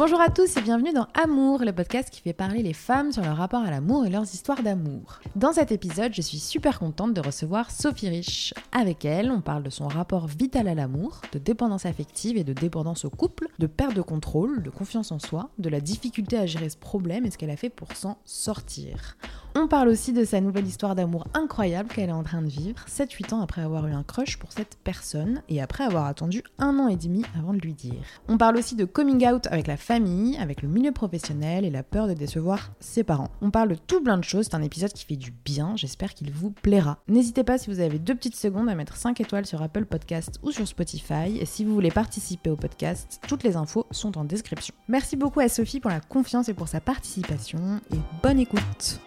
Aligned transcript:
Bonjour 0.00 0.22
à 0.22 0.30
tous 0.30 0.56
et 0.56 0.62
bienvenue 0.62 0.94
dans 0.94 1.08
Amour, 1.12 1.62
le 1.62 1.74
podcast 1.74 2.08
qui 2.08 2.22
fait 2.22 2.32
parler 2.32 2.62
les 2.62 2.72
femmes 2.72 3.12
sur 3.12 3.22
leur 3.22 3.36
rapport 3.36 3.60
à 3.60 3.70
l'amour 3.70 4.06
et 4.06 4.08
leurs 4.08 4.22
histoires 4.22 4.62
d'amour. 4.62 5.20
Dans 5.36 5.52
cet 5.52 5.72
épisode, 5.72 6.14
je 6.14 6.22
suis 6.22 6.38
super 6.38 6.78
contente 6.78 7.12
de 7.12 7.20
recevoir 7.20 7.70
Sophie 7.70 8.08
Rich. 8.08 8.54
Avec 8.72 9.04
elle, 9.04 9.30
on 9.30 9.42
parle 9.42 9.62
de 9.62 9.68
son 9.68 9.88
rapport 9.88 10.26
vital 10.26 10.68
à 10.68 10.74
l'amour, 10.74 11.20
de 11.32 11.38
dépendance 11.38 11.84
affective 11.84 12.38
et 12.38 12.44
de 12.44 12.54
dépendance 12.54 13.04
au 13.04 13.10
couple, 13.10 13.48
de 13.58 13.66
perte 13.66 13.94
de 13.94 14.00
contrôle, 14.00 14.62
de 14.62 14.70
confiance 14.70 15.12
en 15.12 15.18
soi, 15.18 15.50
de 15.58 15.68
la 15.68 15.82
difficulté 15.82 16.38
à 16.38 16.46
gérer 16.46 16.70
ce 16.70 16.78
problème 16.78 17.26
et 17.26 17.30
ce 17.30 17.36
qu'elle 17.36 17.50
a 17.50 17.58
fait 17.58 17.68
pour 17.68 17.92
s'en 17.94 18.16
sortir. 18.24 19.18
On 19.56 19.66
parle 19.66 19.88
aussi 19.88 20.12
de 20.12 20.24
sa 20.24 20.40
nouvelle 20.40 20.66
histoire 20.66 20.94
d'amour 20.94 21.26
incroyable 21.34 21.88
qu'elle 21.88 22.08
est 22.08 22.12
en 22.12 22.22
train 22.22 22.40
de 22.40 22.48
vivre, 22.48 22.84
7-8 22.88 23.34
ans 23.34 23.40
après 23.40 23.62
avoir 23.62 23.86
eu 23.88 23.92
un 23.92 24.04
crush 24.04 24.38
pour 24.38 24.52
cette 24.52 24.78
personne 24.84 25.42
et 25.48 25.60
après 25.60 25.82
avoir 25.82 26.06
attendu 26.06 26.44
un 26.58 26.78
an 26.78 26.86
et 26.86 26.96
demi 26.96 27.24
avant 27.36 27.52
de 27.52 27.58
lui 27.58 27.74
dire. 27.74 28.00
On 28.28 28.38
parle 28.38 28.56
aussi 28.56 28.76
de 28.76 28.84
coming 28.84 29.26
out 29.26 29.48
avec 29.48 29.66
la 29.66 29.76
famille, 29.76 30.36
avec 30.38 30.62
le 30.62 30.68
milieu 30.68 30.92
professionnel 30.92 31.64
et 31.64 31.70
la 31.70 31.82
peur 31.82 32.06
de 32.06 32.14
décevoir 32.14 32.70
ses 32.78 33.02
parents. 33.02 33.30
On 33.42 33.50
parle 33.50 33.70
de 33.70 33.74
tout 33.74 34.00
plein 34.00 34.18
de 34.18 34.24
choses, 34.24 34.46
c'est 34.46 34.54
un 34.54 34.62
épisode 34.62 34.92
qui 34.92 35.04
fait 35.04 35.16
du 35.16 35.32
bien, 35.32 35.72
j'espère 35.74 36.14
qu'il 36.14 36.30
vous 36.30 36.50
plaira. 36.50 36.98
N'hésitez 37.08 37.42
pas 37.42 37.58
si 37.58 37.70
vous 37.70 37.80
avez 37.80 37.98
deux 37.98 38.14
petites 38.14 38.36
secondes 38.36 38.68
à 38.68 38.76
mettre 38.76 38.96
5 38.96 39.20
étoiles 39.20 39.46
sur 39.46 39.62
Apple 39.62 39.84
Podcast 39.84 40.38
ou 40.44 40.52
sur 40.52 40.68
Spotify 40.68 41.38
et 41.40 41.44
si 41.44 41.64
vous 41.64 41.74
voulez 41.74 41.90
participer 41.90 42.50
au 42.50 42.56
podcast, 42.56 43.20
toutes 43.26 43.42
les 43.42 43.56
infos 43.56 43.86
sont 43.90 44.16
en 44.16 44.24
description. 44.24 44.74
Merci 44.88 45.16
beaucoup 45.16 45.40
à 45.40 45.48
Sophie 45.48 45.80
pour 45.80 45.90
la 45.90 46.00
confiance 46.00 46.48
et 46.48 46.54
pour 46.54 46.68
sa 46.68 46.80
participation 46.80 47.80
et 47.92 47.98
bonne 48.22 48.38
écoute. 48.38 49.00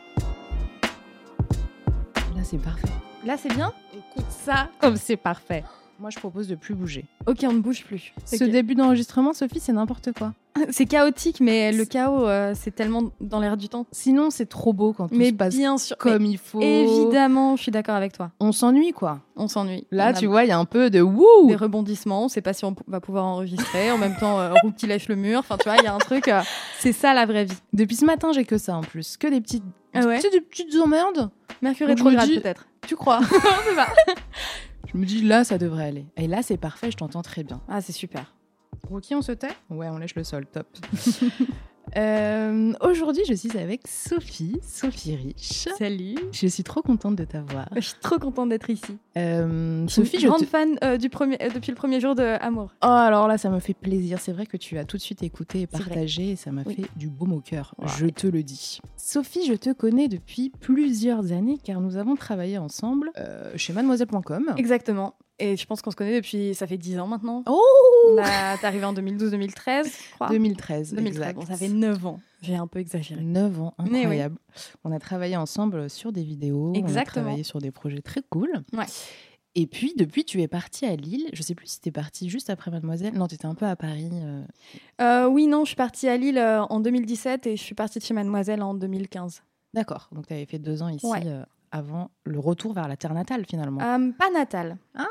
Là, 2.43 2.49
c'est 2.49 2.57
parfait. 2.57 2.87
Là, 3.25 3.37
c'est 3.37 3.53
bien? 3.53 3.71
Écoute 3.93 4.29
ça, 4.29 4.67
comme 4.77 4.97
c'est 4.97 5.15
parfait. 5.15 5.63
Moi, 5.99 6.09
je 6.09 6.17
propose 6.19 6.47
de 6.47 6.55
plus 6.55 6.73
bouger. 6.75 7.05
Ok, 7.27 7.39
on 7.43 7.53
ne 7.53 7.59
bouge 7.59 7.83
plus. 7.85 8.13
Ce 8.25 8.43
début 8.43 8.75
d'enregistrement, 8.75 9.33
Sophie, 9.33 9.59
c'est 9.59 9.73
n'importe 9.73 10.11
quoi. 10.11 10.33
C'est 10.69 10.85
chaotique, 10.85 11.39
mais 11.39 11.71
le 11.71 11.83
chaos, 11.83 12.27
euh, 12.27 12.53
c'est 12.55 12.69
tellement 12.75 13.05
dans 13.19 13.39
l'air 13.39 13.57
du 13.57 13.69
temps. 13.69 13.87
Sinon, 13.91 14.29
c'est 14.29 14.45
trop 14.45 14.71
beau 14.71 14.93
quand 14.93 15.07
tout 15.07 15.15
mais 15.15 15.29
se 15.29 15.33
passe 15.33 15.55
bien 15.55 15.79
sûr. 15.79 15.97
comme 15.97 16.25
il 16.27 16.37
faut. 16.37 16.61
Évidemment, 16.61 17.55
je 17.55 17.63
suis 17.63 17.71
d'accord 17.71 17.95
avec 17.95 18.13
toi. 18.13 18.29
On 18.39 18.51
s'ennuie, 18.51 18.91
quoi. 18.91 19.21
On 19.35 19.47
s'ennuie. 19.47 19.87
Là, 19.89 20.07
On 20.07 20.09
a 20.09 20.13
tu 20.13 20.27
vois, 20.27 20.43
il 20.43 20.49
y 20.49 20.51
a 20.51 20.59
un 20.59 20.65
peu 20.65 20.91
de 20.91 21.01
wouh 21.01 21.47
Des 21.47 21.55
rebondissements, 21.55 22.25
on 22.25 22.27
sait 22.27 22.41
pas 22.41 22.53
si 22.53 22.65
on 22.65 22.75
va 22.87 22.99
pouvoir 22.99 23.25
enregistrer. 23.25 23.91
en 23.91 23.97
même 23.97 24.15
temps, 24.15 24.39
euh, 24.39 24.53
roue 24.61 24.71
qui 24.71 24.85
lèche 24.85 25.07
le 25.07 25.15
mur. 25.15 25.39
Enfin, 25.39 25.57
tu 25.57 25.67
vois, 25.67 25.77
il 25.79 25.85
y 25.85 25.87
a 25.87 25.95
un 25.95 25.97
truc. 25.97 26.27
euh, 26.27 26.41
c'est 26.79 26.93
ça 26.93 27.15
la 27.15 27.25
vraie 27.25 27.45
vie. 27.45 27.57
Depuis 27.73 27.95
ce 27.95 28.05
matin, 28.05 28.31
j'ai 28.31 28.45
que 28.45 28.59
ça 28.59 28.75
en 28.75 28.81
plus. 28.81 29.17
Que 29.17 29.27
des 29.27 29.41
petites, 29.41 29.63
Ah 29.95 30.05
ouais? 30.05 30.17
tu 30.17 30.21
sais, 30.21 30.29
des 30.29 30.41
petites 30.41 30.75
emmerdes. 30.75 31.31
Mercure 31.63 31.87
rétrograde, 31.87 32.29
peut-être. 32.29 32.67
Tu 32.85 32.95
crois 32.95 33.21
Je 34.93 34.99
me 34.99 35.05
dis, 35.05 35.21
là, 35.23 35.43
ça 35.43 35.57
devrait 35.57 35.85
aller. 35.85 36.05
Et 36.17 36.27
là, 36.27 36.43
c'est 36.43 36.57
parfait, 36.57 36.91
je 36.91 36.97
t'entends 36.97 37.23
très 37.23 37.43
bien. 37.43 37.61
Ah, 37.67 37.81
c'est 37.81 37.93
super. 37.93 38.35
Ok, 38.91 39.05
on 39.11 39.21
se 39.21 39.31
tait? 39.31 39.55
Ouais, 39.69 39.89
on 39.89 39.97
lèche 39.97 40.15
le 40.15 40.23
sol, 40.23 40.45
top. 40.45 40.67
Euh, 41.97 42.73
Aujourd'hui, 42.81 43.23
je 43.27 43.33
suis 43.33 43.57
avec 43.57 43.87
Sophie, 43.87 44.57
Sophie 44.61 45.15
Rich. 45.15 45.67
Salut. 45.77 46.15
Je 46.31 46.47
suis 46.47 46.63
trop 46.63 46.81
contente 46.81 47.15
de 47.15 47.23
t'avoir. 47.23 47.67
Je 47.75 47.81
suis 47.81 47.99
trop 48.01 48.17
contente 48.19 48.49
d'être 48.49 48.69
ici. 48.69 48.97
Euh, 49.17 49.83
Je 49.87 49.91
suis 49.93 50.01
Sophie, 50.01 50.15
une 50.17 50.21
je 50.21 50.27
grande 50.27 50.41
te... 50.41 50.45
fan 50.45 50.77
euh, 50.83 50.97
du 50.97 51.09
premier, 51.09 51.37
euh, 51.41 51.49
depuis 51.49 51.71
le 51.71 51.75
premier 51.75 51.99
jour 51.99 52.15
de 52.15 52.23
Amour. 52.41 52.71
Oh, 52.83 52.87
alors 52.87 53.27
là, 53.27 53.37
ça 53.37 53.49
me 53.49 53.59
fait 53.59 53.73
plaisir. 53.73 54.19
C'est 54.19 54.31
vrai 54.33 54.45
que 54.45 54.57
tu 54.57 54.77
as 54.77 54.85
tout 54.85 54.97
de 54.97 55.01
suite 55.01 55.23
écouté 55.23 55.61
et 55.61 55.67
partagé 55.67 56.31
et 56.31 56.35
ça 56.35 56.51
m'a 56.51 56.63
Oui. 56.65 56.75
fait 56.75 56.87
du 56.95 57.09
baume 57.09 57.33
au 57.33 57.41
cœur. 57.41 57.75
Ouais. 57.77 57.87
Je 57.97 58.07
te 58.07 58.27
le 58.27 58.43
dis. 58.43 58.79
Sophie, 58.97 59.45
je 59.45 59.53
te 59.53 59.71
connais 59.71 60.07
depuis 60.07 60.51
plusieurs 60.59 61.31
années 61.31 61.57
car 61.63 61.79
nous 61.81 61.97
avons 61.97 62.15
travaillé 62.15 62.57
ensemble 62.57 63.11
chez 63.55 63.73
mademoiselle.com. 63.73 64.53
Exactement. 64.57 65.15
Et 65.39 65.57
je 65.57 65.65
pense 65.65 65.81
qu'on 65.81 65.89
se 65.91 65.95
connaît 65.95 66.15
depuis. 66.15 66.53
Ça 66.53 66.67
fait 66.67 66.77
10 66.77 66.99
ans 66.99 67.07
maintenant. 67.07 67.43
Oh 67.47 67.59
T'es 68.61 68.65
arrivé 68.67 68.85
en 68.85 68.93
2012-2013, 68.93 69.85
je 69.85 70.13
crois. 70.15 70.29
2013, 70.29 70.93
2013. 70.93 71.07
exact. 71.07 71.35
Bon, 71.39 71.45
ça 71.45 71.55
fait 71.57 71.69
9 71.69 72.05
ans. 72.05 72.19
J'ai 72.41 72.55
un 72.55 72.67
peu 72.67 72.79
exagéré. 72.79 73.21
9 73.21 73.61
ans, 73.61 73.73
oui. 73.79 73.97
incroyable. 73.99 74.37
On 74.83 74.91
a 74.91 74.99
travaillé 74.99 75.35
ensemble 75.37 75.89
sur 75.89 76.11
des 76.11 76.23
vidéos, 76.23 76.69
on 76.71 76.73
a 76.75 76.77
Exactement. 76.77 77.23
travaillé 77.23 77.43
sur 77.43 77.59
des 77.59 77.71
projets 77.71 78.01
très 78.01 78.21
cool. 78.29 78.51
Ouais. 78.73 78.85
Et 79.55 79.67
puis, 79.67 79.93
depuis, 79.97 80.25
tu 80.25 80.41
es 80.41 80.47
partie 80.47 80.85
à 80.85 80.95
Lille. 80.95 81.29
Je 81.33 81.41
sais 81.43 81.53
plus 81.55 81.67
si 81.67 81.79
tu 81.79 81.89
es 81.89 81.91
partie 81.91 82.27
juste 82.29 82.49
après 82.49 82.71
Mademoiselle. 82.71 83.13
Non, 83.13 83.27
tu 83.27 83.35
étais 83.35 83.45
un 83.45 83.53
peu 83.55 83.65
à 83.67 83.75
Paris. 83.75 84.09
euh. 84.13 84.43
Euh, 85.01 85.27
oui, 85.27 85.45
non, 85.47 85.61
je 85.63 85.67
suis 85.69 85.75
partie 85.75 86.07
à 86.09 86.17
Lille 86.17 86.37
euh, 86.39 86.61
en 86.63 86.79
2017 86.79 87.47
et 87.47 87.55
je 87.57 87.61
suis 87.61 87.75
partie 87.75 87.99
de 87.99 88.03
chez 88.03 88.13
Mademoiselle 88.15 88.61
en 88.63 88.73
2015. 88.73 89.43
D'accord. 89.73 90.09
Donc, 90.11 90.27
tu 90.27 90.33
avais 90.33 90.45
fait 90.45 90.59
deux 90.59 90.81
ans 90.81 90.89
ici 90.89 91.05
Ouais. 91.05 91.21
euh, 91.25 91.43
avant 91.71 92.09
le 92.23 92.39
retour 92.39 92.73
vers 92.73 92.87
la 92.87 92.97
terre 92.97 93.13
natale, 93.13 93.45
finalement. 93.47 93.79
Euh, 93.81 94.11
pas 94.17 94.29
natale. 94.31 94.77
Ah, 94.95 95.05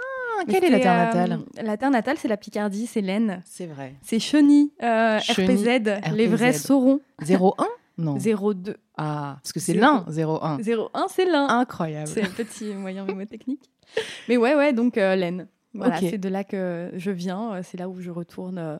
quelle 0.48 0.64
est 0.64 0.70
la 0.70 0.80
terre 0.80 0.92
euh, 0.92 1.04
natale 1.04 1.38
La 1.62 1.76
terre 1.76 1.90
natale, 1.90 2.16
c'est 2.18 2.28
la 2.28 2.36
Picardie, 2.36 2.86
c'est 2.86 3.00
l'Aisne. 3.00 3.40
C'est 3.44 3.66
vrai. 3.66 3.94
C'est 4.02 4.18
Cheny, 4.18 4.72
euh, 4.82 5.18
Cheny, 5.20 5.54
RPZ, 5.54 6.14
les 6.14 6.26
vrais 6.26 6.52
saurons. 6.52 7.00
01 7.26 7.52
Non. 7.98 8.16
02. 8.16 8.76
Ah, 8.96 9.38
parce 9.42 9.52
que 9.52 9.60
c'est 9.60 9.72
Zéro. 9.74 9.82
l'un, 9.84 10.04
01. 10.08 10.58
01, 10.94 11.06
c'est 11.08 11.24
l'un. 11.24 11.48
Incroyable. 11.48 12.08
C'est 12.08 12.22
un 12.22 12.30
petit 12.30 12.66
moyen 12.74 13.04
mnémotechnique. 13.04 13.70
Mais 14.28 14.36
ouais, 14.36 14.54
ouais, 14.54 14.72
donc 14.72 14.98
euh, 14.98 15.16
l'Aisne. 15.16 15.46
Voilà, 15.74 15.98
c'est 16.00 16.18
de 16.18 16.28
là 16.28 16.44
que 16.44 16.90
je 16.94 17.10
viens. 17.10 17.54
euh, 17.54 17.60
C'est 17.64 17.78
là 17.78 17.88
où 17.88 17.98
je 18.00 18.10
retourne 18.10 18.58
euh, 18.58 18.76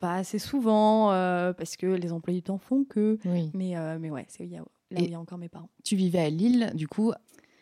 pas 0.00 0.16
assez 0.16 0.38
souvent 0.38 1.10
euh, 1.12 1.52
parce 1.54 1.76
que 1.76 1.86
les 1.86 2.12
emplois 2.12 2.34
du 2.34 2.42
temps 2.42 2.58
font 2.58 2.84
que. 2.84 3.18
Oui. 3.24 3.50
Mais, 3.54 3.76
euh, 3.76 3.96
mais 3.98 4.10
ouais, 4.10 4.26
c'est 4.28 4.42
où 4.42 4.46
il 4.46 4.52
y 4.52 4.56
a- 4.56 4.60
là 4.60 5.00
où 5.00 5.04
il 5.04 5.10
y 5.10 5.14
a 5.14 5.20
encore 5.20 5.38
mes 5.38 5.48
parents. 5.48 5.70
Tu 5.82 5.96
vivais 5.96 6.18
à 6.20 6.28
Lille, 6.30 6.70
du 6.74 6.86
coup, 6.88 7.12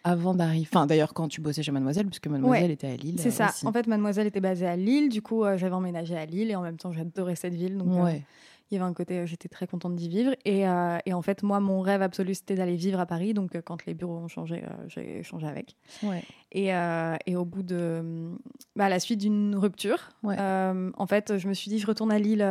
avant 0.04 0.34
d'arriver. 0.34 0.68
Enfin, 0.70 0.86
d'ailleurs, 0.86 1.14
quand 1.14 1.28
tu 1.28 1.40
bossais 1.40 1.62
chez 1.62 1.72
Mademoiselle, 1.72 2.06
puisque 2.06 2.28
Mademoiselle 2.28 2.70
était 2.70 2.86
à 2.86 2.96
Lille. 2.96 3.16
C'est 3.18 3.28
euh, 3.28 3.32
ça. 3.32 3.48
aussi. 3.48 3.66
En 3.66 3.72
fait, 3.72 3.86
Mademoiselle 3.86 4.26
était 4.26 4.40
basée 4.40 4.66
à 4.66 4.76
Lille. 4.76 5.08
Du 5.08 5.22
coup, 5.22 5.44
euh, 5.44 5.56
j'avais 5.56 5.74
emménagé 5.74 6.14
à 6.14 6.26
Lille 6.26 6.50
et 6.50 6.56
en 6.56 6.62
même 6.62 6.76
temps, 6.76 6.92
j'adorais 6.92 7.36
cette 7.36 7.54
ville. 7.54 7.78
Donc, 7.78 7.88
euh, 7.88 8.12
il 8.70 8.74
y 8.74 8.80
avait 8.80 8.88
un 8.88 8.92
côté, 8.92 9.26
j'étais 9.26 9.48
très 9.48 9.66
contente 9.66 9.94
d'y 9.94 10.08
vivre. 10.08 10.34
Et, 10.44 10.60
et 11.06 11.12
en 11.12 11.22
fait, 11.22 11.42
moi, 11.42 11.60
mon 11.60 11.80
rêve 11.80 12.02
absolu, 12.02 12.34
c'était 12.34 12.54
d'aller 12.54 12.76
vivre 12.76 12.98
à 12.98 13.06
Paris. 13.06 13.32
Donc, 13.32 13.58
quand 13.62 13.84
les 13.86 13.94
bureaux 13.94 14.16
ont 14.16 14.28
changé, 14.28 14.62
j'ai 14.88 15.22
changé 15.22 15.46
avec. 15.46 15.76
ouais. 16.02 16.22
Et, 16.52 16.70
et 17.26 17.36
au 17.36 17.44
bout 17.44 17.62
de. 17.62 18.30
Bah, 18.74 18.86
à 18.86 18.88
la 18.88 19.00
suite 19.00 19.20
d'une 19.20 19.54
rupture, 19.54 20.10
en 20.24 21.06
fait, 21.06 21.36
je 21.36 21.46
me 21.46 21.52
suis 21.52 21.70
dit, 21.70 21.78
je 21.78 21.86
retourne 21.86 22.10
à 22.10 22.18
Lille. 22.18 22.46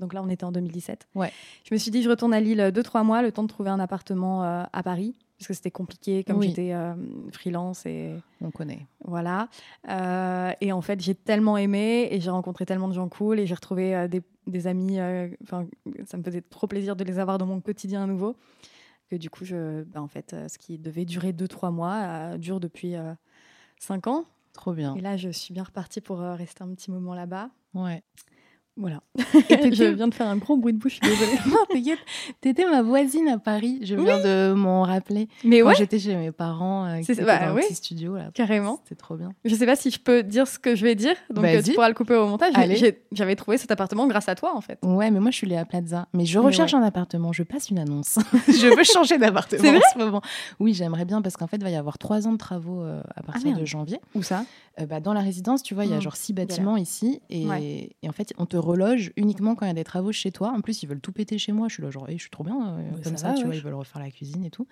donc 0.00 0.14
là, 0.14 0.22
on 0.22 0.30
était 0.30 0.44
en 0.44 0.52
2017. 0.52 1.08
Ouais. 1.14 1.30
Je 1.68 1.74
me 1.74 1.78
suis 1.78 1.90
dit, 1.90 2.02
je 2.02 2.08
retourne 2.08 2.32
à 2.32 2.40
Lille 2.40 2.60
2-3 2.60 3.04
mois, 3.04 3.20
le 3.20 3.30
temps 3.30 3.42
de 3.42 3.48
trouver 3.48 3.70
un 3.70 3.80
appartement 3.80 4.42
à 4.42 4.82
Paris. 4.82 5.14
Parce 5.38 5.48
que 5.48 5.54
c'était 5.54 5.70
compliqué, 5.70 6.22
comme 6.22 6.38
Oui. 6.38 6.48
j'étais 6.48 6.72
euh, 6.72 6.94
freelance 7.32 7.86
et. 7.86 8.14
On 8.40 8.50
connaît. 8.50 8.86
Voilà. 9.04 9.48
Euh, 9.88 10.52
et 10.60 10.70
en 10.72 10.80
fait, 10.80 11.00
j'ai 11.00 11.14
tellement 11.14 11.56
aimé 11.56 12.08
et 12.10 12.20
j'ai 12.20 12.30
rencontré 12.30 12.64
tellement 12.66 12.88
de 12.88 12.94
gens 12.94 13.08
cool 13.08 13.40
et 13.40 13.46
j'ai 13.46 13.54
retrouvé 13.54 13.94
euh, 13.96 14.06
des, 14.08 14.22
des 14.46 14.66
amis. 14.66 14.98
Enfin, 15.42 15.66
ça 16.06 16.16
me 16.16 16.22
faisait 16.22 16.40
trop 16.40 16.66
plaisir 16.66 16.94
de 16.94 17.04
les 17.04 17.18
avoir 17.18 17.38
dans 17.38 17.46
mon 17.46 17.60
quotidien 17.60 18.04
à 18.04 18.06
nouveau. 18.06 18.36
Que 19.10 19.16
du 19.16 19.28
coup, 19.28 19.44
je, 19.44 19.82
bah, 19.82 20.00
en 20.00 20.08
fait, 20.08 20.34
ce 20.48 20.56
qui 20.56 20.78
devait 20.78 21.04
durer 21.04 21.32
2-3 21.32 21.72
mois 21.72 22.38
dure 22.38 22.60
depuis 22.60 22.94
5 23.80 24.06
ans. 24.06 24.24
Trop 24.52 24.72
bien. 24.72 24.94
Et 24.94 25.00
là, 25.00 25.16
je 25.16 25.30
suis 25.30 25.52
bien 25.52 25.64
repartie 25.64 26.00
pour 26.00 26.18
rester 26.20 26.62
un 26.62 26.72
petit 26.74 26.90
moment 26.92 27.14
là-bas. 27.14 27.50
Ouais. 27.74 28.02
Voilà. 28.76 29.00
Et 29.50 29.72
je 29.72 29.84
viens 29.84 30.08
de 30.08 30.14
faire 30.14 30.26
un 30.28 30.36
gros 30.36 30.56
bruit 30.56 30.72
de 30.72 30.78
bouche, 30.78 30.98
je 31.00 31.06
suis 31.06 31.16
désolée. 31.16 31.38
non, 31.46 31.58
t'inquiète. 31.70 31.98
T'étais 32.40 32.68
ma 32.68 32.82
voisine 32.82 33.28
à 33.28 33.38
Paris. 33.38 33.78
Je 33.82 33.94
viens 33.94 34.18
de 34.20 34.52
m'en 34.54 34.82
rappeler. 34.82 35.28
Mais 35.44 35.60
Quand 35.60 35.68
ouais, 35.68 35.74
j'étais 35.76 35.98
chez 35.98 36.16
mes 36.16 36.32
parents, 36.32 36.86
euh, 36.86 36.96
étaient 36.96 37.22
bah 37.22 37.38
dans 37.46 37.56
un 37.56 37.60
petit 37.60 37.74
studio 37.74 38.16
là. 38.16 38.30
carrément. 38.34 38.80
C'était 38.82 38.96
trop 38.96 39.16
bien. 39.16 39.32
Je 39.44 39.54
sais 39.54 39.66
pas 39.66 39.76
si 39.76 39.90
je 39.90 39.98
peux 40.00 40.22
dire 40.22 40.48
ce 40.48 40.58
que 40.58 40.74
je 40.74 40.84
vais 40.84 40.94
dire, 40.94 41.14
donc 41.30 41.44
euh, 41.44 41.62
tu 41.62 41.72
pourras 41.72 41.88
le 41.88 41.94
couper 41.94 42.14
au 42.14 42.26
montage. 42.26 42.52
J'avais 43.12 43.36
trouvé 43.36 43.58
cet 43.58 43.70
appartement 43.70 44.06
grâce 44.06 44.28
à 44.28 44.34
toi, 44.34 44.56
en 44.56 44.60
fait. 44.60 44.78
Ouais, 44.82 45.10
mais 45.10 45.20
moi 45.20 45.30
je 45.30 45.36
suis 45.36 45.46
Léa 45.46 45.64
Plaza. 45.64 46.08
Mais 46.12 46.26
je 46.26 46.38
Mais 46.38 46.46
recherche 46.46 46.74
un 46.74 46.82
appartement. 46.82 47.32
Je 47.32 47.42
passe 47.42 47.70
une 47.70 47.78
annonce. 47.78 48.18
je 48.48 48.74
veux 48.76 48.84
changer 48.84 49.18
d'appartement 49.18 49.70
en 49.70 49.92
ce 49.92 49.98
moment. 49.98 50.20
Oui, 50.58 50.74
j'aimerais 50.74 51.04
bien 51.04 51.22
parce 51.22 51.36
qu'en 51.36 51.46
fait, 51.46 51.56
il 51.56 51.64
va 51.64 51.70
y 51.70 51.76
avoir 51.76 51.98
trois 51.98 52.26
ans 52.26 52.32
de 52.32 52.38
travaux 52.38 52.82
euh, 52.82 53.00
à 53.14 53.22
partir 53.22 53.46
merde. 53.46 53.60
de 53.60 53.64
janvier. 53.64 54.00
Où 54.14 54.22
ça? 54.22 54.44
Euh, 54.80 54.86
bah, 54.86 55.00
dans 55.00 55.12
la 55.12 55.20
résidence, 55.20 55.62
tu 55.62 55.74
vois, 55.74 55.84
il 55.84 55.90
y 55.90 55.94
a 55.94 55.98
Mmh, 55.98 56.00
genre 56.00 56.16
six 56.16 56.32
bâtiments 56.32 56.76
ici. 56.76 57.20
Et 57.30 57.46
en 57.46 58.12
fait, 58.12 58.32
on 58.38 58.46
te 58.46 58.56
reloges 58.64 59.12
uniquement 59.16 59.54
quand 59.54 59.66
il 59.66 59.68
y 59.68 59.70
a 59.70 59.74
des 59.74 59.84
travaux 59.84 60.10
chez 60.12 60.32
toi. 60.32 60.52
En 60.56 60.60
plus, 60.60 60.82
ils 60.82 60.86
veulent 60.88 61.00
tout 61.00 61.12
péter 61.12 61.38
chez 61.38 61.52
moi. 61.52 61.68
Je 61.68 61.74
suis 61.74 61.82
là, 61.82 61.90
genre, 61.90 62.06
Eh, 62.08 62.14
je 62.16 62.22
suis 62.22 62.30
trop 62.30 62.42
bien 62.44 62.56
euh, 62.56 62.76
Ouais, 62.96 63.02
comme 63.02 63.16
ça 63.16 63.18
ça, 63.18 63.28
va, 63.28 63.34
tu 63.34 63.40
ouais. 63.40 63.46
vois. 63.46 63.54
Ils 63.56 63.62
veulent 63.62 63.74
refaire 63.74 64.00
la 64.02 64.10
cuisine 64.10 64.44
et 64.44 64.50
tout. 64.50 64.66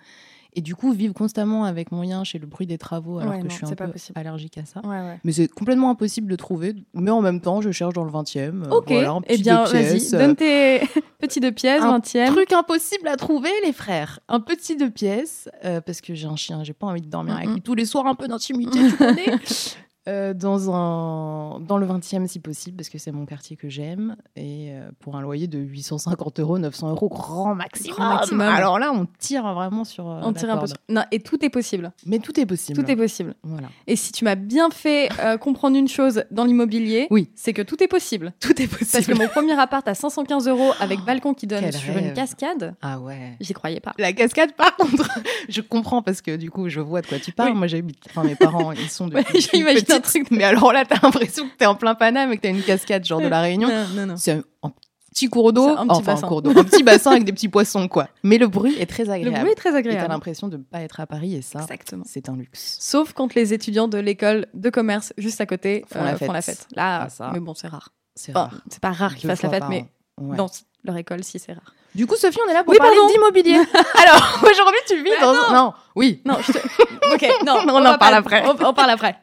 Et 0.55 0.61
du 0.61 0.75
coup, 0.75 0.91
vivre 0.93 1.15
constamment 1.15 1.63
avec 1.63 1.91
mon 1.91 2.03
lien 2.03 2.23
chez 2.23 2.37
le 2.37 2.45
bruit 2.45 2.67
des 2.67 2.77
travaux 2.77 3.17
alors 3.17 3.31
Ouais, 3.33 3.39
que 3.39 3.43
non, 3.45 3.49
je 3.49 3.55
suis 3.55 3.65
un 3.65 3.69
peu 3.73 3.89
possible. 3.89 4.19
allergique 4.19 4.57
à 4.59 4.65
ça. 4.65 4.81
Mais 5.23 5.31
c'est 5.31 5.47
complètement 5.47 5.89
impossible 5.89 6.29
de 6.29 6.35
trouver. 6.35 6.75
Mais 6.93 7.09
en 7.09 7.21
même 7.21 7.41
temps, 7.41 7.59
je 7.61 7.71
cherche 7.71 7.93
dans 7.95 8.03
le 8.03 8.11
20e. 8.11 8.63
euh, 8.65 8.69
Ok, 8.69 8.89
voilà, 8.89 9.11
un 9.13 9.21
eh 9.25 9.33
petit 9.33 9.41
bien, 9.41 9.63
vas-y, 9.65 10.13
euh, 10.13 10.19
donne 10.19 10.35
tes 10.35 10.81
petits 11.19 11.39
deux 11.39 11.51
pièces, 11.51 11.81
un 11.81 11.97
20e. 11.97 12.27
Truc 12.27 12.53
impossible 12.53 13.07
à 13.07 13.15
trouver, 13.17 13.49
les 13.65 13.73
frères. 13.73 14.19
Un 14.27 14.39
petit 14.41 14.75
deux 14.77 14.91
pièces, 14.91 15.49
euh, 15.65 15.81
parce 15.81 16.01
que 16.01 16.13
j'ai 16.13 16.27
un 16.27 16.35
chien, 16.35 16.63
j'ai 16.63 16.73
pas 16.73 16.85
envie 16.85 17.01
de 17.01 17.07
dormir 17.09 17.35
avec 17.35 17.47
Mhm. 17.47 17.53
lui 17.55 17.61
tous 17.63 17.73
les 17.75 17.85
soirs, 17.85 18.05
un 18.05 18.13
peu 18.15 18.27
d'intimité, 18.27 18.77
tu 18.89 18.95
connais. 18.95 19.25
Euh, 20.09 20.33
dans, 20.33 20.69
un, 20.69 21.61
dans 21.61 21.77
le 21.77 21.85
20e 21.87 22.27
si 22.27 22.39
possible, 22.39 22.75
parce 22.75 22.89
que 22.89 22.97
c'est 22.97 23.13
mon 23.13 23.25
quartier 23.25 23.55
que 23.55 23.69
j'aime, 23.69 24.17
et 24.35 24.71
euh, 24.73 24.89
pour 24.99 25.15
un 25.15 25.21
loyer 25.21 25.47
de 25.47 25.57
850 25.59 26.41
euros, 26.41 26.59
900 26.59 26.89
euros, 26.89 27.07
grand 27.07 27.55
maximum. 27.55 27.95
Grand 27.95 28.15
maximum. 28.15 28.41
Alors 28.41 28.79
là, 28.79 28.91
on 28.93 29.07
tire 29.17 29.43
vraiment 29.53 29.85
sur. 29.85 30.09
euh, 30.09 30.19
On 30.23 30.33
tire 30.33 30.49
un 30.51 30.57
peu 30.57 30.67
sur- 30.67 30.75
Non, 30.89 31.03
et 31.11 31.19
tout 31.21 31.43
est 31.45 31.49
possible. 31.49 31.93
Mais 32.05 32.19
tout 32.19 32.37
est 32.37 32.45
possible. 32.45 32.83
Tout 32.83 32.91
est 32.91 32.97
possible. 32.97 33.33
Voilà. 33.43 33.69
Et 33.87 33.95
si 33.95 34.11
tu 34.11 34.25
m'as 34.25 34.35
bien 34.35 34.69
fait 34.71 35.07
comprendre 35.39 35.77
une 35.77 35.87
chose 35.87 36.25
dans 36.31 36.43
l'immobilier, 36.43 37.07
Oui. 37.09 37.29
c'est 37.35 37.53
que 37.53 37.61
tout 37.61 37.81
est 37.81 37.87
possible. 37.87 38.33
Tout 38.41 38.61
est 38.61 38.67
Parce 38.67 38.91
possible. 38.91 39.13
que 39.17 39.23
mon 39.23 39.29
premier 39.29 39.57
appart 39.57 39.87
à 39.87 39.95
515 39.95 40.49
euros 40.49 40.71
avec 40.81 40.99
balcon 41.05 41.33
qui 41.33 41.47
donne 41.47 41.61
Quel 41.61 41.73
sur 41.73 41.93
rêve. 41.93 42.07
une 42.07 42.13
cascade, 42.13 42.75
Ah 42.81 42.99
ouais. 42.99 43.37
j'y 43.39 43.53
croyais 43.53 43.79
pas. 43.79 43.93
La 43.97 44.11
cascade, 44.11 44.51
par 44.53 44.75
contre, 44.75 45.07
je 45.47 45.61
comprends 45.61 46.01
parce 46.01 46.21
que 46.21 46.35
du 46.35 46.51
coup, 46.51 46.67
je 46.67 46.81
vois 46.81 47.01
de 47.01 47.07
quoi 47.07 47.19
tu 47.19 47.31
parles. 47.31 47.51
Oui. 47.51 47.57
Moi, 47.57 47.67
j'habite. 47.67 47.99
Enfin, 48.09 48.23
mes 48.25 48.35
parents, 48.35 48.73
ils 48.73 48.89
sont 48.89 49.07
de. 49.07 49.13
Ouais, 49.23 49.23
j'imagine 49.39 49.85
un 49.93 50.01
truc 50.01 50.31
Mais 50.31 50.43
alors 50.43 50.71
là, 50.73 50.85
t'as 50.85 50.99
l'impression 51.01 51.47
que 51.47 51.55
t'es 51.57 51.65
en 51.65 51.75
plein 51.75 51.95
Paname 51.95 52.31
et 52.33 52.37
que 52.37 52.41
t'as 52.41 52.49
une 52.49 52.61
cascade, 52.63 53.05
genre 53.05 53.21
de 53.21 53.27
la 53.27 53.41
Réunion. 53.41 53.67
Non, 53.69 53.85
non, 53.95 54.05
non. 54.07 54.17
C'est 54.17 54.31
un, 54.63 54.71
petit 55.11 55.27
cours 55.29 55.53
d'eau, 55.53 55.67
un 55.69 55.85
petit 55.85 55.91
enfin 55.91 56.13
bassin. 56.13 56.25
un 56.25 56.27
cours 56.27 56.41
d'eau, 56.41 56.49
un 56.57 56.63
petit 56.63 56.81
bassin 56.83 57.11
avec 57.11 57.23
des 57.23 57.33
petits 57.33 57.47
poissons, 57.49 57.87
quoi. 57.87 58.07
Mais 58.23 58.37
le 58.39 58.47
bruit 58.47 58.75
est 58.79 58.87
très 58.87 59.05
Le 59.05 59.11
agréable. 59.11 59.39
bruit 59.41 59.51
est 59.51 59.55
très 59.55 59.69
Et 59.69 59.73
t'as 59.73 59.77
agréable. 59.77 60.09
l'impression 60.09 60.47
de 60.47 60.57
ne 60.57 60.63
pas 60.63 60.81
être 60.81 60.99
à 60.99 61.05
Paris 61.05 61.35
et 61.35 61.41
ça, 61.43 61.65
c'est 62.05 62.29
un 62.29 62.35
luxe. 62.35 62.77
Sauf 62.79 63.13
quand 63.13 63.35
les 63.35 63.53
étudiants 63.53 63.87
de 63.87 63.99
l'école 63.99 64.47
de 64.55 64.69
commerce 64.71 65.13
juste 65.19 65.39
à 65.39 65.45
côté 65.45 65.85
Font 65.91 66.03
la 66.03 66.13
euh, 66.13 66.17
font 66.17 66.31
la 66.31 66.41
fête. 66.41 66.67
Là, 66.75 67.03
Ah, 67.03 67.09
ça. 67.09 67.29
mais 67.31 67.39
bon, 67.39 67.53
c'est 67.53 67.67
rare. 67.67 67.89
C'est 68.15 68.31
Enfin, 68.31 68.49
rare. 68.49 68.61
c'est 68.69 68.81
pas 68.81 68.91
rare 68.91 69.15
qu'ils 69.15 69.29
fassent 69.29 69.43
la 69.43 69.49
fête, 69.49 69.63
mais. 69.69 69.85
Ouais. 70.19 70.35
dans 70.37 70.47
leur 70.83 70.97
école, 70.97 71.23
si 71.23 71.39
c'est 71.39 71.53
rare. 71.53 71.73
Du 71.95 72.07
coup, 72.07 72.15
Sophie, 72.15 72.39
on 72.45 72.49
est 72.49 72.53
là 72.53 72.63
pour 72.63 72.71
Oui, 72.73 72.77
parler 72.79 72.97
d'immobilier. 73.11 73.53
Alors, 73.95 74.39
aujourd'hui, 74.43 74.79
tu 74.87 75.03
vis 75.03 75.11
Bah 75.19 75.21
dans 75.21 75.33
un... 75.33 75.53
Non, 75.53 75.73
oui. 75.95 76.21
Non, 76.25 76.37
je 76.41 76.51
te... 76.51 76.57
ok, 77.13 77.45
non, 77.45 77.57
On 77.67 77.85
en 77.85 77.97
parle 77.97 78.15
après. 78.15 78.43
On, 78.45 78.65
on 78.65 78.73
parle 78.73 78.89
après. 78.89 79.15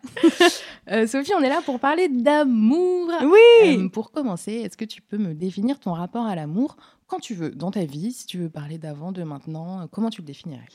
Euh, 0.91 1.07
Sophie, 1.07 1.33
on 1.37 1.43
est 1.43 1.49
là 1.49 1.61
pour 1.65 1.81
parler 1.81 2.09
d'amour. 2.09 3.11
Oui. 3.23 3.77
Euh, 3.77 3.89
pour 3.89 4.13
commencer, 4.13 4.53
est-ce 4.53 4.77
que 4.77 4.85
tu 4.85 5.03
peux 5.03 5.19
me 5.19 5.35
définir 5.35 5.81
ton 5.81 5.93
rapport 5.93 6.27
à 6.27 6.35
l'amour 6.35 6.77
quand 7.09 7.19
tu 7.19 7.35
veux, 7.35 7.51
dans 7.51 7.73
ta 7.73 7.85
vie, 7.85 8.13
si 8.13 8.27
tu 8.27 8.39
veux 8.39 8.49
parler 8.49 8.79
d'avant, 8.79 9.11
de 9.11 9.25
maintenant, 9.25 9.81
euh, 9.81 9.85
comment 9.91 10.11
tu 10.11 10.21
le 10.21 10.27
définirais? 10.27 10.69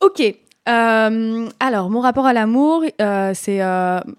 Ok. 0.00 0.22
Euh, 0.68 1.48
alors, 1.58 1.90
mon 1.90 2.00
rapport 2.00 2.26
à 2.26 2.32
l'amour, 2.32 2.84
c'est 3.34 3.60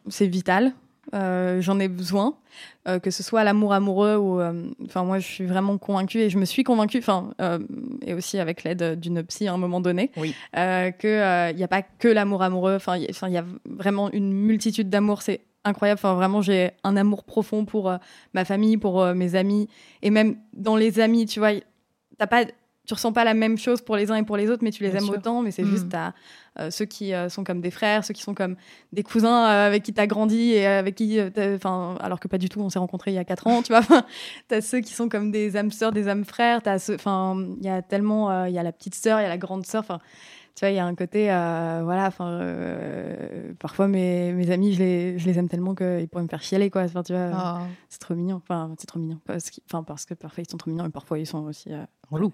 c'est 0.09 0.27
vital. 0.27 0.73
Euh, 1.13 1.61
J'en 1.61 1.79
ai 1.79 1.87
besoin, 1.87 2.35
euh, 2.87 2.99
que 2.99 3.11
ce 3.11 3.21
soit 3.23 3.43
l'amour 3.43 3.73
amoureux 3.73 4.15
ou. 4.15 4.39
euh, 4.39 4.69
Enfin, 4.85 5.03
moi, 5.03 5.19
je 5.19 5.27
suis 5.27 5.45
vraiment 5.45 5.77
convaincue 5.77 6.19
et 6.19 6.29
je 6.29 6.37
me 6.37 6.45
suis 6.45 6.63
convaincue, 6.63 6.99
enfin, 6.99 7.31
et 8.05 8.13
aussi 8.13 8.39
avec 8.39 8.63
l'aide 8.63 8.99
d'une 8.99 9.21
psy 9.23 9.47
à 9.47 9.53
un 9.53 9.57
moment 9.57 9.81
donné, 9.81 10.11
Oui. 10.17 10.33
euh, 10.57 10.91
qu'il 10.91 11.55
n'y 11.57 11.63
a 11.63 11.67
pas 11.67 11.81
que 11.81 12.07
l'amour 12.07 12.41
amoureux. 12.43 12.75
Enfin, 12.75 12.97
il 12.97 13.03
y, 13.03 13.07
a- 13.07 13.29
il 13.29 13.43
vraiment 13.77 14.09
une 14.11 14.31
multitude 14.31 14.89
d'amour. 14.89 15.21
C'est 15.21 15.41
incroyable. 15.63 15.99
Enfin, 15.99 16.15
vraiment, 16.15 16.41
j'ai 16.41 16.71
un 16.83 16.95
amour 16.97 17.23
profond 17.23 17.65
pour 17.65 17.89
euh, 17.89 17.97
ma 18.33 18.45
famille, 18.45 18.77
pour 18.77 19.01
euh, 19.01 19.13
mes 19.13 19.35
amis. 19.35 19.67
Et 20.01 20.09
même 20.09 20.37
dans 20.53 20.75
les 20.75 20.99
amis, 20.99 21.25
tu 21.25 21.39
vois, 21.39 21.51
t'as 22.17 22.27
pas 22.27 22.45
tu 22.91 22.95
ressens 22.95 23.13
pas 23.13 23.23
la 23.23 23.33
même 23.33 23.57
chose 23.57 23.81
pour 23.81 23.95
les 23.95 24.11
uns 24.11 24.15
et 24.17 24.23
pour 24.23 24.35
les 24.35 24.49
autres, 24.49 24.63
mais 24.63 24.71
tu 24.71 24.83
les 24.83 24.89
Bien 24.89 24.99
aimes 24.99 25.05
sûr. 25.05 25.13
autant. 25.13 25.41
Mais 25.41 25.51
c'est 25.51 25.63
Mm. 25.63 25.69
juste 25.69 25.87
t'as, 25.89 26.11
euh, 26.59 26.69
ceux 26.71 26.83
qui 26.85 27.13
euh, 27.13 27.29
sont 27.29 27.45
comme 27.45 27.61
des 27.61 27.71
frères, 27.71 28.03
ceux 28.03 28.13
qui 28.13 28.21
sont 28.21 28.33
comme 28.33 28.55
des 28.91 29.03
cousins 29.03 29.45
euh, 29.49 29.67
avec 29.67 29.83
qui 29.83 29.93
t'as 29.93 30.07
grandi 30.07 30.51
et 30.51 30.65
avec 30.67 30.95
qui, 30.95 31.17
euh, 31.19 31.29
enfin, 31.55 31.95
alors 32.01 32.19
que 32.19 32.27
pas 32.27 32.37
du 32.37 32.49
tout, 32.49 32.59
on 32.59 32.69
s'est 32.69 32.79
rencontrés 32.79 33.11
il 33.11 33.15
y 33.15 33.17
a 33.17 33.23
4 33.23 33.47
ans, 33.47 33.61
tu 33.61 33.69
vois. 33.71 33.79
Enfin, 33.79 34.03
t'as 34.49 34.59
ceux 34.61 34.81
qui 34.81 34.91
sont 34.93 35.07
comme 35.09 35.31
des 35.31 35.55
âmes 35.55 35.71
sœurs, 35.71 35.91
des 35.93 36.07
âmes 36.09 36.25
frères. 36.25 36.59
Enfin, 36.65 37.37
il 37.59 37.65
y 37.65 37.69
a 37.69 37.81
tellement, 37.81 38.29
euh, 38.29 38.49
il 38.49 38.53
y 38.53 38.59
a 38.59 38.63
la 38.63 38.73
petite 38.73 38.95
sœur, 38.95 39.19
il 39.19 39.23
y 39.23 39.25
a 39.25 39.29
la 39.29 39.37
grande 39.37 39.65
sœur. 39.65 39.79
Enfin, 39.81 39.99
tu 40.53 40.65
vois, 40.65 40.69
il 40.71 40.75
y 40.75 40.79
a 40.79 40.85
un 40.85 40.95
côté, 40.95 41.31
euh, 41.31 41.79
voilà. 41.85 42.07
Enfin, 42.07 42.27
euh, 42.29 43.53
parfois 43.59 43.87
mes, 43.87 44.33
mes 44.33 44.51
amis, 44.51 44.73
je 44.73 44.79
les, 44.79 45.17
je 45.19 45.25
les 45.25 45.39
aime 45.39 45.47
tellement 45.47 45.73
qu'ils 45.75 46.07
pourraient 46.09 46.23
me 46.23 46.27
faire 46.27 46.41
chialer, 46.43 46.69
quoi. 46.69 46.81
Enfin, 46.83 47.03
tu 47.03 47.13
vois, 47.13 47.29
Ah, 47.33 47.67
c'est 47.87 47.99
trop 47.99 48.15
mignon. 48.15 48.35
Enfin, 48.43 48.73
c'est 48.77 48.85
trop 48.87 48.99
mignon. 48.99 49.19
Parce, 49.25 49.49
enfin, 49.69 49.83
parce 49.83 50.05
que 50.05 50.13
parfois 50.13 50.43
ils 50.45 50.49
sont 50.51 50.57
trop 50.57 50.69
mignons 50.69 50.85
et 50.85 50.89
parfois 50.89 51.19
ils 51.19 51.25
sont 51.25 51.43
aussi. 51.45 51.71
euh, 51.71 51.85
relou. 52.09 52.33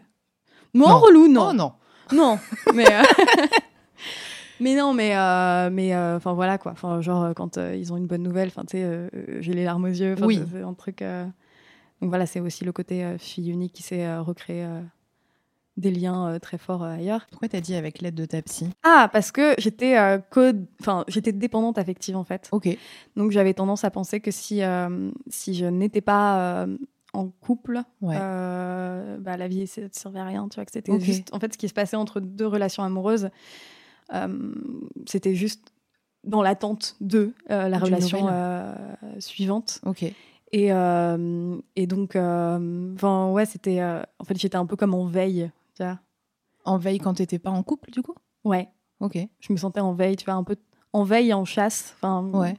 Non, 0.73 0.87
Non. 0.89 0.99
relou, 0.99 1.27
non. 1.27 1.47
Oh 1.49 1.53
non. 1.53 1.71
Non, 2.13 2.39
mais. 2.73 2.85
euh, 2.91 3.01
mais 4.59 4.75
non, 4.75 4.93
mais. 4.93 5.15
euh, 5.15 5.69
mais 5.71 5.93
euh, 5.93 6.17
enfin, 6.17 6.33
voilà, 6.33 6.57
quoi. 6.57 6.71
Enfin, 6.71 7.01
genre, 7.01 7.33
quand 7.35 7.57
ils 7.57 7.91
ont 7.93 7.97
une 7.97 8.07
bonne 8.07 8.23
nouvelle, 8.23 8.47
enfin, 8.49 8.63
tu 8.65 8.77
sais, 8.77 9.09
j'ai 9.39 9.53
les 9.53 9.63
larmes 9.63 9.85
aux 9.85 9.87
yeux. 9.87 10.15
Oui. 10.21 10.41
c'est- 10.51 10.61
un 10.61 10.73
truc. 10.73 11.03
Donc 12.01 12.09
voilà, 12.09 12.25
c'est 12.25 12.39
aussi 12.39 12.63
le 12.63 12.71
côté 12.71 13.15
fille 13.17 13.49
unique 13.49 13.73
qui 13.73 13.83
s'est 13.83 14.17
recréé 14.19 14.67
des 15.77 15.91
liens 15.91 16.27
euh, 16.29 16.39
très 16.39 16.57
forts 16.57 16.83
euh, 16.83 16.95
ailleurs. 16.95 17.27
Pourquoi 17.29 17.49
t'as 17.49 17.59
dit 17.59 17.75
avec 17.75 18.01
l'aide 18.01 18.15
de 18.15 18.25
ta 18.25 18.41
psy? 18.41 18.67
Ah, 18.83 19.09
parce 19.13 19.31
que 19.31 19.53
j'étais 19.59 19.95
euh, 19.97 20.17
co- 20.31 20.41
enfin, 20.81 21.03
j'étais 21.07 21.31
dépendante 21.31 21.77
affective, 21.77 22.15
en 22.17 22.23
fait. 22.23 22.49
Ok. 22.51 22.67
Donc 23.15 23.29
j'avais 23.31 23.53
tendance 23.53 23.83
à 23.83 23.91
penser 23.91 24.19
que 24.19 24.31
si, 24.31 24.61
si 25.29 25.53
je 25.53 25.65
n'étais 25.65 26.01
pas 26.01 26.65
en 27.13 27.29
couple, 27.29 27.81
Ouais. 28.01 28.17
euh, 28.19 29.17
bah, 29.17 29.37
la 29.37 29.47
vie 29.47 29.61
ne 29.61 29.87
servait 29.91 30.19
à 30.19 30.25
rien. 30.25 30.47
Tu 30.49 30.55
vois, 30.55 30.65
que 30.65 30.71
c'était 30.71 30.91
Ok. 30.91 31.01
juste. 31.01 31.33
En 31.33 31.39
fait, 31.39 31.53
ce 31.53 31.57
qui 31.57 31.67
se 31.67 31.73
passait 31.73 31.95
entre 31.97 32.19
deux 32.19 32.47
relations 32.47 32.83
amoureuses, 32.83 33.29
euh, 34.13 34.53
c'était 35.07 35.35
juste 35.35 35.73
dans 36.23 36.41
l'attente 36.41 36.95
de 37.01 37.33
euh, 37.49 37.69
la 37.69 37.77
D'une 37.77 37.85
relation 37.85 38.27
euh, 38.29 38.73
suivante. 39.19 39.81
Ok. 39.85 40.03
Et, 40.51 40.71
euh, 40.71 41.57
et 41.75 41.87
donc, 41.87 42.15
euh, 42.15 42.93
enfin, 42.95 43.31
ouais, 43.31 43.45
c'était. 43.45 43.81
en 43.83 44.23
fait, 44.23 44.37
j'étais 44.37 44.55
un 44.57 44.65
peu 44.65 44.75
comme 44.75 44.93
en 44.93 45.05
veille. 45.05 45.51
Tu 45.75 45.83
vois 45.83 45.99
En 46.65 46.77
veille 46.77 46.99
quand 46.99 47.15
t'étais 47.15 47.39
pas 47.39 47.51
en 47.51 47.63
couple, 47.63 47.91
du 47.91 48.01
coup? 48.01 48.15
Ouais, 48.43 48.69
Ok. 48.99 49.17
je 49.39 49.51
me 49.53 49.57
sentais 49.57 49.79
en 49.81 49.93
veille, 49.93 50.15
tu 50.15 50.25
vois, 50.25 50.35
un 50.35 50.43
peu 50.43 50.55
en 50.93 51.03
veille 51.03 51.29
et 51.29 51.33
en 51.33 51.43
chasse. 51.45 51.93
Enfin, 51.97 52.23
Ouais. 52.33 52.55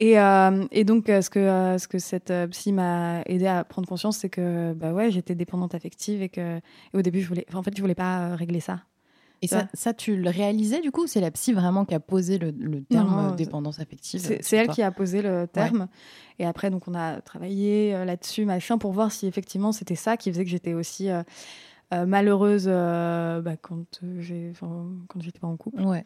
Et, 0.00 0.18
euh, 0.18 0.64
et 0.70 0.84
donc, 0.84 1.08
euh, 1.08 1.20
ce 1.22 1.30
que, 1.30 1.38
euh, 1.40 1.78
ce 1.78 1.88
que 1.88 1.98
cette 1.98 2.32
psy 2.50 2.72
m'a 2.72 3.22
aidé 3.26 3.46
à 3.46 3.64
prendre 3.64 3.88
conscience, 3.88 4.18
c'est 4.18 4.28
que 4.28 4.72
bah 4.74 4.92
ouais, 4.92 5.10
j'étais 5.10 5.34
dépendante 5.34 5.74
affective 5.74 6.22
et 6.22 6.28
que 6.28 6.58
et 6.58 6.96
au 6.96 7.02
début, 7.02 7.20
je 7.20 7.28
voulais, 7.28 7.46
en 7.52 7.62
fait, 7.62 7.76
je 7.76 7.80
voulais 7.80 7.96
pas 7.96 8.36
régler 8.36 8.60
ça. 8.60 8.80
Et 9.40 9.46
ça, 9.46 9.94
tu 9.94 10.16
le 10.16 10.30
réalisais 10.30 10.80
du 10.80 10.90
coup 10.90 11.04
ou 11.04 11.06
C'est 11.06 11.20
la 11.20 11.30
psy 11.30 11.52
vraiment 11.52 11.84
qui 11.84 11.94
a 11.94 12.00
posé 12.00 12.38
le, 12.38 12.50
le 12.50 12.82
terme 12.82 13.28
Non, 13.28 13.34
dépendance 13.36 13.78
affective 13.78 14.20
C'est 14.20 14.56
elle 14.56 14.66
toi? 14.66 14.74
qui 14.74 14.82
a 14.82 14.90
posé 14.90 15.22
le 15.22 15.46
terme. 15.46 15.86
Et 16.40 16.44
après, 16.44 16.70
donc, 16.70 16.88
on 16.88 16.94
a 16.94 17.20
travaillé 17.20 17.92
là-dessus, 18.04 18.44
machin, 18.44 18.78
pour 18.78 18.90
voir 18.90 19.12
si 19.12 19.28
effectivement 19.28 19.70
c'était 19.70 19.94
ça 19.94 20.16
qui 20.16 20.32
faisait 20.32 20.42
que 20.44 20.50
j'étais 20.50 20.74
aussi 20.74 21.08
malheureuse 21.92 22.66
bah, 22.66 23.56
quand 23.62 23.84
j'étais 24.18 25.38
pas 25.40 25.46
en 25.46 25.56
couple. 25.56 25.82
Ouais. 25.82 26.02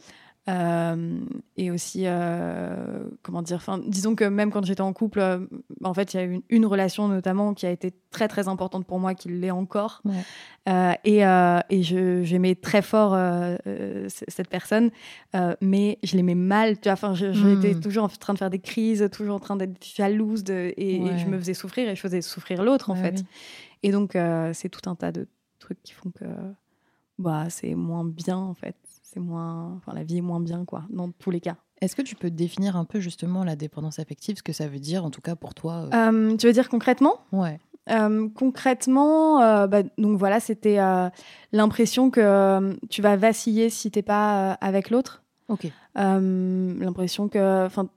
Euh, 0.49 1.21
et 1.57 1.71
aussi, 1.71 2.03
euh, 2.07 3.05
comment 3.23 3.43
dire, 3.43 3.65
disons 3.87 4.17
que 4.17 4.25
même 4.25 4.51
quand 4.51 4.65
j'étais 4.65 4.81
en 4.81 4.93
couple, 4.93 5.21
euh, 5.21 5.47
en 5.85 5.95
fait, 5.95 6.15
il 6.15 6.17
y 6.17 6.21
a 6.21 6.25
eu 6.25 6.33
une, 6.35 6.43
une 6.49 6.67
relation 6.67 7.07
notamment 7.07 7.55
qui 7.55 7.65
a 7.65 7.71
été 7.71 7.93
très 8.11 8.27
très 8.27 8.49
importante 8.49 8.85
pour 8.85 8.99
moi, 8.99 9.15
qui 9.15 9.29
l'est 9.29 9.53
encore. 9.53 10.03
Ouais. 10.05 10.99
Et 11.05 11.19
et 11.21 11.83
je- 11.85 12.23
j'aimais 12.25 12.57
très 12.57 12.83
fort 12.83 13.17
cette 14.09 14.49
personne, 14.49 14.91
mais 15.61 15.99
je 16.03 16.17
l'aimais 16.17 16.35
mal. 16.35 16.75
Tu 16.81 16.85
vois, 16.89 16.93
enfin, 16.95 17.15
je- 17.15 17.33
j'étais 17.33 17.75
toujours 17.79 18.05
en 18.05 18.09
train 18.09 18.33
de 18.33 18.39
faire 18.39 18.51
des 18.51 18.59
crises, 18.59 19.09
toujours 19.13 19.37
en 19.37 19.41
train 19.41 19.57
d'être 19.57 19.85
jalouse, 19.85 20.43
de, 20.43 20.75
et, 20.77 21.19
je 21.19 21.27
me 21.29 21.39
faisais 21.39 21.55
souffrir 21.55 21.89
et 21.89 21.95
je 21.95 22.01
faisais 22.01 22.21
souffrir 22.21 22.65
l'autre 22.65 22.91
en 22.91 22.95
Ouais, 22.95 23.01
fait. 23.03 23.15
oui. 23.21 23.25
Et 23.85 23.93
donc, 23.93 24.17
c'est 24.55 24.69
tout 24.69 24.89
un 24.91 24.97
tas 24.97 25.13
de 25.13 25.29
trucs 25.61 25.81
qui 25.85 25.93
font 25.93 26.11
que 26.11 26.25
bah, 27.19 27.47
c'est 27.49 27.75
moins 27.77 28.05
bien, 28.05 28.37
en 28.39 28.55
fait. 28.55 28.75
C'est 29.13 29.21
moins... 29.21 29.75
Enfin, 29.77 29.93
la 29.95 30.05
vie 30.05 30.19
est 30.19 30.23
moins 30.23 30.41
bien, 30.41 30.65
quoi, 30.65 30.85
dans 30.91 31.11
tous 31.11 31.31
les 31.31 31.41
cas. 31.41 31.57
Est-ce 31.83 31.95
que 31.97 32.03
tu 32.03 32.15
peux 32.15 32.31
définir 32.31 32.77
un 32.77 32.85
peu 32.85 33.01
justement 33.01 33.45
la 33.45 33.57
dépendance 33.57 33.99
affective, 33.99 34.37
ce 34.39 34.43
que 34.43 34.53
ça 34.53 34.69
veut 34.69 34.79
dire 34.79 35.05
en 35.05 35.11
tout 35.11 35.21
cas 35.21 35.35
pour 35.37 35.53
toi 35.55 35.89
euh, 35.93 36.11
Euh, 36.33 36.37
tu 36.37 36.47
veux 36.47 36.53
dire 36.53 36.69
concrètement? 36.69 37.17
Ouais. 37.33 37.59
Euh, 37.91 38.29
Concrètement, 38.35 39.43
euh, 39.43 39.67
bah, 39.67 39.83
donc 39.99 40.17
voilà, 40.17 40.39
c'était 40.39 40.79
euh, 40.79 41.11
l'impression 41.51 42.11
que 42.11 42.79
tu 42.89 43.03
vas 43.03 43.17
vaciller 43.17 43.69
si 43.71 43.91
t'es 43.91 44.03
pas 44.03 44.53
avec 44.61 44.91
l'autre. 44.91 45.23
Ok. 45.49 45.67
L'impression 45.97 47.29
que... 47.29 47.67
Enfin, 47.67 47.89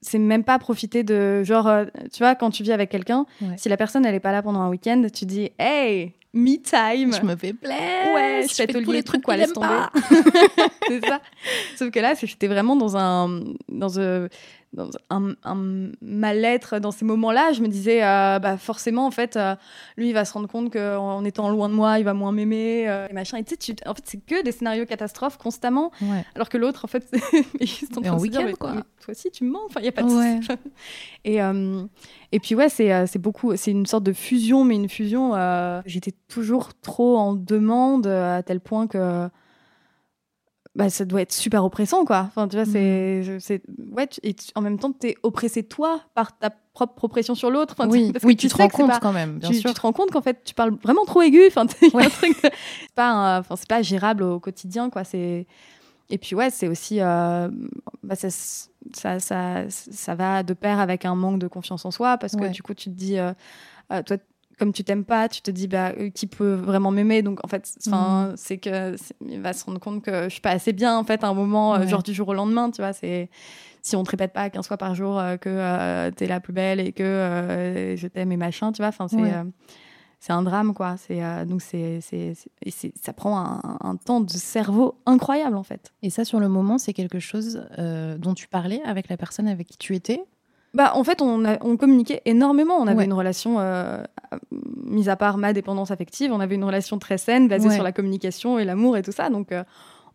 c'est 0.00 0.18
même 0.18 0.44
pas 0.44 0.58
profiter 0.58 1.02
de... 1.02 1.42
Genre, 1.42 1.68
tu 2.12 2.18
vois, 2.22 2.34
quand 2.34 2.50
tu 2.50 2.62
vis 2.62 2.72
avec 2.72 2.90
quelqu'un, 2.90 3.26
Ouais. 3.42 3.54
si 3.58 3.68
la 3.68 3.76
personne, 3.76 4.06
elle 4.06 4.14
est 4.14 4.20
pas 4.20 4.32
là 4.32 4.42
pendant 4.42 4.60
un 4.60 4.70
week-end, 4.70 5.04
tu 5.12 5.26
dis 5.26 5.50
«Hey, 5.58 6.14
me 6.36 6.56
time!» 6.56 7.12
Je 7.20 7.26
me 7.26 7.34
fais 7.36 7.52
plaisir. 7.52 8.14
Ouais, 8.14 8.46
je 8.48 8.54
fais 8.54 8.66
tous 8.66 8.90
les 8.92 9.02
trucs, 9.02 9.22
quoi, 9.22 9.36
laisse 9.36 9.52
tomber. 9.52 9.86
c'est 10.88 11.04
ça. 11.04 11.20
Sauf 11.76 11.90
que 11.90 11.98
là, 11.98 12.14
j'étais 12.14 12.46
vraiment 12.48 12.76
dans 12.76 12.96
un, 12.96 13.42
dans, 13.68 13.98
euh, 13.98 14.28
dans 14.72 14.90
un, 15.10 15.32
un 15.44 15.90
mal-être 16.02 16.78
dans 16.80 16.90
ces 16.90 17.04
moments-là, 17.04 17.52
je 17.52 17.62
me 17.62 17.68
disais, 17.68 18.02
euh, 18.04 18.38
bah 18.38 18.56
forcément, 18.58 19.06
en 19.06 19.10
fait, 19.10 19.36
euh, 19.36 19.54
lui, 19.96 20.08
il 20.10 20.12
va 20.12 20.24
se 20.24 20.32
rendre 20.34 20.48
compte 20.48 20.72
qu'en 20.72 21.24
étant 21.24 21.48
loin 21.48 21.68
de 21.68 21.74
moi, 21.74 21.98
il 21.98 22.04
va 22.04 22.12
moins 22.14 22.32
m'aimer, 22.32 22.88
euh, 22.88 23.06
et 23.08 23.12
machin. 23.14 23.38
Et 23.38 23.44
tu 23.44 23.50
sais, 23.58 23.74
tu- 23.74 23.88
en 23.88 23.94
fait, 23.94 24.02
c'est 24.04 24.18
que 24.24 24.42
des 24.42 24.52
scénarios 24.52 24.84
catastrophes 24.84 25.38
constamment, 25.38 25.92
Ouais. 26.02 26.24
alors 26.34 26.48
que 26.48 26.58
l'autre, 26.58 26.84
en 26.84 26.88
fait, 26.88 27.06
est 27.60 27.66
juste 27.66 27.96
en 27.96 28.02
train 28.02 28.16
de 28.16 28.20
se 28.20 28.26
dire, 28.26 28.58
quoi. 28.58 28.72
mais 28.74 28.80
toi 29.00 29.12
aussi, 29.12 29.30
tu 29.30 29.44
me 29.44 29.50
mens, 29.52 29.62
enfin, 29.66 29.80
il 29.80 29.84
n'y 29.84 29.88
a 29.88 29.92
pas 29.92 30.02
de 30.02 30.08
Ouais. 30.10 30.40
et, 31.24 31.38
et 32.32 32.40
puis, 32.40 32.54
ouais, 32.54 32.68
c'est 32.68 33.06
c'est 33.06 33.18
beaucoup, 33.20 33.56
c'est 33.56 33.70
une 33.70 33.86
sorte 33.86 34.04
de 34.04 34.12
fusion, 34.12 34.64
mais 34.64 34.74
une 34.74 34.88
fusion, 34.88 35.32
j'étais 35.86 36.12
toujours 36.28 36.74
trop 36.74 37.16
en 37.16 37.32
demande, 37.34 38.06
à 38.06 38.42
tel 38.42 38.60
point 38.60 38.86
que 38.86 39.28
bah, 40.76 40.90
ça 40.90 41.04
doit 41.04 41.22
être 41.22 41.32
super 41.32 41.64
oppressant, 41.64 42.04
quoi. 42.04 42.26
Enfin, 42.28 42.46
tu 42.46 42.56
vois, 42.56 42.66
c'est. 42.66 43.22
je- 43.22 43.38
c'est 43.38 43.62
ouais, 43.92 44.06
tu- 44.06 44.20
et 44.22 44.34
tu- 44.34 44.50
en 44.54 44.60
même 44.60 44.78
temps, 44.78 44.92
tu 44.92 45.08
es 45.08 45.16
oppressé, 45.22 45.62
toi, 45.62 46.00
par 46.14 46.38
ta 46.38 46.50
propre 46.50 47.04
oppression 47.04 47.34
sur 47.34 47.50
l'autre. 47.50 47.74
Enfin, 47.78 47.88
oui, 47.88 48.12
parce 48.12 48.24
que 48.24 48.32
tu 48.32 48.48
te 48.48 48.56
rends 48.56 48.68
compte 48.68 48.90
pas- 48.90 49.00
quand 49.00 49.12
même, 49.12 49.38
bien 49.38 49.48
tu, 49.50 49.56
sûr. 49.56 49.70
tu 49.70 49.74
te 49.74 49.80
rends 49.80 49.92
compte 49.92 50.10
qu'en 50.10 50.20
fait, 50.22 50.44
tu 50.44 50.54
parles 50.54 50.76
vraiment 50.82 51.04
trop 51.06 51.22
aigu. 51.22 51.40
Enfin, 51.48 51.64
Ouais. 51.94 52.06
c'est 52.20 52.52
pas, 52.94 53.38
enfin, 53.40 53.56
c'est 53.56 53.68
pas 53.68 53.80
gérable 53.82 54.22
au 54.22 54.38
quotidien, 54.38 54.90
quoi. 54.90 55.02
C'est 55.04 55.46
et 56.08 56.18
puis 56.18 56.36
ouais, 56.36 56.50
c'est 56.50 56.68
aussi, 56.68 57.00
euh, 57.00 57.48
bah, 58.04 58.14
ça, 58.14 58.28
ça, 58.30 59.18
ça, 59.18 59.64
ça 59.68 60.14
va 60.14 60.42
de 60.44 60.54
pair 60.54 60.78
avec 60.78 61.04
un 61.04 61.16
manque 61.16 61.40
de 61.40 61.48
confiance 61.48 61.84
en 61.84 61.90
soi, 61.90 62.16
parce 62.18 62.36
que 62.36 62.42
Ouais. 62.42 62.50
du 62.50 62.62
coup, 62.62 62.74
tu 62.74 62.90
te 62.90 62.94
dis, 62.94 63.18
euh, 63.18 63.32
euh, 63.92 64.02
toi, 64.04 64.16
comme 64.58 64.72
tu 64.72 64.84
t'aimes 64.84 65.04
pas, 65.04 65.28
tu 65.28 65.42
te 65.42 65.50
dis, 65.50 65.68
bah, 65.68 65.92
euh, 65.98 66.10
qui 66.10 66.26
peut 66.26 66.54
vraiment 66.54 66.90
m'aimer? 66.90 67.22
Donc 67.22 67.40
en 67.44 67.48
fait, 67.48 67.70
enfin, 67.86 68.28
Mhm. 68.30 68.34
c'est 68.36 68.58
que 68.58 68.96
il 69.26 69.40
va 69.40 69.52
se 69.52 69.64
rendre 69.64 69.78
compte 69.80 70.02
que 70.02 70.24
je 70.24 70.28
suis 70.30 70.40
pas 70.40 70.50
assez 70.50 70.72
bien, 70.72 70.96
en 70.96 71.04
fait, 71.04 71.22
à 71.24 71.28
un 71.28 71.34
moment, 71.34 71.74
euh, 71.74 71.80
Ouais. 71.80 71.88
genre 71.88 72.02
du 72.02 72.14
jour 72.14 72.28
au 72.28 72.34
lendemain, 72.34 72.70
tu 72.70 72.80
vois. 72.82 72.92
C'est 72.92 73.28
si 73.82 73.94
on 73.96 74.02
te 74.02 74.10
répète 74.10 74.32
pas 74.32 74.50
15 74.50 74.66
fois 74.66 74.76
par 74.78 74.94
jour 74.94 75.18
euh, 75.18 75.36
que 75.36 76.08
tu 76.10 76.14
t'es 76.16 76.26
la 76.26 76.40
plus 76.40 76.52
belle 76.52 76.80
et 76.80 76.92
que 76.92 77.02
euh, 77.04 77.96
je 77.96 78.06
t'aime 78.08 78.32
et 78.32 78.36
machin, 78.36 78.72
tu 78.72 78.78
vois. 78.82 78.88
Enfin, 78.88 79.08
c'est 79.08 79.16
Ouais. 79.16 79.32
euh, 79.32 79.44
c'est 80.18 80.32
un 80.32 80.42
drame, 80.42 80.72
quoi. 80.74 80.96
C'est 80.96 81.22
euh, 81.22 81.44
donc 81.44 81.60
c'est 81.62 82.00
ça 82.00 83.12
prend 83.12 83.38
un, 83.38 83.78
un 83.80 83.96
temps 83.96 84.20
de 84.20 84.30
cerveau 84.30 84.98
incroyable, 85.06 85.56
en 85.56 85.62
fait. 85.62 85.92
Et 86.02 86.10
ça, 86.10 86.24
sur 86.24 86.40
le 86.40 86.48
moment, 86.48 86.78
c'est 86.78 86.94
quelque 86.94 87.20
chose 87.20 87.64
euh, 87.78 88.16
dont 88.18 88.32
tu 88.34 88.48
parlais 88.48 88.80
avec 88.84 89.08
la 89.10 89.16
personne 89.18 89.46
avec 89.46 89.68
qui 89.68 89.76
tu 89.78 89.94
étais? 89.94 90.24
Bah, 90.74 90.92
en 90.94 91.04
fait, 91.04 91.22
on, 91.22 91.44
a, 91.44 91.56
on 91.64 91.76
communiquait 91.76 92.20
énormément. 92.26 92.74
On 92.76 92.86
avait 92.86 92.98
Ouais. 92.98 93.04
une 93.06 93.12
relation, 93.14 93.58
euh, 93.60 94.02
mis 94.84 95.08
à 95.08 95.16
part 95.16 95.38
ma 95.38 95.52
dépendance 95.52 95.90
affective, 95.90 96.32
on 96.32 96.40
avait 96.40 96.54
une 96.56 96.64
relation 96.64 96.98
très 96.98 97.16
saine 97.18 97.48
basée 97.48 97.68
Ouais. 97.68 97.74
sur 97.74 97.84
la 97.84 97.92
communication 97.92 98.58
et 98.58 98.64
l'amour 98.64 98.96
et 98.96 99.02
tout 99.02 99.12
ça. 99.12 99.30
Donc, 99.30 99.52
euh, 99.52 99.64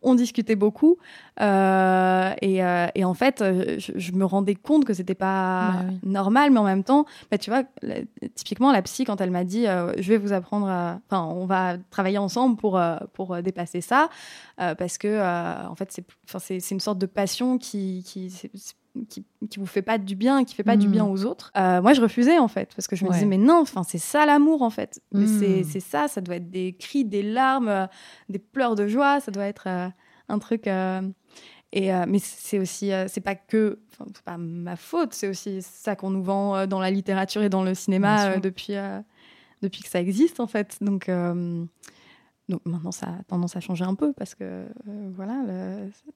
on 0.03 0.15
discutait 0.15 0.55
beaucoup. 0.55 0.97
Euh, 1.41 2.33
et, 2.41 2.59
et 2.95 3.05
en 3.05 3.13
fait, 3.13 3.43
je, 3.43 3.91
je 3.95 4.11
me 4.13 4.25
rendais 4.25 4.55
compte 4.55 4.83
que 4.85 4.93
c'était 4.95 5.13
pas 5.15 5.71
Bah 5.73 5.85
oui. 5.89 5.99
normal, 6.11 6.49
mais 6.51 6.59
en 6.59 6.63
même 6.63 6.83
temps, 6.83 7.05
bah, 7.29 7.37
tu 7.37 7.51
vois, 7.51 7.63
la- 7.83 7.97
typiquement, 8.35 8.71
la 8.71 8.81
psy, 8.81 9.03
quand 9.05 9.21
elle 9.21 9.29
m'a 9.31 9.43
dit 9.43 9.65
Je 9.65 10.07
vais 10.09 10.17
vous 10.17 10.33
apprendre 10.33 10.67
à. 10.67 10.99
Enfin, 11.09 11.23
on 11.23 11.45
va 11.45 11.77
travailler 11.91 12.17
ensemble 12.17 12.55
pour, 12.57 12.81
pour 13.13 13.41
dépasser 13.43 13.81
ça, 13.81 14.09
parce 14.57 14.97
que, 14.97 15.67
en 15.67 15.75
fait, 15.75 16.01
c'est 16.39 16.71
une 16.71 16.79
sorte 16.79 16.97
de 16.97 17.05
passion 17.05 17.57
qui. 17.59 18.03
Qui, 19.09 19.25
qui 19.49 19.59
vous 19.59 19.65
fait 19.65 19.81
pas 19.81 19.97
du 19.97 20.15
bien, 20.15 20.43
qui 20.43 20.53
fait 20.55 20.63
pas 20.63 20.75
du 20.77 20.87
Mm. 20.87 20.91
bien 20.91 21.05
aux 21.05 21.25
autres. 21.25 21.51
Euh, 21.57 21.81
moi, 21.81 21.93
je 21.93 22.01
refusais 22.01 22.37
en 22.39 22.47
fait 22.47 22.73
parce 22.75 22.87
que 22.87 22.95
je 22.95 23.03
me 23.05 23.09
Ouais. 23.09 23.15
disais 23.15 23.25
mais 23.25 23.37
non, 23.37 23.59
enfin 23.61 23.83
c'est 23.83 23.97
ça 23.97 24.25
l'amour 24.25 24.61
en 24.61 24.69
fait. 24.69 25.01
Mais 25.13 25.25
Mm. 25.25 25.63
C'est 25.63 25.79
ça, 25.79 26.07
ça 26.07 26.19
doit 26.21 26.35
être 26.35 26.49
des 26.49 26.73
cris, 26.73 27.05
des 27.05 27.23
larmes, 27.23 27.69
euh, 27.69 27.87
des 28.29 28.39
pleurs 28.39 28.75
de 28.75 28.87
joie, 28.87 29.19
ça 29.19 29.31
doit 29.31 29.45
être 29.45 29.67
euh, 29.67 29.87
un 30.29 30.39
truc. 30.39 30.67
et 30.67 31.91
mais 32.07 32.19
c'est 32.19 32.59
aussi, 32.59 32.91
c'est 33.07 33.21
pas 33.21 33.35
que, 33.35 33.79
c'est 34.13 34.23
pas 34.23 34.37
ma 34.37 34.75
faute, 34.75 35.13
c'est 35.13 35.29
aussi 35.29 35.61
ça 35.61 35.95
qu'on 35.95 36.09
nous 36.09 36.23
vend 36.23 36.67
dans 36.67 36.79
la 36.81 36.91
littérature 36.91 37.43
et 37.43 37.49
dans 37.49 37.63
le 37.63 37.73
cinéma 37.73 38.37
depuis 38.39 38.73
depuis 39.61 39.83
que 39.83 39.89
ça 39.89 40.01
existe 40.01 40.39
en 40.41 40.47
fait. 40.47 40.77
Donc 40.81 41.09
donc 42.49 42.61
maintenant, 42.65 42.91
ça 42.91 43.05
a 43.07 43.23
tendance 43.23 43.55
à 43.55 43.61
changer 43.61 43.85
un 43.85 43.95
peu 43.95 44.11
parce 44.11 44.35
que 44.35 44.43
euh, 44.43 44.65
voilà, 45.15 45.41
le- 45.47 45.60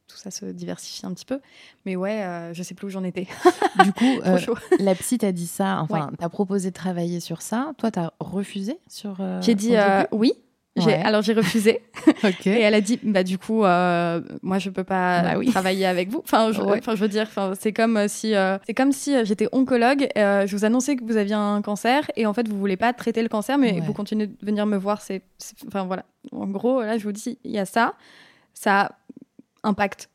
tout 0.07 0.17
ça 0.17 0.31
se 0.31 0.45
diversifie 0.45 1.05
un 1.05 1.13
petit 1.13 1.25
peu. 1.25 1.39
Mais 1.85 1.95
ouais, 1.95 2.23
euh, 2.23 2.53
je 2.53 2.63
sais 2.63 2.73
plus 2.75 2.87
où 2.87 2.89
j'en 2.89 3.03
étais. 3.03 3.27
Du 3.83 3.91
coup, 3.93 4.05
euh, 4.25 4.39
la 4.79 4.95
psy 4.95 5.17
t'a 5.17 5.31
dit 5.31 5.47
ça, 5.47 5.79
enfin, 5.81 6.09
t'as 6.17 6.29
proposé 6.29 6.69
de 6.69 6.75
travailler 6.75 7.19
sur 7.19 7.41
ça. 7.41 7.73
Toi, 7.77 7.91
t'as 7.91 8.11
refusé 8.19 8.77
sur. 8.87 9.17
euh, 9.19 9.41
J'ai 9.41 9.55
dit 9.55 9.75
euh, 9.75 10.03
oui. 10.11 10.33
Ouais. 10.77 11.01
Alors 11.05 11.21
j'ai 11.21 11.31
refusé 11.31 11.81
Ok. 12.25 12.47
et 12.47 12.59
elle 12.59 12.73
a 12.73 12.81
dit 12.81 12.99
bah 13.01 13.23
du 13.23 13.37
coup 13.37 13.63
euh, 13.63 14.19
moi 14.41 14.59
je 14.59 14.69
peux 14.69 14.83
pas 14.83 15.21
Bah 15.21 15.37
oui. 15.37 15.47
travailler 15.49 15.85
avec 15.85 16.09
vous. 16.09 16.19
Enfin 16.19 16.51
je, 16.51 16.61
Ouais. 16.61 16.79
enfin, 16.79 16.95
je 16.95 17.01
veux 17.01 17.07
dire 17.07 17.21
enfin 17.29 17.53
c'est 17.57 17.71
comme 17.71 18.09
si 18.09 18.35
euh, 18.35 18.57
c'est 18.67 18.73
comme 18.73 18.91
si 18.91 19.15
j'étais 19.23 19.47
oncologue. 19.53 20.09
euh, 20.17 20.45
je 20.45 20.53
vous 20.53 20.65
annonçais 20.65 20.97
que 20.97 21.05
vous 21.05 21.15
aviez 21.15 21.33
un 21.33 21.61
cancer 21.61 22.11
et 22.17 22.25
en 22.25 22.33
fait 22.33 22.49
vous 22.49 22.59
voulez 22.59 22.75
pas 22.75 22.91
traiter 22.91 23.23
le 23.23 23.29
cancer 23.29 23.57
mais 23.57 23.75
Ouais. 23.75 23.79
vous 23.79 23.93
continuez 23.93 24.27
de 24.27 24.35
venir 24.45 24.65
me 24.65 24.75
voir. 24.75 25.01
C'est- 25.01 25.23
enfin 25.65 25.85
voilà. 25.85 26.03
En 26.33 26.45
gros 26.47 26.81
là 26.81 26.97
je 26.97 27.05
vous 27.05 27.13
dis 27.13 27.39
il 27.45 27.51
y 27.51 27.57
a 27.59 27.65
ça, 27.65 27.93
ça 28.53 28.97
impacte 29.65 30.09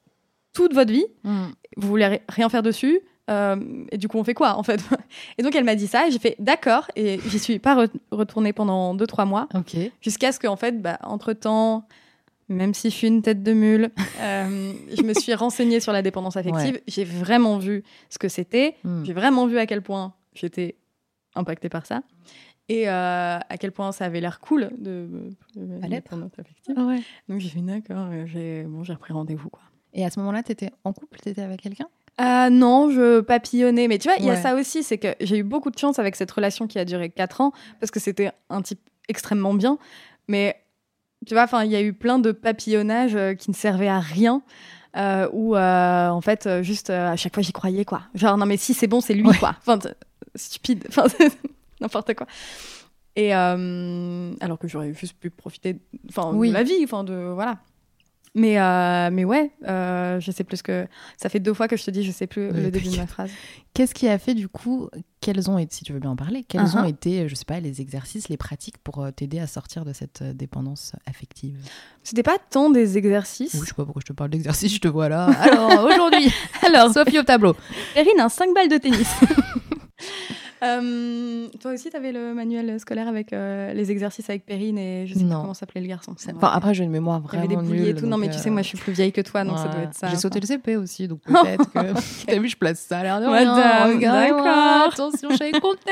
toute 0.53 0.73
votre 0.75 0.91
vie. 0.93 1.07
Mm. 1.25 1.47
vous 1.77 1.89
voulez 1.89 2.07
ri- 2.07 2.21
rien 2.29 2.49
faire 2.49 2.63
dessus 2.63 3.01
euh, 3.31 3.85
et 3.93 3.99
du 3.99 4.09
coup 4.09 4.19
on 4.19 4.25
fait 4.25 4.35
quoi 4.35 4.57
en 4.57 4.63
fait 4.65 4.81
et 5.39 5.43
donc 5.43 5.55
elle 5.55 5.63
m'a 5.65 5.77
dit 5.77 5.87
ça 5.87 6.09
et 6.09 6.11
j'ai 6.11 6.19
fait 6.19 6.35
d'accord 6.41 6.91
et 6.97 7.21
j'y 7.29 7.39
suis 7.39 7.59
pas 7.61 7.77
re- 7.85 7.91
retournée 8.11 8.53
pendant 8.53 8.97
2-3 8.97 9.27
mois 9.27 9.47
jusqu'à 10.01 10.33
ce 10.33 10.41
qu'en 10.41 10.57
fait 10.57 10.81
bah, 10.83 10.99
entre 11.03 11.33
temps 11.35 11.87
même 12.49 12.75
si 12.75 12.91
je 12.91 12.95
suis 12.97 13.07
une 13.07 13.23
tête 13.23 13.45
de 13.45 13.53
mule 13.53 13.91
euh, 14.21 14.73
je 14.97 15.03
me 15.03 15.15
suis 15.15 15.33
renseignée 15.35 15.79
sur 15.79 15.93
la 15.93 16.03
dépendance 16.03 16.37
affective 16.37 16.81
j'ai 16.89 17.05
vraiment 17.05 17.59
vu 17.59 17.85
ce 18.09 18.19
que 18.19 18.29
c'était 18.29 18.75
Mm. 18.83 19.05
j'ai 19.05 19.13
vraiment 19.13 19.47
vu 19.47 19.59
à 19.59 19.67
quel 19.67 19.83
point 19.83 20.15
j'étais 20.35 20.75
impactée 21.37 21.69
par 21.69 21.87
ça 21.87 22.03
et 22.73 22.89
euh, 22.89 23.39
à 23.39 23.57
quel 23.59 23.73
point 23.73 23.91
ça 23.93 24.05
avait 24.05 24.21
l'air 24.21 24.39
cool 24.41 24.71
de, 24.79 25.09
de 25.57 25.81
Pas 25.81 25.89
l'être. 25.89 26.05
dépendance 26.05 26.33
affective 26.39 26.79
Ouais. 26.79 27.01
donc 27.29 27.41
j'ai 27.41 27.49
fait 27.49 27.61
d'accord 27.61 28.07
euh, 28.11 28.25
j'ai 28.27 28.63
bon 28.63 28.85
j'ai 28.85 28.93
repris 28.93 29.13
rendez-vous 29.13 29.49
quoi 29.51 29.63
Et 29.93 30.05
à 30.05 30.11
ce 30.11 30.21
moment-là, 30.21 30.43
t'étais 30.45 30.71
en 30.85 30.93
couple 30.93 31.19
T'étais 31.19 31.43
avec 31.43 31.61
quelqu'un? 31.61 31.89
Ah 32.17 32.49
non, 32.51 32.91
je 32.91 33.21
papillonnais. 33.21 33.89
Mais 33.89 33.99
tu 33.99 34.09
vois, 34.09 34.17
il 34.19 34.27
y 34.27 34.31
a 34.31 34.37
ça 34.37 34.55
aussi, 34.55 34.83
c'est 34.83 34.99
que 34.99 35.09
j'ai 35.21 35.39
eu 35.39 35.43
beaucoup 35.43 35.71
de 35.71 35.79
chance 35.79 35.99
avec 35.99 36.15
cette 36.17 36.31
relation 36.31 36.67
qui 36.67 36.79
a 36.79 36.85
duré 36.85 37.09
4 37.09 37.41
ans, 37.41 37.53
parce 37.81 37.91
que 37.91 37.99
c'était 37.99 38.31
un 38.51 38.61
type 38.63 38.81
extrêmement 39.09 39.55
bien. 39.55 39.79
Mais 40.29 40.57
tu 41.27 41.35
vois, 41.35 41.47
il 41.65 41.71
y 41.71 41.77
a 41.77 41.81
eu 41.83 41.93
plein 41.95 42.19
de 42.19 42.31
papillonnages 42.33 43.17
euh, 43.17 43.35
qui 43.35 43.51
ne 43.51 43.55
servaient 43.57 43.89
à 43.89 44.01
rien. 44.01 44.43
Euh, 44.97 45.29
où 45.33 45.55
euh, 45.57 46.09
en 46.09 46.21
fait 46.21 46.47
euh, 46.47 46.63
juste 46.65 46.91
euh, 46.91 47.13
à 47.13 47.17
chaque 47.17 47.33
fois 47.35 47.45
j'y 47.45 47.53
croyais 47.53 47.85
quoi 47.85 48.03
genre 48.17 48.37
non 48.37 48.45
mais 48.45 48.57
si 48.57 48.75
c'est 48.75 48.89
bon 48.89 49.01
c'est 49.01 49.15
lui 49.15 49.25
Ouais. 49.25 49.39
quoi 49.39 49.55
enfin 49.65 49.79
stupide 50.35 50.85
enfin 50.89 51.05
n'importe 51.83 52.15
quoi 52.15 52.27
et 53.17 53.35
euh, 53.35 54.33
alors 54.41 54.59
que 54.59 54.69
j'aurais 54.69 54.95
juste 54.95 55.15
pu 55.19 55.31
profiter 55.31 55.79
enfin 56.09 56.31
Oui. 56.35 56.49
de 56.49 56.55
la 56.55 56.63
vie 56.63 56.81
enfin 56.85 57.03
de 57.05 57.15
voilà 57.35 57.59
mais 58.37 58.61
euh, 58.61 59.11
mais 59.13 59.25
ouais 59.25 59.51
euh, 59.67 60.21
je 60.21 60.31
sais 60.31 60.45
plus 60.45 60.63
que 60.63 60.87
ça 61.17 61.29
fait 61.29 61.41
deux 61.41 61.53
fois 61.53 61.67
que 61.67 61.77
je 61.77 61.83
te 61.85 61.91
dis 61.91 62.05
je 62.05 62.13
sais 62.13 62.29
plus 62.29 62.49
Oui, 62.53 62.63
le 62.63 62.71
début 62.71 62.89
de 62.89 62.97
ma 62.97 63.09
phrase 63.09 63.31
Qu'est-ce 63.75 63.95
qui 63.95 64.09
a 64.09 64.19
fait 64.19 64.35
du 64.35 64.49
coup 64.49 64.89
Quels 65.21 65.49
ont 65.49 65.57
été, 65.57 65.77
si 65.77 65.85
tu 65.85 65.93
veux 65.93 66.01
bien 66.01 66.11
en 66.11 66.17
parler, 66.17 66.43
quels 66.47 66.61
Uh-huh. 66.63 66.81
ont 66.81 66.85
été, 66.85 67.29
je 67.29 67.35
sais 67.37 67.45
pas, 67.45 67.61
les 67.61 67.81
exercices, 67.81 68.29
les 68.29 68.37
pratiques 68.37 68.79
pour 68.79 69.07
t'aider 69.15 69.39
à 69.39 69.47
sortir 69.47 69.85
de 69.85 69.93
cette 69.93 70.25
dépendance 70.25 70.93
affective? 71.07 71.57
C'était 72.03 72.25
pas 72.25 72.37
tant 72.51 72.71
des 72.71 72.99
exercices 72.99 73.55
Oui, 73.55 73.61
je 73.63 73.67
sais 73.67 73.75
pas 73.75 73.85
pourquoi 73.85 74.01
je 74.05 74.07
te 74.09 74.13
parle 74.13 74.31
d'exercice, 74.31 74.75
je 74.75 74.81
te 74.81 74.89
vois 74.89 75.09
là. 75.09 75.27
Alors 75.41 75.85
aujourd'hui, 75.85 76.33
alors 76.67 76.93
Sophie 76.93 77.21
au 77.21 77.23
tableau. 77.23 77.55
Perrine 77.95 78.19
un 78.21 78.29
5 78.29 78.53
balles 78.55 78.69
de 78.69 78.79
tennis 78.79 79.09
Euh, 80.63 81.49
toi 81.61 81.73
aussi, 81.73 81.91
t'avais 81.91 82.13
le 82.13 82.35
manuel 82.35 82.79
scolaire 82.79 83.09
avec 83.09 83.33
euh, 83.33 83.73
les 83.73 83.91
exercices 83.91 84.29
avec 84.29 84.45
Perrine 84.45 84.77
et 84.79 85.07
je 85.07 85.15
sais 85.15 85.21
Non. 85.21 85.27
plus 85.29 85.41
comment 85.41 85.55
s'appelait 85.55 85.81
le 85.81 85.87
garçon. 85.87 86.13
Ouais. 86.13 86.35
Après, 86.43 86.75
j'ai 86.75 86.85
une 86.85 86.91
mémoire 86.91 87.23
Il 87.33 87.35
y 87.35 87.39
avait 87.39 87.47
vraiment 87.47 87.63
des 87.63 87.69
bouliers 87.69 87.83
et 87.83 87.93
nulle. 87.93 88.03
tout. 88.03 88.07
Non, 88.07 88.19
mais 88.19 88.29
tu 88.29 88.37
euh, 88.37 88.39
sais, 88.39 88.51
moi, 88.51 88.63
je 88.63 88.69
suis 88.69 88.79
plus 88.79 88.93
vieille 88.93 89.13
que 89.13 89.21
toi, 89.23 89.45
donc 89.45 89.59
ça 89.59 89.69
doit 89.69 89.83
être 89.83 89.95
ça. 89.95 90.09
J'ai 90.09 90.17
sauté 90.17 90.39
le 90.41 90.47
CP 90.47 90.77
aussi, 90.77 91.09
donc 91.09 91.21
peut-être 91.25 91.71
que. 91.73 92.27
T'as 92.27 92.39
vu, 92.39 92.49
je 92.49 92.57
place 92.57 92.81
ça 92.81 92.99
à 92.99 93.03
l'air 93.03 93.21
de 93.21 94.01
d'accord. 94.01 94.93
Attention, 94.93 95.31
j'avais 95.31 95.53
compté. 95.61 95.91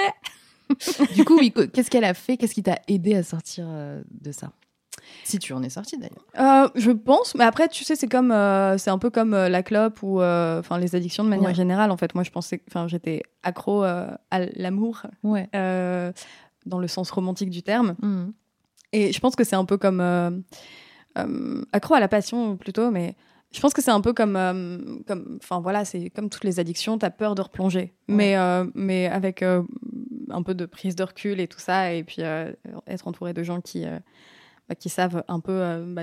du 1.14 1.24
coup, 1.24 1.38
oui, 1.38 1.52
qu'est-ce 1.72 1.90
qu'elle 1.90 2.04
a 2.04 2.14
fait? 2.14 2.36
Qu'est-ce 2.36 2.54
qui 2.54 2.62
t'a 2.62 2.78
aidé 2.88 3.14
à 3.14 3.22
sortir 3.22 3.64
euh, 3.68 4.02
de 4.20 4.32
ça? 4.32 4.52
Si 5.24 5.38
tu 5.38 5.52
en 5.52 5.62
es 5.62 5.68
sortie 5.70 5.98
d'ailleurs. 5.98 6.24
Euh, 6.38 6.68
je 6.74 6.90
pense, 6.90 7.34
mais 7.34 7.44
après, 7.44 7.68
tu 7.68 7.84
sais, 7.84 7.96
c'est 7.96 8.08
comme, 8.08 8.30
euh, 8.32 8.78
c'est 8.78 8.90
un 8.90 8.98
peu 8.98 9.10
comme 9.10 9.34
euh, 9.34 9.48
la 9.48 9.62
clope 9.62 10.02
ou, 10.02 10.20
enfin, 10.22 10.78
les 10.78 10.94
addictions 10.96 11.24
de 11.24 11.28
manière 11.28 11.48
Ouais. 11.48 11.54
générale. 11.54 11.90
En 11.90 11.96
fait, 11.96 12.14
moi, 12.14 12.24
je 12.24 12.30
pensais, 12.30 12.62
enfin, 12.68 12.88
j'étais 12.88 13.22
accro 13.42 13.82
à 13.82 14.18
l'amour 14.56 15.02
Ouais. 15.22 15.48
dans 16.66 16.78
le 16.78 16.88
sens 16.88 17.10
romantique 17.10 17.50
du 17.50 17.62
terme. 17.62 17.94
Mhm. 18.02 18.32
Et 18.92 19.12
je 19.12 19.20
pense 19.20 19.36
que 19.36 19.44
c'est 19.44 19.56
un 19.56 19.64
peu 19.64 19.76
comme 19.76 20.00
accro 21.72 21.94
à 21.94 22.00
la 22.00 22.08
passion 22.08 22.56
plutôt, 22.56 22.90
mais 22.90 23.16
je 23.50 23.60
pense 23.60 23.72
que 23.72 23.82
c'est 23.82 23.90
un 23.90 24.00
peu 24.00 24.12
comme, 24.12 24.34
comme, 25.06 25.38
enfin 25.42 25.60
voilà, 25.60 25.84
c'est 25.84 26.10
comme 26.10 26.28
toutes 26.30 26.44
les 26.44 26.60
addictions, 26.60 26.98
t'as 26.98 27.10
peur 27.10 27.34
de 27.34 27.42
replonger, 27.42 27.94
mais 28.08 28.36
mais 28.74 29.06
avec 29.06 29.42
un 29.42 30.42
peu 30.44 30.54
de 30.54 30.66
prise 30.66 30.94
de 30.96 31.02
recul 31.02 31.40
et 31.40 31.48
tout 31.48 31.58
ça, 31.58 31.92
et 31.92 32.04
puis 32.04 32.22
être 32.86 33.08
entouré 33.08 33.32
de 33.32 33.42
gens 33.42 33.60
qui 33.60 33.84
qui 34.74 34.88
savent 34.88 35.24
un 35.28 35.40
peu 35.40 35.52
euh, 35.52 35.84
bah, 35.86 36.02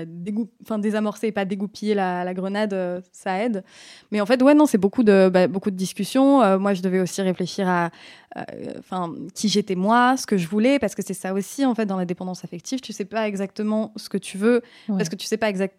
désamorcer 0.78 1.28
et 1.28 1.32
pas 1.32 1.44
dégoupiller 1.44 1.94
la, 1.94 2.24
la 2.24 2.34
grenade, 2.34 2.72
euh, 2.72 3.00
ça 3.12 3.42
aide. 3.42 3.62
Mais 4.10 4.20
en 4.20 4.26
fait, 4.26 4.42
ouais, 4.42 4.54
non, 4.54 4.66
c'est 4.66 4.78
beaucoup 4.78 5.04
de, 5.04 5.28
bah, 5.32 5.46
beaucoup 5.46 5.70
de 5.70 5.76
discussions. 5.76 6.42
Euh, 6.42 6.58
moi, 6.58 6.74
je 6.74 6.82
devais 6.82 7.00
aussi 7.00 7.22
réfléchir 7.22 7.68
à 7.68 7.90
enfin, 8.78 9.14
qui 9.34 9.48
j'étais 9.48 9.76
moi, 9.76 10.16
ce 10.18 10.26
que 10.26 10.36
je 10.36 10.46
voulais, 10.46 10.78
parce 10.78 10.94
que 10.94 11.02
c'est 11.02 11.14
ça 11.14 11.32
aussi, 11.32 11.64
en 11.64 11.74
fait, 11.74 11.86
dans 11.86 11.96
la 11.96 12.04
dépendance 12.04 12.44
affective. 12.44 12.80
Tu 12.80 12.92
sais 12.92 13.06
pas 13.06 13.26
exactement 13.26 13.92
ce 13.96 14.08
que 14.08 14.18
tu 14.18 14.36
veux, 14.36 14.62
Ouais. 14.88 14.96
parce 14.98 15.08
que 15.08 15.16
tu 15.16 15.26
sais 15.26 15.38
pas 15.38 15.48
exact 15.48 15.74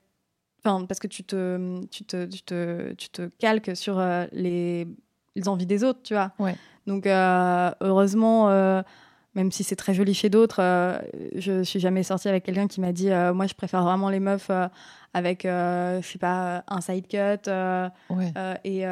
Enfin, 0.65 0.85
parce 0.85 0.99
que 0.99 1.07
tu 1.07 1.23
te, 1.23 1.85
tu 1.91 2.03
te, 2.03 2.25
tu 2.25 2.41
te, 2.41 2.93
tu 2.93 3.09
te 3.09 3.29
calques 3.37 3.75
sur 3.77 3.99
euh, 3.99 4.25
les, 4.31 4.87
les 5.35 5.47
envies 5.47 5.67
des 5.67 5.83
autres, 5.83 5.99
tu 6.03 6.15
vois. 6.15 6.31
Ouais. 6.39 6.55
Donc, 6.87 7.05
euh, 7.05 7.71
heureusement, 7.79 8.49
euh, 8.49 8.81
même 9.37 9.51
si 9.51 9.63
c'est 9.63 9.75
très 9.75 9.93
joli 9.93 10.15
chez 10.15 10.29
d'autres, 10.29 10.59
euh, 10.61 10.97
je 11.35 11.61
suis 11.63 11.79
jamais 11.79 12.01
sortie 12.01 12.27
avec 12.27 12.43
quelqu'un 12.43 12.67
qui 12.67 12.81
m'a 12.81 12.91
dit 12.91 13.11
euh, 13.11 13.33
Moi, 13.35 13.45
je 13.45 13.53
préfère 13.53 13.83
vraiment 13.83 14.09
les 14.09 14.19
meufs 14.19 14.49
euh, 14.49 14.67
avec, 15.13 15.45
euh, 15.45 16.01
je 16.01 16.07
sais 16.07 16.17
pas, 16.17 16.63
un 16.67 16.81
side 16.81 17.07
cut 17.07 17.49
Ouais. 18.09 18.33
et 18.65 18.83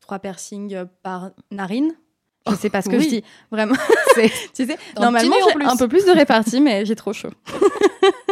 trois 0.00 0.18
piercings 0.18 0.84
par 1.02 1.30
narine. 1.52 1.92
Je 2.50 2.54
sais 2.54 2.70
pas 2.70 2.82
ce 2.82 2.88
que 2.88 2.96
Oui. 2.96 3.04
je 3.04 3.08
dis, 3.08 3.24
vraiment. 3.50 3.74
Tu 4.54 4.66
sais, 4.66 4.76
normalement, 4.98 5.36
j'ai 5.58 5.64
un 5.64 5.76
peu 5.76 5.86
plus 5.86 6.04
de 6.06 6.10
répartie, 6.10 6.60
mais 6.60 6.84
j'ai 6.84 6.96
trop 6.96 7.12
chaud. 7.12 7.30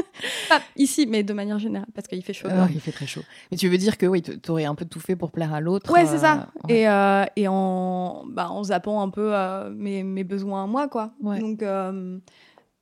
Pas 0.49 0.61
ici, 0.77 1.07
mais 1.07 1.23
de 1.23 1.33
manière 1.33 1.59
générale, 1.59 1.89
parce 1.95 2.07
qu'il 2.07 2.23
fait 2.23 2.33
chaud. 2.33 2.49
Dehors. 2.49 2.69
il 2.71 2.81
fait 2.81 2.93
très 2.93 3.07
chaud. 3.07 3.23
Mais 3.51 3.57
tu 3.57 3.69
veux 3.69 3.79
dire 3.79 3.99
que 3.99 4.07
oui, 4.07 4.23
t- 4.23 4.39
t'aurais 4.39 4.65
un 4.65 4.75
peu 4.75 4.85
tout 4.85 5.01
fait 5.01 5.17
pour 5.17 5.31
plaire 5.33 5.53
à 5.55 5.61
l'autre. 5.61 5.93
Ouais, 5.93 6.07
c'est 6.07 6.19
ça. 6.19 6.49
euh, 6.65 6.69
ouais. 6.69 6.79
Et, 6.81 6.89
euh, 6.89 7.25
et 7.37 7.49
en, 7.49 8.25
bah, 8.29 8.51
en 8.51 8.63
zappant 8.65 9.03
un 9.03 9.11
peu 9.11 9.31
euh, 9.35 9.71
mes, 9.71 10.03
mes 10.03 10.25
besoins 10.25 10.65
à 10.65 10.67
moi, 10.67 10.89
quoi. 10.89 11.13
Ouais. 11.23 11.39
Donc, 11.41 11.63
euh, 11.63 12.19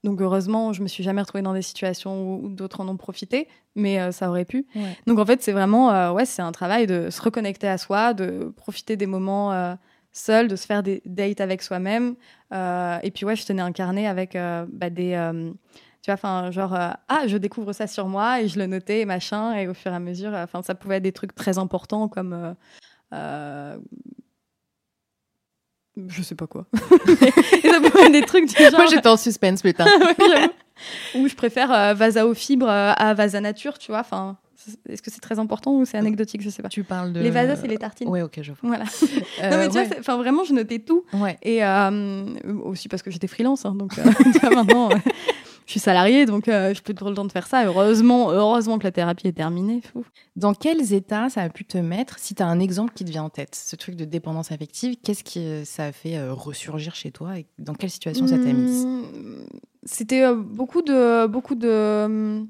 donc, 0.05 0.21
heureusement, 0.21 0.73
je 0.75 0.83
me 0.83 0.87
suis 0.89 1.03
jamais 1.03 1.23
retrouvée 1.23 1.43
dans 1.43 1.55
des 1.55 1.63
situations 1.63 2.35
où, 2.43 2.49
d'autres 2.51 2.81
en 2.83 2.89
ont 2.89 2.97
profité, 2.99 3.49
mais 3.75 3.99
euh, 4.01 4.13
ça 4.13 4.29
aurait 4.29 4.45
pu. 4.45 4.67
Ouais. 4.77 4.97
Donc, 5.07 5.19
en 5.19 5.25
fait, 5.25 5.43
c'est 5.43 5.53
vraiment, 5.53 5.91
euh, 5.93 6.13
ouais, 6.13 6.27
c'est 6.27 6.43
un 6.43 6.53
travail 6.53 6.87
de 6.87 7.09
se 7.11 7.23
reconnecter 7.23 7.69
à 7.69 7.79
soi, 7.79 8.13
de 8.13 8.53
profiter 8.57 8.97
des 8.97 9.07
moments 9.07 9.53
euh, 9.53 9.75
seuls, 10.13 10.47
de 10.49 10.57
se 10.57 10.67
faire 10.67 10.83
des 10.83 11.01
dates 11.07 11.41
avec 11.41 11.63
soi-même. 11.63 12.17
Euh, 12.53 12.99
et 13.03 13.11
puis, 13.11 13.25
ouais, 13.25 13.35
je 13.35 13.47
tenais 13.47 13.63
un 13.63 13.73
carnet 13.73 14.07
avec 14.07 14.37
euh, 14.37 14.67
bah, 14.71 14.91
des. 14.91 15.15
euh, 15.15 15.51
tu 16.05 16.11
vois, 16.11 16.15
enfin, 16.17 16.51
genre, 16.51 16.75
euh, 16.75 16.91
ah, 17.09 17.27
je 17.27 17.39
découvre 17.39 17.73
ça 17.73 17.87
sur 17.87 18.09
moi 18.09 18.43
et 18.43 18.49
je 18.49 18.59
le 18.59 18.67
notais 18.67 19.01
et 19.01 19.05
machin. 19.07 19.55
Et 19.55 19.67
au 19.69 19.73
fur 19.73 19.91
et 19.91 19.95
à 19.95 20.01
mesure, 20.01 20.35
enfin, 20.35 20.61
ça 20.61 20.75
pouvait 20.75 20.97
être 20.97 21.03
des 21.03 21.13
trucs 21.13 21.35
très 21.35 21.57
importants 21.57 22.09
comme. 22.09 22.35
euh, 22.35 22.53
euh, 23.15 23.77
je 26.07 26.21
sais 26.21 26.35
pas 26.35 26.47
quoi. 26.47 26.67
et 26.75 27.69
ça 27.71 27.81
pouvait 27.81 28.05
être 28.05 28.13
des 28.13 28.21
trucs 28.21 28.55
du 28.55 28.63
genre. 28.63 28.73
Moi, 28.73 28.87
j'étais 28.91 29.09
en 29.09 29.17
suspense, 29.17 29.63
putain. 29.63 29.87
Ouais, 30.19 30.51
ou 31.15 31.29
je 31.29 31.37
préfère 31.37 31.73
euh, 31.73 31.95
Vasa 31.95 32.27
aux 32.27 32.35
fibres 32.35 32.69
euh, 32.69 32.93
à 32.97 33.15
Vasa 33.15 33.41
nature, 33.41 33.79
tu 33.79 33.93
vois. 33.93 34.01
Enfin, 34.01 34.37
est-ce 34.89 35.03
que 35.03 35.11
c'est 35.11 35.21
très 35.21 35.39
important 35.39 35.73
ou 35.73 35.85
c'est 35.85 35.99
anecdotique 35.99 36.43
Je 36.43 36.51
sais 36.51 36.63
pas. 36.63 36.69
tu 36.69 36.85
parles 36.85 37.13
de. 37.13 37.21
Les 37.21 37.31
Vasas, 37.31 37.57
c'est 37.57 37.67
les 37.67 37.77
tartines. 37.79 38.09
Ouais, 38.09 38.23
ok, 38.23 38.41
je 38.43 38.53
vois. 38.53 38.59
Voilà. 38.63 38.85
Euh, 39.43 39.51
non, 39.51 39.57
mais 39.59 39.69
tu 39.69 39.77
ouais. 39.77 39.85
vois, 39.87 39.97
enfin, 39.99 40.17
vraiment, 40.17 40.45
je 40.45 40.53
notais 40.53 40.79
tout. 40.79 41.05
Ouais. 41.13 41.37
Et 41.43 41.65
euh, 41.65 42.25
aussi 42.63 42.89
parce 42.89 43.03
que 43.03 43.11
j'étais 43.11 43.27
freelance, 43.27 43.65
hein, 43.67 43.75
donc 43.75 43.99
euh, 43.99 44.03
tu 44.33 44.39
vois, 44.39 44.51
maintenant, 44.51 44.91
euh, 44.91 44.95
je 45.67 45.71
suis 45.73 45.81
salariée, 45.81 46.27
donc 46.27 46.49
euh, 46.49 46.75
je 46.75 46.83
peux 46.83 46.93
trop 46.95 47.09
le 47.09 47.15
temps 47.15 47.25
de 47.25 47.33
faire 47.33 47.47
ça. 47.47 47.65
Heureusement, 47.65 48.31
heureusement 48.31 48.79
que 48.79 48.85
la 48.85 48.93
thérapie 48.93 49.27
est 49.29 49.33
terminée. 49.33 49.81
fou. 49.93 50.05
Dans 50.37 50.53
quels 50.55 50.93
états 50.93 51.29
ça 51.31 51.43
a 51.43 51.49
pu 51.49 51.65
te 51.65 51.79
mettre 51.79 52.19
Si 52.19 52.35
tu 52.35 52.43
as 52.43 52.47
un 52.47 52.61
exemple 52.61 52.93
qui 52.95 53.05
te 53.05 53.11
vient 53.11 53.23
en 53.25 53.31
tête, 53.31 53.55
ce 53.55 53.75
truc 53.77 53.97
de 53.97 54.05
dépendance 54.05 54.53
affective, 54.53 54.97
qu'est-ce 55.03 55.25
qui 55.25 55.41
euh, 55.41 55.65
ça 55.65 55.87
a 55.87 55.93
fait 55.93 56.17
euh, 56.17 56.33
ressurgir 56.35 56.95
chez 56.95 57.11
toi 57.11 57.39
et 57.39 57.47
dans 57.59 57.75
quelle 57.75 57.91
situation 57.91 58.27
ça 58.27 58.39
t'a 58.39 58.53
mise 58.53 58.85
Mmh, 58.87 59.47
C'était 59.85 60.23
euh, 60.25 60.35
beaucoup 60.35 60.83
de, 60.83 61.27
beaucoup 61.27 61.55
de. 61.55 62.45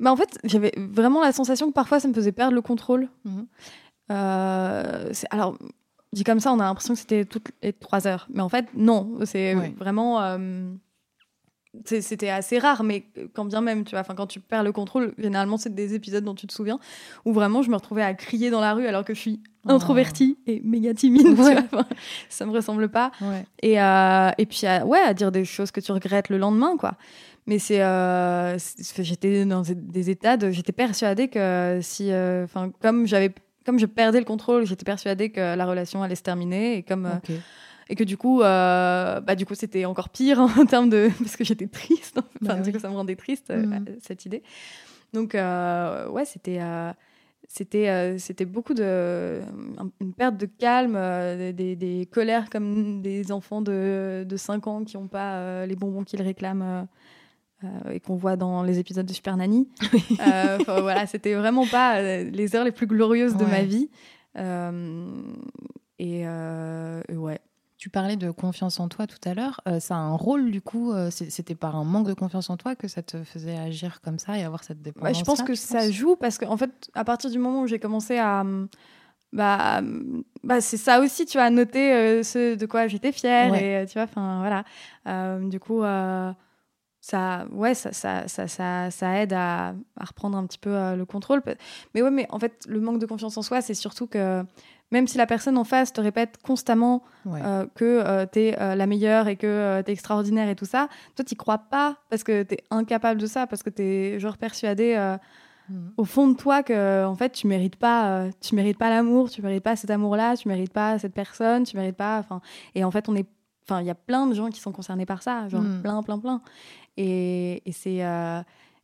Bah 0.00 0.10
en 0.12 0.16
fait, 0.16 0.38
j'avais 0.44 0.72
vraiment 0.76 1.20
la 1.22 1.32
sensation 1.32 1.68
que 1.68 1.72
parfois 1.74 2.00
ça 2.00 2.08
me 2.08 2.12
faisait 2.14 2.32
perdre 2.32 2.54
le 2.54 2.62
contrôle. 2.62 3.08
C'est- 4.08 5.26
alors, 5.30 5.56
dit 6.12 6.24
comme 6.24 6.40
ça, 6.40 6.52
on 6.52 6.60
a 6.60 6.64
l'impression 6.64 6.94
que 6.94 7.00
c'était 7.00 7.24
toutes 7.24 7.50
les 7.62 7.72
trois 7.72 8.06
heures, 8.06 8.26
mais 8.32 8.42
en 8.42 8.48
fait, 8.48 8.66
non. 8.74 9.18
C'est 9.24 9.54
Ouais. 9.54 9.74
vraiment. 9.78 10.18
C'était 11.84 12.28
assez 12.28 12.58
rare, 12.58 12.82
mais 12.84 13.04
quand 13.34 13.44
bien 13.44 13.60
même, 13.62 13.84
tu 13.84 13.94
vois, 13.96 14.04
quand 14.04 14.26
tu 14.26 14.40
perds 14.40 14.62
le 14.62 14.72
contrôle, 14.72 15.14
généralement, 15.18 15.56
c'est 15.56 15.74
des 15.74 15.94
épisodes 15.94 16.22
dont 16.24 16.34
tu 16.34 16.46
te 16.46 16.52
souviens, 16.52 16.78
où 17.24 17.32
vraiment 17.32 17.62
je 17.62 17.70
me 17.70 17.74
retrouvais 17.76 18.02
à 18.02 18.12
crier 18.14 18.50
dans 18.50 18.60
la 18.60 18.74
rue 18.74 18.86
alors 18.86 19.04
que 19.04 19.14
je 19.14 19.20
suis 19.20 19.40
Oh. 19.64 19.70
introvertie 19.70 20.38
et 20.48 20.60
méga 20.64 20.92
timide, 20.92 21.22
tu 21.22 21.40
Ouais. 21.40 21.54
vois. 21.54 21.62
Enfin, 21.82 21.86
ça 22.28 22.46
me 22.46 22.50
ressemble 22.50 22.88
pas. 22.88 23.12
Ouais. 23.20 23.44
Et, 23.62 23.80
euh, 23.80 24.30
et 24.36 24.44
puis, 24.44 24.66
à, 24.66 24.84
ouais, 24.84 24.98
à 24.98 25.14
dire 25.14 25.30
des 25.30 25.44
choses 25.44 25.70
que 25.70 25.78
tu 25.80 25.92
regrettes 25.92 26.30
le 26.30 26.38
lendemain, 26.38 26.76
quoi. 26.76 26.94
Mais 27.46 27.60
c'est, 27.60 27.80
euh, 27.80 28.58
j'étais 28.98 29.44
dans 29.44 29.62
des 29.62 30.10
états 30.10 30.36
de, 30.36 30.50
j'étais 30.50 30.72
persuadée 30.72 31.28
que 31.28 31.78
si, 31.80 32.10
euh, 32.10 32.42
enfin, 32.44 32.72
comme 32.82 33.06
j'avais, 33.06 33.32
comme 33.64 33.78
je 33.78 33.86
perdais 33.86 34.18
le 34.18 34.24
contrôle, 34.24 34.66
j'étais 34.66 34.84
persuadée 34.84 35.30
que 35.30 35.54
la 35.54 35.64
relation 35.64 36.02
allait 36.02 36.16
se 36.16 36.22
terminer 36.22 36.78
et 36.78 36.82
comme. 36.82 37.20
Et 37.88 37.94
que 37.94 38.04
du 38.04 38.16
coup, 38.16 38.42
euh, 38.42 39.20
bah 39.20 39.34
du 39.34 39.44
coup, 39.46 39.54
c'était 39.54 39.84
encore 39.84 40.08
pire 40.08 40.40
en 40.58 40.64
termes 40.66 40.88
de, 40.90 41.10
parce 41.18 41.36
que 41.36 41.44
j'étais 41.44 41.66
triste. 41.66 42.18
Enfin, 42.42 42.54
Bah 42.56 42.60
du 42.60 42.68
oui. 42.68 42.72
coup, 42.74 42.78
ça 42.80 42.88
me 42.88 42.94
rendait 42.94 43.16
triste 43.16 43.50
euh, 43.50 43.66
Mhm. 43.66 43.84
cette 44.00 44.24
idée. 44.26 44.42
Donc, 45.12 45.34
euh, 45.34 46.08
ouais, 46.08 46.24
c'était. 46.24 46.58
euh, 46.60 46.92
c'était, 47.48 48.16
c'était 48.18 48.46
beaucoup 48.46 48.72
de. 48.72 49.40
un- 49.78 49.90
une 50.00 50.14
perte 50.14 50.38
de 50.38 50.46
calme, 50.46 50.94
des, 51.52 51.76
des 51.76 52.06
colères 52.10 52.48
comme 52.48 53.02
des 53.02 53.30
enfants 53.30 53.60
de, 53.60 54.24
de 54.26 54.36
5 54.38 54.66
ans 54.68 54.84
qui 54.84 54.96
n'ont 54.96 55.08
pas 55.08 55.66
les 55.66 55.76
bonbons 55.76 56.02
qu'ils 56.04 56.22
réclament 56.22 56.86
et 57.90 58.00
qu'on 58.00 58.16
voit 58.16 58.36
dans 58.36 58.62
les 58.62 58.78
épisodes 58.78 59.04
de 59.04 59.12
Super 59.12 59.36
Nanny. 59.36 59.68
Voilà, 60.18 61.06
c'était 61.06 61.34
vraiment 61.34 61.66
pas 61.66 62.00
les 62.22 62.56
heures 62.56 62.64
les 62.64 62.72
plus 62.72 62.86
glorieuses 62.86 63.36
de 63.36 63.44
ma 63.44 63.64
vie. 63.64 63.90
Et 65.98 66.24
ouais. 66.26 67.38
Tu 67.82 67.90
parlais 67.90 68.14
de 68.14 68.30
confiance 68.30 68.78
en 68.78 68.86
toi 68.86 69.08
tout 69.08 69.18
à 69.28 69.34
l'heure. 69.34 69.60
Euh, 69.66 69.80
ça 69.80 69.96
a 69.96 69.98
un 69.98 70.14
rôle, 70.14 70.52
du 70.52 70.60
coup, 70.60 70.92
euh, 70.92 71.10
c'était 71.10 71.56
par 71.56 71.74
un 71.74 71.82
manque 71.82 72.06
de 72.06 72.14
confiance 72.14 72.48
en 72.48 72.56
toi 72.56 72.76
que 72.76 72.86
ça 72.86 73.02
te 73.02 73.24
faisait 73.24 73.56
agir 73.56 74.00
comme 74.02 74.20
ça 74.20 74.38
et 74.38 74.44
avoir 74.44 74.62
cette 74.62 74.82
dépendance. 74.82 75.08
Ouais, 75.10 75.18
je 75.18 75.24
pense 75.24 75.42
que 75.42 75.56
ça 75.56 75.90
joue 75.90 76.14
parce 76.14 76.38
que 76.38 76.44
en 76.44 76.56
fait, 76.56 76.70
à 76.94 77.02
partir 77.02 77.28
du 77.28 77.40
moment 77.40 77.62
où 77.62 77.66
j'ai 77.66 77.80
commencé 77.80 78.18
à 78.18 78.42
hum, 78.42 78.68
bah, 79.32 79.78
hum, 79.78 80.22
bah 80.44 80.60
c'est 80.60 80.76
ça 80.76 81.00
aussi, 81.00 81.26
tu 81.26 81.38
vois, 81.38 81.46
à 81.46 81.50
noter 81.50 81.92
euh, 81.92 82.22
ce 82.22 82.54
de 82.54 82.66
quoi 82.66 82.86
j'étais 82.86 83.10
fière 83.10 83.50
Ouais. 83.50 83.82
et 83.82 83.86
tu 83.86 83.94
vois, 83.94 84.04
enfin 84.04 84.38
voilà. 84.38 85.40
Du 85.40 85.58
coup, 85.58 85.82
ça, 87.00 87.46
ouais, 87.50 87.74
ça, 87.74 87.92
ça, 87.92 88.28
ça, 88.28 88.46
ça, 88.46 88.92
ça 88.92 89.18
aide 89.18 89.32
à, 89.32 89.74
à 89.96 90.04
reprendre 90.04 90.38
un 90.38 90.46
petit 90.46 90.58
peu 90.58 90.94
le 90.94 91.04
contrôle. 91.04 91.42
Mais 91.96 92.02
ouais, 92.02 92.12
mais 92.12 92.28
en 92.30 92.38
fait, 92.38 92.64
le 92.68 92.78
manque 92.78 93.00
de 93.00 93.06
confiance 93.06 93.36
en 93.36 93.42
soi, 93.42 93.60
c'est 93.60 93.74
surtout 93.74 94.06
que 94.06 94.44
même 94.92 95.08
si 95.08 95.18
la 95.18 95.26
personne 95.26 95.58
en 95.58 95.64
face 95.64 95.92
te 95.92 96.00
répète 96.00 96.38
constamment 96.42 97.02
Ouais. 97.26 97.40
euh, 97.44 97.66
que 97.74 98.24
tu 98.26 98.38
es 98.40 98.50
la 98.76 98.86
meilleure 98.86 99.26
et 99.28 99.36
que 99.36 99.80
tu 99.84 99.90
es 99.90 99.92
extraordinaire 99.92 100.48
et 100.48 100.54
tout 100.56 100.64
ça, 100.64 100.88
toi, 101.16 101.24
tu 101.24 101.34
crois 101.34 101.58
pas 101.58 101.96
parce 102.10 102.22
que 102.22 102.42
tu 102.44 102.54
es 102.54 102.58
incapable 102.70 103.20
de 103.20 103.26
ça, 103.26 103.46
parce 103.48 103.62
que 103.64 103.70
tu 103.70 103.82
es 103.82 104.20
genre 104.20 104.36
persuadé 104.38 104.94
euh, 104.96 105.16
Mhm. 105.68 105.92
au 105.96 106.04
fond 106.04 106.26
de 106.28 106.36
toi 106.36 106.62
que 106.64 107.04
en 107.06 107.14
fait, 107.14 107.30
tu 107.30 107.46
mérites 107.46 107.76
pas 107.76 108.08
euh, 108.10 108.30
tu 108.40 108.54
mérites 108.56 108.76
pas 108.78 108.90
l'amour, 108.90 109.30
tu 109.30 109.40
mérites 109.42 109.62
pas 109.62 109.76
cet 109.76 109.90
amour-là, 109.90 110.36
tu 110.36 110.48
mérites 110.48 110.72
pas 110.72 110.98
cette 110.98 111.14
personne, 111.14 111.62
tu 111.62 111.76
mérites 111.76 111.96
pas 111.96 112.18
enfin 112.18 112.40
et 112.74 112.82
en 112.84 112.90
fait, 112.90 113.08
on 113.08 113.14
est 113.14 113.26
enfin 113.64 113.80
il 113.80 113.86
y 113.86 113.90
a 113.90 113.94
plein 113.94 114.26
de 114.26 114.34
gens 114.34 114.48
qui 114.50 114.60
sont 114.60 114.72
concernés 114.72 115.06
par 115.06 115.22
ça, 115.22 115.48
genre 115.48 115.62
Mhm. 115.62 115.80
plein 115.82 116.02
plein 116.02 116.18
plein. 116.18 116.42
Et, 116.96 117.62
et 117.64 117.72
c'est 117.72 118.04
euh, 118.04 118.40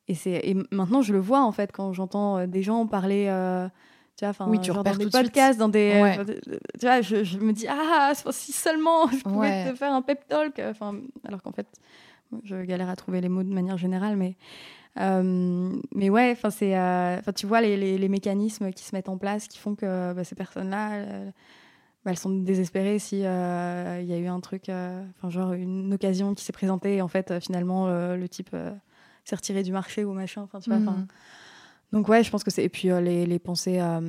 et 0.07 0.15
c'est 0.15 0.41
et 0.45 0.57
maintenant 0.71 1.03
je 1.03 1.13
le 1.13 1.19
vois 1.19 1.43
en 1.43 1.53
fait 1.53 1.73
quand 1.73 1.93
j'entends 1.93 2.39
euh, 2.39 2.47
des 2.47 2.63
gens 2.63 2.87
parler 2.87 3.27
euh, 3.29 3.69
tu 4.19 4.25
vois, 4.25 4.47
Oui, 4.47 4.59
tu 4.61 4.67
genre 4.67 4.79
repères 4.79 4.93
dans 4.95 4.99
des 4.99 5.11
podcasts, 5.11 5.59
dans 5.59 5.69
des, 5.69 6.01
Ouais. 6.03 6.19
euh, 6.19 6.25
tu 6.79 6.87
vois, 6.87 7.01
je, 7.01 7.23
je 7.25 7.39
me 7.39 7.53
dis 7.53 7.67
ah 7.69 8.13
si 8.31 8.53
seulement 8.53 9.07
je 9.09 9.23
pouvais 9.23 9.65
Ouais. 9.65 9.71
te 9.71 9.77
faire 9.77 9.93
un 9.93 10.03
pep 10.03 10.27
talk, 10.29 10.61
enfin, 10.69 11.01
alors 11.25 11.43
qu'en 11.43 11.53
fait 11.53 11.67
je 12.45 12.57
galère 12.65 12.91
à 12.91 12.97
trouver 12.97 13.21
les 13.21 13.29
mots 13.31 13.43
de 13.43 13.49
manière 13.53 13.79
générale, 13.79 14.17
mais 14.17 14.37
euh, 15.01 15.73
mais 15.95 16.11
ouais, 16.11 16.31
enfin 16.33 16.51
c'est, 16.51 16.77
euh, 16.77 17.19
enfin 17.19 17.33
tu 17.33 17.47
vois 17.47 17.61
les, 17.61 17.77
les, 17.77 17.97
les 17.99 18.09
mécanismes 18.09 18.73
qui 18.73 18.85
se 18.85 18.95
mettent 18.95 19.09
en 19.09 19.17
place, 19.19 19.47
qui 19.49 19.59
font 19.59 19.75
que 19.77 20.13
bah, 20.13 20.25
ces 20.25 20.35
personnes-là, 20.35 20.97
elles, 20.97 21.33
bah, 22.05 22.11
elles 22.11 22.19
sont 22.19 22.31
désespérées 22.31 22.99
si 22.99 23.25
euh, 23.25 23.99
il 24.03 24.09
y 24.09 24.13
a 24.13 24.19
eu 24.19 24.27
un 24.27 24.41
truc, 24.41 24.69
euh, 24.69 25.05
enfin 25.17 25.31
genre 25.31 25.53
une 25.53 25.95
occasion 25.95 26.35
qui 26.35 26.45
s'est 26.45 26.53
présentée 26.53 26.97
et 26.97 27.03
en 27.03 27.09
fait 27.09 27.31
euh, 27.31 27.41
finalement 27.41 27.87
euh, 27.89 28.17
le 28.17 28.29
type 28.29 28.51
euh, 28.55 28.73
s'est 29.25 29.37
retiré 29.37 29.63
du 29.63 29.73
marché 29.73 30.05
ou 30.05 30.13
machin, 30.13 30.43
enfin 30.43 30.59
tu 30.61 30.69
vois. 30.71 30.81
Mhm. 30.81 31.07
Donc 31.93 32.09
ouais, 32.09 32.23
je 32.23 32.31
pense 32.31 32.45
que 32.45 32.51
c'est 32.51 32.65
et 32.65 32.69
puis 32.69 32.91
euh, 32.91 33.01
les, 33.01 33.25
les 33.25 33.39
pensées, 33.39 33.81
euh, 33.81 34.01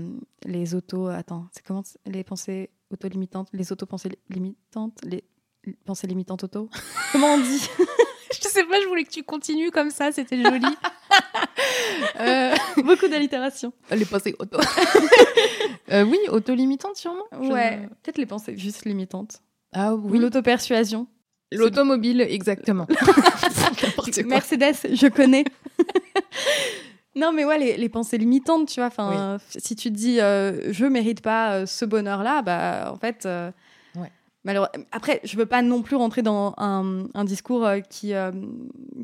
les 0.46 0.76
auto, 0.76 1.08
attends, 1.08 1.46
c'est 1.52 1.64
comment 1.66 1.84
les 2.06 2.24
pensées 2.24 2.70
auto-limitantes, 2.92 3.48
les 3.54 3.72
auto-pensées 3.72 4.10
limitantes, 4.30 4.98
les 5.04 5.24
pensées 5.86 6.08
limitantes 6.08 6.44
auto? 6.44 6.70
comment 7.14 7.34
on 7.36 7.40
dit? 7.40 7.70
Je 8.34 8.48
sais 8.48 8.64
pas, 8.66 8.80
je 8.82 8.88
voulais 8.88 9.04
que 9.04 9.12
tu 9.12 9.24
continues 9.24 9.72
comme 9.72 9.90
ça, 9.92 10.12
c'était 10.12 10.42
joli. 10.42 10.66
Euh, 12.20 12.56
Beaucoup 12.84 13.08
d'allitération. 13.08 13.74
les 13.92 14.06
pensées 14.06 14.36
auto. 14.40 14.58
Oui, 15.92 16.18
auto-limitante 16.30 16.98
sûrement? 16.98 17.24
Ouais, 17.40 17.88
peut-être 18.04 18.18
les 18.18 18.26
pensées 18.26 18.58
juste 18.58 18.86
limitantes. 18.86 19.42
Ah 19.74 19.96
Ou 19.96 20.10
oui, 20.10 20.20
l'auto-persuasion. 20.20 21.08
l'automobile, 21.52 22.22
exactement. 22.22 22.88
Mercedes, 24.26 24.76
je 24.94 25.08
connais. 25.08 25.46
Non, 27.20 27.32
mais 27.34 27.44
ouais, 27.46 27.58
les, 27.58 27.78
les 27.78 27.90
pensées 27.90 28.18
limitantes, 28.18 28.70
tu 28.70 28.80
vois. 28.80 28.88
Enfin, 28.88 29.38
si 29.50 29.76
tu 29.76 29.90
te 29.92 29.96
dis, 29.96 30.20
euh, 30.22 30.72
je 30.72 30.86
mérite 30.86 31.22
pas 31.22 31.54
euh, 31.54 31.66
ce 31.66 31.84
bonheur-là, 31.86 32.42
bah, 32.42 32.92
en 32.94 32.98
fait. 32.98 33.26
euh, 33.26 33.52
Ouais. 33.96 34.10
Après, 34.92 35.20
je 35.26 35.36
veux 35.38 35.46
pas 35.46 35.62
non 35.62 35.82
plus 35.82 35.96
rentrer 35.98 36.22
dans 36.22 36.54
un, 36.58 37.04
un 37.14 37.24
discours 37.26 37.66
euh, 37.66 37.82
qui, 37.82 38.14
euh, 38.14 38.32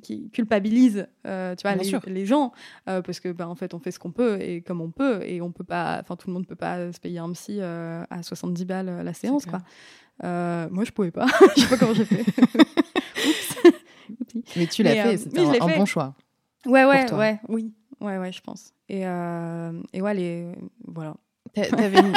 qui 0.02 0.30
culpabilise, 0.30 1.08
tu 1.24 1.30
vois, 1.62 1.76
les, 2.08 2.26
gens, 2.26 2.52
parce 2.86 3.20
que, 3.20 3.32
bah, 3.32 3.48
en 3.48 3.54
fait, 3.56 3.74
on 3.74 3.80
fait 3.80 3.92
ce 3.92 4.00
qu'on 4.00 4.12
peut 4.12 4.42
et 4.42 4.62
comme 4.62 4.80
on 4.82 4.90
peut, 4.92 5.22
et 5.24 5.42
on 5.42 5.52
peut 5.52 5.66
pas, 5.66 6.00
enfin, 6.02 6.16
tout 6.16 6.30
le 6.30 6.34
monde 6.34 6.48
peut 6.48 6.56
pas 6.56 6.92
se 6.92 7.00
payer 7.00 7.20
un 7.20 7.32
psy 7.34 7.62
à 7.62 8.24
70 8.24 8.66
balles 8.66 9.02
la 9.04 9.14
séance, 9.14 9.46
quoi. 9.46 9.60
Moi, 10.24 10.84
je 10.86 10.92
pouvais 10.92 11.12
pas. 11.12 11.28
je 11.58 11.62
sais 11.62 11.68
pas 11.68 11.78
comment 11.78 11.94
j'ai 11.94 12.06
fait. 12.06 12.24
Oups. 13.28 13.58
Mais 14.56 14.68
tu 14.68 14.84
l'as 14.84 14.96
fait, 15.04 15.18
c'était 15.18 15.40
un, 15.42 15.52
un 15.62 15.78
bon 15.78 15.86
choix. 15.86 16.16
Ouais, 16.66 16.86
ouais, 16.86 17.12
ouais, 17.14 17.40
oui, 17.48 17.72
ouais, 18.02 18.18
ouais, 18.18 18.32
je 18.32 18.42
pense. 18.42 18.74
Et, 18.90 19.06
euh, 19.06 19.72
et 19.94 20.02
ouais, 20.02 20.14
les, 20.14 20.48
voilà. 20.88 21.16
T'a- 21.54 21.68
T'avais 21.70 22.00
une... 22.00 22.14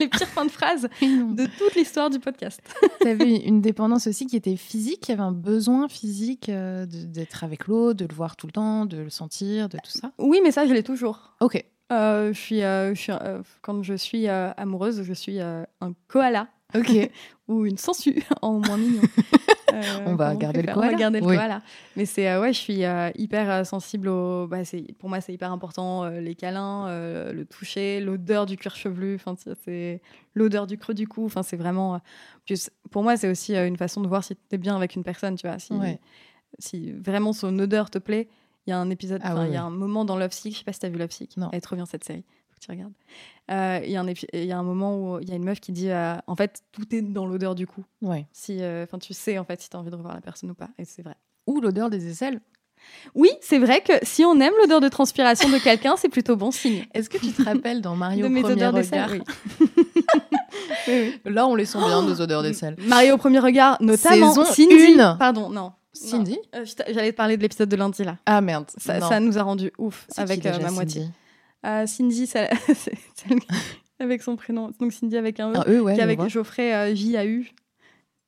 Les 0.00 0.08
pires 0.08 0.26
fins 0.28 0.44
de 0.46 0.50
phrase 0.50 0.88
de 1.02 1.46
toute 1.58 1.74
l'histoire 1.76 2.10
du 2.10 2.18
podcast. 2.18 2.60
t'avais 3.00 3.36
une 3.36 3.60
dépendance 3.60 4.06
aussi 4.06 4.26
qui 4.26 4.36
était 4.36 4.56
physique, 4.56 5.08
il 5.08 5.12
y 5.12 5.14
avait 5.14 5.22
un 5.22 5.32
besoin 5.32 5.88
physique 5.88 6.48
euh, 6.48 6.86
d'être 6.88 7.44
avec 7.44 7.66
l'autre, 7.66 7.98
de 7.98 8.06
le 8.06 8.14
voir 8.14 8.36
tout 8.36 8.46
le 8.46 8.52
temps, 8.52 8.86
de 8.86 8.96
le 8.98 9.10
sentir, 9.10 9.68
de 9.68 9.76
tout 9.78 9.90
ça? 9.90 10.12
Oui, 10.18 10.40
mais 10.42 10.50
ça, 10.50 10.66
je 10.66 10.72
l'ai 10.72 10.82
toujours. 10.82 11.34
Ok. 11.40 11.64
Euh, 11.92 12.32
je 12.32 12.38
suis, 12.40 12.62
euh, 12.62 12.94
je 12.94 13.00
suis, 13.00 13.12
quand 13.62 13.82
je 13.82 13.94
suis 13.94 14.28
amoureuse, 14.28 15.02
je 15.02 15.12
suis 15.12 15.40
un 15.40 15.66
koala 16.08 16.48
Ok. 16.76 17.10
ou 17.48 17.66
une 17.66 17.76
sangsue 17.78 18.22
en 18.42 18.60
moins 18.60 18.76
mignon. 18.76 19.02
Euh, 19.74 19.80
On 20.06 20.14
va 20.14 20.34
garder 20.36 20.62
le 20.62 20.72
koala. 20.72 20.90
va 20.92 20.94
garder 20.96 21.20
le 21.20 21.26
Oui. 21.26 21.36
koala. 21.36 21.62
Mais 21.96 22.04
c'est 22.06 22.28
euh, 22.28 22.40
ouais, 22.40 22.52
je 22.52 22.58
suis 22.58 22.84
euh, 22.84 23.10
hyper 23.16 23.64
sensible 23.66 24.08
au. 24.08 24.46
Bah, 24.46 24.58
pour 24.98 25.08
moi, 25.08 25.20
c'est 25.20 25.32
hyper 25.32 25.52
important 25.52 26.08
les 26.08 26.34
câlins, 26.34 26.86
le 27.32 27.44
toucher, 27.44 28.00
l'odeur 28.00 28.46
du 28.46 28.56
cuir 28.56 28.74
chevelu. 28.76 29.14
Enfin, 29.16 29.34
tu 29.34 29.50
c'est 29.64 30.00
l'odeur 30.34 30.66
du 30.66 30.78
creux 30.78 30.94
du 30.94 31.06
cou. 31.08 31.24
Enfin, 31.26 31.42
c'est 31.42 31.56
vraiment. 31.56 32.00
c'est- 32.48 32.72
pour 32.90 33.02
moi, 33.02 33.16
c'est 33.16 33.28
aussi 33.30 33.56
une 33.56 33.76
façon 33.76 34.00
de 34.00 34.08
voir 34.08 34.24
si 34.24 34.34
tu 34.36 34.42
es 34.54 34.58
bien 34.58 34.76
avec 34.76 34.96
une 34.96 35.04
personne. 35.04 35.36
Tu 35.36 35.46
vois, 35.46 35.58
si, 35.58 35.72
Ouais. 35.72 36.00
si 36.58 36.92
vraiment 36.92 37.32
son 37.32 37.58
odeur 37.58 37.90
te 37.90 37.98
plaît. 37.98 38.28
Il 38.66 38.70
y 38.70 38.72
a 38.74 38.78
un 38.78 38.90
épisode, 38.90 39.20
Ah 39.24 39.34
oui, 39.36 39.46
il 39.48 39.54
y 39.54 39.56
a 39.56 39.62
un 39.64 39.70
moment 39.70 40.04
dans 40.04 40.16
Love 40.18 40.32
Sick, 40.32 40.52
je 40.52 40.58
sais 40.58 40.64
pas 40.64 40.72
si 40.74 40.80
t'as 40.80 40.90
vu 40.90 40.98
Love 40.98 41.10
Sick. 41.10 41.36
Non. 41.38 41.48
Elle 41.52 41.62
trop 41.62 41.76
bien 41.76 41.86
cette 41.86 42.04
série. 42.04 42.24
Tu 42.60 42.70
regardes. 42.70 42.92
Euh, 43.50 43.80
Il 43.84 43.90
y, 43.90 43.96
a 43.96 44.00
un 44.00 44.06
épi- 44.06 44.26
il 44.32 44.44
y 44.44 44.52
a 44.52 44.58
un 44.58 44.62
moment 44.62 44.96
où 45.14 45.18
il 45.20 45.28
y 45.28 45.32
a 45.32 45.34
une 45.34 45.44
meuf 45.44 45.60
qui 45.60 45.72
dit 45.72 45.90
euh, 45.90 46.14
en 46.26 46.36
fait, 46.36 46.62
tout 46.72 46.94
est 46.94 47.02
dans 47.02 47.26
l'odeur 47.26 47.54
du 47.54 47.66
cou 47.66 47.84
Ouais. 48.02 48.26
si 48.32 48.58
euh, 48.62 48.84
enfin 48.84 48.98
tu 48.98 49.12
sais 49.14 49.38
en 49.38 49.44
fait 49.44 49.60
si 49.60 49.68
tu 49.70 49.76
as 49.76 49.80
envie 49.80 49.90
de 49.90 49.96
revoir 49.96 50.14
la 50.14 50.20
personne 50.20 50.50
ou 50.50 50.54
pas 50.54 50.68
et 50.78 50.84
c'est 50.84 51.02
vrai 51.02 51.16
Ou 51.46 51.60
l'odeur 51.60 51.90
des 51.90 52.06
aisselles. 52.08 52.40
oui 53.14 53.30
c'est 53.40 53.58
vrai 53.58 53.80
que 53.80 53.94
si 54.02 54.24
on 54.24 54.38
aime 54.40 54.52
l'odeur 54.60 54.80
de 54.80 54.88
transpiration 54.88 55.48
de 55.48 55.58
quelqu'un 55.58 55.94
c'est 55.96 56.08
plutôt 56.10 56.36
bon 56.36 56.50
signe 56.50 56.84
Est-ce 56.94 57.08
que 57.10 57.18
tu 57.18 57.32
te 57.32 57.42
rappelles 57.42 57.80
dans 57.80 57.96
Mario 57.96 58.24
de 58.28 58.32
mes 58.32 58.42
Premier 58.42 58.54
odeurs 58.54 58.72
d'aisselle 58.74 59.04
Regard 59.10 59.24
oui. 60.88 61.20
Là, 61.24 61.46
on 61.46 61.54
les 61.54 61.64
sent 61.64 61.78
bien, 61.78 62.02
nos 62.02 62.20
odeurs 62.20 62.42
d'aisselle. 62.42 62.76
Mario 62.86 63.14
au 63.14 63.18
premier 63.18 63.38
regard 63.40 63.78
notamment 63.82 64.32
Saison 64.34 64.44
Cindy 64.44 64.74
une. 64.92 65.16
pardon 65.18 65.48
non 65.50 65.72
Cindy. 65.92 66.38
Euh, 66.54 66.64
j'allais 66.88 67.10
te 67.10 67.16
parler 67.16 67.36
de 67.36 67.42
l'épisode 67.42 67.68
de 67.68 67.76
lundi 67.76 68.04
là 68.04 68.16
Ah 68.26 68.40
merde. 68.40 68.66
ça, 68.76 69.18
nous 69.18 69.38
a 69.38 69.42
rendu 69.42 69.72
ouf 69.78 70.06
avec 70.16 70.46
euh, 70.46 70.58
ma 70.60 70.70
moitié 70.70 71.02
Cindy? 71.02 71.14
Euh, 71.66 71.86
Cindy 71.86 72.26
celle 72.26 72.48
avec 73.98 74.22
son 74.22 74.36
prénom 74.36 74.70
donc 74.80 74.92
Cindy 74.92 75.16
avec 75.16 75.40
un 75.40 75.52
E 75.52 75.56
Un 75.58 75.64
E, 75.68 75.80
ouais. 75.80 75.92
qui 75.92 75.98
je 75.98 76.02
avec. 76.04 76.28
Geoffrey 76.28 76.74
euh, 76.74 76.94
J-A-U 76.94 77.50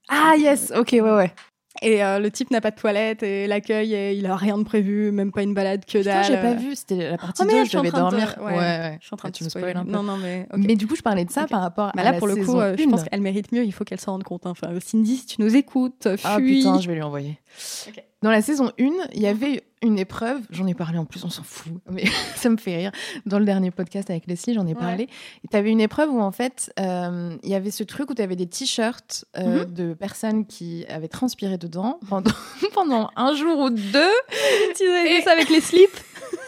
Ah 0.09 0.35
yes, 0.38 0.73
ok, 0.77 0.90
ouais, 0.92 1.01
ouais. 1.01 1.33
et 1.81 2.05
euh, 2.05 2.18
le 2.18 2.31
type 2.31 2.51
n'a 2.51 2.61
pas 2.61 2.71
de 2.71 2.77
toilette 2.77 3.23
et 3.23 3.47
l'accueil 3.47 4.18
il 4.18 4.27
a 4.27 4.37
rien 4.37 4.59
de 4.59 4.64
prévu 4.64 5.11
même 5.12 5.33
pas 5.33 5.42
une 5.42 5.55
balade 5.55 5.87
que 5.87 5.99
Putain, 5.99 6.03
dalle 6.21 6.25
j'ai 6.27 6.37
pas 6.37 6.51
euh. 6.51 6.55
vu, 6.57 6.75
c'était 6.77 7.11
la 7.12 7.16
partie 7.16 7.40
Oh 7.42 7.49
2, 7.49 7.55
merde, 7.55 7.68
je 7.71 7.79
devais 7.79 7.88
train 7.90 8.05
de- 8.05 8.11
dormir. 8.11 8.35
ouais, 8.40 8.45
Ouais, 8.53 8.59
ouais. 8.59 8.99
Je 9.01 9.07
suis 9.07 9.14
en 9.14 9.16
train 9.16 9.29
Ah, 9.29 9.31
de 9.31 9.37
tu 9.37 9.45
me 9.45 9.49
spoiler. 9.49 9.71
spoil 9.71 9.83
un 9.83 9.87
peu. 9.87 9.92
Non, 9.92 10.03
non, 10.03 10.18
mais. 10.18 10.47
Mais 10.57 10.77
du 10.77 10.87
coup, 10.87 10.95
je 10.97 11.03
parlais 11.03 11.25
de 11.25 11.31
ça 11.31 11.47
par 11.47 11.62
rapport 11.62 11.87
Bah 11.95 12.03
à 12.03 12.05
là, 12.05 12.12
la 12.12 12.18
pour 12.18 12.27
le 12.27 12.37
coup, 12.37 12.61
euh, 12.61 12.77
je 12.79 12.85
pense 12.85 13.01
1. 13.01 13.05
qu'elle 13.07 13.21
mérite 13.23 13.51
mieux. 13.53 13.64
Il 13.64 13.73
faut 13.73 13.85
qu'elle 13.85 13.99
s'en 14.01 14.12
rende 14.12 14.25
compte. 14.25 14.45
hein. 14.47 14.51
Enfin, 14.51 14.68
Cindy, 14.85 15.16
si 15.16 15.25
tu 15.27 15.40
nous 15.40 15.57
écoutes, 15.57 16.07
Ah 16.25 16.37
fuis. 16.37 16.59
putain, 16.59 16.79
je 16.81 16.88
vais 16.88 16.95
lui 16.97 17.03
envoyer. 17.03 17.38
Dans 18.21 18.31
la 18.31 18.42
saison 18.42 18.71
1, 18.79 18.90
il 19.14 19.23
y 19.23 19.27
avait 19.27 19.62
une 19.83 19.99
épreuve, 19.99 20.40
j'en 20.51 20.66
ai 20.66 20.75
parlé 20.75 20.99
en 20.99 21.05
plus, 21.05 21.25
on 21.25 21.31
s'en 21.31 21.42
fout, 21.42 21.73
mais 21.90 22.05
ça 22.37 22.49
me 22.49 22.57
fait 22.57 22.77
rire. 22.77 22.92
Dans 23.27 23.38
le 23.38 23.45
dernier 23.45 23.71
podcast 23.71 24.09
avec 24.11 24.27
Leslie, 24.27 24.55
j'en 24.55 24.66
ai 24.66 24.75
parlé. 24.75 25.09
Tu 25.51 25.57
avais 25.57 25.71
une 25.71 25.81
épreuve 25.81 26.11
où 26.11 26.21
en 26.21 26.33
fait, 26.33 26.73
euh, 26.81 27.37
il 27.42 27.51
y 27.51 27.55
avait 27.55 27.71
ce 27.71 27.83
truc 27.85 28.11
où 28.11 28.14
tu 28.14 28.23
avais 28.23 28.37
des 28.37 28.47
t-shirts 28.47 29.25
euh, 29.37 29.64
Mhm. 29.64 29.75
de 29.75 29.95
personnes 29.95 30.47
qui 30.47 30.85
avaient 30.88 31.09
transpiré 31.09 31.59
dedans 31.59 31.99
pendant, 32.09 32.31
pendant 32.75 33.11
un 33.16 33.35
jour 33.35 33.59
ou 33.59 33.71
deux. 33.71 34.12
tu 34.77 34.87
avais 34.88 35.09
fait 35.16 35.23
ça 35.23 35.33
avec 35.33 35.49
les 35.51 35.61
slips. 35.61 36.01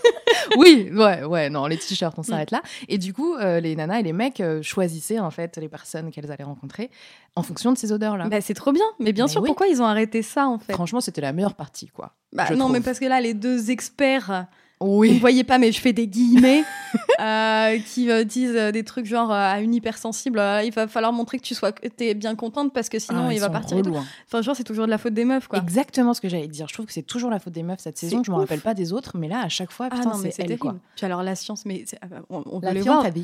Oui, 0.57 0.90
ouais, 0.93 1.25
ouais, 1.25 1.51
non, 1.51 1.67
les 1.67 1.77
t-shirts, 1.79 2.14
on 2.19 2.21
Mm. 2.21 2.25
s'arrête 2.25 2.51
là. 2.51 2.62
Et 2.88 2.99
du 2.99 3.12
coup, 3.12 3.35
euh, 3.35 3.61
les 3.61 3.75
nanas 3.77 4.01
et 4.01 4.03
les 4.03 4.12
mecs 4.12 4.40
euh, 4.40 4.62
choisissaient 4.62 5.19
en 5.19 5.31
fait 5.31 5.57
les 5.57 5.69
personnes 5.69 6.11
qu'elles 6.11 6.31
allaient 6.31 6.45
rencontrer 6.45 6.90
en 7.37 7.43
fonction 7.43 7.73
de 7.73 7.79
ces 7.79 7.93
odeurs-là. 7.93 8.29
Bah, 8.29 8.40
c'est 8.40 8.55
trop 8.55 8.73
bien. 8.73 8.85
Mais 9.01 9.12
bien 9.12 9.25
Mais 9.25 9.31
sûr, 9.33 9.43
oui. 9.43 9.47
pourquoi 9.49 9.67
ils 9.69 9.81
ont 9.83 9.87
arrêté 9.87 10.23
ça 10.23 10.47
en 10.47 10.59
fait? 10.59 10.73
Franchement, 10.75 11.01
c'était 11.01 11.21
la 11.21 11.33
meilleure 11.33 11.55
partie, 11.55 11.88
quoi. 11.88 12.12
Bah, 12.33 12.51
Non, 12.57 12.69
mais 12.69 12.81
parce 12.81 12.99
que 12.99 13.05
là, 13.07 13.21
les 13.21 13.35
deux 13.35 13.71
experts, 13.71 14.47
vous 14.87 15.05
ne 15.05 15.11
Oui. 15.11 15.18
voyez 15.18 15.44
pas, 15.44 15.59
mais 15.59 15.73
je 15.73 15.81
fais 15.81 15.92
des 15.92 16.07
guillemets, 16.07 16.62
euh, 17.20 17.79
qui 17.87 18.11
euh, 18.11 18.25
disent 18.25 18.55
euh, 18.57 18.70
des 18.73 18.85
trucs 18.85 19.07
genre 19.07 19.31
à 19.33 19.61
une 19.61 19.75
hypersensible, 19.75 20.40
il 20.64 20.73
va 20.73 20.87
falloir 20.88 21.12
montrer 21.12 21.38
que 21.38 21.44
tu 21.44 21.55
sois, 21.55 21.73
t'es 21.73 22.14
bien 22.14 22.35
contente 22.35 22.73
parce 22.73 22.88
que 22.88 22.99
sinon 22.99 23.27
Ah, 23.29 23.33
il 23.35 23.40
va 23.40 23.51
partir. 23.51 23.77
hein. 23.79 24.05
Enfin, 24.27 24.42
genre, 24.42 24.55
c'est 24.57 24.64
toujours 24.64 24.87
de 24.87 24.90
la 24.90 24.99
faute 24.99 25.14
des 25.14 25.25
meufs, 25.25 25.49
quoi. 25.49 25.59
Exactement 25.61 26.14
ce 26.14 26.20
que 26.20 26.29
j'allais 26.29 26.49
dire. 26.49 26.66
Je 26.68 26.75
trouve 26.75 26.87
que 26.87 26.92
c'est 26.92 27.03
toujours 27.03 27.31
la 27.31 27.38
faute 27.38 27.53
des 27.53 27.62
meufs 27.62 27.81
cette 27.81 27.99
saison. 27.99 28.23
Je 28.25 28.31
me 28.31 28.37
ouf. 28.37 28.42
rappelle 28.42 28.61
pas 28.61 28.75
des 28.75 28.92
autres, 28.92 29.16
mais 29.16 29.29
là, 29.29 29.40
à 29.42 29.49
chaque 29.49 29.70
fois, 29.73 29.88
Ah 29.90 29.97
putain, 29.97 30.12
mais 30.23 30.31
c'est 30.31 30.42
terrible. 30.42 30.59
quoi. 30.61 30.77
Puis 30.97 31.07
alors, 31.07 31.23
la 31.23 31.35
science, 31.35 31.64
mais 31.66 31.85
ah 32.03 32.07
bah, 32.07 32.16
on, 32.31 32.42
on 32.51 32.61
La 32.61 32.73
voir. 32.75 33.05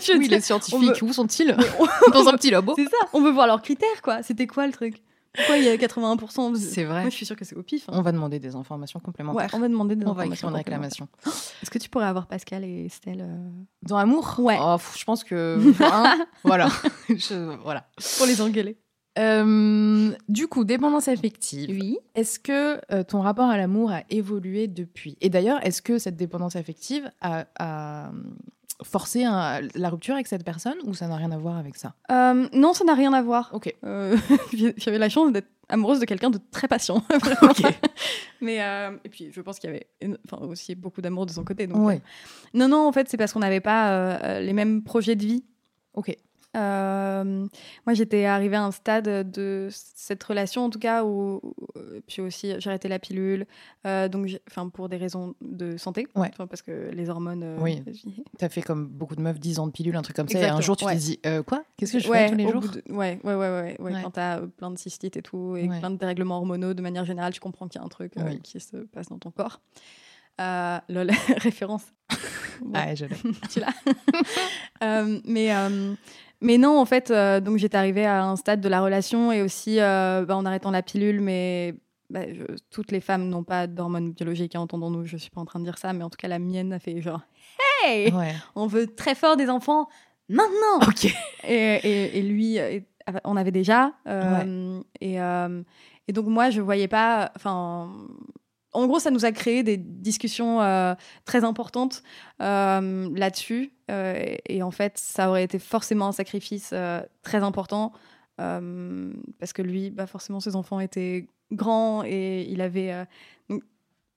Je 0.00 0.16
Oui, 0.16 0.28
les 0.28 0.40
scientifiques, 0.40 1.02
où 1.02 1.12
sont-ils 1.12 1.54
on- 1.78 2.10
Dans 2.12 2.28
un 2.28 2.32
petit 2.32 2.50
labo. 2.50 2.72
C'est 2.76 2.84
ça, 2.84 2.96
on 3.12 3.20
veut 3.20 3.30
voir 3.30 3.46
leurs 3.46 3.62
critères, 3.62 4.02
quoi. 4.02 4.22
C'était 4.22 4.46
quoi 4.46 4.66
le 4.66 4.72
truc? 4.72 5.02
Pourquoi 5.36 5.56
il 5.58 5.64
y 5.64 5.68
a 5.68 5.76
81% 5.76 6.50
de- 6.52 6.56
C'est 6.56 6.84
vrai. 6.84 7.02
Moi, 7.02 7.10
je 7.10 7.14
suis 7.14 7.26
sûre 7.26 7.36
que 7.36 7.44
c'est 7.44 7.56
au 7.56 7.62
pif. 7.62 7.88
hein. 7.88 7.92
On 7.94 8.02
va 8.02 8.12
demander 8.12 8.38
des 8.38 8.54
informations 8.56 8.98
Ouais, 9.00 9.04
complémentaires. 9.04 9.50
on 9.52 9.58
va 9.60 9.68
demander 9.68 9.96
des 9.96 10.04
on 10.06 10.12
va 10.12 10.22
informations 10.22 10.48
écrire 10.48 10.50
une 10.50 10.56
réclamation. 10.56 11.08
Est-ce 11.62 11.70
que 11.70 11.78
tu 11.78 11.88
pourrais 11.88 12.06
avoir 12.06 12.26
Pascal 12.26 12.64
et 12.64 12.86
Estelle 12.86 13.20
euh, 13.22 13.48
Dans 13.82 13.96
Amour? 13.96 14.34
Ouais. 14.38 14.58
Oh, 14.60 14.76
je 14.96 15.04
pense 15.04 15.24
que. 15.24 15.58
hein, 15.82 16.26
voilà. 16.44 16.68
Je- 17.08 17.56
voilà. 17.62 17.88
pour 18.18 18.26
les 18.26 18.40
engueuler 18.40 18.76
Euh, 19.18 20.12
du 20.28 20.46
coup, 20.46 20.64
dépendance 20.64 21.08
affective. 21.08 21.70
Oui. 21.70 21.98
Est-ce 22.14 22.38
que 22.38 22.80
euh, 22.92 23.02
ton 23.02 23.20
rapport 23.22 23.48
à 23.48 23.56
l'amour 23.56 23.90
a 23.90 24.02
évolué 24.10 24.68
depuis? 24.68 25.16
Et 25.20 25.30
d'ailleurs, 25.30 25.64
est-ce 25.66 25.80
que 25.82 25.98
cette 25.98 26.16
dépendance 26.16 26.54
affective 26.56 27.10
a, 27.20 27.46
a, 27.58 28.10
un- 29.24 29.60
la 29.74 29.88
rupture 29.88 30.14
avec 30.14 30.26
cette 30.26 30.44
personne 30.44 30.76
ou 30.84 30.94
ça 30.94 31.08
n'a 31.08 31.16
rien 31.16 31.30
à 31.32 31.38
voir 31.38 31.56
avec 31.56 31.76
ça? 31.76 31.94
Euh, 32.10 32.48
non, 32.52 32.72
ça 32.74 32.84
n'a 32.84 32.94
rien 32.94 33.12
à 33.12 33.22
voir. 33.22 33.50
Ok. 33.52 33.74
Euh, 33.84 34.16
J'avais 34.76 34.98
la 34.98 35.08
chance 35.08 35.32
d'être 35.32 35.48
amoureuse 35.68 35.98
de 36.00 36.04
quelqu'un 36.04 36.30
de 36.30 36.38
très 36.50 36.68
patient. 36.68 37.02
vraiment. 37.20 37.52
Mais 38.40 38.62
euh, 38.62 38.96
et 39.04 39.08
puis, 39.08 39.30
je 39.32 39.40
pense 39.40 39.58
qu'il 39.58 39.70
y 39.70 39.72
avait 39.72 39.86
enfin, 40.30 40.44
aussi 40.44 40.74
beaucoup 40.74 41.00
d'amour 41.00 41.26
de 41.26 41.30
son 41.32 41.44
côté. 41.44 41.66
Donc, 41.66 41.84
Ouais. 41.86 41.96
euh, 41.96 42.48
Non, 42.58 42.68
non, 42.68 42.86
en 42.86 42.92
fait, 42.92 43.08
c'est 43.08 43.16
parce 43.16 43.32
qu'on 43.32 43.40
n'avait 43.40 43.60
pas 43.60 44.40
les 44.40 44.52
mêmes 44.52 44.82
projets 44.82 45.16
de 45.16 45.24
vie. 45.24 45.44
Ok. 45.94 46.14
Euh, 46.56 47.46
moi, 47.86 47.94
j'étais 47.94 48.24
arrivée 48.24 48.56
à 48.56 48.64
un 48.64 48.70
stade 48.70 49.30
de 49.30 49.68
cette 49.70 50.22
relation, 50.24 50.64
en 50.64 50.70
tout 50.70 50.78
cas, 50.78 51.04
où, 51.04 51.40
puis 52.06 52.22
aussi 52.22 52.52
j'ai 52.58 52.70
arrêté 52.70 52.88
la 52.88 52.98
pilule, 52.98 53.46
euh, 53.86 54.08
donc, 54.08 54.28
enfin, 54.50 54.68
pour 54.68 54.88
des 54.88 54.96
raisons 54.96 55.34
de 55.40 55.76
santé, 55.76 56.06
Ouais. 56.14 56.30
Parce 56.48 56.62
que 56.62 56.90
les 56.92 57.10
hormones. 57.10 57.42
euh, 57.42 57.58
Oui. 57.60 57.82
T'as 58.38 58.48
fait 58.48 58.62
comme 58.62 58.86
beaucoup 58.88 59.16
de 59.16 59.22
meufs, 59.22 59.38
10 59.38 59.58
ans 59.58 59.66
de 59.66 59.72
pilule, 59.72 59.96
un 59.96 60.02
truc 60.02 60.16
comme 60.16 60.28
ça, 60.28 60.40
et 60.40 60.44
un 60.48 60.60
jour 60.60 60.76
tu 60.76 60.84
ouais. 60.86 60.94
te 60.94 60.98
dis 61.00 61.20
euh, 61.26 61.42
Quoi? 61.42 61.62
Qu'est-ce 61.76 61.92
que 61.94 61.98
je 61.98 62.08
ouais, 62.08 62.24
fais 62.26 62.30
tous 62.32 62.36
les 62.38 62.48
jours? 62.50 62.62
de- 62.62 62.82
ouais, 62.92 63.20
ouais, 63.22 63.34
ouais, 63.34 63.76
ouais. 63.78 63.92
Quand 64.02 64.12
t'as 64.12 64.40
plein 64.46 64.70
de 64.70 64.78
cystites 64.78 65.16
et 65.16 65.22
tout, 65.22 65.56
et 65.56 65.66
plein 65.68 65.90
de 65.90 65.96
dérèglements 65.96 66.38
hormonaux, 66.38 66.72
de 66.74 66.82
manière 66.82 67.04
générale, 67.04 67.32
tu 67.32 67.40
comprends 67.40 67.68
qu'il 67.68 67.80
y 67.80 67.82
a 67.82 67.84
un 67.84 67.88
truc 67.88 68.14
qui 68.42 68.60
se 68.60 68.76
passe 68.78 69.08
dans 69.08 69.18
ton 69.18 69.30
corps. 69.30 69.60
Lol, 70.38 71.10
référence. 71.38 71.84
Bon. 72.62 72.70
Ah, 72.74 72.94
je 72.94 73.04
l'ai. 73.04 73.16
tu 73.50 73.60
l'as. 73.60 73.74
Euh, 74.82 75.20
mais, 75.26 75.54
euh, 75.54 75.94
mais 76.40 76.58
non, 76.58 76.78
en 76.78 76.84
fait, 76.84 77.10
euh, 77.10 77.40
donc 77.40 77.56
j'étais 77.58 77.76
arrivée 77.78 78.04
à 78.06 78.24
un 78.24 78.36
stade 78.36 78.60
de 78.60 78.68
la 78.68 78.80
relation 78.80 79.32
et 79.32 79.42
aussi 79.42 79.80
euh, 79.80 80.24
bah, 80.26 80.36
en 80.36 80.44
arrêtant 80.46 80.70
la 80.70 80.82
pilule, 80.82 81.20
mais 81.20 81.74
bah, 82.10 82.20
je- 82.32 82.44
toutes 82.70 82.92
les 82.92 83.00
femmes 83.00 83.28
n'ont 83.28 83.42
pas 83.44 83.66
d'hormones 83.66 84.12
biologiques, 84.12 84.54
hein, 84.54 84.60
entendons-nous, 84.60 85.04
je 85.06 85.16
suis 85.16 85.30
pas 85.30 85.40
en 85.40 85.44
train 85.44 85.58
de 85.60 85.64
dire 85.64 85.78
ça, 85.78 85.92
mais 85.92 86.04
en 86.04 86.10
tout 86.10 86.18
cas, 86.18 86.28
la 86.28 86.38
mienne 86.38 86.72
a 86.72 86.78
fait 86.78 87.00
genre 87.00 87.20
Hey 87.84 88.12
Ouais. 88.12 88.34
On 88.54 88.66
veut 88.66 88.86
très 88.86 89.14
fort 89.14 89.36
des 89.36 89.48
enfants 89.50 89.88
maintenant 90.28 90.80
et, 91.46 91.54
et- 91.84 92.18
et 92.18 92.22
lui, 92.22 92.58
euh, 92.58 92.80
on 93.24 93.36
avait 93.36 93.52
déjà. 93.52 93.92
euh, 94.08 94.80
et, 95.00 95.14
et 96.08 96.12
donc, 96.12 96.26
moi, 96.26 96.50
je 96.50 96.60
voyais 96.60 96.88
pas. 96.88 97.30
Enfin. 97.36 97.90
En 98.76 98.86
gros, 98.86 98.98
ça 98.98 99.10
nous 99.10 99.24
a 99.24 99.32
créé 99.32 99.62
des 99.62 99.78
discussions 99.78 100.60
euh, 100.60 100.94
très 101.24 101.44
importantes 101.44 102.02
euh, 102.42 103.08
là-dessus. 103.16 103.72
Euh, 103.90 104.36
et, 104.46 104.62
en 104.62 104.70
fait, 104.70 104.98
ça 104.98 105.30
aurait 105.30 105.44
été 105.44 105.58
forcément 105.58 106.08
un 106.08 106.12
sacrifice 106.12 106.74
très 107.22 107.42
important. 107.42 107.92
parce 108.36 109.52
que 109.54 109.62
lui, 109.62 109.88
bah, 109.88 110.06
forcément, 110.06 110.40
ses 110.40 110.56
enfants 110.56 110.78
étaient 110.78 111.26
grands 111.52 112.04
et 112.04 112.42
il 112.50 112.60
avait. 112.60 112.92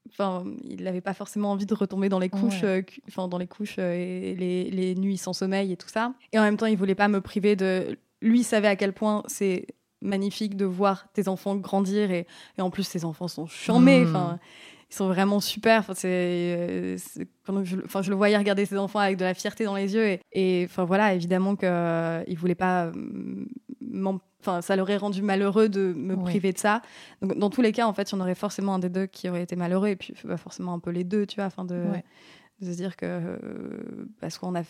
enfin, 0.10 0.44
il 0.66 0.84
n'avait 0.84 1.00
pas 1.00 1.14
forcément 1.14 1.52
envie 1.52 1.66
de 1.66 1.74
retomber 1.74 2.10
dans 2.10 2.20
les 2.20 2.30
couches, 2.30 2.64
Ouais. 2.64 2.86
enfin 3.08 3.30
dans 3.30 3.38
les 3.38 3.48
couches 3.48 3.80
et 3.80 4.36
les, 4.36 4.70
les 4.72 4.94
nuits 4.96 5.18
sans 5.18 5.32
sommeil 5.32 5.72
et 5.72 5.78
tout 5.78 5.88
ça. 5.88 6.14
Et 6.34 6.40
en 6.40 6.44
même 6.44 6.58
temps, 6.58 6.66
il 6.66 6.78
voulait 6.78 6.96
pas 6.96 7.08
me 7.08 7.22
priver 7.22 7.56
de. 7.56 7.98
Lui 8.22 8.44
savait 8.44 8.68
à 8.68 8.76
quel 8.76 8.92
point 8.92 9.24
c'est 9.28 9.68
magnifique 10.02 10.56
de 10.56 10.66
voir 10.66 11.12
tes 11.14 11.28
enfants 11.28 11.56
grandir 11.56 12.12
et, 12.12 12.26
et 12.58 12.62
en 12.62 12.70
plus, 12.70 12.90
tes 12.90 13.04
enfants 13.06 13.28
sont 13.28 13.46
charmés. 13.48 14.06
Mm. 14.06 14.10
Enfin, 14.10 14.40
ils 14.92 14.96
sont 14.96 15.08
vraiment 15.08 15.40
super. 15.40 15.80
Enfin, 15.82 15.94
c'est, 15.94 16.08
euh, 16.12 16.98
quand 17.46 17.64
je, 17.64 17.78
enfin, 17.86 18.02
je 18.02 18.10
le 18.10 18.16
voyais 18.16 18.38
regarder 18.38 18.66
ses 18.66 18.78
enfants 18.78 19.00
avec 19.00 19.18
de 19.18 19.24
la 19.26 19.34
fierté 19.34 19.66
dans 19.66 19.76
les 19.76 19.94
yeux. 19.94 20.18
Et, 20.34 20.64
enfin, 20.70 20.84
voilà, 20.86 21.14
évidemment 21.14 21.56
qu'il 21.56 21.68
ne 21.70 22.36
voulait 22.38 22.56
pas. 22.56 22.86
euh, 22.86 22.92
m'en- 23.82 24.20
Enfin, 24.42 24.62
ça 24.62 24.78
l'aurait 24.78 24.96
rendu 24.96 25.22
malheureux 25.22 25.68
de 25.68 25.92
me 25.94 26.16
Ouais. 26.16 26.24
priver 26.24 26.54
de 26.54 26.58
ça. 26.58 26.82
Donc, 27.22 27.38
dans 27.38 27.50
tous 27.50 27.62
les 27.62 27.74
cas, 27.74 27.86
en 27.88 27.94
fait, 27.94 28.10
il 28.10 28.16
y 28.16 28.18
en 28.18 28.22
aurait 28.22 28.36
forcément 28.36 28.76
un 28.76 28.80
des 28.80 28.88
deux 28.88 29.06
qui 29.06 29.28
aurait 29.28 29.44
été 29.44 29.58
malheureux. 29.58 29.90
Et 29.90 29.98
puis, 29.98 30.14
bah, 30.24 30.38
forcément, 30.38 30.74
un 30.74 30.80
peu 30.80 30.92
les 30.92 31.04
deux, 31.04 31.26
tu 31.26 31.36
vois, 31.36 31.44
afin 31.46 31.66
de, 31.66 31.76
Ouais. 31.76 32.06
de 32.62 32.72
se 32.72 32.78
dire 32.78 32.96
que. 32.96 33.06
euh, 33.06 33.38
parce 34.22 34.38
qu'on 34.38 34.56
a 34.56 34.62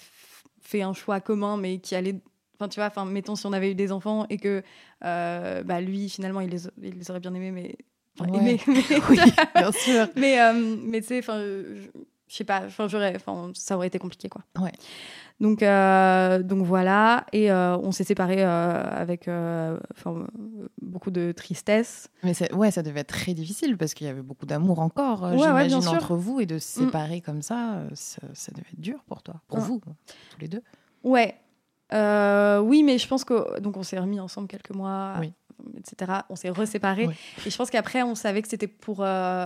fait 0.60 0.82
un 0.82 0.94
choix 0.94 1.20
commun, 1.22 1.56
mais 1.56 1.78
qui 1.78 1.94
allait. 1.94 2.20
Enfin, 2.60 2.68
tu 2.68 2.80
vois, 2.80 2.88
enfin, 2.88 3.06
mettons 3.06 3.36
si 3.36 3.46
on 3.46 3.54
avait 3.54 3.72
eu 3.72 3.76
des 3.76 3.92
enfants 3.94 4.26
et 4.30 4.38
que 4.38 4.62
euh, 5.06 5.64
bah, 5.64 5.80
lui, 5.80 6.10
finalement, 6.10 6.42
il 6.42 6.50
les, 6.50 6.64
il 6.84 6.98
les 6.98 7.10
aurait 7.12 7.22
bien 7.22 7.34
aimés, 7.34 7.52
mais. 7.52 7.76
Enfin, 8.20 8.30
Ouais. 8.32 8.38
aimés, 8.40 8.62
mais- 8.68 9.00
Oui, 9.10 9.18
bien 9.56 9.72
sûr. 9.72 10.08
mais, 10.18 10.42
euh, 10.42 10.76
mais 10.84 11.00
tu 11.02 11.08
sais, 11.08 11.20
enfin, 11.20 11.40
je 11.40 11.88
sais 12.28 12.44
pas, 12.44 12.64
enfin, 12.66 12.88
j'aurais, 12.90 13.16
enfin, 13.16 13.52
ça 13.54 13.78
aurait 13.78 13.88
été 13.88 13.98
compliqué, 13.98 14.28
quoi. 14.28 14.42
Ouais. 14.60 14.74
Donc, 15.40 15.64
euh, 15.64 16.44
donc 16.44 16.66
voilà, 16.66 17.26
et 17.32 17.50
on 17.50 17.94
s'est 17.94 18.04
séparés 18.04 18.44
avec 18.44 19.30
beaucoup 20.82 21.12
de 21.12 21.32
tristesse. 21.32 22.10
Mais 22.24 22.34
ouais, 22.54 22.72
ça 22.72 22.84
devait 22.84 23.00
être 23.00 23.08
très 23.14 23.34
difficile 23.34 23.78
parce 23.78 23.94
qu'il 23.94 24.08
y 24.08 24.10
avait 24.10 24.22
beaucoup 24.22 24.46
d'amour 24.46 24.80
encore, 24.80 25.24
Ouais, 25.24 25.38
j'imagine. 25.38 25.80
Mm. 25.82 25.88
entre 25.88 26.16
vous 26.16 26.40
et 26.42 26.46
de 26.46 26.60
se 26.60 26.82
séparer 26.82 27.22
comme 27.22 27.42
ça, 27.42 27.84
ça, 27.94 28.22
ça 28.34 28.52
devait 28.52 28.68
être 28.74 28.82
dur 28.82 29.00
pour 29.08 29.22
toi, 29.24 29.36
pour 29.48 29.60
vous, 29.60 29.82
tous 30.32 30.40
les 30.42 30.50
deux. 30.50 30.62
Ouais. 31.04 31.36
Euh, 31.94 32.60
oui, 32.60 32.84
mais 32.84 32.98
je 32.98 33.08
pense 33.08 33.24
que 33.24 33.60
donc 33.60 33.78
on 33.78 33.84
s'est 33.84 34.00
remis 34.00 34.20
ensemble 34.20 34.48
quelques 34.48 34.76
mois, 34.76 35.14
Oui. 35.20 35.34
etc. 35.78 36.12
On 36.30 36.36
s'est 36.36 36.50
reséparés. 36.50 37.08
Oui. 37.08 37.16
Et 37.46 37.50
je 37.50 37.58
pense 37.58 37.70
qu'après, 37.70 38.04
on 38.04 38.16
savait 38.16 38.42
que 38.42 38.48
c'était 38.48 38.68
pour, 38.68 39.00
euh, 39.02 39.46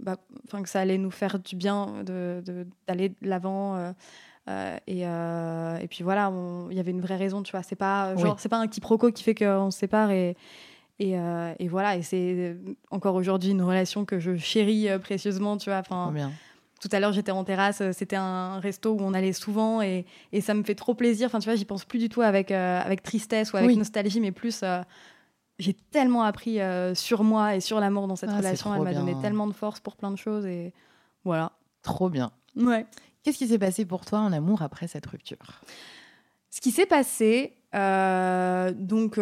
bah, 0.00 0.16
que 0.50 0.68
ça 0.68 0.80
allait 0.80 0.98
nous 0.98 1.10
faire 1.12 1.38
du 1.38 1.54
bien 1.56 2.02
de- 2.04 2.42
d'aller 2.88 3.10
de 3.10 3.14
l'avant. 3.22 3.76
euh, 3.76 3.92
euh, 4.48 4.76
et, 4.86 5.00
et 5.84 5.88
puis 5.88 6.02
voilà, 6.04 6.32
il 6.70 6.76
y 6.76 6.80
avait 6.80 6.92
une 6.92 7.00
vraie 7.00 7.16
raison, 7.16 7.42
tu 7.42 7.50
vois. 7.52 7.62
C'est 7.62 7.74
pas 7.76 8.14
genre, 8.16 8.32
Oui. 8.32 8.38
c'est 8.38 8.48
pas 8.48 8.58
un 8.58 8.68
quiproquo 8.68 9.10
qui 9.12 9.22
fait 9.24 9.34
qu'on 9.34 9.70
se 9.70 9.78
sépare 9.78 10.10
et 10.10 10.36
et, 10.98 11.12
et 11.58 11.68
voilà. 11.68 11.96
Et 11.96 12.02
c'est 12.02 12.56
encore 12.90 13.16
aujourd'hui 13.16 13.50
une 13.50 13.60
relation 13.62 14.04
que 14.06 14.18
je 14.18 14.34
chéris 14.36 14.88
précieusement, 15.02 15.56
tu 15.58 15.68
vois. 15.70 15.80
Enfin. 15.80 16.10
Tout 16.86 16.94
à 16.94 17.00
l'heure, 17.00 17.12
j'étais 17.12 17.32
en 17.32 17.42
terrasse, 17.44 17.80
euh, 17.80 17.92
c'était 17.92 18.16
un 18.16 18.60
resto 18.60 18.92
où 18.92 18.98
on 19.00 19.14
allait 19.14 19.32
souvent 19.32 19.80
et, 19.82 20.04
et 20.32 20.40
ça 20.40 20.54
me 20.54 20.62
fait 20.62 20.74
trop 20.74 20.94
plaisir. 20.94 21.26
Enfin, 21.26 21.38
tu 21.38 21.46
vois, 21.48 21.56
j'y 21.56 21.64
pense 21.64 21.84
plus 21.84 21.98
du 21.98 22.08
tout 22.08 22.22
avec, 22.22 22.50
euh, 22.50 22.80
avec 22.80 23.02
tristesse 23.02 23.52
ou 23.52 23.56
avec 23.56 23.68
Oui. 23.70 23.76
nostalgie, 23.76 24.20
mais 24.20 24.32
plus. 24.32 24.60
euh, 24.62 24.82
j'ai 25.58 25.72
tellement 25.72 26.22
appris 26.22 26.60
euh, 26.60 26.94
sur 26.94 27.24
moi 27.24 27.56
et 27.56 27.60
sur 27.60 27.80
l'amour 27.80 28.06
dans 28.08 28.16
cette 28.16 28.30
Ah, 28.30 28.36
relation. 28.38 28.74
Elle 28.74 28.82
m'a 28.82 28.92
donné 28.92 29.12
bien. 29.12 29.20
tellement 29.22 29.46
de 29.46 29.52
force 29.54 29.80
pour 29.80 29.96
plein 29.96 30.10
de 30.10 30.16
choses 30.16 30.44
et 30.46 30.74
voilà. 31.24 31.52
Trop 31.82 32.10
bien. 32.10 32.30
Ouais. 32.56 32.86
Qu'est-ce 33.22 33.38
qui 33.38 33.48
s'est 33.48 33.58
passé 33.58 33.84
pour 33.86 34.04
toi 34.04 34.18
en 34.20 34.32
amour 34.32 34.60
après 34.62 34.86
cette 34.86 35.06
rupture? 35.06 35.62
Ce 36.50 36.60
qui 36.60 36.70
s'est 36.70 36.86
passé, 36.86 37.56
donc, 37.72 39.18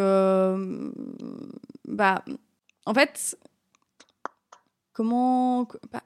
bah, 1.87 2.25
en 2.87 2.95
fait, 2.95 3.39
comment, 4.93 5.67
bah, 5.93 6.03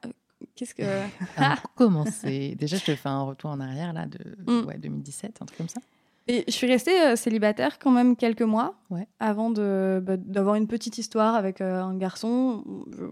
qu'est-ce 0.55 0.73
que, 0.75 0.83
Alors, 1.37 1.61
pour 1.61 1.73
commencer, 1.75 2.55
déjà, 2.57 2.77
je 2.77 2.85
te 2.85 2.95
fais 2.95 3.09
un 3.09 3.21
retour 3.23 3.49
en 3.51 3.59
arrière, 3.59 3.93
là, 3.93 4.05
de 4.05 4.19
Mm. 4.51 4.65
ouais, 4.67 4.77
2017, 4.77 5.39
un 5.41 5.45
truc 5.45 5.57
comme 5.57 5.69
ça. 5.69 5.81
Et 6.27 6.43
je 6.47 6.51
suis 6.53 6.67
restée 6.67 6.99
euh, 7.01 7.15
célibataire 7.15 7.79
quand 7.79 7.89
même 7.91 8.15
quelques 8.15 8.43
mois 8.43 8.75
Ouais. 8.91 9.07
avant 9.19 9.49
de, 9.49 9.99
bah, 10.05 10.15
d'avoir 10.17 10.55
une 10.55 10.67
petite 10.67 10.97
histoire 10.99 11.33
avec 11.35 11.59
euh, 11.59 11.81
un 11.81 11.97
garçon. 11.97 12.63
Je- 12.95 13.05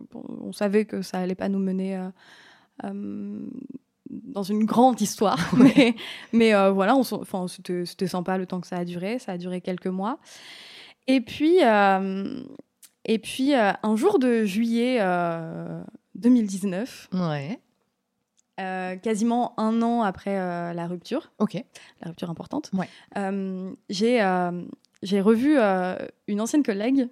on 0.44 0.52
savait 0.54 0.86
que 0.86 1.02
ça 1.02 1.18
allait 1.20 1.34
pas 1.34 1.50
nous 1.50 1.58
mener 1.60 1.98
euh, 1.98 2.10
euh, 2.84 3.40
dans 4.10 4.44
une 4.44 4.66
grande 4.66 5.02
histoire, 5.02 5.40
mais, 5.58 5.96
mais 6.32 6.54
euh, 6.54 6.70
voilà, 6.72 6.96
on 6.96 7.02
enfin, 7.02 7.48
c'était, 7.48 7.86
c'était 7.86 8.08
sympa 8.08 8.38
le 8.38 8.46
temps 8.46 8.62
que 8.62 8.68
ça 8.68 8.78
a 8.78 8.86
duré. 8.86 9.18
Ça 9.20 9.32
a 9.34 9.38
duré 9.40 9.62
quelques 9.62 9.88
mois. 9.88 10.20
Et 11.08 11.20
puis, 11.22 11.64
euh, 11.64 12.44
et 13.06 13.18
puis 13.18 13.56
euh, 13.56 13.72
un 13.82 13.96
jour 13.96 14.20
de 14.20 14.44
juillet 14.44 14.98
euh, 15.02 15.82
2019, 16.18 17.10
Ouais. 17.14 17.60
euh, 18.60 18.96
quasiment 18.98 19.54
un 19.60 19.82
an 19.82 20.02
après 20.02 20.38
euh, 20.38 20.74
la 20.74 20.88
rupture, 20.88 21.32
Ok. 21.40 21.54
la 22.02 22.10
rupture 22.10 22.30
importante, 22.30 22.70
Ouais. 22.74 22.90
euh, 23.18 23.74
j'ai 23.90 24.20
j'ai 25.04 25.22
revu 25.22 25.58
une 26.28 26.42
ancienne 26.42 26.64
collègue 26.64 27.08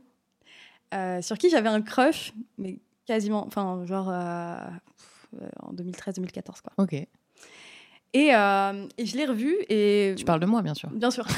sur 1.22 1.38
qui 1.38 1.50
j'avais 1.50 1.70
un 1.70 1.82
crush, 1.82 2.34
mais 2.58 2.80
quasiment, 3.06 3.46
enfin, 3.46 3.84
genre 3.86 4.08
en 4.10 5.74
2013-2014, 5.74 6.62
quoi. 6.62 6.74
Ok. 6.78 6.94
Et, 6.94 7.08
et 8.30 9.06
je 9.06 9.18
l'ai 9.18 9.26
revue 9.26 9.56
et. 9.70 10.16
Tu 10.18 10.26
parles 10.26 10.40
de 10.40 10.46
moi, 10.46 10.62
bien 10.64 10.74
sûr. 10.74 10.90
Bien 10.90 11.12
sûr. 11.12 11.28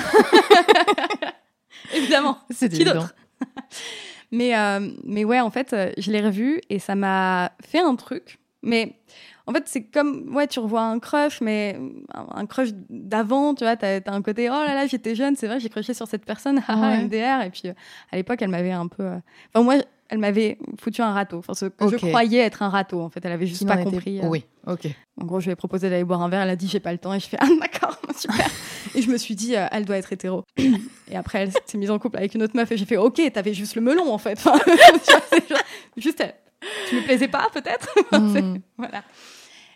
Évidemment. 1.94 2.38
C'est 2.52 2.70
Qui 2.70 2.84
d'autre? 2.84 3.14
Mais, 4.32 4.58
euh, 4.58 4.90
mais 5.04 5.24
ouais, 5.24 5.40
en 5.40 5.50
fait, 5.50 5.74
euh, 5.74 5.92
je 5.98 6.12
l'ai 6.12 6.22
revu 6.22 6.62
et 6.70 6.80
ça 6.80 6.96
m'a 6.96 7.52
fait 7.64 7.80
un 7.80 7.96
truc. 7.96 8.40
Mais 8.62 8.94
en 9.46 9.54
fait, 9.54 9.64
c'est 9.68 9.84
comme, 9.84 10.36
ouais, 10.36 10.48
tu 10.48 10.60
revois 10.60 10.82
un 10.82 11.00
crush, 11.00 11.40
mais 11.40 11.80
un, 12.14 12.46
crush 12.46 12.70
d'avant, 12.90 13.56
tu 13.56 13.64
vois, 13.64 13.78
t'as 13.78 14.00
as 14.06 14.12
un 14.12 14.22
côté, 14.22 14.50
oh 14.50 14.54
là 14.54 14.74
là, 14.74 14.88
j'étais 14.88 15.16
jeune, 15.16 15.36
c'est 15.38 15.48
vrai, 15.48 15.60
j'ai 15.62 15.70
crushé 15.70 15.94
sur 15.94 16.08
cette 16.08 16.26
personne, 16.26 16.62
haha, 16.68 16.90
Ouais. 16.90 17.04
MDR. 17.04 17.46
Et 17.46 17.50
puis, 17.50 17.64
euh, 17.68 17.74
à 18.12 18.18
l'époque, 18.18 18.42
elle 18.42 18.50
m'avait 18.50 18.72
un 18.72 18.88
peu. 18.88 19.04
euh, 19.04 19.18
Enfin, 19.54 19.64
moi, 19.64 19.76
elle 20.10 20.20
m'avait 20.20 20.58
foutu 20.80 21.02
un 21.02 21.12
râteau. 21.14 21.38
Enfin, 21.40 21.54
ce 21.54 21.66
que 21.66 21.88
je 21.90 21.96
croyais 21.98 22.40
être 22.40 22.62
un 22.62 22.70
râteau, 22.70 23.02
en 23.02 23.10
fait. 23.10 23.24
Elle 23.26 23.32
avait 23.32 23.48
juste 23.48 23.60
Qui 23.62 23.66
pas 23.66 23.76
était- 23.82 23.84
compris. 23.92 24.20
euh. 24.22 24.28
Oui, 24.28 24.46
ok. 24.66 24.88
En 25.22 25.26
gros, 25.26 25.40
je 25.40 25.46
lui 25.46 25.52
ai 25.52 25.56
proposé 25.56 25.90
d'aller 25.90 26.04
boire 26.04 26.22
un 26.22 26.30
verre. 26.30 26.42
Elle 26.42 26.50
a 26.50 26.56
dit 26.56 26.68
j'ai 26.68 26.80
pas 26.80 26.92
le 26.92 26.98
temps. 26.98 27.14
Et 27.14 27.20
je 27.20 27.28
fais 27.28 27.38
ah 27.42 27.48
d'accord, 27.62 27.98
super. 28.18 28.48
et 28.96 29.02
je 29.02 29.10
me 29.10 29.18
suis 29.18 29.36
dit 29.36 29.56
euh, 29.56 29.66
elle 29.72 29.86
doit 29.86 29.98
être 29.98 30.12
hétéro. 30.14 30.44
et 30.58 31.16
après, 31.16 31.40
elle 31.44 31.52
s'est 31.66 31.78
mise 31.78 31.92
en 31.92 32.00
couple 32.00 32.18
avec 32.18 32.34
une 32.36 32.44
autre 32.44 32.56
meuf. 32.56 32.72
Et 32.72 32.78
j'ai 32.78 32.86
fait 32.86 32.98
ok, 32.98 33.22
t'avais 33.34 33.54
juste 33.54 33.76
le 33.76 33.82
melon 33.82 34.12
en 34.12 34.18
fait. 34.18 34.40
Enfin, 34.46 34.58
juste, 35.98 36.20
elle- 36.22 36.36
tu 36.90 36.96
me 36.96 37.02
plaisais 37.04 37.28
pas 37.28 37.48
peut-être? 37.54 37.90
Enfin, 38.12 38.32
c'est- 38.34 38.42
Mm. 38.42 38.62
voilà. 38.78 39.04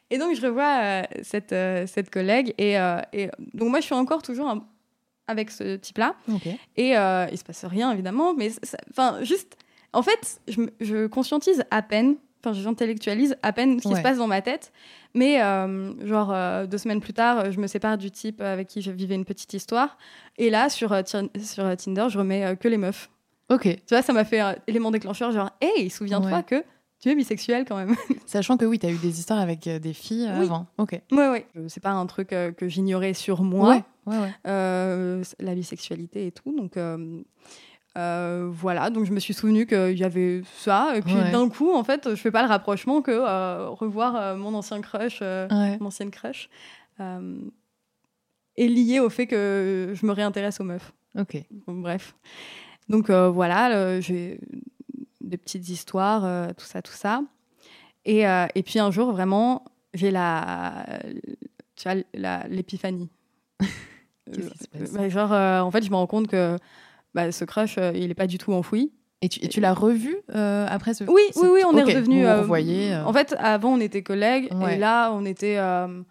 Et 0.10 0.18
donc 0.18 0.36
je 0.36 0.42
revois 0.42 0.80
euh, 0.82 1.02
cette 1.24 1.56
cette, 1.90 2.10
collègue 2.10 2.54
et, 2.58 2.74
et 3.14 3.30
donc 3.54 3.70
moi 3.70 3.80
je 3.80 3.86
suis 3.86 3.96
encore 3.96 4.22
toujours 4.22 4.50
un- 4.50 4.64
avec 5.28 5.50
ce 5.52 5.78
type-là. 5.78 6.16
Ok. 6.30 6.48
Et 6.76 6.90
il 6.92 7.38
se 7.38 7.44
passe 7.46 7.64
rien, 7.66 7.92
évidemment, 7.94 8.34
mais 8.34 8.52
enfin, 8.90 9.20
juste, 9.24 9.56
en 9.94 10.02
fait, 10.02 10.42
je, 10.80 11.08
conscientise 11.08 11.64
à 11.72 11.82
peine, 11.82 12.16
enfin, 12.44 12.54
j'intellectualise 12.54 13.36
à 13.44 13.54
peine 13.54 13.78
ce 13.80 13.84
qui 13.84 13.88
Ouais. 13.94 13.98
se 13.98 14.02
passe 14.04 14.18
dans 14.18 14.28
ma 14.28 14.42
tête, 14.42 14.72
mais 15.14 15.42
euh, 15.44 15.94
genre 16.08 16.32
euh, 16.32 16.66
deux 16.66 16.78
semaines 16.78 17.02
plus 17.02 17.14
tard, 17.14 17.52
je 17.52 17.60
me 17.60 17.68
sépare 17.68 17.98
du 17.98 18.10
type 18.12 18.42
avec 18.42 18.68
qui 18.68 18.82
je 18.82 18.92
vivais 18.92 19.16
une 19.16 19.26
petite 19.26 19.54
histoire, 19.54 19.98
et 20.38 20.50
là, 20.50 20.70
sur, 20.70 20.94
euh, 20.94 21.02
sur 21.42 21.76
Tinder, 21.78 22.06
je 22.10 22.18
remets 22.18 22.56
que 22.58 22.68
les 22.68 22.78
meufs. 22.78 23.10
Ok. 23.50 23.64
Tu 23.64 23.80
vois, 23.90 24.02
ça 24.02 24.14
m'a 24.14 24.24
fait 24.24 24.40
un 24.40 24.56
élément 24.68 24.92
déclencheur, 24.92 25.32
genre, 25.32 25.50
hey, 25.60 25.90
souviens-toi 25.90 26.32
Ouais. 26.38 26.44
que 26.44 26.64
tu 27.02 27.10
es 27.10 27.16
bisexuel 27.16 27.66
quand 27.68 27.76
même. 27.76 27.96
Sachant 28.28 28.56
que 28.58 28.64
oui, 28.66 28.80
tu 28.80 28.86
as 28.86 28.92
eu 28.92 28.98
des 28.98 29.20
histoires 29.20 29.40
avec 29.40 29.68
des 29.68 29.94
filles 29.94 30.30
Oui. 30.38 30.46
avant. 30.46 30.68
Ok. 30.78 30.92
ouais. 31.12 31.46
Euh, 31.58 31.66
C'est 31.68 31.82
pas 31.84 31.90
un 31.92 32.06
truc 32.06 32.32
euh, 32.32 32.52
que 32.52 32.68
j'ignorais 32.70 33.14
sur 33.14 33.42
moi. 33.44 33.70
Ouais, 33.70 33.84
ouais, 34.14 34.20
ouais. 34.22 34.32
euh, 34.48 35.24
la 35.40 35.54
bisexualité 35.56 36.28
et 36.28 36.32
tout. 36.32 36.56
Donc 36.56 36.78
euh, 36.78 37.22
euh, 37.98 38.48
voilà, 38.52 38.90
donc 38.90 39.06
je 39.06 39.12
me 39.12 39.20
suis 39.20 39.34
souvenu 39.34 39.66
qu'il 39.66 39.98
y 39.98 40.04
avait 40.04 40.44
ça. 40.56 40.94
Et 40.96 41.02
puis 41.02 41.14
Ouais. 41.16 41.32
d'un 41.32 41.50
coup, 41.50 41.74
en 41.74 41.84
fait, 41.84 42.10
je 42.10 42.16
fais 42.16 42.32
pas 42.32 42.42
le 42.42 42.48
rapprochement 42.48 43.02
que 43.02 43.12
euh, 43.12 43.68
revoir 43.70 44.16
euh, 44.16 44.36
mon 44.38 44.54
ancien 44.54 44.80
crush, 44.82 45.22
Ouais. 45.22 45.78
mon 45.80 45.88
ancienne 45.88 46.12
crush, 46.12 46.50
est 47.00 48.68
lié 48.68 49.00
au 49.00 49.10
fait 49.10 49.28
que 49.28 49.92
je 49.94 50.06
me 50.06 50.12
réintéresse 50.12 50.60
aux 50.60 50.64
meufs. 50.64 50.94
Ok. 51.18 51.38
Bon, 51.68 51.74
bref. 51.74 52.16
Donc 52.90 53.10
voilà, 53.10 54.00
j'ai 54.00 54.40
des 55.22 55.38
petites 55.38 55.68
histoires, 55.70 56.54
tout 56.56 56.66
ça, 56.66 56.82
tout 56.82 56.94
ça. 56.94 57.22
Et, 58.06 58.22
et 58.22 58.64
puis 58.64 58.80
un 58.80 58.92
jour, 58.92 59.12
vraiment, 59.12 59.66
j'ai 59.94 60.12
la, 60.12 60.86
tu 61.76 61.90
l'épiphanie. 62.50 63.10
Genre, 65.10 65.32
en 65.32 65.72
fait, 65.72 65.84
je 65.84 65.90
me 65.90 65.96
rends 65.96 66.08
compte 66.08 66.28
que 66.28 66.58
bah, 67.14 67.32
ce 67.32 67.46
crush, 67.46 67.78
euh, 67.78 67.92
il 67.96 68.10
est 68.12 68.16
pas 68.16 68.28
du 68.28 68.38
tout 68.38 68.54
enfoui. 68.54 68.92
Et 69.24 69.30
tu, 69.30 69.40
et 69.46 69.48
tu 69.50 69.60
l'as 69.62 69.74
revu 69.74 70.16
euh, 70.34 70.66
après 70.70 70.94
ce. 70.96 71.04
Oui, 71.04 71.22
oui, 71.36 71.48
oui, 71.54 71.62
on 71.68 71.78
est 71.78 71.84
Ok, 71.84 71.90
redevenu. 71.90 72.24
Vous 72.26 72.32
vous 72.34 72.40
revoyez. 72.42 72.94
euh, 72.94 73.06
En 73.06 73.14
fait, 73.14 73.36
avant, 73.38 73.74
on 73.74 73.80
était 73.80 74.02
collègues, 74.02 74.50
Ouais. 74.54 74.76
et 74.76 74.80
là, 74.80 75.12
on 75.14 75.26
était. 75.26 75.58
euh, 75.58 76.02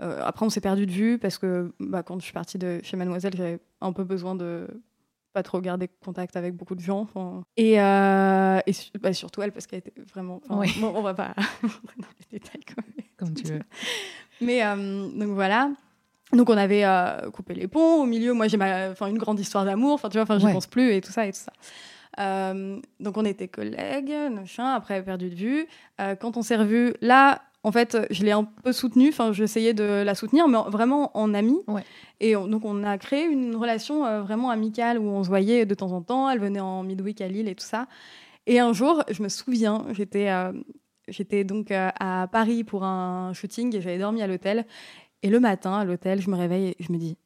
euh, 0.00 0.20
après, 0.24 0.44
on 0.44 0.50
s'est 0.50 0.60
perdu 0.60 0.86
de 0.86 0.90
vue 0.90 1.18
parce 1.18 1.38
que 1.38 1.72
bah, 1.78 2.02
quand 2.02 2.18
je 2.18 2.24
suis 2.24 2.32
partie 2.32 2.58
de 2.58 2.80
chez 2.82 2.96
Mademoiselle, 2.96 3.34
j'avais 3.36 3.60
un 3.80 3.92
peu 3.92 4.02
besoin 4.02 4.34
de 4.34 4.66
pas 5.32 5.42
trop 5.44 5.60
gardé 5.60 5.88
contact 6.04 6.36
avec 6.36 6.54
beaucoup 6.56 6.74
de 6.74 6.80
gens. 6.80 7.06
Et, 7.56 7.80
euh, 7.80 8.58
bah, 9.00 9.12
surtout 9.12 9.40
elle, 9.42 9.52
parce 9.52 9.66
qu'elle 9.68 9.78
était 9.78 9.92
vraiment. 10.12 10.40
Ouais. 10.50 10.66
bon, 10.80 10.92
on 10.96 11.02
va 11.02 11.14
pas 11.14 11.34
rentrer 11.62 11.96
dans 11.98 12.08
les 12.32 12.38
détails. 12.38 12.62
Comme 13.16 13.34
tu 13.34 13.44
veux. 13.52 13.60
Mais 14.40 14.64
euh, 14.64 15.08
donc 15.10 15.28
voilà. 15.28 15.70
Donc 16.32 16.48
on 16.50 16.56
avait 16.56 16.84
euh, 16.84 17.30
coupé 17.30 17.54
les 17.54 17.68
ponts. 17.68 18.02
Au 18.02 18.06
milieu, 18.06 18.32
moi 18.32 18.48
j'ai 18.48 18.56
ma, 18.56 18.90
enfin 18.90 19.06
une 19.06 19.18
grande 19.18 19.38
histoire 19.38 19.64
d'amour. 19.64 19.92
Enfin 19.94 20.08
tu 20.08 20.14
vois, 20.16 20.22
enfin 20.22 20.38
j'y 20.38 20.46
Ouais. 20.46 20.52
pense 20.52 20.66
plus 20.66 20.92
et 20.92 21.00
tout 21.00 21.12
ça 21.12 21.26
et 21.26 21.32
tout 21.32 21.38
ça. 21.40 21.52
Euh, 22.20 22.78
donc 23.00 23.16
on 23.16 23.24
était 23.24 23.48
collègues, 23.48 24.12
machin. 24.30 24.66
Après 24.74 25.02
perdu 25.02 25.30
de 25.30 25.34
vue. 25.34 25.66
Euh, 26.00 26.14
quand 26.14 26.36
on 26.36 26.42
s'est 26.42 26.56
revus, 26.56 26.94
là, 27.00 27.42
en 27.64 27.70
fait, 27.72 27.96
je 28.10 28.22
l'ai 28.24 28.32
un 28.32 28.44
peu 28.44 28.72
soutenue. 28.72 29.08
Enfin, 29.10 29.32
j'essayais 29.32 29.72
de 29.74 29.84
la 30.04 30.14
soutenir, 30.14 30.48
mais 30.48 30.56
en- 30.58 30.68
vraiment 30.70 31.10
en 31.16 31.32
amie. 31.34 31.60
Ouais. 31.68 31.84
Et 32.20 32.34
on- 32.36 32.46
donc 32.48 32.64
on 32.64 32.82
a 32.84 32.98
créé 32.98 33.24
une 33.26 33.54
relation 33.56 34.22
vraiment 34.22 34.50
amicale 34.50 34.98
où 34.98 35.04
on 35.04 35.22
se 35.22 35.28
voyait 35.28 35.64
de 35.66 35.74
temps 35.74 35.92
en 35.92 36.02
temps. 36.02 36.28
Elle 36.30 36.40
venait 36.40 36.60
en 36.60 36.82
midweek 36.82 37.20
à 37.20 37.28
Lille 37.28 37.48
et 37.48 37.54
tout 37.54 37.64
ça. 37.66 37.86
Et 38.46 38.58
un 38.58 38.72
jour, 38.72 39.04
je 39.10 39.22
me 39.22 39.28
souviens, 39.28 39.84
j'étais 39.92 40.28
j'étais 41.08 41.42
donc 41.44 41.70
à 41.72 42.28
Paris 42.30 42.62
pour 42.64 42.84
un 42.84 43.32
shooting 43.34 43.74
et 43.76 43.80
j'avais 43.80 43.98
dormi 43.98 44.22
à 44.22 44.26
l'hôtel. 44.26 44.64
Et 45.22 45.28
le 45.30 45.40
matin, 45.40 45.74
à 45.74 45.84
l'hôtel, 45.84 46.20
je 46.20 46.30
me 46.30 46.36
réveille 46.36 46.68
et 46.78 46.82
je 46.82 46.92
me 46.92 46.98
dis 46.98 47.16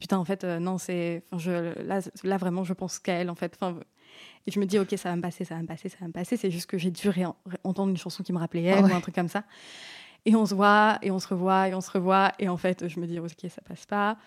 putain, 0.00 0.18
en 0.18 0.24
fait, 0.24 0.42
euh, 0.42 0.58
non, 0.58 0.78
c'est. 0.78 1.22
Là, 1.32 2.00
là, 2.24 2.36
vraiment, 2.36 2.64
je 2.64 2.72
pense 2.72 2.98
qu'à 2.98 3.14
elle, 3.14 3.30
en 3.30 3.34
fait. 3.36 3.56
Et 4.46 4.50
je 4.50 4.58
me 4.58 4.66
dis, 4.66 4.78
ok, 4.78 4.92
ça 4.96 5.10
va 5.10 5.16
me 5.16 5.22
passer, 5.22 5.44
ça 5.44 5.54
va 5.54 5.62
me 5.62 5.66
passer, 5.66 5.88
ça 5.88 5.98
va 6.00 6.08
me 6.08 6.12
passer. 6.12 6.36
C'est 6.36 6.50
juste 6.50 6.66
que 6.66 6.76
j'ai 6.76 6.90
dû 6.90 7.08
entendre 7.62 7.90
une 7.90 7.96
chanson 7.96 8.24
qui 8.24 8.32
me 8.32 8.38
rappelait 8.38 8.64
elle 8.64 8.78
Ah 8.78 8.82
ouais. 8.82 8.92
ou 8.92 8.94
un 8.96 9.00
truc 9.00 9.14
comme 9.14 9.28
ça. 9.28 9.44
Et 10.24 10.34
on 10.34 10.44
se 10.44 10.54
voit, 10.54 10.98
et 11.02 11.10
on 11.12 11.18
se 11.20 11.28
revoit, 11.28 11.68
et 11.68 11.74
on 11.74 11.80
se 11.80 11.90
revoit. 11.90 12.32
Et 12.40 12.48
en 12.48 12.56
fait, 12.56 12.88
je 12.88 12.98
me 12.98 13.06
dis, 13.06 13.18
ok, 13.20 13.28
ça 13.48 13.62
passe 13.62 13.86
pas. 13.86 14.18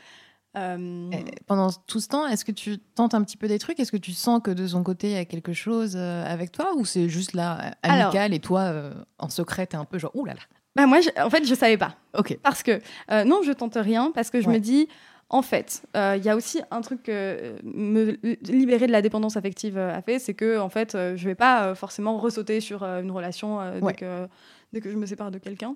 Euh, 0.58 1.10
pendant 1.48 1.70
tout 1.88 2.00
ce 2.00 2.08
temps, 2.08 2.26
est-ce 2.28 2.46
que 2.46 2.54
tu 2.54 2.78
tentes 2.80 3.14
un 3.14 3.22
petit 3.24 3.36
peu 3.36 3.50
des 3.50 3.60
trucs? 3.60 3.78
Est-ce 3.82 3.92
que 3.92 3.98
tu 3.98 4.14
sens 4.14 4.42
que 4.42 4.52
de 4.52 4.66
son 4.68 4.84
côté, 4.84 5.08
il 5.08 5.14
y 5.14 5.18
a 5.18 5.26
quelque 5.26 5.52
chose 5.52 5.96
euh, 5.98 6.24
avec 6.26 6.54
toi? 6.54 6.74
Ou 6.78 6.86
c'est 6.86 7.10
juste 7.10 7.34
là, 7.34 7.74
Alors- 7.84 8.06
amical, 8.08 8.34
et 8.34 8.40
toi, 8.40 8.62
euh, 8.62 8.94
en 9.20 9.28
secret, 9.30 9.68
t'es 9.68 9.76
un 9.76 9.84
peu 9.84 10.00
genre, 10.00 10.12
ouh 10.16 10.24
là 10.24 10.34
là. 10.36 10.40
Bah, 10.76 10.86
moi, 10.88 11.00
je- 11.02 11.10
en 11.22 11.30
fait, 11.30 11.46
je 11.46 11.54
savais 11.56 11.78
pas. 11.78 11.96
Ok. 12.18 12.38
Parce 12.44 12.64
que, 12.64 12.80
euh, 13.12 13.24
non, 13.24 13.42
je 13.44 13.52
tente 13.52 13.76
rien, 13.76 14.12
parce 14.14 14.30
que 14.30 14.42
je 14.42 14.48
Ouais. 14.48 14.54
me 14.56 14.60
dis, 14.60 14.88
en 15.30 15.42
fait, 15.42 15.82
euh, 15.96 16.16
il 16.18 16.24
y 16.26 16.30
a 16.30 16.36
aussi 16.36 16.62
un 16.72 16.82
truc 16.82 17.04
que 17.04 17.12
euh, 17.12 17.58
me 17.64 18.12
li- 18.24 18.38
libérer 18.44 18.86
de 18.88 18.92
la 18.92 19.02
dépendance 19.02 19.38
affective 19.38 19.78
euh, 19.78 19.94
a 19.96 20.02
fait, 20.02 20.20
c'est 20.20 20.34
que, 20.34 20.60
en 20.60 20.70
fait, 20.70 20.94
euh, 20.96 21.16
je 21.18 21.26
vais 21.28 21.36
pas 21.36 21.68
euh, 21.68 21.76
forcément 21.76 22.18
ressauter 22.18 22.60
sur 22.62 22.84
euh, 22.84 23.02
une 23.02 23.12
relation 23.12 23.60
euh, 23.62 23.80
Ouais. 23.80 23.94
dès, 23.94 23.98
que, 24.00 24.28
dès 24.74 24.82
que 24.82 24.92
je 24.92 24.98
me 24.98 25.06
sépare 25.06 25.32
de 25.32 25.38
quelqu'un. 25.40 25.76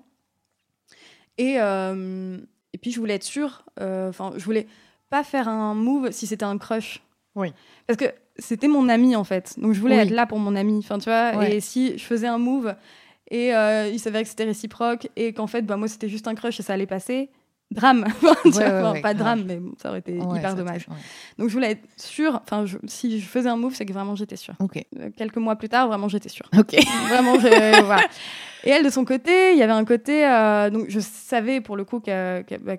Et, 1.38 1.56
euh, 1.58 2.38
et 2.72 2.78
puis, 2.78 2.92
je 2.92 3.00
voulais 3.00 3.14
être 3.14 3.24
sûre, 3.24 3.64
euh, 3.80 4.10
enfin, 4.10 4.32
je 4.36 4.44
voulais 4.44 4.66
pas 5.08 5.24
faire 5.24 5.48
un 5.48 5.74
move 5.74 6.10
si 6.12 6.26
c'était 6.26 6.44
un 6.44 6.58
crush. 6.58 7.02
Oui. 7.34 7.52
Parce 7.86 7.96
que 7.96 8.06
c'était 8.38 8.68
mon 8.68 8.88
ami, 8.88 9.16
en 9.16 9.24
fait. 9.24 9.54
Donc, 9.58 9.72
je 9.72 9.80
voulais 9.80 9.96
Oui. 9.96 10.02
être 10.02 10.10
là 10.10 10.26
pour 10.26 10.38
mon 10.38 10.54
ami. 10.54 10.78
Enfin, 10.78 10.98
tu 10.98 11.04
vois, 11.08 11.32
Ouais. 11.36 11.56
et 11.56 11.60
si 11.60 11.96
je 11.98 12.04
faisais 12.04 12.26
un 12.26 12.38
move 12.38 12.74
et 13.30 13.54
euh, 13.54 13.88
il 13.92 13.98
s'avérait 13.98 14.24
que 14.24 14.28
c'était 14.30 14.44
réciproque 14.44 15.08
et 15.16 15.32
qu'en 15.32 15.46
fait, 15.46 15.62
bah, 15.62 15.76
moi, 15.76 15.88
c'était 15.88 16.08
juste 16.08 16.26
un 16.28 16.34
crush 16.34 16.58
et 16.60 16.62
ça 16.62 16.72
allait 16.74 16.86
passer. 16.86 17.30
Drame. 17.72 18.04
Vois, 18.20 18.32
ouais, 18.32 18.48
enfin, 18.66 18.92
ouais, 18.94 19.00
pas 19.00 19.14
drame, 19.14 19.44
mais 19.46 19.56
bon, 19.58 19.72
ça 19.80 19.90
aurait 19.90 20.00
été 20.00 20.14
Ouais, 20.18 20.38
hyper 20.38 20.56
dommage. 20.56 20.88
ouais. 20.88 20.96
Donc, 21.38 21.50
je 21.50 21.54
voulais 21.54 21.70
être 21.70 21.86
sûre. 21.96 22.40
Enfin, 22.42 22.66
je- 22.66 22.78
si 22.88 23.20
je 23.20 23.24
faisais 23.28 23.48
un 23.48 23.56
move, 23.56 23.76
c'est 23.76 23.86
que 23.86 23.92
vraiment 23.92 24.16
j'étais 24.16 24.34
sûre. 24.34 24.54
Euh, 24.60 25.10
Quelques 25.16 25.36
mois 25.36 25.54
plus 25.54 25.68
tard, 25.68 25.86
vraiment, 25.86 26.08
j'étais 26.08 26.28
sûre. 26.28 26.48
Vraiment, 27.08 27.38
je- 27.38 27.82
voilà. 27.84 28.02
Et 28.64 28.70
elle, 28.70 28.84
de 28.84 28.90
son 28.90 29.04
côté, 29.04 29.52
il 29.52 29.58
y 29.58 29.62
avait 29.62 29.70
un 29.72 29.84
côté. 29.84 30.26
euh, 30.26 30.68
donc, 30.70 30.86
je 30.88 30.98
savais 30.98 31.60
pour 31.60 31.76
le 31.76 31.84
coup 31.84 32.00
qu'elle 32.00 32.44
qu'elle- 32.44 32.58
bah, 32.60 32.74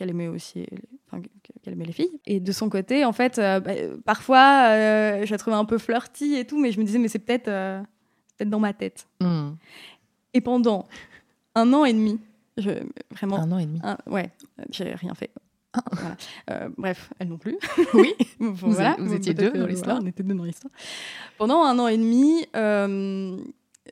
aimait 0.00 0.26
aussi. 0.26 0.66
enfin, 1.08 1.22
qu'elle 1.62 1.74
aimait 1.74 1.84
les 1.84 1.92
filles. 1.92 2.10
Et 2.26 2.40
de 2.40 2.50
son 2.50 2.68
côté, 2.68 3.04
en 3.04 3.12
fait, 3.12 3.38
euh, 3.38 3.60
bah, 3.60 3.70
euh, 3.76 3.96
parfois, 4.04 4.70
euh, 4.70 5.24
je 5.24 5.30
la 5.30 5.38
trouvais 5.38 5.54
un 5.56 5.64
peu 5.64 5.78
flirty 5.78 6.34
et 6.34 6.44
tout, 6.46 6.58
mais 6.58 6.72
je 6.72 6.80
me 6.80 6.84
disais, 6.84 6.98
mais 6.98 7.06
c'est 7.06 7.20
peut-être 7.20 7.46
euh, 7.46 7.80
c'est 8.42 8.50
dans 8.50 8.60
ma 8.60 8.72
tête. 8.72 9.06
Hmm. 9.20 9.52
Et 10.34 10.40
pendant 10.40 10.86
un 11.54 11.72
an 11.72 11.84
et 11.84 11.92
demi, 11.92 12.18
je, 12.56 12.70
vraiment. 13.10 13.38
Un 13.38 13.52
an 13.52 13.58
et 13.58 13.66
demi. 13.66 13.80
un- 13.82 13.98
ouais, 14.06 14.30
j'ai 14.70 14.94
rien 14.94 15.14
fait. 15.14 15.30
Voilà. 15.92 16.16
Euh, 16.50 16.68
bref, 16.76 17.10
elle 17.18 17.28
non 17.28 17.38
plus. 17.38 17.56
Oui. 17.94 18.12
Bon, 18.40 18.50
Vous 18.52 18.72
voilà. 18.72 18.96
étiez 19.14 19.32
deux 19.34 19.50
dans 19.52 19.66
l'histoire. 19.66 19.96
voilà, 19.96 20.04
on 20.04 20.08
était 20.08 20.22
deux 20.22 20.34
dans 20.34 20.44
l'histoire. 20.44 20.72
Pendant 21.38 21.62
un 21.62 21.78
an 21.78 21.86
et 21.88 21.96
demi, 21.96 22.44
euh, 22.56 23.38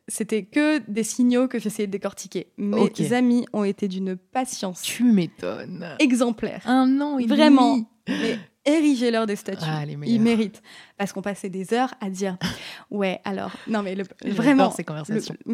c'était 0.09 0.43
que 0.45 0.79
des 0.91 1.05
signaux 1.05 1.49
que 1.49 1.59
j'essayais 1.59 1.87
de 1.87 1.93
décortiquer. 1.93 2.49
Mes 2.59 2.77
Ok. 2.81 3.01
amis 3.13 3.47
ont 3.55 3.65
été 3.65 3.89
d'une 3.89 4.17
patience 4.17 4.83
Tu 4.83 5.05
m'étonnes. 5.05 5.87
exemplaire. 6.01 6.63
Un 6.67 7.01
an 7.01 7.19
et 7.19 7.25
demi. 7.25 7.35
Vraiment. 7.37 7.79
Mais 8.09 8.39
érigez-leur 8.65 9.27
des 9.27 9.37
statues. 9.37 9.65
Ah. 9.67 9.83
Ils 9.87 10.21
méritent. 10.21 10.63
Parce 10.97 11.13
qu'on 11.13 11.23
passait 11.23 11.49
des 11.49 11.73
heures 11.75 11.93
à 12.01 12.11
dire 12.11 12.37
Ouais, 12.91 13.21
alors. 13.25 13.53
Non, 13.67 13.83
mais 13.83 13.95
le, 13.95 14.05
vraiment. 14.25 14.71
ces 14.71 14.83
Le, 14.83 14.87
conversations. 14.87 15.35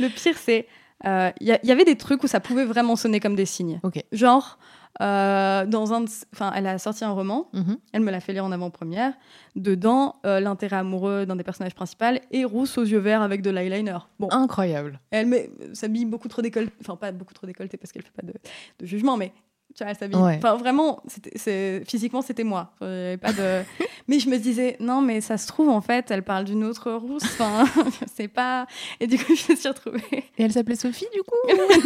le 0.00 0.08
pire, 0.08 0.36
c'est. 0.38 0.66
euh, 1.06 1.30
Il 1.40 1.58
y, 1.62 1.70
avait 1.72 1.84
des 1.84 1.96
trucs 1.96 2.22
où 2.22 2.26
ça 2.26 2.40
pouvait 2.40 2.64
vraiment 2.64 2.96
sonner 2.96 3.20
comme 3.20 3.34
des 3.36 3.46
signes. 3.46 3.80
Ok. 3.82 4.02
Genre, 4.12 4.58
euh, 5.02 5.66
dans 5.66 5.92
un. 5.92 6.04
Enfin, 6.32 6.52
elle 6.54 6.66
a 6.66 6.78
sorti 6.78 7.04
un 7.04 7.10
roman. 7.10 7.48
Mhm. 7.52 7.78
Elle 7.92 8.02
me 8.02 8.10
l'a 8.10 8.20
fait 8.20 8.32
lire 8.32 8.44
en 8.44 8.52
avant-première. 8.52 9.12
Dedans, 9.56 10.16
euh, 10.24 10.38
l'intérêt 10.40 10.76
amoureux 10.76 11.26
d'un 11.26 11.36
des 11.36 11.42
personnages 11.44 11.74
principaux 11.74 12.04
est 12.30 12.44
rousse 12.44 12.78
aux 12.78 12.84
yeux 12.84 12.98
verts 12.98 13.22
avec 13.22 13.42
de 13.42 13.50
l'eyeliner. 13.50 13.96
Bon, 14.20 14.28
Incroyable. 14.30 15.00
elle 15.10 15.26
met- 15.26 15.50
s'habille 15.72 16.04
beaucoup 16.04 16.28
trop 16.28 16.42
décolleté. 16.42 16.72
Enfin, 16.80 16.96
pas 16.96 17.10
beaucoup 17.12 17.34
trop 17.34 17.46
décolleté 17.46 17.76
parce 17.76 17.90
qu'elle 17.92 18.02
fait 18.02 18.12
pas 18.12 18.26
de, 18.26 18.34
de 18.78 18.86
jugement, 18.86 19.16
mais 19.16 19.32
tu 19.74 19.82
vois, 19.82 19.90
elle 19.90 19.96
s'habille. 19.98 20.16
Ouais. 20.20 20.36
Enfin, 20.36 20.56
vraiment, 20.56 21.02
c'est- 21.36 21.82
physiquement, 21.88 22.22
c'était 22.22 22.44
moi. 22.44 22.72
Enfin, 22.74 23.16
pas 23.20 23.32
de... 23.32 23.62
mais 24.08 24.18
je 24.20 24.28
me 24.28 24.38
disais, 24.38 24.76
non, 24.80 25.00
mais 25.02 25.20
ça 25.20 25.36
se 25.38 25.46
trouve, 25.46 25.68
en 25.68 25.80
fait, 25.80 26.10
elle 26.10 26.22
parle 26.22 26.44
d'une 26.44 26.64
autre 26.64 26.92
rousse. 26.92 27.24
Enfin, 27.24 27.64
je 28.00 28.06
sais 28.14 28.28
pas. 28.28 28.66
Et 29.00 29.06
du 29.06 29.18
coup, 29.18 29.34
je 29.36 29.52
me 29.52 29.56
suis 29.56 29.68
retrouvée. 29.68 30.02
Et 30.38 30.42
elle 30.44 30.52
s'appelait 30.52 30.76
Sophie, 30.76 31.06
du 31.12 31.22
coup? 31.22 31.36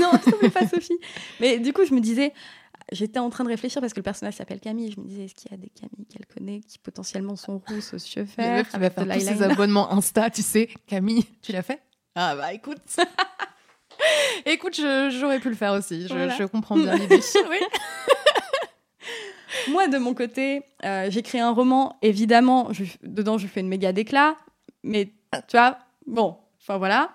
Non, 0.00 0.10
elle 0.12 0.20
s'appelait 0.22 0.50
pas 0.50 0.66
Sophie. 0.66 0.98
Mais 1.40 1.58
du 1.58 1.72
coup, 1.72 1.84
je 1.84 1.94
me 1.94 2.00
disais, 2.00 2.32
j'étais 2.92 3.18
en 3.18 3.30
train 3.30 3.44
de 3.44 3.48
réfléchir 3.48 3.80
parce 3.80 3.92
que 3.92 4.00
le 4.00 4.04
personnage 4.04 4.34
s'appelle 4.34 4.60
Camille. 4.60 4.92
Je 4.94 5.00
me 5.00 5.06
disais, 5.06 5.24
est-ce 5.24 5.34
qu'il 5.34 5.50
y 5.50 5.54
a 5.54 5.56
des 5.58 5.70
Camilles 5.70 6.06
qu'elle 6.10 6.26
connaît 6.26 6.60
qui 6.60 6.78
potentiellement 6.78 7.36
sont 7.36 7.60
rousses 7.68 7.94
aux 7.94 8.18
La 8.18 8.22
verts 8.24 8.56
meuf 8.56 8.70
qui 8.70 8.78
va 8.78 8.90
faire 8.90 9.04
tous 9.14 9.20
ses 9.20 9.42
abonnements 9.42 9.92
Insta, 9.92 10.30
tu 10.30 10.42
sais. 10.42 10.68
Camille, 10.86 11.24
tu 11.42 11.52
l'as 11.52 11.62
fait? 11.62 11.80
Ah 12.14 12.34
bah 12.36 12.52
écoute. 12.52 12.78
écoute, 14.46 14.74
j'aurais 15.10 15.40
pu 15.40 15.48
le 15.50 15.54
faire 15.56 15.72
aussi. 15.72 16.02
Je, 16.08 16.14
Voilà. 16.14 16.34
je 16.36 16.44
comprends 16.44 16.76
bien 16.76 16.94
l'idée. 16.96 17.20
oui. 17.50 17.58
Moi, 19.70 19.88
de 19.88 19.98
mon 19.98 20.14
côté, 20.14 20.62
euh, 20.84 21.10
j'ai 21.10 21.22
créé 21.22 21.40
un 21.40 21.50
roman. 21.52 21.96
Évidemment, 22.02 22.72
je- 22.72 22.84
dedans, 23.02 23.38
je 23.38 23.46
fais 23.46 23.60
une 23.60 23.68
méga 23.68 23.92
déclat. 23.92 24.36
Mais 24.82 25.06
tu 25.48 25.56
vois, 25.56 25.78
bon, 26.06 26.36
enfin 26.60 26.78
voilà, 26.78 27.10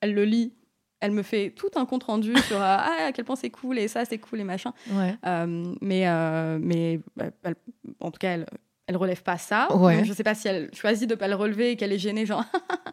elle 0.00 0.14
le 0.14 0.24
lit. 0.24 0.52
Elle 1.00 1.12
me 1.12 1.22
fait 1.22 1.50
tout 1.56 1.70
un 1.76 1.86
compte 1.86 2.04
rendu 2.04 2.34
sur 2.48 2.56
euh, 2.56 2.60
ah, 2.62 3.06
à 3.08 3.12
quel 3.12 3.24
point 3.24 3.36
c'est 3.36 3.50
cool 3.50 3.78
et 3.78 3.86
ça 3.88 4.04
c'est 4.04 4.18
cool 4.18 4.40
et 4.40 4.44
machin. 4.44 4.72
Ouais. 4.90 5.14
Euh, 5.26 5.74
mais 5.80 6.08
euh, 6.08 6.58
mais 6.60 7.00
bah, 7.16 7.26
elle- 7.44 7.54
en 8.00 8.10
tout 8.10 8.18
cas, 8.18 8.30
elle, 8.32 8.46
elle 8.88 8.96
relève 8.96 9.22
pas 9.22 9.38
ça. 9.38 9.72
Ouais. 9.76 10.04
Je 10.04 10.12
sais 10.12 10.24
pas 10.24 10.34
si 10.34 10.48
elle 10.48 10.70
choisit 10.74 11.08
de 11.08 11.14
pas 11.14 11.28
le 11.28 11.34
relever 11.36 11.70
et 11.72 11.76
qu'elle 11.76 11.92
est 11.92 11.98
gênée, 11.98 12.26
genre 12.26 12.44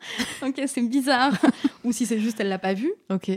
ok, 0.45 0.62
c'est 0.67 0.81
bizarre, 0.84 1.34
ou 1.84 1.91
si 1.91 2.05
c'est 2.05 2.19
juste 2.19 2.39
elle 2.39 2.49
l'a 2.49 2.60
pas 2.60 2.73
vu. 2.73 2.93
Ok. 3.10 3.29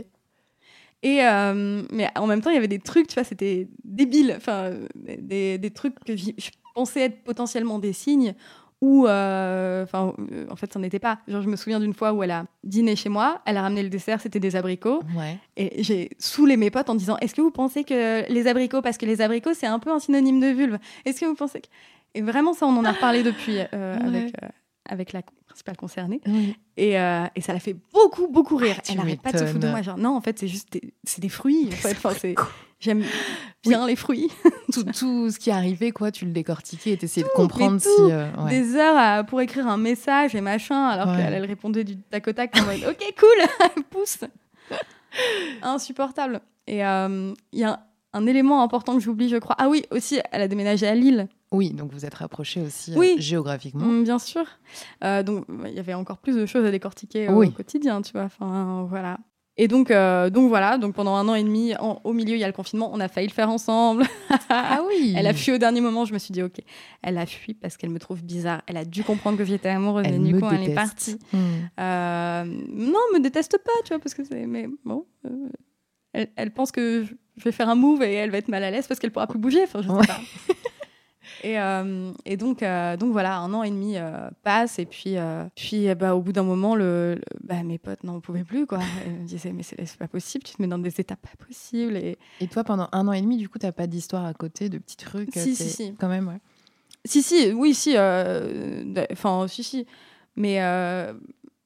Et 1.01 1.23
euh, 1.23 1.83
mais 1.91 2.09
en 2.15 2.27
même 2.27 2.41
temps, 2.41 2.49
il 2.49 2.55
y 2.55 2.57
avait 2.57 2.67
des 2.67 2.79
trucs, 2.79 3.07
tu 3.07 3.13
vois, 3.15 3.23
c'était 3.23 3.67
débile. 3.85 4.33
Enfin, 4.35 4.71
des, 4.95 5.57
des 5.57 5.71
trucs 5.71 5.97
que 6.03 6.15
je 6.17 6.31
pensais 6.75 7.01
être 7.05 7.23
potentiellement 7.23 7.79
des 7.79 7.93
signes 7.93 8.35
ou, 8.81 9.07
euh, 9.07 9.83
enfin, 9.83 10.13
en 10.49 10.55
fait, 10.55 10.71
ça 10.71 10.79
n'était 10.79 10.99
pas. 10.99 11.19
Genre, 11.27 11.41
je 11.41 11.49
me 11.49 11.55
souviens 11.57 11.79
d'une 11.81 11.93
fois 11.93 12.13
où 12.13 12.23
elle 12.23 12.31
a 12.31 12.45
dîné 12.63 12.95
chez 12.95 13.09
moi, 13.09 13.41
elle 13.45 13.57
a 13.57 13.61
ramené 13.61 13.83
le 13.83 13.89
dessert, 13.89 14.21
c'était 14.21 14.39
des 14.39 14.55
abricots, 14.55 15.01
Ouais. 15.17 15.37
et 15.57 15.83
j'ai 15.83 16.09
saoulé 16.17 16.55
mes 16.55 16.69
potes 16.71 16.89
en 16.89 16.95
disant 16.95 17.17
Est-ce 17.17 17.35
que 17.35 17.41
vous 17.41 17.51
pensez 17.51 17.83
que 17.83 18.29
les 18.31 18.47
abricots, 18.47 18.81
parce 18.81 18.97
que 18.97 19.05
les 19.05 19.19
abricots, 19.21 19.53
c'est 19.53 19.67
un 19.67 19.79
peu 19.79 19.91
un 19.91 19.99
synonyme 19.99 20.39
de 20.39 20.47
vulve, 20.47 20.77
est-ce 21.05 21.19
que 21.21 21.25
vous 21.25 21.35
pensez 21.35 21.59
que. 21.61 21.67
Et 22.15 22.21
vraiment, 22.21 22.53
ça, 22.53 22.65
on 22.65 22.75
en 22.77 22.85
a 22.85 22.91
reparlé 22.91 23.23
depuis 23.23 23.57
euh, 23.73 23.97
Ouais. 23.99 24.05
avec, 24.07 24.33
euh, 24.43 24.47
avec 24.89 25.13
la 25.13 25.21
principale 25.47 25.77
concernée. 25.77 26.21
Oui. 26.27 26.55
Et, 26.77 26.99
euh, 26.99 27.25
et 27.35 27.41
ça 27.41 27.53
l'a 27.53 27.59
fait 27.59 27.75
beaucoup, 27.93 28.27
beaucoup 28.27 28.55
rire. 28.57 28.75
Ah, 28.79 28.81
tu 28.81 28.93
Elle 28.93 28.99
arrête 28.99 29.21
pas 29.21 29.31
de 29.31 29.37
se 29.37 29.45
foutre 29.45 29.59
de 29.59 29.67
moi. 29.69 29.81
Genre, 29.81 29.97
non, 29.97 30.15
en 30.15 30.21
fait, 30.21 30.39
c'est 30.39 30.47
juste 30.47 30.71
des, 30.73 30.93
c'est 31.03 31.21
des 31.21 31.29
fruits. 31.29 31.69
En 31.73 31.75
fait. 31.75 31.91
Enfin, 31.91 32.11
c'est- 32.19 32.35
J'aime 32.79 33.03
bien 33.61 33.85
les 33.87 33.97
fruits. 33.97 34.29
Tout, 34.73 34.85
tout 34.85 35.29
ce 35.31 35.37
qui 35.37 35.51
arrivait, 35.51 35.91
quoi, 35.91 36.11
tu 36.11 36.23
le 36.25 36.31
décortiquais 36.31 36.91
et 36.91 36.97
t'essayais 36.97 37.25
de 37.25 37.29
Tout, 37.29 37.35
comprendre 37.35 37.73
mais 37.73 37.79
si. 37.79 37.89
tout. 37.97 38.03
euh, 38.09 38.31
ouais. 38.45 38.49
Des 38.51 38.75
heures 38.77 38.95
à- 38.97 39.23
pour 39.25 39.41
écrire 39.41 39.67
un 39.67 39.75
message 39.75 40.33
et 40.33 40.39
machin, 40.39 40.87
alors 40.87 41.09
Ouais. 41.09 41.17
qu'elle 41.17 41.33
elle 41.33 41.45
répondait 41.45 41.83
du 41.83 41.97
tac 41.97 42.25
au 42.29 42.31
tac 42.31 42.55
en 42.57 42.63
mode 42.65 42.79
Ok, 42.89 43.03
cool, 43.19 43.81
pousse. 43.89 44.19
Insupportable. 45.61 46.39
Et 46.67 46.85
euh, 46.85 47.33
il 47.51 47.59
y 47.59 47.63
a 47.63 47.71
un, 47.73 47.79
un 48.13 48.25
élément 48.27 48.63
important 48.63 48.93
que 48.93 48.99
j'oublie, 49.01 49.27
je 49.29 49.37
crois. 49.37 49.55
Ah 49.59 49.67
oui, 49.69 49.83
aussi, 49.91 50.19
elle 50.31 50.41
a 50.41 50.47
déménagé 50.47 50.87
à 50.87 50.95
Lille. 50.95 51.27
Oui, 51.51 51.71
donc 51.71 51.91
vous 51.91 52.05
êtes 52.05 52.13
rapprochés 52.13 52.61
aussi 52.61 52.93
euh, 52.95 53.15
géographiquement. 53.17 53.85
Mm, 53.85 54.03
bien 54.03 54.19
sûr. 54.19 54.43
Euh, 55.03 55.23
donc, 55.23 55.45
il 55.65 55.73
y 55.73 55.79
avait 55.79 55.95
encore 55.95 56.17
plus 56.19 56.35
de 56.35 56.45
choses 56.45 56.65
à 56.65 56.71
décortiquer 56.71 57.27
au 57.29 57.37
Oui. 57.39 57.51
quotidien, 57.51 58.01
tu 58.03 58.11
vois. 58.13 58.23
Enfin, 58.25 58.85
voilà. 58.87 59.17
Et 59.61 59.67
donc, 59.67 59.91
euh, 59.91 60.29
donc 60.29 60.47
voilà, 60.47 60.77
donc 60.77 60.93
pendant 60.95 61.15
un 61.15 61.27
an 61.27 61.35
et 61.35 61.43
demi, 61.43 61.73
en- 61.79 61.99
au 62.05 62.13
milieu, 62.13 62.35
il 62.35 62.39
y 62.39 62.45
a 62.45 62.47
le 62.47 62.53
confinement, 62.53 62.91
on 62.93 62.99
a 63.01 63.09
failli 63.09 63.27
le 63.27 63.33
faire 63.33 63.49
ensemble. 63.49 64.05
Ah 64.47 64.81
oui. 64.87 65.13
Elle 65.17 65.27
a 65.27 65.33
fui 65.33 65.51
au 65.51 65.57
dernier 65.57 65.81
moment, 65.81 66.05
je 66.05 66.13
me 66.13 66.17
suis 66.19 66.31
dit, 66.31 66.41
ok, 66.41 66.61
elle 67.01 67.17
a 67.17 67.25
fui 67.25 67.55
parce 67.55 67.75
qu'elle 67.75 67.89
me 67.89 67.99
trouve 67.99 68.23
bizarre. 68.23 68.61
Elle 68.67 68.77
a 68.77 68.85
dû 68.85 69.03
comprendre 69.03 69.37
que 69.37 69.43
j'étais 69.43 69.67
amoureuse, 69.67 70.05
Elle 70.07 70.15
et 70.15 70.19
du 70.19 70.39
coup, 70.39 70.47
elle 70.49 70.61
est 70.63 70.67
déteste. 70.67 70.75
partie. 70.75 71.19
Hmm. 71.33 71.67
Euh, 71.77 72.43
non, 72.45 72.99
me 73.13 73.19
déteste 73.19 73.57
pas, 73.57 73.71
tu 73.83 73.89
vois, 73.89 73.99
parce 73.99 74.13
que 74.13 74.23
c'est. 74.23 74.45
Mais 74.45 74.69
bon. 74.85 75.05
euh, 75.25 75.49
elle, 76.13 76.29
elle 76.37 76.51
pense 76.51 76.71
que 76.71 77.03
je 77.05 77.13
je 77.37 77.43
vais 77.45 77.51
faire 77.53 77.69
un 77.69 77.75
move 77.75 78.03
et 78.03 78.13
elle 78.15 78.31
va 78.31 78.37
être 78.37 78.49
mal 78.49 78.63
à 78.65 78.69
l'aise 78.71 78.85
parce 78.85 78.99
qu'elle 78.99 79.11
pourra 79.11 79.25
plus 79.27 79.39
bouger. 79.39 79.63
Enfin, 79.63 79.81
je 79.81 79.87
sais 79.87 79.93
Ouais. 79.93 80.05
pas. 80.07 80.19
Et, 81.43 81.59
euh, 81.59 82.11
et 82.25 82.35
donc, 82.37 82.63
euh, 82.63 82.97
donc 82.97 83.11
voilà, 83.11 83.37
un 83.37 83.53
an 83.53 83.63
et 83.63 83.69
demi 83.69 83.97
euh, 83.97 84.29
passe 84.43 84.77
et 84.79 84.85
puis, 84.85 85.15
puis 85.55 85.93
bah, 85.95 86.15
au 86.15 86.21
bout 86.21 86.33
d'un 86.33 86.43
moment, 86.43 86.75
le, 86.75 87.15
le- 87.15 87.21
bah, 87.43 87.63
mes 87.63 87.77
potes 87.77 88.03
n'en 88.03 88.19
pouvaient 88.19 88.43
plus. 88.43 88.65
Quoi. 88.65 88.79
Ils 89.05 89.11
me 89.13 89.25
disaient, 89.25 89.51
mais 89.53 89.63
c'est 89.63 89.97
pas 89.97 90.07
possible, 90.07 90.43
tu 90.43 90.55
te 90.55 90.61
mets 90.61 90.67
dans 90.67 90.79
des 90.79 90.99
étapes 90.99 91.21
pas 91.21 91.45
possibles. 91.45 91.95
Et... 91.97 92.17
Et 92.41 92.47
toi, 92.47 92.63
pendant 92.63 92.89
un 92.91 93.07
an 93.07 93.13
et 93.13 93.21
demi, 93.21 93.37
du 93.37 93.47
coup, 93.47 93.57
t'as 93.57 93.71
pas 93.71 93.87
d'histoire 93.87 94.25
à 94.25 94.33
côté, 94.33 94.69
de 94.69 94.77
petits 94.77 94.97
trucs 94.97 95.31
Si, 95.33 95.55
si, 95.55 95.69
si. 95.69 95.95
Quand 95.99 96.09
même, 96.09 96.27
ouais. 96.27 96.39
Si, 97.05 97.21
si, 97.23 97.53
oui, 97.53 97.73
si. 97.73 97.95
Enfin, 99.11 99.47
si, 99.47 99.63
si. 99.63 99.85
Mais, 100.35 100.61
euh, 100.61 101.13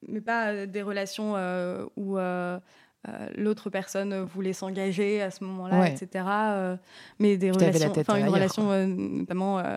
mais 0.08 0.20
pas 0.20 0.66
des 0.66 0.82
relations 0.82 1.34
euh, 1.36 1.84
où 1.96 2.18
euh, 2.18 2.58
l'autre 3.36 3.70
personne 3.70 4.22
voulait 4.24 4.52
s'engager 4.52 5.20
à 5.22 5.30
ce 5.30 5.44
moment-là, 5.44 5.80
Ouais. 5.80 5.92
etc. 5.92 6.24
euh, 6.26 6.76
mais 7.18 7.36
des 7.36 7.50
relations, 7.50 7.90
enfin, 7.96 8.14
une 8.16 8.22
ailleurs, 8.22 8.34
relation 8.34 8.70
euh, 8.72 8.86
notamment 8.86 9.58
euh, 9.58 9.76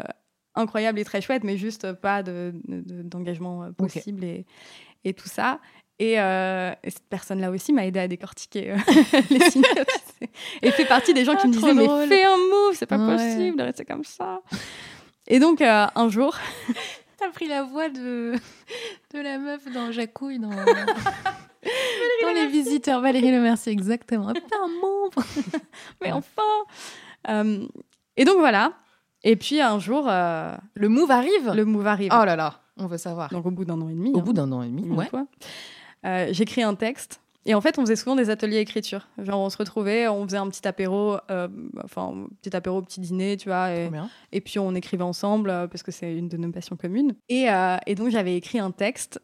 incroyable 0.56 1.00
et 1.00 1.04
très 1.06 1.22
chouette, 1.22 1.44
mais 1.44 1.58
juste 1.58 1.92
pas 1.94 2.24
de- 2.24 2.54
de- 2.68 3.02
d'engagement 3.04 3.64
euh, 3.64 3.70
Ok. 3.80 3.94
possible 3.94 4.24
et, 4.24 4.46
et 5.04 5.14
tout 5.14 5.28
ça. 5.30 5.60
Et, 6.00 6.20
euh, 6.20 6.72
et 6.84 6.92
cette 6.92 7.08
personne-là 7.10 7.50
aussi 7.50 7.74
m'a 7.74 7.86
aidé 7.88 8.00
à 8.00 8.08
décortiquer 8.08 8.72
euh, 8.72 8.78
les 9.32 9.40
sais. 9.40 9.62
Et 10.62 10.70
fait 10.72 10.86
partie 10.86 11.14
des 11.14 11.26
gens 11.26 11.36
qui 11.36 11.42
Ah, 11.46 11.48
me 11.48 11.54
trop 11.54 11.74
disaient 11.74 11.88
Mais 12.08 12.08
fais 12.08 12.24
un 12.24 12.38
move, 12.38 12.74
c'est 12.76 12.86
pas 12.86 12.98
Ouais. 13.00 13.16
possible 13.16 13.58
de 13.58 13.64
rester 13.64 13.84
comme 13.86 14.04
ça. 14.04 14.42
Et 15.28 15.40
donc, 15.40 15.60
euh, 15.62 15.86
un 15.96 16.10
jour, 16.10 16.38
T'as 17.18 17.30
pris 17.32 17.48
la 17.48 17.64
voix 17.64 17.90
de, 17.90 18.36
de 19.16 19.20
la 19.20 19.40
meuf 19.40 19.66
dans 19.74 19.92
Jacouille, 19.92 20.38
dans, 20.38 20.52
dans 22.24 22.34
Les 22.34 22.48
Visiteurs. 22.48 23.02
Valérie 23.02 23.32
Le 23.32 23.42
Mercier, 23.42 23.72
exactement. 23.72 24.34
Pas 24.34 24.58
un 24.64 24.82
membre. 24.82 25.24
mais 26.02 26.12
enfin 26.12 26.42
Euh, 27.30 27.68
Et 28.16 28.26
donc 28.26 28.38
voilà. 28.38 28.74
Et 29.24 29.36
puis 29.36 29.62
un 29.62 29.80
jour, 29.80 30.06
euh, 30.08 30.56
Le 30.76 30.90
move 30.90 31.12
arrive 31.12 31.52
le 31.54 31.66
move 31.66 31.88
arrive. 31.88 32.12
Oh 32.14 32.26
là 32.26 32.36
là, 32.36 32.62
on 32.78 32.88
veut 32.88 32.98
savoir. 32.98 33.30
Donc 33.30 33.46
au 33.46 33.52
bout 33.52 33.66
d'un 33.66 33.82
an 33.82 33.90
et 33.90 33.94
demi. 33.94 34.12
Au 34.14 34.20
hein, 34.20 34.22
bout 34.22 34.34
d'un 34.34 34.52
an 34.52 34.62
et 34.62 34.68
demi, 34.68 34.90
ouais. 34.90 35.10
euh, 36.06 36.28
j'écris 36.32 36.64
un 36.64 36.76
texte. 36.76 37.20
Et 37.48 37.56
en 37.56 37.62
fait, 37.62 37.80
on 37.80 37.82
faisait 37.84 37.96
souvent 37.96 38.18
des 38.18 38.30
ateliers 38.30 38.58
écriture. 38.58 39.08
Genre, 39.18 39.40
on 39.40 39.50
se 39.50 39.58
retrouvait, 39.58 40.10
on 40.10 40.26
faisait 40.26 40.38
un 40.38 40.50
petit 40.50 40.68
apéro, 40.68 41.16
euh, 41.32 41.48
enfin, 41.82 42.14
un 42.14 42.28
petit 42.42 42.54
apéro, 42.54 42.82
petit 42.82 43.00
dîner, 43.00 43.38
tu 43.38 43.48
vois. 43.48 43.70
Et, 44.34 44.42
puis, 44.42 44.60
on 44.60 44.76
écrivait 44.76 45.06
ensemble 45.06 45.50
euh, 45.50 45.66
parce 45.66 45.82
que 45.82 45.92
c'est 45.92 46.14
une 46.14 46.28
de 46.28 46.36
nos 46.36 46.52
passions 46.52 46.76
communes. 46.76 47.16
Et, 47.30 47.50
euh, 47.50 47.78
et 47.88 47.96
donc, 47.96 48.10
j'avais 48.10 48.36
écrit 48.36 48.60
un 48.60 48.72
texte 48.72 49.22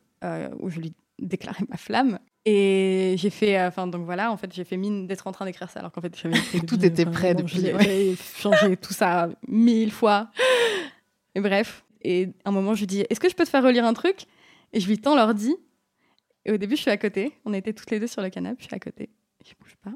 où 0.61 0.69
je 0.69 0.79
lui 0.79 0.93
déclarais 1.19 1.65
ma 1.67 1.75
flamme. 1.75 2.17
Et 2.45 3.15
j'ai 3.17 3.29
fait, 3.29 3.57
euh, 3.57 3.69
enfin, 3.69 3.87
donc 3.87 4.03
voilà, 4.03 4.31
en 4.31 4.35
fait, 4.37 4.51
j'ai 4.53 4.65
fait 4.65 4.75
mine 4.75 5.07
d'être 5.07 5.27
en 5.27 5.31
train 5.31 5.45
d'écrire 5.45 5.69
ça 5.69 5.79
alors 5.79 5.91
qu'en 5.93 6.01
fait, 6.01 6.13
j'avais 6.17 6.35
Tout 6.67 6.83
était 6.83 7.05
prêt 7.05 7.35
depuis, 7.35 7.59
j'ai- 7.61 7.73
ouais. 7.73 8.15
Changé 8.35 8.75
tout 8.75 8.93
ça 8.93 9.29
mille 9.47 9.91
fois. 9.91 10.29
Et 11.35 11.39
bref. 11.41 11.85
Et 12.01 12.29
à 12.43 12.49
un 12.49 12.51
moment, 12.51 12.73
je 12.73 12.81
lui 12.81 12.87
dis 12.87 13.05
Est-ce 13.09 13.19
que 13.21 13.29
je 13.29 13.35
peux 13.35 13.45
te 13.45 13.49
faire 13.49 13.63
relire 13.63 13.85
un 13.85 13.93
truc? 13.93 14.25
Et 14.73 14.79
je 14.81 14.87
lui 14.89 14.97
tends 14.99 15.15
l'ordi. 15.15 15.55
Et 16.45 16.51
au 16.51 16.57
début, 16.57 16.75
je 16.75 16.81
suis 16.81 16.91
à 16.91 16.97
côté. 16.97 17.31
On 17.45 17.53
était 17.53 17.71
toutes 17.71 17.89
les 17.91 17.99
deux 18.01 18.07
sur 18.07 18.21
le 18.21 18.29
canapé. 18.29 18.57
Je 18.59 18.65
suis 18.65 18.75
à 18.75 18.79
côté. 18.79 19.09
Je 19.45 19.53
bouge 19.61 19.75
pas. 19.81 19.91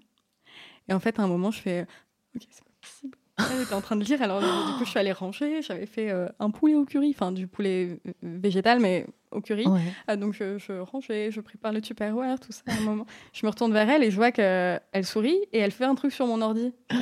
Et 0.88 0.94
en 0.94 1.00
fait, 1.02 1.20
à 1.20 1.24
un 1.24 1.28
moment, 1.28 1.52
je 1.52 1.60
fais 1.60 1.86
Ok, 2.34 2.44
c'est 2.50 2.64
pas 2.64 2.72
possible. 2.82 3.18
Elle 3.54 3.62
était 3.64 3.74
en 3.74 3.82
train 3.82 3.98
de 3.98 4.04
lire. 4.06 4.22
Alors, 4.22 4.40
du 4.40 4.48
coup, 4.78 4.86
je 4.86 4.90
suis 4.90 4.98
allée 5.00 5.12
ranger. 5.12 5.62
J'avais 5.62 5.86
fait 5.86 6.10
euh, 6.12 6.28
un 6.40 6.50
poulet 6.50 6.76
au 6.76 6.86
curry. 6.86 7.10
Enfin, 7.14 7.34
du 7.34 7.46
poulet 7.48 8.00
euh, 8.08 8.12
végétal, 8.24 8.80
mais 8.80 9.06
au 9.38 9.42
curry. 9.42 9.66
Ouais. 9.68 9.80
Ah, 10.08 10.16
donc 10.16 10.34
je, 10.34 10.58
je 10.58 10.74
rangeais, 10.80 11.32
je 11.32 11.40
prépare 11.42 11.72
le 11.72 11.82
tupperware, 11.82 12.40
tout 12.40 12.52
ça. 12.52 12.62
À 12.68 12.74
un 12.74 12.82
moment, 12.82 13.06
je 13.34 13.46
me 13.46 13.50
retourne 13.50 13.72
vers 13.74 13.90
elle 13.90 14.04
et 14.04 14.12
je 14.12 14.16
vois 14.16 14.32
que 14.32 14.80
elle 14.92 15.06
sourit 15.06 15.40
et 15.54 15.60
elle 15.60 15.72
fait 15.72 15.86
un 15.86 15.96
truc 15.96 16.12
sur 16.12 16.28
mon 16.28 16.42
ordi. 16.42 16.74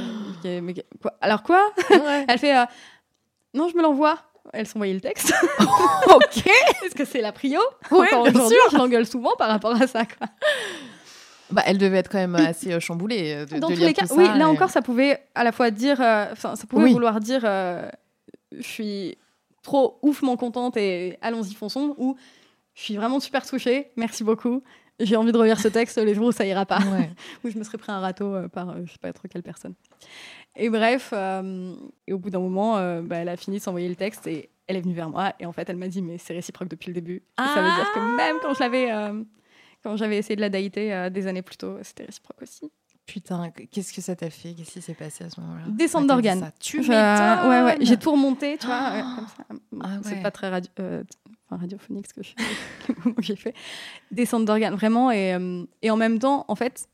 Euh, 0.46 0.60
ok, 0.60 0.64
mais 0.64 0.74
quoi 1.02 1.14
Alors 1.22 1.42
quoi? 1.42 1.72
Elle 2.28 2.38
fait 2.38 2.56
euh, 2.56 2.66
non, 3.56 3.68
je 3.70 3.76
me 3.76 3.82
l'envoie. 3.82 4.20
Elle 4.54 4.68
s'envoyait 4.68 4.94
le 4.94 5.02
texte. 5.02 5.34
ok. 5.60 6.46
Est-ce 6.86 6.94
que 6.94 7.06
c'est 7.06 7.22
la 7.22 7.32
prio 7.32 7.60
Encore 7.90 8.30
bien 8.30 8.48
sûr. 8.48 8.58
je 8.72 8.78
l'engueule 8.78 9.08
souvent 9.08 9.32
par 9.38 9.50
rapport 9.50 9.82
à 9.82 9.88
ça. 9.88 10.04
Quoi. 10.06 10.28
Bah, 11.52 11.62
elle 11.66 11.78
devait 11.78 11.98
être 11.98 12.10
quand 12.12 12.18
même 12.20 12.36
assez 12.36 12.74
euh, 12.74 12.80
chamboulée. 12.80 13.34
euh, 13.38 13.46
De, 13.46 13.60
Dans 13.60 13.70
de 13.70 13.76
tous 13.76 13.82
les 13.82 13.94
cas, 13.94 14.06
oui, 14.16 14.26
là 14.26 14.38
et- 14.40 14.44
encore, 14.44 14.70
ça 14.70 14.82
pouvait 14.82 15.20
à 15.36 15.44
la 15.44 15.52
fois 15.52 15.72
dire, 15.72 16.00
euh, 16.02 16.26
ça 16.36 16.56
pouvait 16.70 16.84
Oui. 16.86 16.94
vouloir 16.94 17.20
dire, 17.20 17.42
euh, 17.44 17.88
je 18.52 18.62
suis 18.68 19.18
trop 19.66 20.00
oufement 20.02 20.38
contente 20.38 20.78
et 20.78 21.18
allons-y 21.22 21.54
fonçons, 21.54 21.96
ou 21.98 22.16
je 22.76 22.82
suis 22.82 22.96
vraiment 22.96 23.20
super 23.20 23.46
touchée, 23.46 23.92
merci 23.98 24.24
beaucoup. 24.24 24.64
J'ai 25.00 25.18
envie 25.18 25.34
de 25.34 25.38
relire 25.38 25.60
ce 25.60 25.68
texte 25.68 25.98
les 25.98 26.14
jours 26.14 26.28
où 26.28 26.32
ça 26.32 26.46
ira 26.46 26.66
pas. 26.66 26.80
Ouais. 26.80 27.10
où 27.44 27.50
je 27.50 27.58
me 27.58 27.64
serais 27.64 27.78
pris 27.78 27.92
un 27.92 28.00
râteau 28.00 28.34
euh, 28.34 28.48
par 28.48 28.70
euh, 28.70 28.84
je 28.86 28.94
sais 28.94 28.98
pas 28.98 29.12
trop 29.12 29.28
quelle 29.28 29.44
personne. 29.44 29.74
Et 30.56 30.70
bref, 30.70 31.10
euh, 31.12 31.76
et 32.08 32.14
au 32.14 32.20
bout 32.20 32.30
d'un 32.30 32.40
moment, 32.40 32.78
euh, 32.78 33.02
bah, 33.02 33.18
elle 33.18 33.28
a 33.28 33.36
fini 33.36 33.58
de 33.58 33.62
s'envoyer 33.62 33.90
le 33.90 33.96
texte 33.96 34.26
et 34.28 34.50
elle 34.68 34.78
est 34.78 34.82
venue 34.82 34.94
vers 34.94 35.10
moi 35.10 35.34
et 35.40 35.46
en 35.46 35.52
fait 35.52 35.70
elle 35.70 35.76
m'a 35.76 35.88
dit 35.88 36.02
mais 36.02 36.18
c'est 36.18 36.34
réciproque 36.34 36.70
depuis 36.70 36.88
le 36.88 36.94
début. 36.94 37.18
Et 37.18 37.44
ça 37.44 37.62
veut 37.62 37.76
dire 37.76 37.92
que 37.94 38.16
même 38.16 38.38
quand 38.42 38.54
je 38.54 38.60
l'avais, 38.62 38.90
quand 39.84 39.96
j'avais 39.98 40.18
essayé 40.18 40.36
de 40.36 40.42
la 40.42 40.50
dater 40.50 41.10
des 41.12 41.28
années 41.28 41.44
plus 41.44 41.58
tôt, 41.58 41.78
c'était 41.84 42.06
réciproque 42.06 42.42
aussi. 42.42 42.72
Putain, 43.06 43.52
qu'est-ce 43.72 43.94
que 43.94 44.02
ça 44.02 44.16
t'a 44.16 44.30
fait? 44.32 44.54
Qu'est-ce 44.54 44.72
qui 44.72 44.82
s'est 44.82 44.96
passé 44.96 45.24
à 45.26 45.30
ce 45.30 45.40
moment-là? 45.40 45.64
Descente 45.70 46.08
d'organes. 46.08 46.40
ça 46.40 46.52
Tu 46.60 46.80
m'étonnes 46.80 47.50
ouais, 47.50 47.62
ouais, 47.64 47.78
j'ai 47.82 47.98
tout 47.98 48.12
remonté, 48.12 48.58
tu 48.58 48.66
vois, 48.66 48.92
ouais, 48.94 49.02
comme 49.02 49.28
ça. 49.28 49.44
Ah 49.84 49.98
C'est 50.04 50.22
pas 50.24 50.32
très 50.32 50.50
radio- 50.50 50.72
euh, 50.80 51.04
enfin, 51.48 51.62
radiophonique 51.62 52.08
ce 52.08 52.14
que 52.14 52.22
j'ai 53.22 53.36
fait. 53.36 53.54
Descente 54.12 54.46
d'organes, 54.46 54.74
vraiment. 54.74 55.12
Et, 55.12 55.34
euh, 55.36 55.64
et 55.84 55.92
en 55.92 55.98
même 55.98 56.18
temps, 56.18 56.46
en 56.48 56.56
fait, 56.56 56.88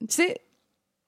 tu 0.00 0.06
sais, 0.08 0.38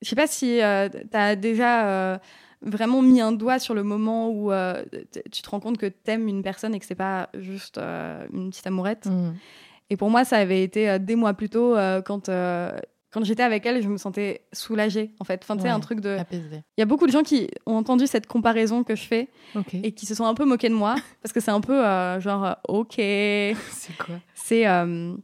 je 0.03 0.09
sais 0.11 0.16
pas 0.16 0.26
si 0.26 0.59
tu 0.59 1.16
as 1.16 1.36
déjà 1.36 1.86
euh, 1.88 2.18
vraiment 2.61 3.01
mis 3.01 3.22
un 3.22 3.32
doigt 3.32 3.59
sur 3.59 3.72
le 3.74 3.82
moment 3.82 4.28
où 4.28 4.53
euh, 4.53 4.84
tu 5.32 5.40
te 5.40 5.49
rends 5.49 5.61
compte 5.61 5.78
que 5.78 5.86
t'aimes 5.86 6.28
une 6.28 6.42
personne 6.42 6.74
et 6.74 6.80
que 6.80 6.84
c'est 6.86 6.95
pas 6.95 7.30
juste 7.32 7.78
euh, 7.78 8.26
une 8.30 8.51
petite 8.51 8.66
amourette. 8.66 9.07
Mm. 9.07 9.32
Et 9.88 9.97
pour 9.97 10.11
moi, 10.11 10.24
ça 10.26 10.36
avait 10.36 10.62
été 10.62 10.90
euh, 10.90 10.99
des 10.99 11.16
mois 11.16 11.32
plus 11.32 11.49
tôt 11.49 11.74
euh, 11.76 12.03
quand. 12.03 12.28
euh, 12.28 12.78
quand 13.14 13.24
j'étais 13.24 13.44
avec 13.44 13.64
elle, 13.64 13.80
je 13.80 13.88
me 13.88 13.96
sentais 13.96 14.42
soulagée, 14.52 15.12
en 15.20 15.24
fait. 15.24 15.40
Enfin, 15.44 15.54
tu 15.56 15.62
sais, 15.62 15.68
Ouais, 15.68 15.74
un 15.74 15.78
truc 15.80 16.00
de. 16.00 16.18
Apaisée. 16.18 16.64
Il 16.76 16.80
y 16.80 16.82
a 16.82 16.86
beaucoup 16.86 17.06
de 17.06 17.12
gens 17.12 17.22
qui 17.22 17.48
ont 17.64 17.76
entendu 17.76 18.06
cette 18.08 18.26
comparaison 18.26 18.82
que 18.82 18.96
je 18.96 19.04
fais 19.04 19.28
et 19.84 19.92
qui 19.92 20.04
se 20.04 20.14
sont 20.16 20.24
un 20.26 20.34
peu 20.34 20.44
moqués 20.44 20.68
de 20.68 20.74
moi 20.74 20.96
parce 21.22 21.32
que 21.32 21.38
c'est 21.40 21.52
un 21.52 21.60
peu 21.60 21.84
euh, 21.86 22.18
genre, 22.20 22.44
euh, 22.44 22.52
ok. 22.68 22.94
C'est 23.70 23.96
quoi? 23.96 24.16
C'est. 24.34 24.66
euh, 24.66 25.14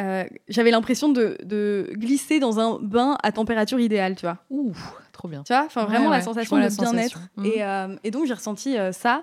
euh, 0.00 0.24
J'avais 0.48 0.70
l'impression 0.72 1.08
de, 1.08 1.38
de 1.44 1.90
glisser 1.94 2.40
dans 2.40 2.58
un 2.60 2.78
bain 2.82 3.16
à 3.22 3.32
température 3.32 3.78
idéale, 3.80 4.14
tu 4.16 4.26
vois. 4.26 4.38
Ouh, 4.50 4.72
trop 5.12 5.28
bien. 5.28 5.42
Tu 5.44 5.52
vois, 5.54 5.64
enfin 5.64 5.84
vraiment 5.86 6.10
ouais, 6.10 6.16
la 6.18 6.22
sensation 6.22 6.56
de 6.58 6.68
bien-être. 6.68 7.20
Mhm. 7.36 7.46
Et, 7.46 7.62
et 8.04 8.10
donc 8.10 8.26
j'ai 8.26 8.34
ressenti 8.34 8.76
ça, 8.92 9.22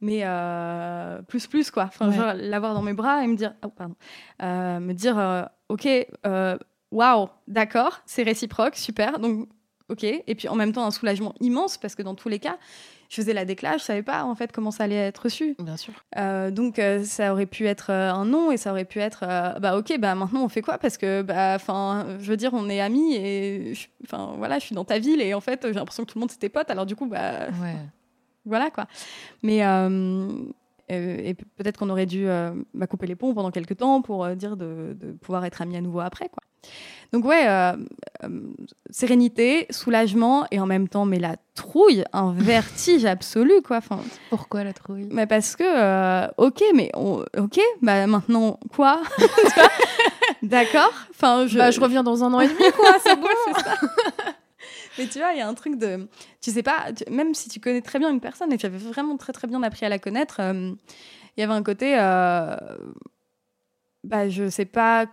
mais 0.00 0.20
euh, 0.24 1.22
plus 1.22 1.46
plus 1.46 1.70
quoi. 1.70 1.84
Enfin, 1.84 2.08
Ouais. 2.08 2.16
genre 2.16 2.32
l'avoir 2.34 2.74
dans 2.74 2.82
mes 2.82 2.94
bras 2.94 3.22
et 3.22 3.26
me 3.28 3.36
dire, 3.36 3.54
oh, 3.64 3.68
pardon, 3.68 3.94
Euh, 4.42 4.80
me 4.80 4.92
dire, 4.92 5.18
euh, 5.18 5.42
ok, 5.68 5.86
waouh, 6.90 7.28
d'accord, 7.46 8.00
c'est 8.06 8.22
réciproque, 8.22 8.76
super. 8.76 9.18
Donc 9.18 9.48
ok. 9.88 10.04
Et 10.04 10.34
puis 10.34 10.48
en 10.48 10.54
même 10.54 10.72
temps 10.72 10.84
un 10.84 10.90
soulagement 10.90 11.34
immense 11.40 11.78
parce 11.78 11.94
que 11.94 12.02
dans 12.02 12.14
tous 12.14 12.28
les 12.28 12.38
cas, 12.38 12.58
je 13.08 13.16
faisais 13.16 13.32
la 13.32 13.46
déclage, 13.46 13.80
je 13.80 13.86
savais 13.86 14.02
pas 14.02 14.24
en 14.24 14.34
fait 14.34 14.52
comment 14.52 14.70
ça 14.70 14.84
allait 14.84 14.94
être 14.96 15.16
reçu. 15.22 15.56
Bien 15.58 15.78
sûr. 15.78 15.94
Euh, 16.18 16.50
donc 16.50 16.78
euh, 16.78 17.02
ça 17.04 17.32
aurait 17.32 17.46
pu 17.46 17.66
être 17.66 17.88
euh, 17.90 18.12
un 18.12 18.26
non 18.26 18.50
et 18.52 18.58
ça 18.58 18.70
aurait 18.70 18.84
pu 18.84 18.98
être 19.00 19.24
bah 19.60 19.78
ok 19.78 19.98
bah 19.98 20.14
maintenant 20.14 20.44
on 20.44 20.48
fait 20.50 20.60
quoi? 20.60 20.76
Parce 20.76 20.98
que 20.98 21.22
bah 21.22 21.54
enfin 21.56 22.18
je 22.20 22.30
veux 22.30 22.36
dire 22.36 22.50
on 22.52 22.68
est 22.68 22.80
amis 22.80 23.14
et 23.14 23.72
je- 23.74 23.88
enfin 24.04 24.34
voilà 24.36 24.58
je 24.58 24.66
suis 24.66 24.74
dans 24.74 24.84
ta 24.84 24.98
ville 24.98 25.22
et 25.22 25.32
en 25.32 25.40
fait 25.40 25.60
j'ai 25.66 25.72
l'impression 25.72 26.04
que 26.04 26.10
tout 26.12 26.18
le 26.18 26.20
monde 26.20 26.30
c'était 26.30 26.50
potes 26.50 26.70
alors 26.70 26.84
du 26.84 26.96
coup 26.96 27.06
bah 27.06 27.48
Ouais. 27.62 27.76
voilà 28.44 28.70
quoi 28.70 28.86
mais 29.42 29.60
et 30.90 31.34
pe- 31.34 31.44
peut-être 31.56 31.78
qu'on 31.78 31.88
aurait 31.90 32.06
dû 32.06 32.26
bah, 32.74 32.86
couper 32.86 33.06
les 33.06 33.16
ponts 33.16 33.32
pendant 33.34 33.50
quelques 33.50 33.76
temps 33.78 34.02
pour 34.02 34.26
dire 34.36 34.56
de, 34.58 34.94
de 34.98 35.12
pouvoir 35.12 35.44
être 35.46 35.62
amis 35.62 35.76
à 35.76 35.80
nouveau 35.80 36.00
après 36.00 36.28
quoi 36.28 36.42
donc 37.12 37.24
ouais 37.24 37.48
euh, 37.48 37.72
euh, 38.24 38.28
sérénité 38.90 39.66
soulagement 39.70 40.46
et 40.50 40.60
en 40.60 40.66
même 40.66 40.88
temps 40.88 41.06
mais 41.06 41.18
la 41.18 41.36
trouille 41.54 42.04
un 42.12 42.32
vertige 42.36 43.04
absolu 43.06 43.62
quoi 43.62 43.78
enfin 43.78 44.00
Pourquoi 44.30 44.62
la 44.64 44.72
trouille? 44.74 45.08
Mais 45.10 45.26
parce 45.26 45.56
que, 45.56 45.64
euh, 45.64 46.28
ok, 46.36 46.62
mais 46.74 46.90
on- 46.94 47.24
ok, 47.38 47.58
bah 47.82 48.06
maintenant 48.06 48.58
quoi? 48.74 49.00
D'accord? 50.42 50.92
Enfin, 51.10 51.46
je, 51.46 51.58
Bah, 51.58 51.70
je 51.70 51.80
reviens 51.80 52.02
dans 52.02 52.22
un 52.24 52.32
an 52.34 52.40
et 52.40 52.48
demi, 52.48 52.70
quoi. 52.76 52.96
C'est 53.00 53.16
bon. 53.16 53.26
Ouais, 53.46 53.62
ça. 53.62 53.74
mais 54.98 55.06
tu 55.08 55.18
vois, 55.18 55.32
il 55.32 55.38
y 55.38 55.40
a 55.40 55.48
un 55.48 55.54
truc 55.54 55.78
de, 55.78 56.08
tu 56.40 56.50
sais 56.50 56.62
pas, 56.62 56.92
tu- 56.96 57.10
même 57.10 57.34
si 57.34 57.48
tu 57.48 57.58
connais 57.60 57.80
très 57.82 57.98
bien 57.98 58.10
une 58.10 58.20
personne 58.20 58.52
et 58.52 58.56
que 58.56 58.62
j'avais 58.62 58.78
vraiment 58.78 59.16
très 59.16 59.32
très 59.32 59.46
bien 59.48 59.62
appris 59.62 59.86
à 59.86 59.88
la 59.88 59.98
connaître, 59.98 60.40
il 60.40 60.76
y 61.40 61.42
avait 61.42 61.52
un 61.54 61.62
côté, 61.62 61.94
bah 64.04 64.28
je 64.28 64.48
sais 64.48 64.64
pas 64.64 65.06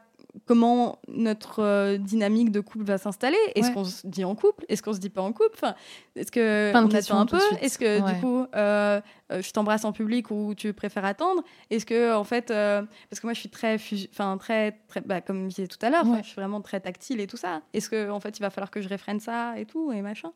comment 0.46 1.00
notre 1.08 1.62
euh, 1.64 1.98
dynamique 1.98 2.52
de 2.52 2.60
couple 2.60 2.86
va 2.86 2.98
s'installer. 2.98 3.38
Est-ce 3.56 3.68
Ouais. 3.70 3.74
qu'on 3.74 3.86
se 3.86 4.06
dit 4.06 4.24
en 4.26 4.36
couple? 4.36 4.66
Est-ce 4.70 4.82
qu'on 4.84 4.94
se 4.94 5.00
dit 5.00 5.10
pas 5.10 5.22
en 5.22 5.32
couple? 5.32 5.52
Enfin, 5.56 5.76
Est-ce 6.16 6.32
que 6.32 6.72
Plein 6.72 6.86
on 6.86 6.94
attend 6.94 7.20
un 7.20 7.26
peu? 7.26 7.40
Est-ce 7.62 7.78
que 7.78 8.02
Ouais. 8.02 8.14
du 8.14 8.20
coup 8.22 8.46
euh, 8.56 9.02
euh, 9.32 9.42
je 9.42 9.52
t'embrasse 9.52 9.86
en 9.86 9.92
public 9.92 10.30
ou 10.32 10.54
tu 10.56 10.72
préfères 10.74 11.06
attendre 11.06 11.44
Est-ce 11.72 11.86
que 11.86 12.14
en 12.16 12.24
fait 12.24 12.52
euh, 12.52 12.84
parce 13.10 13.20
que 13.20 13.28
moi 13.28 13.34
je 13.34 13.40
suis 13.40 13.50
très 13.50 13.78
enfin 14.12 14.38
très 14.38 14.74
très 14.88 15.02
bah, 15.02 15.22
comme 15.22 15.50
je 15.50 15.56
disais 15.56 15.68
tout 15.68 15.84
à 15.84 15.90
l'heure, 15.90 16.06
Ouais. 16.08 16.20
je 16.22 16.28
suis 16.28 16.36
vraiment 16.36 16.62
très 16.62 16.80
tactile 16.80 17.20
et 17.20 17.28
tout 17.28 17.38
ça. 17.38 17.62
Est-ce 17.74 17.90
que 17.90 18.10
en 18.12 18.20
fait 18.20 18.38
il 18.38 18.42
va 18.42 18.50
falloir 18.50 18.70
que 18.72 18.82
je 18.82 18.88
réfrène 18.90 19.20
ça 19.20 19.58
et 19.60 19.66
tout 19.66 19.92
et 19.92 20.02
machin? 20.02 20.32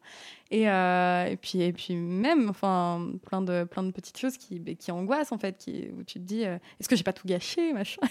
Et, 0.52 0.68
euh, 0.70 1.26
et 1.26 1.38
puis 1.38 1.62
et 1.62 1.72
puis 1.74 1.96
même 1.96 2.50
enfin 2.50 3.08
plein 3.28 3.42
de 3.42 3.64
plein 3.66 3.84
de 3.84 3.92
petites 3.92 4.18
choses 4.18 4.38
qui 4.38 4.60
qui 4.76 4.92
angoissent 4.92 5.32
en 5.32 5.38
fait 5.38 5.58
qui 5.58 5.90
où 5.98 6.04
tu 6.04 6.16
te 6.20 6.24
dis 6.26 6.42
est-ce 6.42 6.90
que 6.90 6.96
j'ai 6.96 7.04
pas 7.04 7.14
tout 7.14 7.28
gâché 7.28 7.72
machin? 7.74 8.02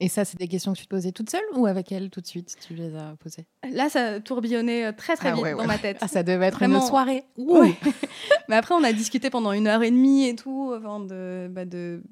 Et 0.00 0.08
ça, 0.08 0.24
c'est 0.24 0.38
des 0.38 0.48
questions 0.48 0.72
que 0.74 0.78
tu 0.78 0.84
te 0.84 0.90
posais 0.90 1.12
toute 1.12 1.30
seule 1.30 1.40
ou 1.54 1.66
avec 1.66 1.90
elle 1.92 2.10
tout 2.10 2.20
de 2.20 2.26
suite 2.26 2.54
Tu 2.66 2.74
les 2.74 2.94
as 2.94 3.14
posées? 3.18 3.46
Là, 3.72 3.88
ça 3.88 4.20
tourbillonnait 4.20 4.92
très 4.92 5.16
très 5.16 5.30
Ah 5.30 5.34
vite 5.34 5.42
ouais, 5.42 5.54
dans 5.54 5.64
ma 5.66 5.78
tête. 5.78 5.98
Ah, 6.00 6.08
ça 6.08 6.22
devait 6.22 6.46
être 6.46 6.58
Vraiment. 6.58 6.80
une 6.80 6.86
soirée. 6.86 7.24
Ouais. 7.36 7.74
Mais 8.48 8.56
après, 8.56 8.74
on 8.74 8.84
a 8.84 8.92
discuté 8.92 9.30
pendant 9.30 9.52
une 9.52 9.66
heure 9.66 9.82
et 9.82 9.85
demie 9.90 10.26
et 10.28 10.34
tout, 10.36 10.72
avant 10.74 11.00
de, 11.00 11.48
bah, 11.50 11.64
de 11.64 12.02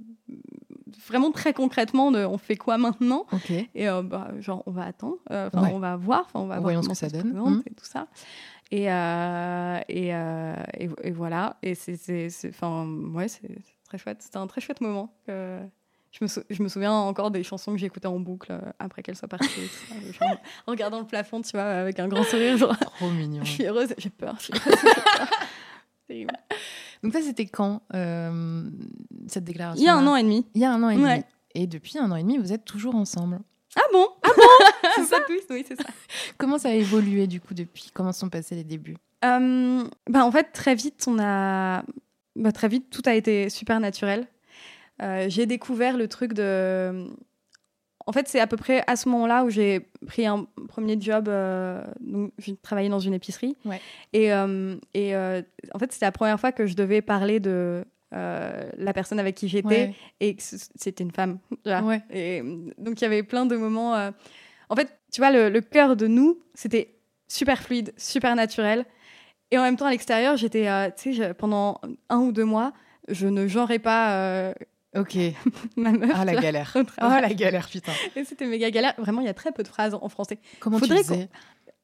vraiment 1.07 1.33
très 1.33 1.53
concrètement 1.53 2.11
de 2.13 2.25
on 2.25 2.39
fait 2.39 2.57
quoi 2.57 2.79
maintenant 2.79 3.27
et 3.75 3.89
euh, 3.89 4.03
bah, 4.03 4.31
genre 4.41 4.63
on 4.67 4.71
va 4.71 4.85
attendre, 4.85 5.17
euh, 5.31 5.49
enfin 5.53 5.67
Ouais. 5.67 5.73
on 5.75 5.79
va 5.79 5.97
voir, 5.97 6.23
enfin 6.27 6.41
on 6.41 6.47
va 6.47 6.61
voir 6.61 6.83
ce 6.85 6.89
que 6.89 6.95
ça 6.95 7.09
donne. 7.09 7.33
Mhm. 7.33 7.63
et 7.67 7.75
tout 7.75 7.85
ça. 7.85 8.07
Et 8.71 8.91
euh, 8.91 9.81
et, 9.89 10.09
et, 10.09 10.89
et 11.03 11.11
voilà. 11.11 11.57
Et 11.63 11.75
c'est 11.75 12.31
enfin 12.49 12.87
ouais 13.15 13.29
c'est 13.29 13.49
très 13.85 13.99
chouette. 13.99 14.23
C'était 14.23 14.39
un 14.39 14.47
très 14.47 14.61
chouette 14.61 14.81
moment. 14.81 15.15
que 15.27 15.59
je 16.13 16.25
me, 16.25 16.29
je 16.49 16.63
me 16.63 16.69
souviens 16.69 16.93
encore 16.93 17.31
des 17.33 17.43
chansons 17.43 17.73
que 17.73 17.79
j'écoutais 17.79 18.07
en 18.07 18.21
boucle 18.21 18.57
après 18.79 19.03
qu'elle 19.03 19.17
soit 19.17 19.27
partie. 19.29 19.47
et 19.61 19.67
tout 19.67 20.13
ça. 20.19 20.27
Genre, 20.29 20.37
en 20.67 20.71
regardant 20.71 21.01
le 21.01 21.07
plafond, 21.07 21.41
tu 21.43 21.51
vois, 21.53 21.65
avec 21.65 21.99
un 21.99 22.07
grand 22.09 22.23
sourire, 22.23 22.57
genre, 22.57 22.77
Trop 22.79 23.11
mignon. 23.11 23.43
je 23.45 23.51
suis 23.51 23.65
heureuse, 23.67 23.93
j'ai 23.99 24.11
peur. 24.11 24.37
je 24.39 24.45
suis 24.45 24.53
heureuse. 24.55 24.79
Donc 27.05 27.13
ça, 27.13 27.21
c'était 27.21 27.45
quand 27.45 27.83
euh, 27.95 28.65
cette 29.29 29.45
déclaration 29.45 29.81
Il 29.81 29.85
y 29.85 29.91
a 29.91 29.95
un 29.95 30.07
an 30.07 30.17
et 30.17 30.23
demi. 30.23 30.47
Il 30.55 30.63
y 30.63 30.65
a 30.65 30.73
un 30.73 30.83
an 30.83 30.89
et 30.89 30.97
demi. 30.97 31.05
Ouais. 31.05 31.25
Et 31.55 31.67
depuis 31.67 31.99
un 31.99 32.11
an 32.11 32.17
et 32.17 32.23
demi, 32.23 32.39
vous 32.39 32.53
êtes 32.53 32.65
toujours 32.65 32.95
ensemble. 32.95 33.41
Ah 33.77 33.83
bon? 33.93 34.07
Ah 34.23 34.31
bon? 34.35 34.89
C'est 34.97 35.05
ça 35.05 35.21
plus 35.21 35.41
Oui, 35.51 35.65
c'est 35.69 35.77
ça. 35.77 35.89
Comment 36.39 36.59
ça 36.59 36.71
a 36.71 36.73
évolué 36.73 37.27
du 37.27 37.41
coup 37.41 37.53
depuis? 37.53 37.91
Comment 37.93 38.13
sont 38.13 38.31
passés 38.31 38.55
les 38.55 38.65
débuts? 38.65 38.97
Euh, 39.25 39.85
bah, 40.09 40.25
en 40.25 40.33
fait, 40.33 40.53
très 40.53 40.75
vite, 40.75 41.05
on 41.07 41.19
a. 41.19 41.85
Bah, 42.37 42.53
très 42.53 42.69
vite, 42.69 42.89
tout 42.91 43.03
a 43.05 43.15
été 43.15 43.51
super 43.51 43.81
naturel. 43.81 44.27
Euh, 45.03 45.27
j'ai 45.29 45.45
découvert 45.47 45.99
le 45.99 46.09
truc 46.09 46.33
de. 46.33 47.07
En 48.07 48.13
fait, 48.13 48.29
c'est 48.29 48.41
à 48.41 48.47
peu 48.47 48.57
près 48.57 48.85
à 48.87 48.97
ce 48.97 49.09
moment-là 49.09 49.45
où 49.45 49.51
j'ai 49.51 49.89
pris 50.07 50.27
un 50.27 50.47
premier 50.69 50.97
job. 51.01 51.29
euh, 51.29 51.83
donc, 52.01 52.33
j'ai 52.39 52.55
travaillé 52.57 52.89
dans 52.91 52.99
une 52.99 53.15
épicerie. 53.15 53.57
Ouais. 53.65 53.81
Et, 54.13 54.33
euh, 54.33 54.77
et 54.93 55.15
euh, 55.17 55.41
en 55.73 55.79
fait, 55.79 55.91
c'était 55.93 56.05
la 56.07 56.13
première 56.13 56.39
fois 56.39 56.53
que 56.53 56.67
je 56.67 56.75
devais 56.77 57.01
parler 57.01 57.41
de 57.41 57.83
euh, 58.15 58.71
la 58.77 58.93
personne 58.93 59.19
avec 59.19 59.35
qui 59.37 59.49
j'étais 59.49 59.69
Ouais. 59.69 59.95
et 60.21 60.37
que 60.37 60.43
c'était 60.43 61.03
une 61.03 61.13
femme. 61.13 61.39
Ouais. 61.65 62.03
Et 62.11 62.43
donc, 62.79 63.01
il 63.01 63.03
y 63.03 63.07
avait 63.07 63.23
plein 63.23 63.47
de 63.47 63.57
moments. 63.57 63.95
En 64.69 64.77
fait, 64.77 64.99
tu 65.13 65.21
vois, 65.21 65.31
le, 65.31 65.49
le 65.49 65.61
cœur 65.63 65.97
de 65.97 66.07
nous, 66.07 66.41
c'était 66.55 66.97
super 67.29 67.63
fluide, 67.63 67.93
super 67.97 68.37
naturel. 68.37 68.85
Et 69.51 69.59
en 69.59 69.63
même 69.63 69.77
temps, 69.77 69.87
à 69.87 69.91
l'extérieur, 69.91 70.37
j'étais, 70.37 70.67
tu 70.93 71.15
sais, 71.15 71.33
pendant 71.35 71.81
un 72.11 72.19
ou 72.19 72.33
deux 72.33 72.45
mois, 72.45 72.73
je 73.09 73.27
ne 73.29 73.47
genrais 73.47 73.79
pas 73.79 74.53
Ok. 74.97 75.17
ma 75.77 75.93
meuf. 75.93 76.11
Ah 76.15 76.25
la 76.25 76.35
galère. 76.37 76.77
Ah 76.99 77.21
la 77.21 77.33
galère, 77.35 77.69
putain. 77.69 77.93
Et 78.17 78.25
c'était 78.25 78.47
méga 78.47 78.71
galère. 78.71 78.95
Vraiment, 78.99 79.21
il 79.21 79.27
y 79.27 79.31
a 79.31 79.35
très 79.35 79.53
peu 79.53 79.63
de 79.63 79.69
phrases 79.69 79.95
en 79.95 80.09
français. 80.09 80.39
Comment 80.61 80.79
Faudrait 80.79 80.99
tu 80.99 81.05
faisais 81.05 81.29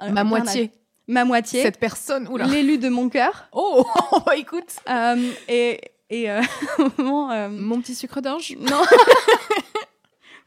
Un- 0.00 0.12
Ma 0.12 0.24
moitié. 0.24 0.70
Ma 1.08 1.24
moitié. 1.24 1.62
Cette 1.62 1.78
personne. 1.80 2.28
Oula. 2.28 2.46
L'élu 2.46 2.78
de 2.78 2.88
mon 2.88 3.08
cœur. 3.08 3.48
Oh, 3.52 3.84
écoute. 4.36 4.76
Euh, 4.88 5.30
et 5.48 5.80
et 6.08 6.30
euh, 6.30 6.40
au 6.78 7.02
moment, 7.02 7.30
euh, 7.32 7.48
Mon 7.48 7.80
petit 7.80 7.94
sucre 7.94 8.20
d'orge. 8.20 8.56
non. 8.60 8.82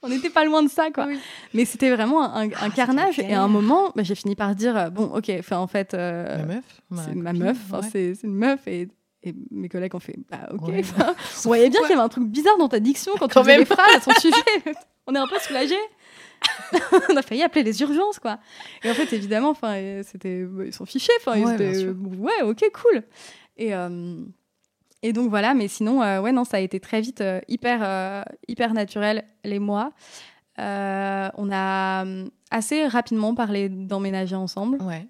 On 0.05 0.09
n'était 0.09 0.29
pas 0.29 0.43
loin 0.43 0.61
de 0.61 0.67
ça, 0.69 0.91
quoi. 0.91 1.05
Oui. 1.07 1.17
Mais 1.53 1.63
c'était 1.63 1.89
vraiment 1.89 2.23
un, 2.23 2.47
un 2.49 2.51
Ah, 2.59 2.69
carnage. 2.69 3.19
Et 3.19 3.33
à 3.33 3.41
un 3.41 3.47
moment, 3.47 3.91
bah, 3.95 4.03
j'ai 4.03 4.15
fini 4.15 4.35
par 4.35 4.53
dire 4.53 4.75
euh, 4.75 4.89
bon, 4.89 5.05
ok, 5.05 5.31
en 5.51 5.67
fait, 5.67 5.93
euh, 5.93 6.39
Ma 6.39 6.43
meuf. 6.55 6.63
c'est 7.05 7.15
ma 7.15 7.29
copine, 7.31 7.43
meuf, 7.45 7.57
ouais. 7.71 7.79
c'est 7.89 8.15
c'est 8.15 8.27
une 8.27 8.35
meuf. 8.35 8.67
Et, 8.67 8.89
et 9.23 9.33
mes 9.51 9.69
collègues 9.69 9.95
ont 9.95 9.99
fait 9.99 10.15
bah, 10.29 10.49
ok. 10.53 10.67
Ouais. 10.67 10.79
enfin, 10.81 11.15
on 11.45 11.47
voyait 11.47 11.69
bien 11.69 11.79
qu'il 11.81 11.89
y 11.89 11.93
avait 11.93 12.01
un 12.01 12.09
truc 12.09 12.25
bizarre 12.25 12.57
dans 12.57 12.67
ta 12.69 12.79
diction 12.79 13.13
quand 13.19 13.27
tu 13.27 13.33
Quand 13.35 13.41
disais 13.41 13.51
même. 13.53 13.59
les 13.61 13.65
phrases 13.65 13.95
à 13.95 14.01
son 14.01 14.11
sujet. 14.19 14.35
on 15.07 15.15
est 15.15 15.19
un 15.19 15.27
peu 15.27 15.39
soulagés. 15.39 15.75
on 17.09 17.15
a 17.15 17.21
failli 17.21 17.41
appeler 17.41 17.63
les 17.63 17.81
urgences, 17.81 18.19
quoi. 18.19 18.37
Et 18.83 18.91
en 18.91 18.93
fait, 18.93 19.13
évidemment, 19.13 19.49
enfin, 19.51 19.75
c'était, 20.03 20.45
ils 20.65 20.73
s'en 20.73 20.85
fichaient. 20.85 21.13
Enfin, 21.21 21.41
Ouais, 21.41 21.55
euh, 21.61 21.93
ouais, 21.93 22.41
ok, 22.43 22.69
cool. 22.73 23.03
Et, 23.55 23.73
euh, 23.73 24.17
et 25.01 25.13
donc 25.13 25.29
voilà, 25.29 25.53
mais 25.53 25.69
sinon, 25.69 26.01
euh, 26.03 26.19
ouais, 26.19 26.33
non, 26.33 26.43
ça 26.43 26.57
a 26.57 26.59
été 26.59 26.79
très 26.81 26.99
vite 26.99 27.21
euh, 27.21 27.39
hyper, 27.47 28.25
hyper 28.49 28.73
naturel, 28.73 29.23
les 29.45 29.59
mois. 29.59 29.93
On 30.57 31.49
a 31.51 32.05
assez 32.51 32.87
rapidement 32.87 33.33
parlé 33.35 33.69
d'emménager 33.69 34.35
ensemble. 34.35 34.81
Ouais. 34.81 35.07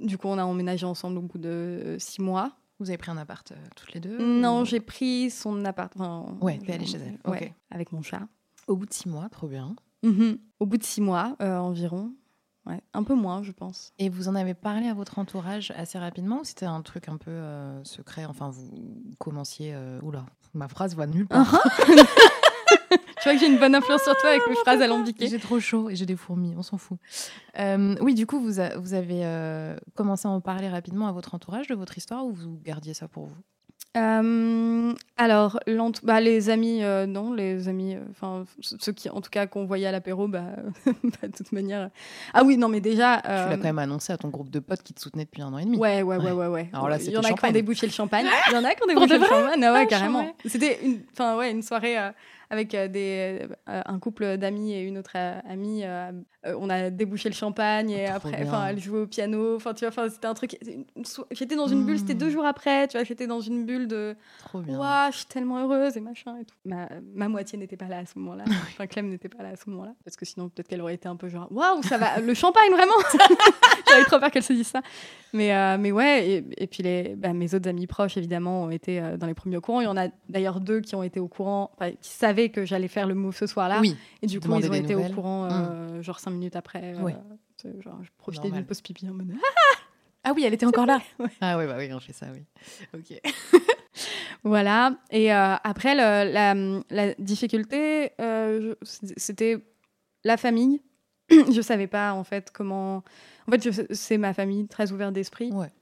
Du 0.00 0.18
coup, 0.18 0.28
on 0.28 0.36
a 0.38 0.44
emménagé 0.44 0.84
ensemble 0.84 1.18
au 1.18 1.22
bout 1.22 1.38
de 1.38 1.96
six 1.98 2.20
mois. 2.20 2.52
Vous 2.82 2.90
avez 2.90 2.98
pris 2.98 3.10
un 3.10 3.16
appart 3.16 3.50
euh, 3.52 3.56
toutes 3.76 3.92
les 3.94 4.00
deux 4.00 4.18
Non, 4.18 4.62
ou- 4.62 4.64
j'ai 4.64 4.80
pris 4.80 5.30
son 5.30 5.64
appart. 5.64 5.92
enfin, 5.96 6.26
Ouais, 6.40 6.58
t'es 6.58 6.72
allée 6.74 6.84
chez 6.86 6.98
elle, 6.98 7.18
ouais, 7.30 7.54
avec 7.70 7.92
mon 7.92 8.02
chat. 8.02 8.22
Au 8.66 8.76
bout 8.76 8.86
de 8.86 8.92
six 8.92 9.08
mois, 9.08 9.28
trop 9.28 9.46
bien. 9.46 9.74
Mhm. 10.02 10.38
Au 10.60 10.66
bout 10.66 10.76
de 10.78 10.82
six 10.84 11.00
mois 11.00 11.36
euh, 11.40 11.56
environ. 11.58 12.12
Ouais, 12.66 12.80
un 12.94 13.02
peu 13.02 13.14
moins, 13.14 13.42
je 13.42 13.50
pense. 13.50 13.92
Et 13.98 14.08
vous 14.08 14.28
en 14.28 14.34
avez 14.36 14.54
parlé 14.54 14.86
à 14.86 14.94
votre 14.94 15.18
entourage 15.18 15.72
assez 15.76 15.98
rapidement 15.98 16.40
ou 16.40 16.44
c'était 16.44 16.66
un 16.66 16.80
truc 16.82 17.08
un 17.08 17.16
peu 17.16 17.30
euh, 17.30 17.82
secret 17.82 18.24
Enfin, 18.24 18.50
vous 18.50 18.70
commenciez. 19.18 19.72
euh, 19.74 19.98
Oula, 20.02 20.26
ma 20.54 20.68
phrase 20.68 20.94
va 20.94 21.06
nulle 21.08 21.26
part. 21.26 21.58
Tu 23.22 23.28
vois 23.28 23.34
que 23.34 23.40
j'ai 23.40 23.46
une 23.46 23.58
bonne 23.58 23.74
influence 23.74 24.02
sur 24.02 24.16
toi 24.16 24.30
avec 24.30 24.42
mes 24.48 24.56
phrases 24.56 24.82
alambiquées. 24.82 25.28
J'ai 25.28 25.38
trop 25.38 25.60
chaud 25.60 25.88
et 25.90 25.94
j'ai 25.96 26.06
des 26.06 26.16
fourmis, 26.16 26.54
on 26.56 26.62
s'en 26.62 26.76
fout. 26.78 26.98
Euh, 27.58 27.94
oui, 28.00 28.14
du 28.14 28.26
coup, 28.26 28.40
vous, 28.40 28.58
a- 28.60 28.76
vous 28.78 28.94
avez 28.94 29.24
euh, 29.24 29.76
commencé 29.94 30.26
à 30.26 30.30
en 30.30 30.40
parler 30.40 30.68
rapidement 30.68 31.06
à 31.06 31.12
votre 31.12 31.34
entourage 31.34 31.68
de 31.68 31.74
votre 31.74 31.96
histoire 31.96 32.24
ou 32.26 32.32
vous 32.32 32.58
gardiez 32.64 32.94
ça 32.94 33.06
pour 33.08 33.26
vous? 33.26 33.36
Euh, 33.94 34.94
alors, 35.18 35.60
bah, 36.02 36.20
les 36.22 36.48
amis, 36.48 36.82
euh, 36.82 37.04
non, 37.04 37.34
les 37.34 37.68
amis, 37.68 37.94
euh, 37.94 38.00
enfin, 38.10 38.44
ceux 38.60 38.92
qui, 38.92 39.10
en 39.10 39.20
tout 39.20 39.28
cas, 39.28 39.46
qu'on 39.46 39.66
voyait 39.66 39.86
à 39.86 39.92
l'apéro, 39.92 40.28
bah, 40.28 40.44
bah, 40.86 41.28
de 41.28 41.32
toute 41.36 41.52
manière. 41.52 41.90
Ah 42.32 42.42
oui, 42.42 42.56
non, 42.56 42.68
mais 42.68 42.80
déjà. 42.80 43.18
Tu 43.22 43.28
l'as 43.28 43.56
quand 43.56 43.64
même 43.64 43.78
annoncé 43.78 44.12
à 44.12 44.16
ton 44.16 44.28
groupe 44.28 44.48
de 44.50 44.60
potes 44.60 44.82
qui 44.82 44.94
te 44.94 45.00
soutenaient 45.00 45.26
depuis 45.26 45.42
un 45.42 45.52
an 45.52 45.58
et 45.58 45.64
demi. 45.66 45.76
Ouais, 45.76 46.00
ouais, 46.02 46.16
ouais, 46.16 46.32
Ouais. 46.32 46.46
ouais. 46.46 46.70
Alors 46.72 46.88
là, 46.88 46.96
il 47.00 47.10
y 47.10 47.16
en 47.18 47.20
a 47.20 47.32
qui 47.34 47.44
ont 47.44 47.50
débouché 47.52 47.86
le 47.86 47.92
champagne. 47.92 48.26
Il 48.48 48.54
y 48.54 48.56
en 48.56 48.64
a 48.64 48.74
qui 48.74 48.82
ont 48.82 48.86
débouché 48.86 49.18
le 49.18 49.24
champagne. 49.26 49.62
Ah 49.62 49.72
ouais, 49.74 49.80
Ah, 49.82 49.86
carrément. 49.86 50.34
C'était 50.46 50.78
une, 50.84 51.00
enfin 51.12 51.36
ouais, 51.36 51.50
une 51.50 51.62
soirée 51.62 51.98
euh, 51.98 52.10
avec 52.52 52.74
euh, 52.74 52.86
des, 52.86 53.48
euh, 53.70 53.80
un 53.86 53.98
couple 53.98 54.36
d'amis 54.36 54.74
et 54.74 54.82
une 54.82 54.98
autre 54.98 55.12
euh, 55.16 55.40
amie. 55.48 55.84
on 56.44 56.68
a 56.68 56.90
débouché 56.90 57.30
le 57.30 57.34
champagne 57.34 57.90
et 57.90 58.04
Trop 58.04 58.16
après, 58.28 58.42
enfin, 58.46 58.66
elle 58.68 58.78
jouait 58.78 59.00
au 59.00 59.06
piano. 59.06 59.56
Enfin, 59.56 59.72
tu 59.72 59.86
vois, 59.86 59.88
enfin, 59.88 60.10
c'était 60.10 60.26
un 60.26 60.34
truc. 60.34 60.58
so- 61.02 61.26
J'étais 61.30 61.56
dans 61.56 61.66
une 61.66 61.86
bulle. 61.86 61.98
C'était 61.98 62.14
deux 62.14 62.28
jours 62.28 62.44
après. 62.44 62.88
Tu 62.88 62.98
vois, 62.98 63.04
j'étais 63.04 63.26
dans 63.26 63.40
une 63.40 63.64
bulle 63.64 63.88
de. 63.88 64.14
Trop 64.44 64.60
bien. 64.60 64.78
Ouah, 64.78 65.10
je 65.10 65.16
suis 65.18 65.26
tellement 65.26 65.60
heureuse 65.64 65.96
et 65.96 66.00
machin 66.00 66.36
et 66.40 66.44
tout. 66.44 66.54
Ma, 66.66 66.88
ma 67.14 67.28
moitié 67.28 67.58
n'était 67.58 67.78
pas 67.78 67.88
là 67.88 67.98
à 67.98 68.06
ce 68.06 68.18
moment-là. 68.18 68.44
Enfin, 68.72 68.86
Clem 68.86 69.08
n'était 69.08 69.30
pas 69.30 69.42
là 69.42 69.50
à 69.50 69.56
ce 69.56 69.68
moment-là. 69.70 69.94
Parce 70.04 70.16
que 70.16 70.26
sinon, 70.26 70.50
peut-être 70.50 70.68
qu'elle 70.68 70.82
aurait 70.82 70.94
été 70.94 71.08
un 71.08 71.16
peu 71.16 71.28
genre, 71.28 71.48
waouh, 71.50 71.82
ça 71.82 71.96
va, 71.96 72.20
le 72.20 72.34
champagne 72.34 72.70
vraiment 72.70 72.92
J'avais 73.88 74.04
trop 74.04 74.18
peur 74.18 74.30
qu'elle 74.30 74.42
se 74.42 74.52
dise 74.52 74.66
ça. 74.68 74.82
Mais, 75.32 75.54
euh, 75.54 75.78
mais 75.78 75.92
ouais, 75.92 76.28
et, 76.28 76.44
et 76.58 76.66
puis 76.66 76.82
les, 76.82 77.14
bah, 77.16 77.32
mes 77.32 77.54
autres 77.54 77.68
amis 77.68 77.86
proches, 77.86 78.18
évidemment, 78.18 78.64
ont 78.64 78.70
été 78.70 79.00
euh, 79.00 79.16
dans 79.16 79.26
les 79.26 79.32
premiers 79.34 79.56
au 79.56 79.60
courant. 79.62 79.80
Il 79.80 79.84
y 79.84 79.88
en 79.88 79.96
a 79.96 80.08
d'ailleurs 80.28 80.60
deux 80.60 80.80
qui 80.80 80.94
ont 80.94 81.02
été 81.02 81.20
au 81.20 81.28
courant, 81.28 81.70
qui 82.02 82.10
savaient 82.10 82.41
que 82.50 82.64
j'allais 82.64 82.88
faire 82.88 83.06
le 83.06 83.14
move 83.14 83.36
ce 83.36 83.46
soir-là. 83.46 83.80
Oui, 83.80 83.96
et 84.22 84.26
du 84.26 84.40
coup, 84.40 84.48
ils 84.58 84.70
ont 84.70 84.72
été 84.74 84.94
nouvelles. 84.94 85.10
au 85.12 85.14
courant, 85.14 85.48
euh, 85.50 86.02
genre 86.02 86.18
cinq 86.20 86.30
minutes 86.32 86.56
après. 86.56 86.94
euh, 86.96 87.80
genre, 87.80 87.98
je 88.02 88.10
profitais 88.18 88.50
d'une 88.50 88.64
pause 88.64 88.80
pipi 88.80 89.08
en 89.08 89.14
mode. 89.14 89.32
Ah 90.24 90.32
oui, 90.36 90.44
elle 90.44 90.54
était 90.54 90.66
encore 90.66 90.86
là 90.86 91.00
Ouais. 91.18 91.26
Ah 91.40 91.58
oui, 91.58 91.66
bah 91.66 91.74
oui, 91.78 91.92
on 91.92 91.98
fait 91.98 92.12
ça, 92.12 92.26
oui. 92.32 92.44
Ok. 92.94 93.20
Voilà. 94.44 94.96
Et 95.10 95.32
euh, 95.32 95.54
après, 95.64 95.94
le- 95.94 96.32
la, 96.32 96.54
la 96.90 97.14
difficulté, 97.14 98.10
euh, 98.20 98.74
c'était 99.16 99.58
la 100.24 100.36
famille. 100.36 100.80
je 101.30 101.60
savais 101.60 101.86
pas, 101.86 102.12
en 102.12 102.24
fait, 102.24 102.50
comment. 102.52 103.02
En 103.48 103.50
fait, 103.52 103.92
c'est 103.92 104.18
ma 104.18 104.32
famille 104.34 104.66
très 104.68 104.92
ouverte 104.92 105.12
d'esprit. 105.12 105.50
Ouais. 105.52 105.72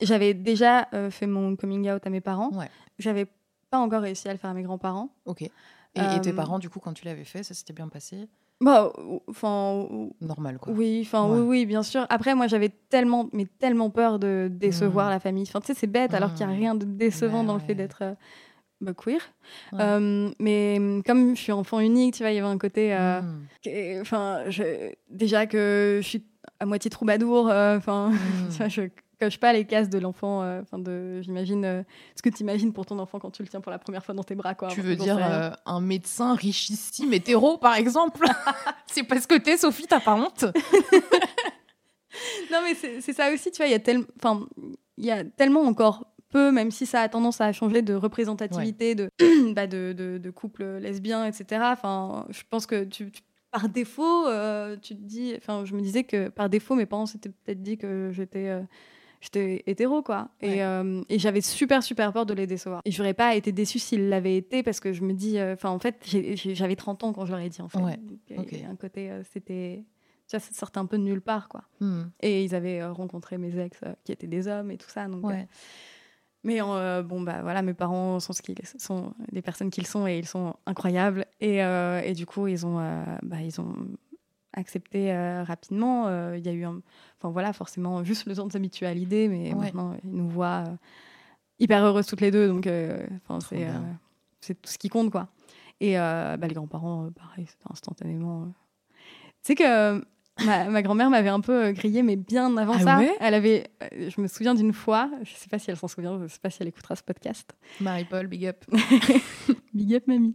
J'avais 0.00 0.34
déjà 0.34 0.88
euh, 0.94 1.10
fait 1.10 1.26
mon 1.26 1.56
coming 1.56 1.90
out 1.90 2.06
à 2.06 2.10
mes 2.10 2.20
parents. 2.20 2.50
Ouais. 2.52 2.70
J'avais 2.98 3.26
pas 3.70 3.78
encore 3.78 4.02
réussi 4.02 4.28
à 4.28 4.32
le 4.32 4.38
faire 4.38 4.50
à 4.50 4.54
mes 4.54 4.62
grands-parents. 4.62 5.10
Ok. 5.24 5.48
Et, 5.96 6.16
et 6.16 6.20
tes 6.20 6.30
Euh, 6.30 6.34
parents, 6.34 6.58
du 6.58 6.68
coup, 6.70 6.78
quand 6.80 6.92
tu 6.92 7.04
l'avais 7.04 7.24
fait, 7.24 7.42
ça 7.42 7.54
s'était 7.54 7.72
bien 7.72 7.88
passé 7.88 8.28
Bah, 8.60 8.92
enfin, 9.28 9.86
Normal, 10.20 10.58
quoi. 10.58 10.72
oui, 10.72 11.02
enfin, 11.04 11.26
Ouais. 11.28 11.40
oui, 11.40 11.46
oui, 11.60 11.66
bien 11.66 11.82
sûr. 11.82 12.06
Après, 12.08 12.34
moi, 12.34 12.46
j'avais 12.46 12.70
tellement, 12.88 13.28
mais 13.32 13.46
tellement 13.58 13.90
peur 13.90 14.18
de 14.18 14.48
décevoir 14.50 15.06
Mm. 15.08 15.10
la 15.10 15.20
famille. 15.20 15.44
Enfin, 15.48 15.60
tu 15.60 15.66
sais, 15.68 15.74
c'est 15.74 15.86
bête, 15.86 16.14
alors 16.14 16.32
qu'il 16.34 16.46
n'y 16.46 16.52
a 16.52 16.56
Mm. 16.56 16.58
rien 16.60 16.74
de 16.74 16.84
décevant 16.84 17.44
dans 17.44 17.54
le 17.54 17.60
fait 17.60 17.68
ouais. 17.68 17.74
d'être 17.74 17.98
euh, 18.02 18.14
bah, 18.80 18.92
queer. 18.94 19.20
Euh, 19.74 20.30
mais 20.38 20.76
hum, 20.78 21.02
comme 21.02 21.34
je 21.36 21.40
suis 21.40 21.52
enfant 21.52 21.80
unique, 21.80 22.14
tu 22.14 22.22
vois, 22.22 22.30
il 22.32 22.36
y 22.36 22.38
avait 22.38 22.46
un 22.48 22.58
côté. 22.58 22.94
euh, 22.94 23.20
Enfin, 24.00 24.44
déjà 25.10 25.46
que 25.46 26.00
je 26.02 26.06
suis 26.08 26.24
à 26.60 26.66
moitié 26.66 26.90
troubadour, 26.90 27.46
enfin, 27.50 28.12
je 28.68 28.88
coche 29.18 29.38
pas 29.38 29.52
les 29.52 29.64
cases 29.64 29.88
de 29.88 29.98
l'enfant. 29.98 30.42
euh, 30.42 30.60
Enfin, 30.62 30.78
de, 30.78 31.20
j'imagine 31.22 31.64
euh, 31.64 31.82
ce 32.16 32.22
que 32.22 32.28
tu 32.28 32.42
imagines 32.42 32.72
pour 32.72 32.86
ton 32.86 32.98
enfant 32.98 33.18
quand 33.18 33.30
tu 33.30 33.42
le 33.42 33.48
tiens 33.48 33.60
pour 33.60 33.70
la 33.72 33.78
première 33.78 34.04
fois 34.04 34.14
dans 34.14 34.24
tes 34.24 34.34
bras, 34.34 34.54
quoi. 34.54 34.68
Tu 34.68 34.80
veux 34.80 34.96
dire 34.96 35.16
euh, 35.18 35.50
un 35.66 35.80
médecin 35.80 36.34
richissime 36.34 37.12
hétéro, 37.12 37.58
par 37.58 37.74
exemple? 37.76 38.24
C'est 38.86 39.02
parce 39.04 39.26
que 39.26 39.36
t'es 39.38 39.56
Sophie, 39.56 39.86
t'as 39.86 40.00
pas 40.00 40.14
honte? 40.14 40.44
Non, 42.50 42.58
mais 42.62 42.74
c'est 42.74 43.12
ça 43.12 43.30
aussi, 43.32 43.50
tu 43.50 43.58
vois, 43.58 43.66
il 43.66 43.72
y 43.72 43.74
a 43.74 43.78
tellement, 43.78 44.06
enfin, 44.18 44.46
il 44.96 45.04
y 45.04 45.10
a 45.10 45.22
tellement 45.24 45.62
encore 45.62 46.06
peu, 46.30 46.50
même 46.50 46.70
si 46.70 46.86
ça 46.86 47.00
a 47.02 47.08
tendance 47.08 47.40
à 47.40 47.52
changer 47.52 47.82
de 47.82 47.92
représentativité 47.94 48.94
de, 48.94 49.10
bah, 49.54 49.66
de, 49.66 49.92
de, 49.92 50.16
de 50.18 50.30
couples 50.30 50.64
lesbiens, 50.78 51.26
etc. 51.26 51.60
Enfin, 51.72 52.26
je 52.30 52.42
pense 52.48 52.66
que 52.66 52.84
tu, 52.84 53.10
tu- 53.10 53.22
par 53.50 53.68
défaut, 53.68 54.24
tu 54.80 54.94
te 54.96 55.02
dis, 55.02 55.34
enfin, 55.36 55.64
je 55.64 55.74
me 55.74 55.80
disais 55.82 56.04
que 56.04 56.28
par 56.28 56.48
défaut, 56.48 56.74
mes 56.74 56.86
parents 56.86 57.06
s'étaient 57.06 57.28
peut-être 57.30 57.62
dit 57.62 57.76
que 57.76 58.10
j'étais. 58.12 58.60
J'étais 59.20 59.62
hétéro, 59.66 60.02
quoi. 60.02 60.28
Ouais. 60.42 60.56
Et, 60.58 60.62
euh, 60.64 61.02
et 61.08 61.18
j'avais 61.18 61.40
super, 61.40 61.82
super 61.82 62.12
peur 62.12 62.26
de 62.26 62.34
les 62.34 62.46
décevoir. 62.46 62.82
Et 62.84 62.90
j'aurais 62.90 63.14
pas 63.14 63.34
été 63.34 63.50
déçue 63.52 63.78
s'ils 63.78 64.08
l'avaient 64.08 64.36
été 64.36 64.62
parce 64.62 64.80
que 64.80 64.92
je 64.92 65.02
me 65.02 65.12
dis. 65.14 65.38
euh, 65.38 65.54
Enfin, 65.54 65.70
en 65.70 65.78
fait, 65.78 65.96
j'avais 66.34 66.76
30 66.76 67.04
ans 67.04 67.12
quand 67.12 67.24
je 67.26 67.30
leur 67.32 67.40
ai 67.40 67.48
dit, 67.48 67.62
en 67.62 67.68
fait. 67.68 67.78
Ouais, 67.78 67.98
Donc. 68.36 68.52
Un 68.68 68.76
côté, 68.76 69.10
euh, 69.10 69.22
c'était. 69.32 69.84
Tu 70.28 70.36
vois, 70.36 70.40
ça 70.40 70.52
sortait 70.52 70.78
un 70.78 70.86
peu 70.86 70.98
de 70.98 71.02
nulle 71.04 71.20
part, 71.20 71.48
quoi. 71.48 71.62
Mm. 71.80 72.02
Et 72.20 72.44
ils 72.44 72.54
avaient 72.54 72.84
rencontré 72.84 73.38
mes 73.38 73.56
ex 73.58 73.78
qui 74.04 74.12
étaient 74.12 74.26
des 74.26 74.48
hommes 74.48 74.70
et 74.72 74.76
tout 74.76 74.90
ça. 74.90 75.06
Donc, 75.06 75.24
Ouais. 75.24 75.46
mais 76.42 76.60
euh, 76.60 77.02
bon, 77.02 77.20
bah 77.20 77.42
voilà, 77.42 77.62
mes 77.62 77.74
parents 77.74 78.18
sont, 78.20 78.32
ce 78.32 78.42
qu'ils 78.42 78.56
sont 78.78 79.14
les 79.32 79.40
personnes 79.42 79.70
qu'ils 79.70 79.86
sont 79.86 80.06
et 80.06 80.18
ils 80.18 80.26
sont 80.26 80.54
incroyables. 80.66 81.26
Et, 81.40 81.62
euh, 81.64 82.00
et 82.04 82.12
du 82.12 82.26
coup, 82.26 82.48
ils 82.48 82.66
ont, 82.66 82.78
euh, 82.80 83.04
bah, 83.22 83.40
ils 83.40 83.60
ont 83.60 83.74
accepté 84.56 85.12
euh, 85.12 85.44
rapidement. 85.44 86.06
Euh, 86.08 86.36
Il 86.36 86.44
y 86.44 86.48
a 86.48 86.52
eu 86.52 86.64
un. 86.64 86.80
Enfin 87.18 87.28
voilà, 87.30 87.52
forcément, 87.52 88.02
juste 88.04 88.26
le 88.26 88.34
temps 88.34 88.46
de 88.46 88.52
s'habituer 88.52 88.86
à 88.86 88.94
l'idée, 88.94 89.28
mais 89.28 89.54
Ouais. 89.54 89.66
maintenant, 89.66 89.96
ils 90.02 90.10
nous 90.12 90.28
voient 90.28 90.64
euh, 90.66 90.76
hyper 91.58 91.84
heureuses 91.84 92.06
toutes 92.06 92.20
les 92.22 92.30
deux. 92.30 92.48
Donc, 92.48 92.68
c'est 94.40 94.60
tout 94.60 94.70
ce 94.70 94.78
qui 94.78 94.88
compte, 94.88 95.10
quoi. 95.10 95.28
Et 95.80 95.94
bah, 95.96 96.36
les 96.48 96.54
grands-parents, 96.54 97.10
pareil, 97.12 97.46
c'était 97.46 97.70
instantanément. 97.70 98.46
Tu 99.42 99.52
sais 99.52 99.54
que 99.54 100.04
ma, 100.44 100.64
ma 100.70 100.82
grand-mère 100.82 101.08
m'avait 101.10 101.28
un 101.28 101.40
peu 101.40 101.72
grillée, 101.72 102.02
mais 102.02 102.16
bien 102.16 102.56
avant 102.56 102.74
Ah 102.76 102.80
ça. 102.80 102.98
ouais? 102.98 103.14
elle 103.20 103.34
avait, 103.34 103.68
je 103.92 104.20
me 104.20 104.26
souviens 104.26 104.54
d'une 104.54 104.72
fois, 104.72 105.10
je 105.22 105.34
sais 105.34 105.48
pas 105.48 105.58
si 105.58 105.70
elle 105.70 105.76
s'en 105.76 105.88
souvient, 105.88 106.18
je 106.22 106.26
sais 106.28 106.38
pas 106.40 106.50
si 106.50 106.58
elle 106.62 106.68
écoutera 106.68 106.96
ce 106.96 107.02
podcast. 107.02 107.54
Marie-Paul, 107.80 108.26
big 108.26 108.46
up. 108.46 108.64
Big 109.76 109.94
up, 109.94 110.04
mamie. 110.06 110.34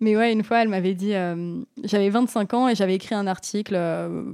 Mais 0.00 0.16
ouais, 0.16 0.32
une 0.32 0.42
fois, 0.42 0.62
elle 0.62 0.68
m'avait 0.68 0.94
dit, 0.94 1.14
euh, 1.14 1.62
j'avais 1.84 2.10
25 2.10 2.54
ans 2.54 2.68
et 2.68 2.74
j'avais 2.74 2.96
écrit 2.96 3.14
un 3.14 3.26
article 3.26 3.74
euh, 3.76 4.24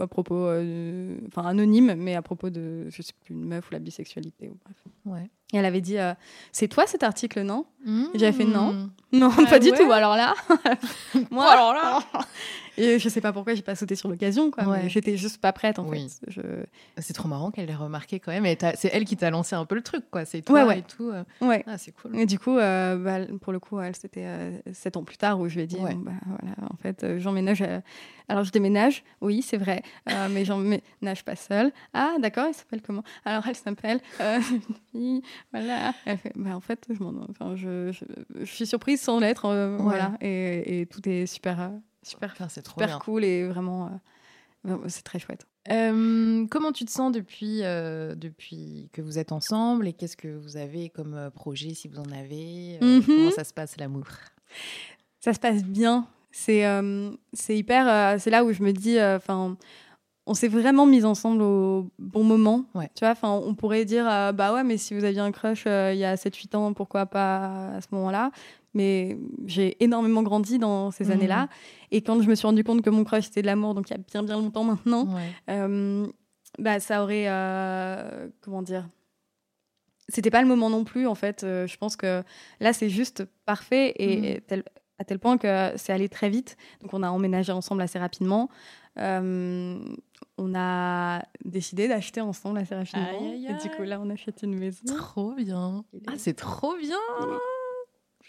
à, 0.00 0.06
propos, 0.06 0.46
euh, 0.46 1.16
enfin 1.28 1.46
anonyme, 1.46 1.94
mais 1.98 2.14
à 2.14 2.22
propos 2.22 2.48
de, 2.48 2.88
je 2.88 3.02
sais 3.02 3.12
plus, 3.24 3.34
une 3.34 3.44
meuf 3.44 3.68
ou 3.68 3.72
la 3.72 3.78
bisexualité. 3.78 4.48
Ou 4.48 4.56
bref. 4.64 4.76
Ouais. 5.04 5.28
Et 5.52 5.58
elle 5.58 5.66
avait 5.66 5.82
dit, 5.82 5.96
c'est 6.50 6.68
toi 6.68 6.86
cet 6.86 7.02
article, 7.02 7.42
non? 7.42 7.66
J'avais 8.14 8.32
fait 8.32 8.44
non. 8.44 8.72
Mm. 8.72 8.90
Non, 9.12 9.30
Ah 9.38 9.44
pas 9.48 9.58
du 9.60 9.70
tout. 9.70 9.92
Alors 9.92 10.16
là, 10.16 10.34
moi, 11.30 11.44
Oh, 11.46 11.52
alors 11.52 11.72
là 11.74 12.00
et 12.76 12.98
je 12.98 13.08
sais 13.08 13.20
pas 13.20 13.32
pourquoi 13.32 13.54
j'ai 13.54 13.62
pas 13.62 13.74
sauté 13.74 13.94
sur 13.96 14.08
l'occasion, 14.08 14.50
quoi. 14.50 14.64
Ouais. 14.64 14.88
J'étais 14.88 15.16
juste 15.16 15.38
pas 15.40 15.52
prête, 15.52 15.78
en 15.78 15.86
Oui. 15.88 16.08
fait. 16.08 16.30
Je... 16.30 16.40
C'est 16.98 17.12
trop 17.12 17.28
marrant 17.28 17.50
qu'elle 17.50 17.66
l'ait 17.66 17.74
remarqué 17.74 18.20
quand 18.20 18.32
même. 18.32 18.46
Et 18.46 18.56
c'est 18.76 18.90
elle 18.92 19.04
qui 19.04 19.16
t'a 19.16 19.30
lancé 19.30 19.54
un 19.56 19.64
peu 19.64 19.74
le 19.74 19.82
truc, 19.82 20.04
quoi. 20.10 20.24
C'est 20.24 20.42
toi 20.42 20.62
Ouais, 20.62 20.68
ouais. 20.68 20.78
et 20.78 20.82
tout. 20.82 21.10
euh. 21.10 21.24
Ouais. 21.40 21.62
Ah, 21.66 21.78
c'est 21.78 21.92
cool. 21.92 22.16
Et 22.18 22.26
du 22.26 22.38
coup, 22.38 22.56
euh, 22.58 22.96
bah, 22.96 23.26
pour 23.40 23.52
le 23.52 23.58
coup, 23.58 23.80
elle, 23.80 23.94
c'était 23.96 24.24
euh, 24.26 24.58
sept 24.72 24.96
ans 24.96 25.04
plus 25.04 25.16
tard 25.16 25.38
où 25.40 25.48
je 25.48 25.56
lui 25.56 25.62
ai 25.62 25.66
dit, 25.66 25.76
bah, 25.80 25.90
voilà, 26.26 26.56
en 26.72 26.76
fait, 26.76 27.04
euh, 27.04 27.18
j'emménage. 27.18 27.62
Alors, 28.28 28.42
je 28.44 28.50
déménage, 28.52 29.04
oui, 29.20 29.42
c'est 29.42 29.58
vrai, 29.58 29.82
mais 30.30 30.44
j'emménage 30.46 31.24
pas 31.26 31.36
seule. 31.36 31.72
Ah, 31.92 32.14
d'accord, 32.20 32.46
elle 32.48 32.54
s'appelle 32.54 32.80
comment? 32.80 33.02
Alors, 33.26 33.46
elle 33.46 33.54
s'appelle. 33.54 34.00
voilà. 35.52 35.92
Elle 36.06 36.18
fait, 36.18 36.32
bah, 36.34 36.56
en 36.56 36.60
fait, 36.60 36.86
je, 36.90 37.02
m'en- 37.02 37.12
enfin, 37.30 37.54
je, 37.56 37.92
je, 37.92 38.04
je 38.40 38.50
suis 38.50 38.66
surprise 38.66 39.00
sans 39.00 39.18
l'être, 39.20 39.76
voilà. 39.78 40.12
Et, 40.20 40.80
et 40.80 40.86
tout 40.86 41.06
est 41.08 41.26
super, 41.26 41.70
super, 42.04 42.30
Enfin, 42.32 42.48
c'est 42.48 42.62
trop 42.62 42.74
super 42.80 42.86
bien. 42.88 42.98
cool 43.00 43.24
et 43.24 43.46
vraiment, 43.48 43.86
euh, 43.86 43.90
vraiment, 44.64 44.82
c'est 44.88 45.02
très 45.02 45.18
chouette. 45.18 45.46
Euh, 45.70 46.46
comment 46.50 46.72
tu 46.72 46.84
te 46.84 46.90
sens 46.90 47.10
depuis, 47.12 47.60
euh, 47.62 48.14
depuis 48.14 48.90
que 48.92 49.00
vous 49.02 49.18
êtes 49.18 49.32
ensemble 49.32 49.88
et 49.88 49.92
qu'est-ce 49.94 50.16
que 50.16 50.28
vous 50.28 50.56
avez 50.58 50.90
comme 50.90 51.30
projet 51.34 51.72
si 51.74 51.88
vous 51.88 51.98
en 51.98 52.10
avez 52.12 52.78
Euh, 52.82 52.98
Mhm. 53.00 53.02
Comment 53.06 53.30
ça 53.30 53.44
se 53.44 53.54
passe 53.54 53.76
l'amour? 53.78 54.04
Ça 55.20 55.32
se 55.32 55.38
passe 55.40 55.62
bien. 55.64 56.06
C'est 56.32 56.66
euh, 56.66 57.10
c'est 57.32 57.56
hyper. 57.56 57.88
euh, 57.88 58.16
c'est 58.18 58.30
là 58.30 58.44
où 58.44 58.52
je 58.52 58.62
me 58.62 58.72
dis. 58.72 59.00
Enfin. 59.00 59.56
on 60.26 60.34
s'est 60.34 60.48
vraiment 60.48 60.86
mis 60.86 61.04
ensemble 61.04 61.42
au 61.42 61.90
bon 61.98 62.24
moment. 62.24 62.64
Ouais. 62.74 62.90
Tu 62.94 63.00
vois, 63.04 63.10
enfin, 63.12 63.30
on 63.30 63.54
pourrait 63.54 63.84
dire, 63.84 64.08
euh, 64.10 64.32
bah 64.32 64.52
ouais, 64.54 64.64
mais 64.64 64.76
si 64.78 64.94
vous 64.94 65.04
aviez 65.04 65.20
un 65.20 65.32
crush 65.32 65.64
euh, 65.66 65.92
il 65.94 65.98
y 65.98 66.04
a 66.04 66.16
7-8 66.16 66.54
ans, 66.54 66.72
pourquoi 66.74 67.06
pas 67.06 67.68
à 67.76 67.80
ce 67.80 67.86
moment-là? 67.92 68.30
Mais 68.74 69.16
j'ai 69.46 69.82
énormément 69.82 70.22
grandi 70.22 70.58
dans 70.58 70.90
ces 70.90 71.04
Mhm. 71.06 71.10
années-là. 71.12 71.48
Et 71.92 72.02
quand 72.02 72.20
je 72.20 72.28
me 72.28 72.34
suis 72.34 72.46
rendu 72.46 72.64
compte 72.64 72.82
que 72.82 72.90
mon 72.90 73.04
crush 73.04 73.24
c'était 73.24 73.42
de 73.42 73.46
l'amour, 73.46 73.74
donc 73.74 73.88
il 73.88 73.92
y 73.92 73.96
a 73.96 74.00
bien 74.12 74.22
bien 74.22 74.36
longtemps 74.36 74.64
maintenant, 74.64 75.06
Ouais. 75.14 75.30
euh, 75.50 76.06
bah 76.58 76.80
ça 76.80 77.02
aurait 77.02 77.26
euh, 77.28 78.28
comment 78.40 78.62
dire 78.62 78.88
c'était 80.08 80.30
pas 80.30 80.42
le 80.42 80.48
moment 80.48 80.70
non 80.70 80.84
plus 80.84 81.06
en 81.06 81.14
fait 81.14 81.44
Euh, 81.44 81.66
je 81.66 81.76
pense 81.78 81.96
que 81.96 82.22
là 82.60 82.72
c'est 82.72 82.90
juste 82.90 83.24
parfait 83.46 83.94
et, 83.96 84.16
Mhm. 84.18 84.24
et 84.24 84.40
tel- 84.42 84.64
à 84.98 85.04
tel 85.04 85.18
point 85.18 85.38
que 85.38 85.72
c'est 85.76 85.92
allé 85.92 86.08
très 86.08 86.28
vite 86.28 86.56
donc 86.82 86.92
on 86.94 87.02
a 87.02 87.10
emménagé 87.10 87.52
ensemble 87.52 87.80
assez 87.82 87.98
rapidement 87.98 88.48
on 88.96 90.52
a 90.54 91.22
décidé 91.44 91.88
d'acheter 91.88 92.20
ensemble 92.20 92.58
assez 92.58 92.74
rapidement 92.74 93.18
Aïe, 93.32 93.46
aïe, 93.46 93.46
et 93.50 93.54
du 93.54 93.70
coup 93.74 93.82
là 93.82 93.98
on 94.00 94.10
achète 94.10 94.42
une 94.42 94.56
maison 94.56 94.84
Trop 94.96 95.32
bien. 95.34 95.84
Ah, 96.06 96.12
c'est 96.16 96.34
trop 96.34 96.76
bien. 96.76 96.96
Oui. 97.20 97.36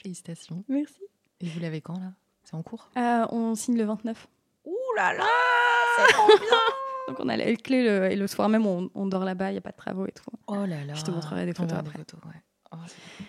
Félicitations. 0.10 0.64
merci 0.68 1.01
Et 1.41 1.47
vous 1.47 1.60
l'avez 1.60 1.82
quand 1.82 1.93
là? 1.97 2.12
C'est 2.43 2.53
en 2.53 2.62
cours? 2.62 2.89
Euh, 2.95 3.26
on 3.32 3.56
signe 3.56 3.76
le 3.76 3.86
29 3.86 4.28
Ouh 4.66 4.76
là 4.95 5.14
là 5.16 5.24
donc 7.08 7.18
on 7.20 7.28
a 7.28 7.36
la 7.38 7.56
clé 7.56 7.84
le- 7.84 8.12
et 8.12 8.16
le 8.16 8.28
soir 8.28 8.47
même 8.49 8.68
on, 8.68 8.91
on 8.93 9.08
dort 9.08 9.24
là-bas 9.26 9.51
il 9.51 9.56
y 9.56 9.58
a 9.58 9.62
pas 9.62 9.72
de 9.72 9.78
travaux 9.78 10.06
et 10.06 10.12
tout 10.12 10.24
Oh 10.45 10.58
là 10.58 10.84
là. 10.86 10.93
Je 10.93 11.01
te 11.01 11.10
montrerai 11.10 11.45
des 11.47 11.53
photos 11.53 11.72
des 11.74 11.80
après. 11.80 11.97
photos, 11.97 12.20
ouais. 12.26 12.41
Oh, 12.72 12.76
c'est- 12.88 13.24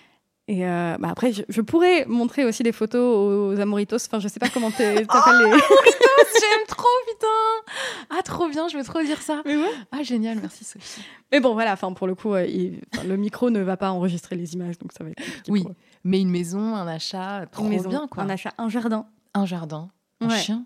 Et 0.53 0.67
euh, 0.67 0.97
bah 0.99 1.09
après, 1.11 1.33
je, 1.33 1.43
je 1.49 1.61
pourrais 1.63 2.05
montrer 2.05 2.45
aussi 2.45 2.63
des 2.63 2.73
photos 2.73 3.57
aux 3.57 3.59
amoritos. 3.61 3.97
Enfin, 3.97 4.19
je 4.21 4.29
sais 4.29 4.39
pas 4.39 4.49
comment 4.51 4.71
t'es- 4.71 5.07
t'appelles 5.07 5.41
les. 5.45 5.51
J'aime 5.51 6.67
trop, 6.69 6.87
putain 7.09 7.27
Ah, 8.19 8.23
trop 8.23 8.49
bien, 8.49 8.69
je 8.69 8.77
veux 8.77 8.85
trop 8.85 9.03
dire 9.03 9.21
ça. 9.23 9.43
Mais 9.47 9.57
ouais. 9.57 9.71
Ah, 9.93 10.03
génial, 10.03 10.39
merci 10.41 10.65
Sophie. 10.65 11.03
Mais 11.33 11.41
bon, 11.41 11.55
voilà. 11.55 11.73
Enfin, 11.73 11.93
pour 11.95 12.07
le 12.07 12.15
coup, 12.15 12.35
euh, 12.35 12.45
il- 12.47 12.81
le 13.07 13.17
micro 13.17 13.51
ne 13.51 13.61
va 13.61 13.77
pas 13.77 13.91
enregistrer 13.91 14.37
les 14.37 14.55
images, 14.55 14.79
donc 14.79 14.93
ça 14.93 15.03
va 15.05 15.11
être. 15.11 15.23
Oui. 15.49 15.65
Mais 16.09 16.21
une 16.21 16.31
maison, 16.31 16.77
un 16.77 16.87
achat, 16.87 17.47
trop 17.51 17.65
Une 17.65 17.71
maison, 17.71 17.89
bien 17.89 18.07
quoi. 18.09 18.23
un 18.23 18.29
achat, 18.31 18.53
un 18.59 18.69
jardin. 18.69 19.07
Un 19.35 19.45
jardin, 19.45 19.89
un 20.21 20.29
Ouais. 20.29 20.39
chien. 20.39 20.65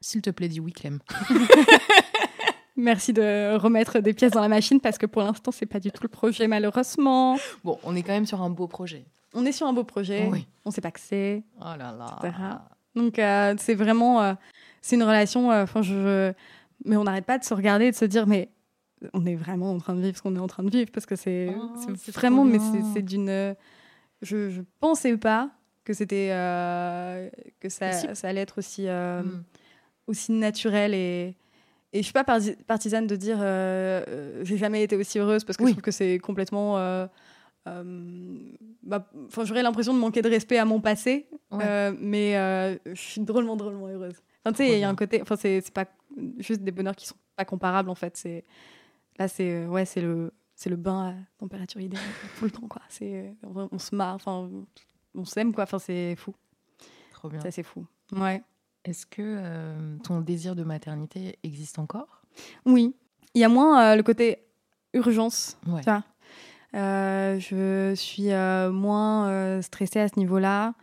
S'il 0.00 0.20
te 0.20 0.30
plaît, 0.30 0.48
dis 0.48 0.58
oui, 0.58 0.72
Clem. 0.72 0.98
Merci 2.76 3.12
de 3.12 3.56
remettre 3.56 4.00
des 4.00 4.12
pièces 4.12 4.32
dans 4.32 4.40
la 4.40 4.48
machine 4.48 4.80
parce 4.80 4.98
que 4.98 5.06
pour 5.06 5.22
l'instant, 5.22 5.52
c'est 5.52 5.64
pas 5.66 5.78
du 5.78 5.92
tout 5.92 6.02
le 6.02 6.08
projet, 6.08 6.48
malheureusement. 6.48 7.36
Bon, 7.62 7.78
on 7.84 7.94
est 7.94 8.02
quand 8.02 8.12
même 8.12 8.26
sur 8.26 8.42
un 8.42 8.50
beau 8.50 8.66
projet. 8.66 9.04
On 9.32 9.46
est 9.46 9.52
sur 9.52 9.68
un 9.68 9.72
beau 9.72 9.84
projet. 9.84 10.28
Oui. 10.30 10.46
On 10.64 10.72
sait 10.72 10.80
pas 10.80 10.90
que 10.90 10.98
c'est. 11.00 11.44
Oh 11.60 11.64
là 11.78 11.94
là. 11.96 12.18
etc. 12.18 12.34
Donc 12.96 13.18
euh, 13.20 13.54
c'est 13.58 13.74
vraiment, 13.76 14.22
euh, 14.22 14.34
c'est 14.82 14.96
une 14.96 15.04
relation. 15.04 15.52
euh, 15.52 15.62
Enfin, 15.62 15.82
je, 15.82 15.94
je- 15.94 16.32
mais 16.84 16.96
on 16.96 17.04
n'arrête 17.04 17.26
pas 17.26 17.38
de 17.38 17.44
se 17.44 17.54
regarder 17.54 17.86
et 17.86 17.90
de 17.92 17.96
se 17.96 18.04
dire, 18.06 18.26
mais 18.26 18.50
on 19.12 19.24
est 19.24 19.36
vraiment 19.36 19.70
en 19.70 19.78
train 19.78 19.94
de 19.94 20.00
vivre 20.00 20.16
ce 20.16 20.22
qu'on 20.22 20.34
est 20.34 20.40
en 20.40 20.48
train 20.48 20.64
de 20.64 20.70
vivre 20.70 20.90
parce 20.92 21.06
que 21.06 21.14
c'est, 21.14 21.54
Oh, 21.56 21.92
vraiment, 22.12 22.44
mais 22.44 22.58
c'est 22.92 23.02
d'une. 23.02 23.54
Je, 24.24 24.50
je 24.50 24.62
pensais 24.80 25.16
pas 25.16 25.50
que 25.84 25.92
c'était 25.92 26.30
euh, 26.32 27.28
que 27.60 27.68
ça, 27.68 27.90
allait 28.24 28.40
être 28.40 28.58
aussi 28.58 28.88
euh, 28.88 29.22
Mm. 29.22 29.44
aussi 30.08 30.32
naturel 30.32 30.94
et 30.94 31.36
et 31.92 31.98
je 31.98 32.02
suis 32.02 32.12
pas 32.12 32.24
parti- 32.24 32.56
partisane 32.66 33.06
de 33.06 33.14
dire 33.16 33.38
euh, 33.40 34.42
j'ai 34.44 34.56
jamais 34.56 34.82
été 34.82 34.96
aussi 34.96 35.18
heureuse 35.20 35.44
parce 35.44 35.56
que 35.56 35.62
Oui. 35.62 35.70
je 35.70 35.74
trouve 35.74 35.82
que 35.84 35.90
c'est 35.92 36.18
complètement 36.18 36.76
euh, 36.78 37.06
bah, 38.82 39.08
j'aurais 39.44 39.62
l'impression 39.62 39.94
de 39.94 39.98
manquer 39.98 40.20
de 40.22 40.28
respect 40.28 40.58
à 40.58 40.64
mon 40.64 40.80
passé 40.80 41.26
Ouais. 41.50 41.92
mais 42.00 42.32
je 42.86 43.00
suis 43.00 43.20
drôlement 43.20 43.54
drôlement 43.56 43.86
heureuse 43.88 44.20
enfin 44.44 44.52
tu 44.52 44.58
sais 44.64 44.72
il 44.72 44.80
y 44.80 44.84
a 44.84 44.88
un 44.88 44.94
côté 44.96 45.22
enfin 45.22 45.36
c'est 45.36 45.62
pas 45.72 45.86
juste 46.38 46.62
des 46.62 46.72
bonheurs 46.72 46.96
qui 46.96 47.06
sont 47.06 47.16
pas 47.36 47.44
comparables 47.44 47.90
en 47.90 47.94
fait 47.94 48.16
c'est 48.16 48.44
là 49.18 49.28
c'est 49.28 49.66
ouais 49.66 49.84
c'est 49.84 50.00
le 50.00 50.32
c'est 50.56 50.70
le 50.70 50.76
bain 50.76 51.10
à 51.10 51.14
température 51.38 51.80
idéale 51.80 52.02
tout 52.38 52.44
le 52.44 52.50
temps 52.50 52.66
quoi 52.68 52.82
c'est 52.88 53.34
on, 53.42 53.68
on 53.72 53.78
se 53.78 53.94
marre 53.94 54.14
enfin 54.14 54.48
on 55.14 55.24
s'aime 55.24 55.52
quoi 55.52 55.64
enfin 55.64 55.78
c'est 55.78 56.14
fou 56.16 56.34
Trop 57.12 57.28
bien. 57.28 57.40
ça 57.40 57.50
c'est 57.50 57.62
fou 57.62 57.86
ouais 58.12 58.42
Est-ce 58.84 59.06
que 59.06 59.22
euh, 59.22 59.96
ton 60.04 60.20
désir 60.20 60.54
de 60.54 60.62
maternité 60.64 61.38
existe 61.42 61.78
encore? 61.78 62.22
Oui, 62.66 62.94
il 63.34 63.40
y 63.40 63.44
a 63.44 63.48
moins 63.48 63.82
euh, 63.92 63.96
le 63.96 64.02
côté 64.02 64.38
urgence, 64.92 65.56
Ouais. 65.66 65.80
tu 65.80 65.90
vois. 65.90 66.04
Euh, 66.74 67.38
je 67.38 67.94
suis 67.94 68.30
euh, 68.32 68.70
moins 68.72 69.28
euh, 69.28 69.62
stressée 69.62 70.00
à 70.00 70.08
ce 70.08 70.18
niveau-là. 70.18 70.74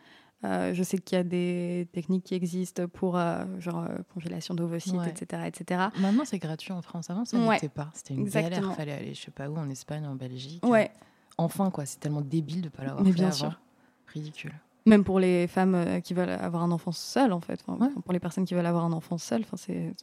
Euh, 0.44 0.74
je 0.74 0.82
sais 0.82 0.98
qu'il 0.98 1.16
y 1.18 1.22
a 1.22 1.24
des 1.24 1.88
techniques 1.92 2.24
qui 2.24 2.34
existent 2.34 2.88
pour 2.88 3.16
euh, 3.18 3.44
genre 3.60 3.84
euh, 3.88 3.98
congélation 4.14 4.56
d'ovocytes, 4.56 4.96
Ouais. 4.96 5.10
etc., 5.10 5.44
etc. 5.46 5.82
Maintenant, 6.00 6.24
c'est 6.26 6.40
gratuit 6.40 6.72
en 6.74 6.82
France. 6.82 7.10
Avant, 7.12 7.26
ça 7.26 7.38
Ouais. 7.38 7.56
n'était 7.56 7.70
pas. 7.70 7.90
C'était 7.94 8.16
une 8.16 8.22
Exactement. 8.22 8.62
galère. 8.62 8.76
Fallait 8.76 8.92
aller, 8.94 9.14
je 9.14 9.22
sais 9.22 9.32
pas 9.32 9.48
où, 9.50 9.58
en 9.58 9.70
Espagne, 9.70 10.06
en 10.08 10.16
Belgique. 10.16 10.66
Ouais, 10.66 10.92
Enfin, 11.38 11.70
quoi. 11.72 11.86
C'est 11.86 12.00
tellement 12.00 12.22
débile 12.22 12.62
de 12.62 12.70
pas 12.70 12.84
l'avoir 12.84 13.04
Mais 13.04 13.12
fait 13.12 13.16
bien 13.18 13.28
avant. 13.28 13.36
sûr. 13.36 13.60
Ridicule. 14.08 14.54
même 14.88 15.04
pour 15.04 15.20
les 15.20 15.48
femmes 15.48 16.02
qui 16.04 16.14
veulent 16.16 16.30
avoir 16.32 16.64
un 16.64 16.72
enfant 16.72 16.92
seul, 16.92 17.32
en 17.34 17.40
fait. 17.40 17.64
Enfin, 17.66 17.86
Ouais. 17.86 17.92
Pour 18.04 18.12
les 18.14 18.20
personnes 18.20 18.46
qui 18.46 18.54
veulent 18.56 18.66
avoir 18.66 18.84
un 18.84 18.92
enfant 18.94 19.18
seul, 19.20 19.42
enfin, 19.42 19.58
c'est. 19.58 19.94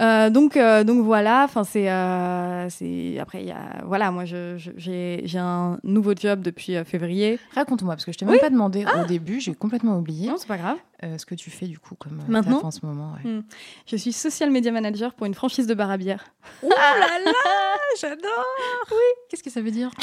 Euh, 0.00 0.30
donc, 0.30 0.56
euh, 0.56 0.84
donc 0.84 1.04
voilà, 1.04 1.44
enfin 1.44 1.64
c'est, 1.64 1.90
euh, 1.90 2.68
c'est 2.70 3.18
après 3.20 3.42
il 3.42 3.48
y 3.48 3.52
a 3.52 3.82
voilà 3.84 4.10
moi 4.10 4.24
je, 4.24 4.56
je- 4.56 4.70
j'ai, 4.76 5.20
j'ai 5.26 5.38
un 5.38 5.78
nouveau 5.84 6.14
job 6.18 6.40
depuis 6.40 6.74
février. 6.84 7.38
Raconte-moi, 7.54 7.94
parce 7.94 8.04
que 8.06 8.10
je 8.12 8.18
t'ai 8.18 8.24
même 8.24 8.38
pas 8.40 8.50
demandé 8.50 8.84
au 9.00 9.06
début, 9.06 9.38
j'ai 9.40 9.54
complètement 9.54 9.98
oublié 9.98 10.28
Non 10.28 10.36
c'est 10.38 10.48
pas 10.48 10.56
grave. 10.56 10.78
ce 11.18 11.24
que 11.26 11.34
tu 11.34 11.50
fais 11.50 11.66
du 11.66 11.78
coup 11.78 11.94
comme 11.94 12.18
Maintenant 12.26 12.60
en 12.64 12.70
ce 12.70 12.84
moment. 12.84 13.12
ouais. 13.22 13.30
Mm. 13.30 13.42
Je 13.86 13.96
suis 13.96 14.12
social 14.12 14.50
media 14.50 14.72
manager 14.72 15.12
pour 15.14 15.26
une 15.26 15.34
franchise 15.34 15.66
de 15.66 15.74
bar 15.74 15.90
à 15.90 15.98
bière. 15.98 16.24
Oh 16.62 16.68
là 16.70 17.18
là, 17.24 17.32
j'adore 18.00 18.46
Oui, 18.90 18.96
qu'est-ce 19.28 19.42
que 19.42 19.50
ça 19.50 19.60
veut 19.60 19.70
dire? 19.70 19.90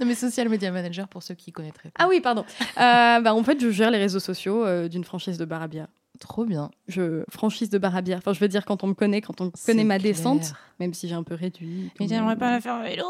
Non 0.00 0.06
mais 0.06 0.14
social 0.14 0.48
media 0.48 0.70
manager 0.70 1.08
pour 1.08 1.22
ceux 1.22 1.34
qui 1.34 1.52
connaîtraient 1.52 1.90
pas. 1.90 2.04
Ah 2.04 2.08
oui 2.08 2.20
pardon. 2.20 2.42
Euh, 2.78 3.20
bah, 3.20 3.34
en 3.34 3.42
fait 3.42 3.60
je 3.60 3.70
gère 3.70 3.90
les 3.90 3.98
réseaux 3.98 4.18
sociaux 4.20 4.64
euh, 4.64 4.88
d'une 4.88 5.04
franchise 5.04 5.36
de 5.36 5.44
bar 5.44 5.60
à 5.60 5.68
bière. 5.68 5.88
Trop 6.20 6.44
bien. 6.44 6.70
Je 6.88 7.22
franchise 7.30 7.70
de 7.70 7.78
bar 7.78 7.94
à 7.94 8.02
bière. 8.02 8.18
Enfin 8.18 8.32
je 8.32 8.40
veux 8.40 8.48
dire 8.48 8.64
quand 8.64 8.82
on 8.82 8.88
me 8.88 8.94
connaît, 8.94 9.20
quand 9.20 9.40
on 9.40 9.50
connaît 9.66 9.84
ma 9.84 9.98
clair. 9.98 10.12
descente, 10.14 10.52
même 10.80 10.92
si 10.94 11.06
j'ai 11.08 11.14
un 11.14 11.22
peu 11.22 11.34
réduit. 11.34 11.90
Mais 12.00 12.08
j'aimerais 12.08 12.36
pas 12.36 12.50
la 12.52 12.60
faire 12.60 12.74
en 12.74 12.82
vélo. 12.82 13.04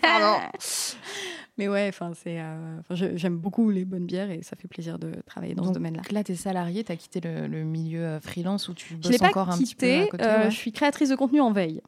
Pardon. 0.00 0.40
Mais 1.58 1.68
ouais, 1.68 1.86
enfin 1.90 2.12
c'est, 2.14 2.40
euh, 2.40 2.80
j'aime 3.14 3.36
beaucoup 3.36 3.68
les 3.68 3.84
bonnes 3.84 4.06
bières 4.06 4.30
et 4.30 4.42
ça 4.42 4.56
fait 4.56 4.68
plaisir 4.68 4.98
de 4.98 5.12
travailler 5.26 5.54
dans 5.54 5.64
ce 5.64 5.68
Donc 5.68 5.74
domaine-là. 5.74 6.00
là, 6.10 6.24
t'es 6.24 6.34
salarié, 6.34 6.82
t'as 6.82 6.96
quitté 6.96 7.20
le, 7.20 7.46
le 7.46 7.62
milieu 7.62 8.00
euh, 8.02 8.20
freelance 8.20 8.68
où 8.68 8.74
tu 8.74 8.94
Je 8.94 8.96
bosses 8.96 9.12
l'ai 9.12 9.18
pas 9.18 9.28
encore 9.28 9.50
un 9.50 9.58
petit 9.58 9.74
peu 9.74 9.86
à 9.86 9.90
quitté. 9.98 10.08
côté. 10.08 10.24
euh, 10.24 10.44
ouais. 10.44 10.50
Je 10.50 10.56
suis 10.56 10.72
créatrice 10.72 11.10
de 11.10 11.14
contenu 11.14 11.42
en 11.42 11.52
veille. 11.52 11.82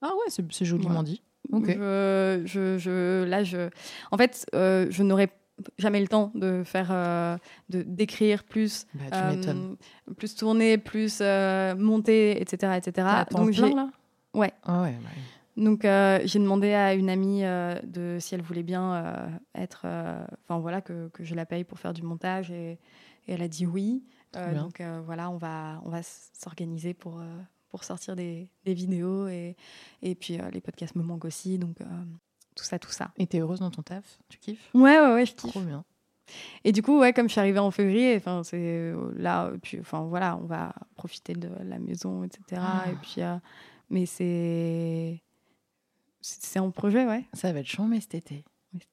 Ah 0.00 0.10
ouais, 0.14 0.44
c'est 0.50 0.64
joliment 0.64 0.90
Voilà. 0.90 1.02
dit. 1.02 1.22
Ok. 1.52 1.66
Je, 1.66 2.42
je, 2.46 2.78
je- 2.78 3.24
là, 3.24 3.42
je, 3.42 3.68
en 4.12 4.16
fait, 4.16 4.46
euh, 4.54 4.86
je 4.90 5.02
n'aurais 5.02 5.28
jamais 5.78 6.00
le 6.00 6.08
temps 6.08 6.30
de 6.34 6.62
faire, 6.64 6.88
euh, 6.90 7.36
de 7.68 7.82
d'écrire 7.82 8.44
plus, 8.44 8.86
Bah, 8.94 9.04
tu 9.10 9.48
euh, 9.48 9.74
plus 10.16 10.34
tourner, 10.34 10.78
plus 10.78 11.18
euh, 11.20 11.74
monter, 11.76 12.40
etc., 12.40 12.74
etc. 12.76 13.06
Donc 13.30 13.52
plein 13.52 13.68
j'ai, 13.68 13.74
là? 13.74 13.90
Ouais. 14.34 14.52
Ah 14.62 14.82
ouais, 14.82 14.96
bah 15.02 15.08
oui. 15.16 15.64
donc 15.64 15.84
euh, 15.84 16.20
j'ai 16.24 16.38
demandé 16.38 16.72
à 16.72 16.94
une 16.94 17.10
amie 17.10 17.44
euh, 17.44 17.74
de 17.82 18.18
si 18.20 18.34
elle 18.34 18.42
voulait 18.42 18.62
bien 18.62 18.94
euh, 18.94 19.28
être, 19.54 19.82
euh, 19.84 20.24
enfin 20.44 20.58
voilà, 20.60 20.80
que, 20.80 21.08
que 21.08 21.24
je 21.24 21.34
la 21.34 21.46
paye 21.46 21.64
pour 21.64 21.78
faire 21.78 21.92
du 21.92 22.02
montage 22.02 22.50
et, 22.50 22.72
et 23.26 23.32
elle 23.32 23.42
a 23.42 23.48
dit 23.48 23.66
oui. 23.66 24.04
Euh, 24.36 24.54
donc 24.54 24.80
euh, 24.80 25.00
voilà, 25.04 25.28
on 25.30 25.36
va, 25.36 25.80
on 25.84 25.90
va 25.90 26.00
s'organiser 26.02 26.94
pour. 26.94 27.18
euh, 27.18 27.24
pour 27.70 27.84
sortir 27.84 28.16
des, 28.16 28.50
des 28.64 28.74
vidéos 28.74 29.28
et, 29.28 29.54
et 30.02 30.16
puis 30.16 30.40
euh, 30.40 30.50
les 30.50 30.60
podcasts 30.60 30.96
me 30.96 31.04
manquent 31.04 31.26
aussi 31.26 31.56
donc 31.56 31.80
euh, 31.80 31.84
tout 32.60 32.64
ça 32.66 32.78
tout 32.78 32.90
ça 32.90 33.10
Et 33.16 33.26
t'es 33.26 33.38
heureuse 33.40 33.60
dans 33.60 33.70
ton 33.70 33.82
taf 33.82 34.18
Tu 34.28 34.38
kiffes? 34.38 34.70
Ouais, 34.74 35.00
ouais, 35.00 35.12
ouais, 35.14 35.26
je 35.26 35.32
kiffe. 35.34 35.50
Trop 35.50 35.60
bien. 35.60 35.84
Et 36.62 36.72
du 36.72 36.82
coup, 36.82 36.98
ouais, 37.00 37.12
comme 37.12 37.26
je 37.26 37.32
suis 37.32 37.40
arrivée 37.40 37.58
en 37.58 37.70
février, 37.70 38.14
enfin, 38.16 38.42
c'est 38.44 38.56
euh, 38.58 39.12
là, 39.16 39.50
puis, 39.62 39.80
enfin, 39.80 40.02
voilà, 40.02 40.36
on 40.36 40.44
va 40.46 40.72
profiter 40.94 41.32
de 41.32 41.48
la 41.64 41.78
maison, 41.78 42.22
etc. 42.22 42.60
Ah. 42.62 42.90
Et 42.90 42.94
puis, 42.96 43.22
euh, 43.22 43.34
mais 43.88 44.06
c'est, 44.06 45.20
c'est 46.20 46.58
en 46.60 46.70
projet, 46.70 47.06
ouais. 47.06 47.24
Ça 47.32 47.52
va 47.52 47.60
être 47.60 47.66
chambé 47.66 48.00
cet 48.00 48.14
été. 48.14 48.44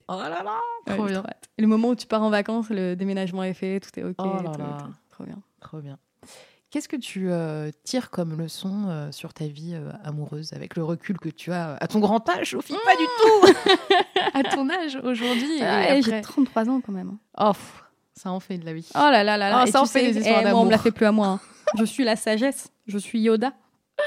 Oh 0.07 0.13
là 0.17 0.29
là 0.43 0.59
Trop 0.87 1.05
bien. 1.05 1.23
Et 1.57 1.61
le 1.61 1.67
moment 1.67 1.89
où 1.89 1.95
tu 1.95 2.07
pars 2.07 2.23
en 2.23 2.29
vacances, 2.31 2.69
le 2.69 2.95
déménagement 2.95 3.43
est 3.43 3.53
fait, 3.53 3.79
tout 3.81 3.99
est 3.99 4.03
ok. 4.03 4.15
Oh 4.19 4.41
là 4.43 4.51
tout- 4.51 4.59
là. 4.61 4.77
tout- 4.81 4.93
trop 5.11 5.23
bien. 5.25 5.39
Trop 5.59 5.79
bien. 5.81 5.99
Qu'est-ce 6.69 6.89
que 6.89 6.97
tu 6.97 7.31
euh, 7.31 7.71
tires 7.83 8.09
comme 8.09 8.37
leçon 8.37 8.87
euh, 8.89 9.11
sur 9.13 9.33
ta 9.33 9.47
vie 9.47 9.71
euh, 9.73 9.89
amoureuse 10.03 10.51
avec 10.51 10.75
le 10.75 10.83
recul 10.83 11.17
que 11.17 11.29
tu 11.29 11.53
as 11.53 11.75
à 11.75 11.87
ton 11.87 11.99
grand 11.99 12.27
âge, 12.29 12.51
Sophie 12.51 12.73
Pas 12.83 12.95
du 12.95 13.05
tout 13.21 13.93
À 14.33 14.43
ton 14.43 14.69
âge 14.69 14.97
aujourd'hui 15.01 15.61
Ah, 15.61 15.79
après. 15.83 16.01
j'ai 16.01 16.21
33 16.21 16.69
ans 16.69 16.81
quand 16.85 16.91
même. 16.91 17.17
Oh, 17.37 17.51
pff, 17.53 17.83
ça 18.13 18.31
en 18.31 18.41
fait 18.41 18.57
de 18.57 18.65
la 18.65 18.73
vie. 18.73 18.87
Oh 18.95 18.97
là 18.99 19.23
là 19.23 19.37
là 19.37 19.49
là. 19.49 19.63
Oh, 19.63 19.65
ça 19.65 19.71
tu 19.71 19.77
en 19.77 19.85
fait 19.85 20.11
des 20.11 20.19
histoires 20.19 20.41
eh, 20.45 20.49
moi, 20.51 20.59
on 20.59 20.65
me 20.65 20.69
la 20.69 20.75
d'amour. 20.75 20.83
fait 20.83 20.91
plus 20.91 21.05
à 21.05 21.11
moi. 21.13 21.27
hein. 21.27 21.39
Je 21.77 21.85
suis 21.85 22.03
la 22.03 22.15
sagesse. 22.17 22.67
Je 22.85 22.97
suis 22.97 23.21
Yoda. 23.21 23.53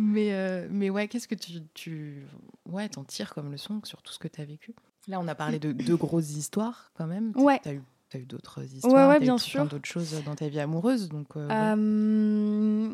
Mais, 0.00 0.68
mais 0.70 0.90
ouais, 0.90 1.08
qu'est-ce 1.08 1.26
que 1.26 1.34
tu, 1.34 1.54
tu 1.74 2.22
ouais, 2.66 2.88
t'en 2.88 3.02
tires 3.02 3.34
comme 3.34 3.50
leçon 3.50 3.80
sur 3.82 4.00
tout 4.00 4.12
ce 4.12 4.20
que 4.20 4.28
tu 4.28 4.40
as 4.40 4.44
vécu? 4.44 4.72
Là, 5.08 5.18
on 5.18 5.26
a 5.26 5.34
parlé 5.34 5.58
de 5.58 5.72
deux 5.72 5.96
grosses 5.96 6.30
histoires 6.30 6.92
quand 6.94 7.08
même. 7.08 7.32
Ouais. 7.34 7.58
T'as 7.64 7.72
eu, 7.72 7.82
t'as 8.10 8.18
eu 8.18 8.24
d'autres 8.26 8.62
histoires, 8.64 9.08
ouais, 9.10 9.16
eu 9.16 9.20
bien 9.20 9.38
sûr. 9.38 9.66
d'autres 9.68 9.86
choses 9.88 10.22
dans 10.24 10.34
ta 10.34 10.48
vie 10.48 10.60
amoureuse. 10.60 11.08
Donc, 11.08 11.36
euh, 11.36 11.48
ouais. 11.48 11.54
Euh, 11.54 12.90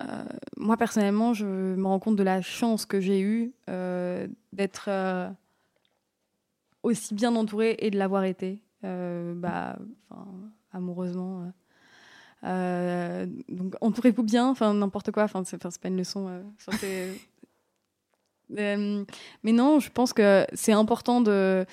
euh, 0.00 0.24
moi, 0.56 0.76
personnellement, 0.76 1.34
je 1.34 1.46
me 1.46 1.86
rends 1.86 1.98
compte 2.00 2.16
de 2.16 2.22
la 2.22 2.42
chance 2.42 2.86
que 2.86 3.00
j'ai 3.00 3.20
eue 3.20 3.52
d'être 4.52 4.88
aussi 6.82 7.14
bien 7.14 7.34
entourée 7.36 7.76
et 7.78 7.90
de 7.90 7.98
l'avoir 7.98 8.24
été, 8.24 8.62
bah, 8.82 9.76
amoureusement. 10.72 11.52
euh. 12.44 13.26
Donc, 13.48 13.74
entourez-vous 13.80 14.22
bien, 14.22 14.48
enfin, 14.48 14.74
n'importe 14.74 15.10
quoi, 15.12 15.24
enfin, 15.24 15.42
c'est 15.44 15.58
pas 15.58 15.88
une 15.88 15.96
leçon. 15.96 16.28
euh, 16.28 16.42
Euh, 18.58 19.04
mais 19.42 19.52
non, 19.52 19.80
je 19.80 19.90
pense 19.90 20.12
que 20.12 20.46
c'est 20.52 20.72
important 20.72 21.20
de- 21.22 21.64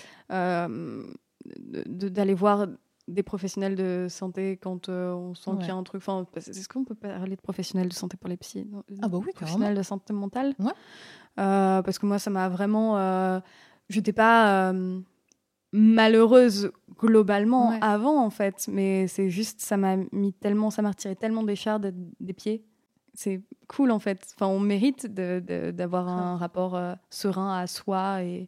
d'aller 1.58 2.34
voir 2.34 2.68
des 3.08 3.24
professionnels 3.24 3.76
de 3.76 4.08
santé 4.10 4.58
quand 4.58 4.88
euh, 4.88 5.12
on 5.14 5.34
sent 5.34 5.52
qu'il 5.60 5.68
y 5.68 5.72
a 5.72 5.76
un 5.76 5.84
truc. 5.84 6.02
Enfin, 6.02 6.26
est-ce 6.36 6.70
qu'on 6.70 6.84
peut 6.86 6.96
parler 6.96 7.36
de 7.36 7.42
professionnels 7.42 7.90
de 7.90 7.94
santé 7.94 8.16
pour 8.18 8.30
les 8.30 8.38
psys 8.38 8.66
non 8.66 8.84
Ah 9.02 9.08
bah 9.08 9.18
oui, 9.18 9.32
Professionnels 9.34 9.76
de 9.76 9.84
santé 9.84 10.14
mentale? 10.14 10.54
Ouais. 10.60 10.72
Euh, 11.40 11.82
Parce 11.82 11.98
que 12.00 12.06
moi, 12.06 12.20
ça 12.20 12.30
m'a 12.30 12.48
vraiment. 12.50 12.98
Euh, 12.98 13.40
J'étais 13.90 14.14
pas 14.14 14.70
euh, 14.72 15.02
malheureuse 15.74 16.72
globalement 17.00 17.70
Ouais. 17.72 17.80
avant, 17.82 18.24
en 18.24 18.30
fait, 18.30 18.68
mais 18.72 19.08
c'est 19.08 19.30
juste, 19.30 19.62
ça 19.62 19.78
m'a 19.78 19.98
mis 20.12 20.34
tellement, 20.34 20.70
ça 20.70 20.82
m'a 20.82 20.90
retiré 20.90 21.16
tellement 21.16 21.44
des 21.44 21.56
chars 21.56 21.80
de- 21.80 21.94
des 22.20 22.34
pieds. 22.34 22.64
C'est 23.14 23.42
cool, 23.68 23.92
en 23.92 24.00
fait. 24.00 24.34
Enfin, 24.36 24.48
on 24.48 24.60
mérite 24.60 25.08
d'avoir 25.08 26.08
un 26.08 26.38
rapport 26.38 26.80
serein 27.10 27.58
à 27.58 27.68
soi 27.68 28.24
et. 28.24 28.48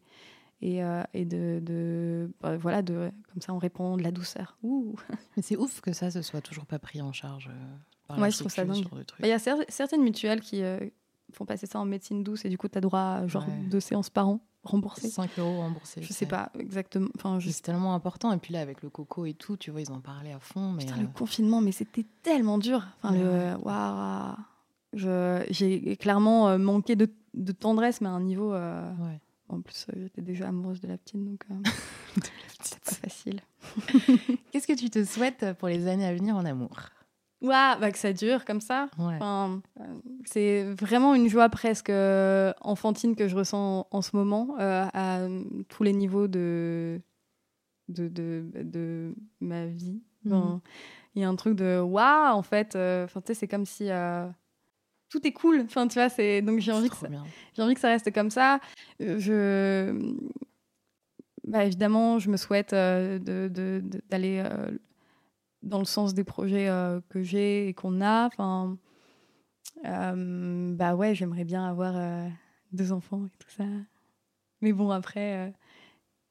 Et, 0.66 0.82
euh, 0.82 1.03
et 1.14 1.26
de, 1.26 1.59
de 1.61 2.32
bah, 2.39 2.55
voilà 2.55 2.82
de 2.82 3.11
comme 3.34 3.41
ça 3.41 3.53
on 3.53 3.57
répond 3.57 3.97
de 3.97 4.03
la 4.03 4.11
douceur 4.11 4.55
Ouh. 4.64 4.95
Mais 5.36 5.43
c'est 5.43 5.57
ouf 5.57 5.82
que 5.82 5.91
ça, 5.91 6.09
ce 6.09 6.22
soit 6.22 6.39
toujours 6.39 6.66
pas 6.66 6.80
pris 6.80 7.01
en 7.01 7.11
charge 7.11 7.49
euh, 7.51 7.76
par 8.07 8.18
Ouais, 8.18 8.24
la 8.24 8.30
je 8.30 8.38
trouve 8.39 8.51
ça 8.51 8.64
dingue. 8.64 8.86
Bah, 8.89 8.97
Il 9.20 9.28
y 9.28 9.32
a 9.34 9.38
cer- 9.39 9.66
certaines 9.68 10.03
mutuelles 10.03 10.39
qui 10.39 10.64
euh, 10.64 10.80
font 11.34 11.45
passer 11.45 11.66
ça 11.68 11.80
en 11.80 11.86
médecine 11.86 12.24
douce 12.24 12.45
et 12.45 12.49
du 12.49 12.57
coup, 12.57 12.70
tu 12.70 12.78
as 12.78 12.82
droit 12.82 12.99
à 13.01 13.28
genre 13.28 13.45
Ouais. 13.45 13.53
deux 13.70 13.82
séances 13.82 14.09
par 14.09 14.30
an 14.30 14.39
remboursées. 14.64 15.09
5 15.09 15.38
euros 15.39 15.57
remboursés. 15.57 16.01
Je 16.01 16.14
sais 16.14 16.26
pas 16.28 16.49
exactement. 16.57 17.09
Enfin, 17.18 17.39
je 17.39 17.49
C'est 17.49 17.61
tellement 17.64 17.93
important. 17.93 18.32
Et 18.32 18.38
puis 18.38 18.53
là, 18.53 18.61
avec 18.61 18.82
le 18.84 18.89
coco 18.89 19.26
et 19.26 19.34
tout, 19.34 19.57
tu 19.57 19.70
vois, 19.72 19.82
ils 19.82 19.91
en 19.91 19.99
parlaient 19.99 20.32
à 20.32 20.39
fond. 20.39 20.72
Mais 20.72 20.86
Putain, 20.86 20.99
euh, 20.99 21.01
le 21.01 21.07
confinement, 21.09 21.59
mais 21.59 21.74
c'était 21.74 22.05
tellement 22.22 22.57
dur. 22.57 22.82
Enfin, 23.01 23.14
Ouais, 23.16 23.20
le 23.20 23.57
waouh. 23.61 24.36
J'ai 25.49 25.97
clairement 25.97 26.57
manqué 26.57 26.95
de, 26.95 27.09
de 27.34 27.51
tendresse, 27.51 27.99
mais 27.99 28.07
à 28.07 28.11
un 28.11 28.22
niveau. 28.22 28.53
euh, 28.53 28.89
ouais. 29.01 29.20
En 29.54 29.62
plus, 29.62 29.86
euh, 29.89 30.01
j'étais 30.04 30.22
déjà 30.22 30.47
amoureuse 30.47 30.82
de 30.82 30.88
la 30.88 30.97
petite, 30.97 31.24
donc 31.24 31.43
euh, 31.51 31.56
c'était 32.62 32.80
pas 32.86 32.91
facile. 32.91 33.39
Qu'est-ce 34.51 34.68
que 34.68 34.78
tu 34.78 34.89
te 34.89 35.04
souhaites 35.04 35.54
pour 35.60 35.68
les 35.68 35.88
années 35.88 36.06
à 36.06 36.14
venir 36.14 36.36
en 36.36 36.45
amour? 36.45 36.78
Waouh, 37.41 37.80
bah, 37.80 37.91
que 37.91 37.97
ça 37.97 38.14
dure 38.14 38.45
comme 38.45 38.62
ça. 38.62 38.88
Ouais. 38.97 39.16
Enfin, 39.16 39.62
euh, 39.82 39.84
c'est 40.26 40.64
vraiment 40.64 41.14
une 41.14 41.28
joie 41.28 41.49
presque 41.49 41.89
euh, 41.89 42.54
enfantine 42.62 43.16
que 43.16 43.28
je 43.28 43.36
ressens 43.36 43.86
en 43.91 44.01
ce 44.01 44.16
moment 44.16 44.56
euh, 44.60 44.86
à 44.93 45.20
euh, 45.20 45.43
tous 45.68 45.84
les 45.84 45.91
niveaux 45.93 46.28
de, 46.28 47.01
de, 47.89 48.08
de, 48.08 48.45
de 48.56 49.14
ma 49.41 49.66
vie. 49.66 50.01
Enfin, 50.26 50.62
Il 51.16 51.22
y 51.22 51.26
a 51.26 51.30
un 51.30 51.36
truc 51.36 51.56
de 51.58 51.80
waouh, 51.82 52.34
en 52.34 52.41
fait. 52.43 52.76
euh, 52.78 53.04
Enfin, 53.06 53.20
c'est 53.34 53.47
comme 53.47 53.66
si 53.66 53.89
euh, 53.89 54.26
tout 55.14 55.26
est 55.28 55.32
cool. 55.32 55.61
Enfin, 55.61 55.88
tu 55.88 55.95
vois, 55.99 56.09
c'est 56.09 56.41
donc 56.41 56.59
j'ai 56.59 56.72
envie 56.72 56.89
que 56.89 56.95
ça, 56.95 57.07
j'ai 57.55 57.61
envie 57.61 57.74
que 57.76 57.80
ça 57.80 57.89
reste 57.89 58.11
comme 58.14 58.30
ça. 58.32 58.59
Euh, 59.01 59.20
Je, 59.20 60.16
bah, 61.45 61.66
évidemment, 61.66 62.20
je 62.20 62.30
me 62.30 62.38
souhaite 62.38 62.74
euh, 62.74 63.20
de- 63.20 63.47
de- 63.47 63.82
de- 63.84 64.01
d'aller 64.09 64.41
euh, 64.43 64.72
dans 65.61 65.80
le 65.80 65.86
sens 65.86 66.14
des 66.14 66.24
projets 66.24 66.68
que 67.09 67.22
j'ai 67.22 67.68
et 67.68 67.74
qu'on 67.74 68.01
a. 68.01 68.26
Enfin, 68.28 68.78
bah 69.84 70.95
ouais, 70.95 71.16
j'aimerais 71.16 71.43
bien 71.45 71.66
avoir 71.66 71.95
deux 72.72 72.91
enfants 72.91 73.26
et 73.26 73.38
tout 73.38 73.49
ça. 73.49 73.66
Mais 74.61 74.72
bon, 74.74 74.89
après, 74.91 75.53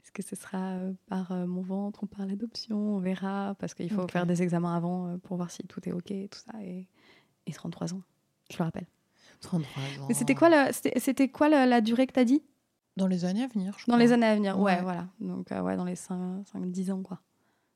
est-ce 0.03 0.11
que 0.13 0.23
ce 0.23 0.35
sera 0.37 0.79
par 1.07 1.33
mon 1.47 1.63
ventre 1.63 2.03
ou 2.03 2.07
par 2.07 2.27
l'adoption? 2.27 2.77
On 2.97 2.99
verra, 2.99 3.55
parce 3.59 3.75
qu'il 3.75 3.91
faut 3.91 4.09
faire 4.09 4.27
des 4.27 4.43
examens 4.43 4.75
avant 4.77 5.19
pour 5.19 5.37
voir 5.37 5.51
si 5.51 5.63
tout 5.67 5.87
est 5.89 5.93
OK 5.93 6.11
et 6.11 6.29
tout 6.29 6.39
ça. 6.41 6.53
Et, 6.63 6.87
et 7.47 7.53
33 7.53 7.93
ans, 7.95 8.03
je 8.53 8.59
le 8.59 8.65
rappelle. 8.65 8.87
33 9.41 9.83
ans. 9.83 10.07
Mais 10.09 10.15
c'était 10.15 10.35
quoi, 10.35 10.49
la, 10.49 10.73
c'était, 10.73 10.99
c'était 11.01 11.29
quoi 11.29 11.49
la, 11.49 11.67
la 11.67 11.81
durée 11.81 12.07
que 12.07 12.13
t'as 12.13 12.25
dit? 12.25 12.43
Dans 12.97 13.07
les 13.07 13.25
années 13.25 13.43
à 13.43 13.47
venir, 13.49 13.75
je 13.79 13.87
Dans 13.87 13.95
crois. 13.95 13.99
les 13.99 14.13
années 14.13 14.27
à 14.27 14.35
venir, 14.35 14.59
ouais, 14.59 14.75
Ouais. 14.77 14.83
voilà. 14.83 15.09
Donc, 15.21 15.51
euh, 15.51 15.61
ouais, 15.63 15.77
dans 15.77 15.85
les 15.85 15.95
5-10 15.97 16.93
ans, 16.93 17.03
quoi. 17.03 17.21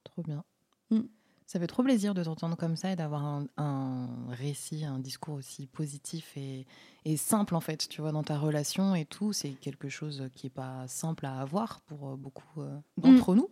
Trop 0.04 0.22
bien. 0.22 0.44
Mm. 0.90 1.00
Ça 1.48 1.60
fait 1.60 1.68
trop 1.68 1.84
plaisir 1.84 2.12
de 2.12 2.24
t'entendre 2.24 2.56
comme 2.56 2.74
ça 2.74 2.90
et 2.90 2.96
d'avoir 2.96 3.24
un, 3.24 3.46
un 3.56 4.08
récit, 4.30 4.84
un 4.84 4.98
discours 4.98 5.34
aussi 5.36 5.68
positif 5.68 6.36
et, 6.36 6.66
et 7.04 7.16
simple 7.16 7.54
en 7.54 7.60
fait, 7.60 7.88
tu 7.88 8.00
vois, 8.00 8.10
dans 8.10 8.24
ta 8.24 8.36
relation 8.36 8.96
et 8.96 9.04
tout. 9.04 9.32
C'est 9.32 9.50
quelque 9.50 9.88
chose 9.88 10.24
qui 10.34 10.48
est 10.48 10.50
pas 10.50 10.88
simple 10.88 11.24
à 11.24 11.38
avoir 11.40 11.82
pour 11.82 12.08
euh, 12.10 12.16
beaucoup 12.16 12.62
euh, 12.62 12.76
d'entre 12.96 13.36
nous. 13.36 13.48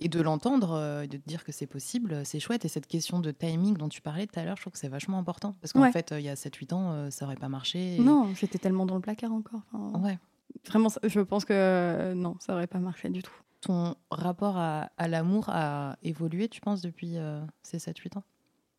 Et 0.00 0.08
de 0.08 0.20
l'entendre, 0.20 0.72
euh, 0.72 1.06
de 1.06 1.16
te 1.16 1.28
dire 1.28 1.44
que 1.44 1.52
c'est 1.52 1.68
possible, 1.68 2.12
euh, 2.12 2.22
c'est 2.24 2.40
chouette. 2.40 2.64
Et 2.64 2.68
cette 2.68 2.88
question 2.88 3.20
de 3.20 3.30
timing 3.30 3.76
dont 3.76 3.88
tu 3.88 4.00
parlais 4.00 4.26
tout 4.26 4.38
à 4.40 4.44
l'heure, 4.44 4.56
je 4.56 4.62
trouve 4.62 4.72
que 4.72 4.78
c'est 4.80 4.88
vachement 4.88 5.18
important. 5.18 5.54
Parce 5.60 5.72
qu'en 5.72 5.82
Ouais. 5.82 5.92
fait, 5.92 6.10
euh, 6.10 6.18
il 6.18 6.26
y 6.26 6.28
a 6.28 6.34
7-8 6.34 6.72
ans, 6.72 7.08
ça 7.12 7.24
aurait 7.24 7.36
pas 7.36 7.48
marché. 7.48 7.96
et- 7.96 8.00
Non, 8.00 8.34
j'étais 8.34 8.58
tellement 8.58 8.84
dans 8.84 8.96
le 8.96 9.00
placard 9.00 9.32
encore. 9.32 9.60
Enfin, 9.72 10.00
Ouais. 10.00 10.18
Vraiment, 10.66 10.88
je 11.04 11.20
pense 11.20 11.44
que 11.44 12.14
non, 12.14 12.34
ça 12.40 12.54
aurait 12.54 12.66
pas 12.66 12.78
marché 12.80 13.10
du 13.10 13.22
tout. 13.22 13.32
Ton 13.60 13.96
rapport 14.10 14.56
à, 14.56 14.90
à 14.98 15.08
l'amour 15.08 15.48
a 15.48 15.96
évolué, 16.02 16.48
tu 16.48 16.60
penses, 16.60 16.80
depuis 16.80 17.16
euh, 17.16 17.40
ces 17.62 17.78
7-8 17.78 18.18
ans? 18.18 18.24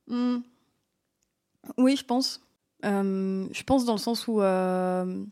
Hmm. 0.08 0.38
Oui, 1.78 1.98
je 1.98 2.06
pense. 2.06 2.42
Euh, 2.86 3.48
je 3.52 3.64
pense 3.64 3.84
dans 3.84 3.94
le 3.94 4.00
sens 4.00 4.28
où 4.28 4.42
euh, 4.42 5.26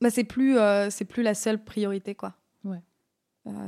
bah, 0.00 0.10
c'est 0.10 0.24
plus, 0.24 0.56
c'est 0.90 1.04
plus 1.04 1.24
la 1.24 1.34
seule 1.34 1.62
priorité, 1.62 2.14
quoi. 2.14 2.34
Ouais. 2.64 2.82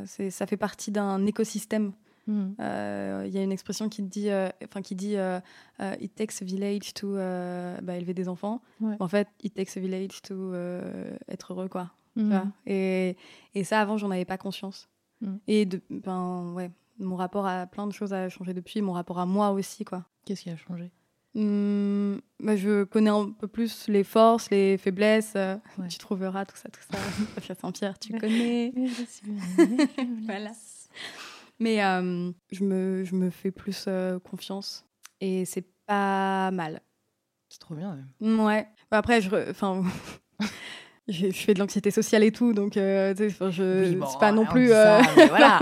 C'est, 0.06 0.30
ça 0.30 0.46
fait 0.46 0.56
partie 0.56 0.92
d'un 0.92 1.26
écosystème. 1.26 1.92
Il 2.28 2.54
y 2.58 3.38
a 3.38 3.42
une 3.42 3.52
expression 3.52 3.88
qui 3.88 4.02
dit, 4.02 4.30
enfin 4.64 4.82
qui 4.82 4.94
dit, 4.94 5.16
it 6.00 6.14
takes 6.14 6.40
a 6.40 6.44
village 6.44 6.94
to 6.94 7.14
bah, 7.14 7.96
élever 7.96 8.14
des 8.14 8.28
enfants. 8.28 8.62
Ouais. 8.80 8.96
En 9.00 9.08
fait, 9.08 9.26
it 9.42 9.52
takes 9.52 9.76
a 9.76 9.80
village 9.80 10.22
to 10.22 10.54
être 11.28 11.52
heureux, 11.52 11.68
quoi. 11.68 11.90
Tu 12.16 12.22
Mhm. 12.22 12.28
vois. 12.30 12.46
Et, 12.66 13.16
et 13.54 13.64
ça, 13.64 13.80
avant, 13.80 13.96
j'en 13.98 14.10
avais 14.10 14.24
pas 14.24 14.38
conscience. 14.38 14.88
Mm. 15.20 15.36
Et 15.46 15.66
de, 15.66 15.80
ben, 15.90 16.52
ouais, 16.54 16.70
mon 16.98 17.16
rapport 17.16 17.46
à 17.46 17.66
plein 17.66 17.86
de 17.86 17.92
choses 17.92 18.12
a 18.12 18.28
changé 18.28 18.52
depuis, 18.54 18.80
mon 18.82 18.92
rapport 18.92 19.18
à 19.18 19.26
moi 19.26 19.50
aussi, 19.50 19.84
quoi. 19.84 20.04
Qu'est-ce 20.24 20.42
qui 20.42 20.50
a 20.50 20.56
changé? 20.56 20.90
Bah, 21.36 22.54
je 22.56 22.84
connais 22.84 23.10
un 23.10 23.30
peu 23.30 23.48
plus 23.48 23.88
les 23.88 24.04
forces, 24.04 24.50
les 24.50 24.78
faiblesses. 24.78 25.32
euh, 25.36 25.56
Ouais. 25.78 25.88
Tu 25.88 25.98
trouveras 25.98 26.44
tout 26.44 26.56
ça, 26.56 26.68
tout 26.68 26.80
ça. 26.88 26.96
Sofia 27.34 27.54
Saint-Pierre, 27.56 27.98
tu 27.98 28.12
connais. 28.16 28.72
Voilà. 30.26 30.52
Mais 31.58 31.84
euh, 31.84 32.30
je, 32.52 32.64
me, 32.64 33.04
je 33.04 33.14
me 33.14 33.30
fais 33.30 33.50
plus 33.50 33.84
euh, 33.88 34.18
confiance 34.20 34.84
et 35.20 35.44
c'est 35.44 35.66
pas 35.86 36.50
mal. 36.52 36.80
C'est 37.48 37.60
trop 37.60 37.74
bien. 37.74 37.96
même. 38.20 38.40
Ouais. 38.40 38.68
Bah, 38.90 38.98
Après, 38.98 39.20
je, 39.20 39.50
enfin, 39.50 39.82
je, 41.08 41.26
je 41.26 41.32
fais 41.32 41.54
de 41.54 41.58
l'anxiété 41.58 41.90
sociale 41.90 42.22
et 42.24 42.32
tout, 42.32 42.52
donc 42.52 42.76
euh, 42.76 43.14
je, 43.18 43.88
Oui, 43.90 43.96
bon, 43.96 44.06
c'est 44.06 44.18
pas 44.18 44.32
non 44.32 44.42
on 44.42 44.46
plus. 44.46 44.68
ça, 44.68 44.98
euh, 44.98 45.02
voilà. 45.28 45.60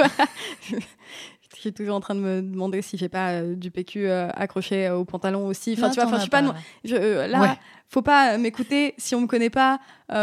je, 0.63 0.77
je 1.55 1.61
suis 1.61 1.73
toujours 1.73 1.97
en 1.97 2.01
train 2.01 2.15
de 2.15 2.21
me 2.21 2.43
demander 2.43 2.81
si 2.83 2.97
j'ai 2.97 3.09
pas 3.09 3.31
euh, 3.33 3.55
du 3.55 3.71
PQ 3.71 4.11
accroché 4.11 4.89
au 4.91 5.05
pantalon 5.05 5.47
aussi. 5.47 5.73
Enfin, 5.75 5.89
Non, 5.89 5.95
tu 5.95 6.01
vois, 6.01 6.15
je 6.17 6.21
suis 6.23 6.31
pas. 6.31 6.39
pas. 6.43 6.47
non- 6.49 6.55
je, 6.85 7.27
là, 7.29 7.41
Ouais. 7.41 7.49
faut 7.89 8.03
pas 8.03 8.37
m'écouter 8.39 8.95
si 8.99 9.15
on 9.15 9.21
me 9.23 9.27
connaît 9.27 9.51
pas. 9.51 9.79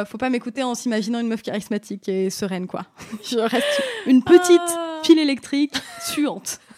faut 0.07 0.17
pas 0.17 0.29
m'écouter 0.29 0.63
en 0.63 0.75
s'imaginant 0.75 1.19
une 1.19 1.27
meuf 1.27 1.41
charismatique 1.41 2.07
et 2.09 2.29
sereine, 2.29 2.67
quoi. 2.67 2.85
je 3.29 3.39
reste 3.39 3.81
une 4.05 4.23
petite 4.23 4.59
Ah. 4.69 4.99
pile 5.03 5.19
électrique 5.19 5.75
suante. 6.01 6.59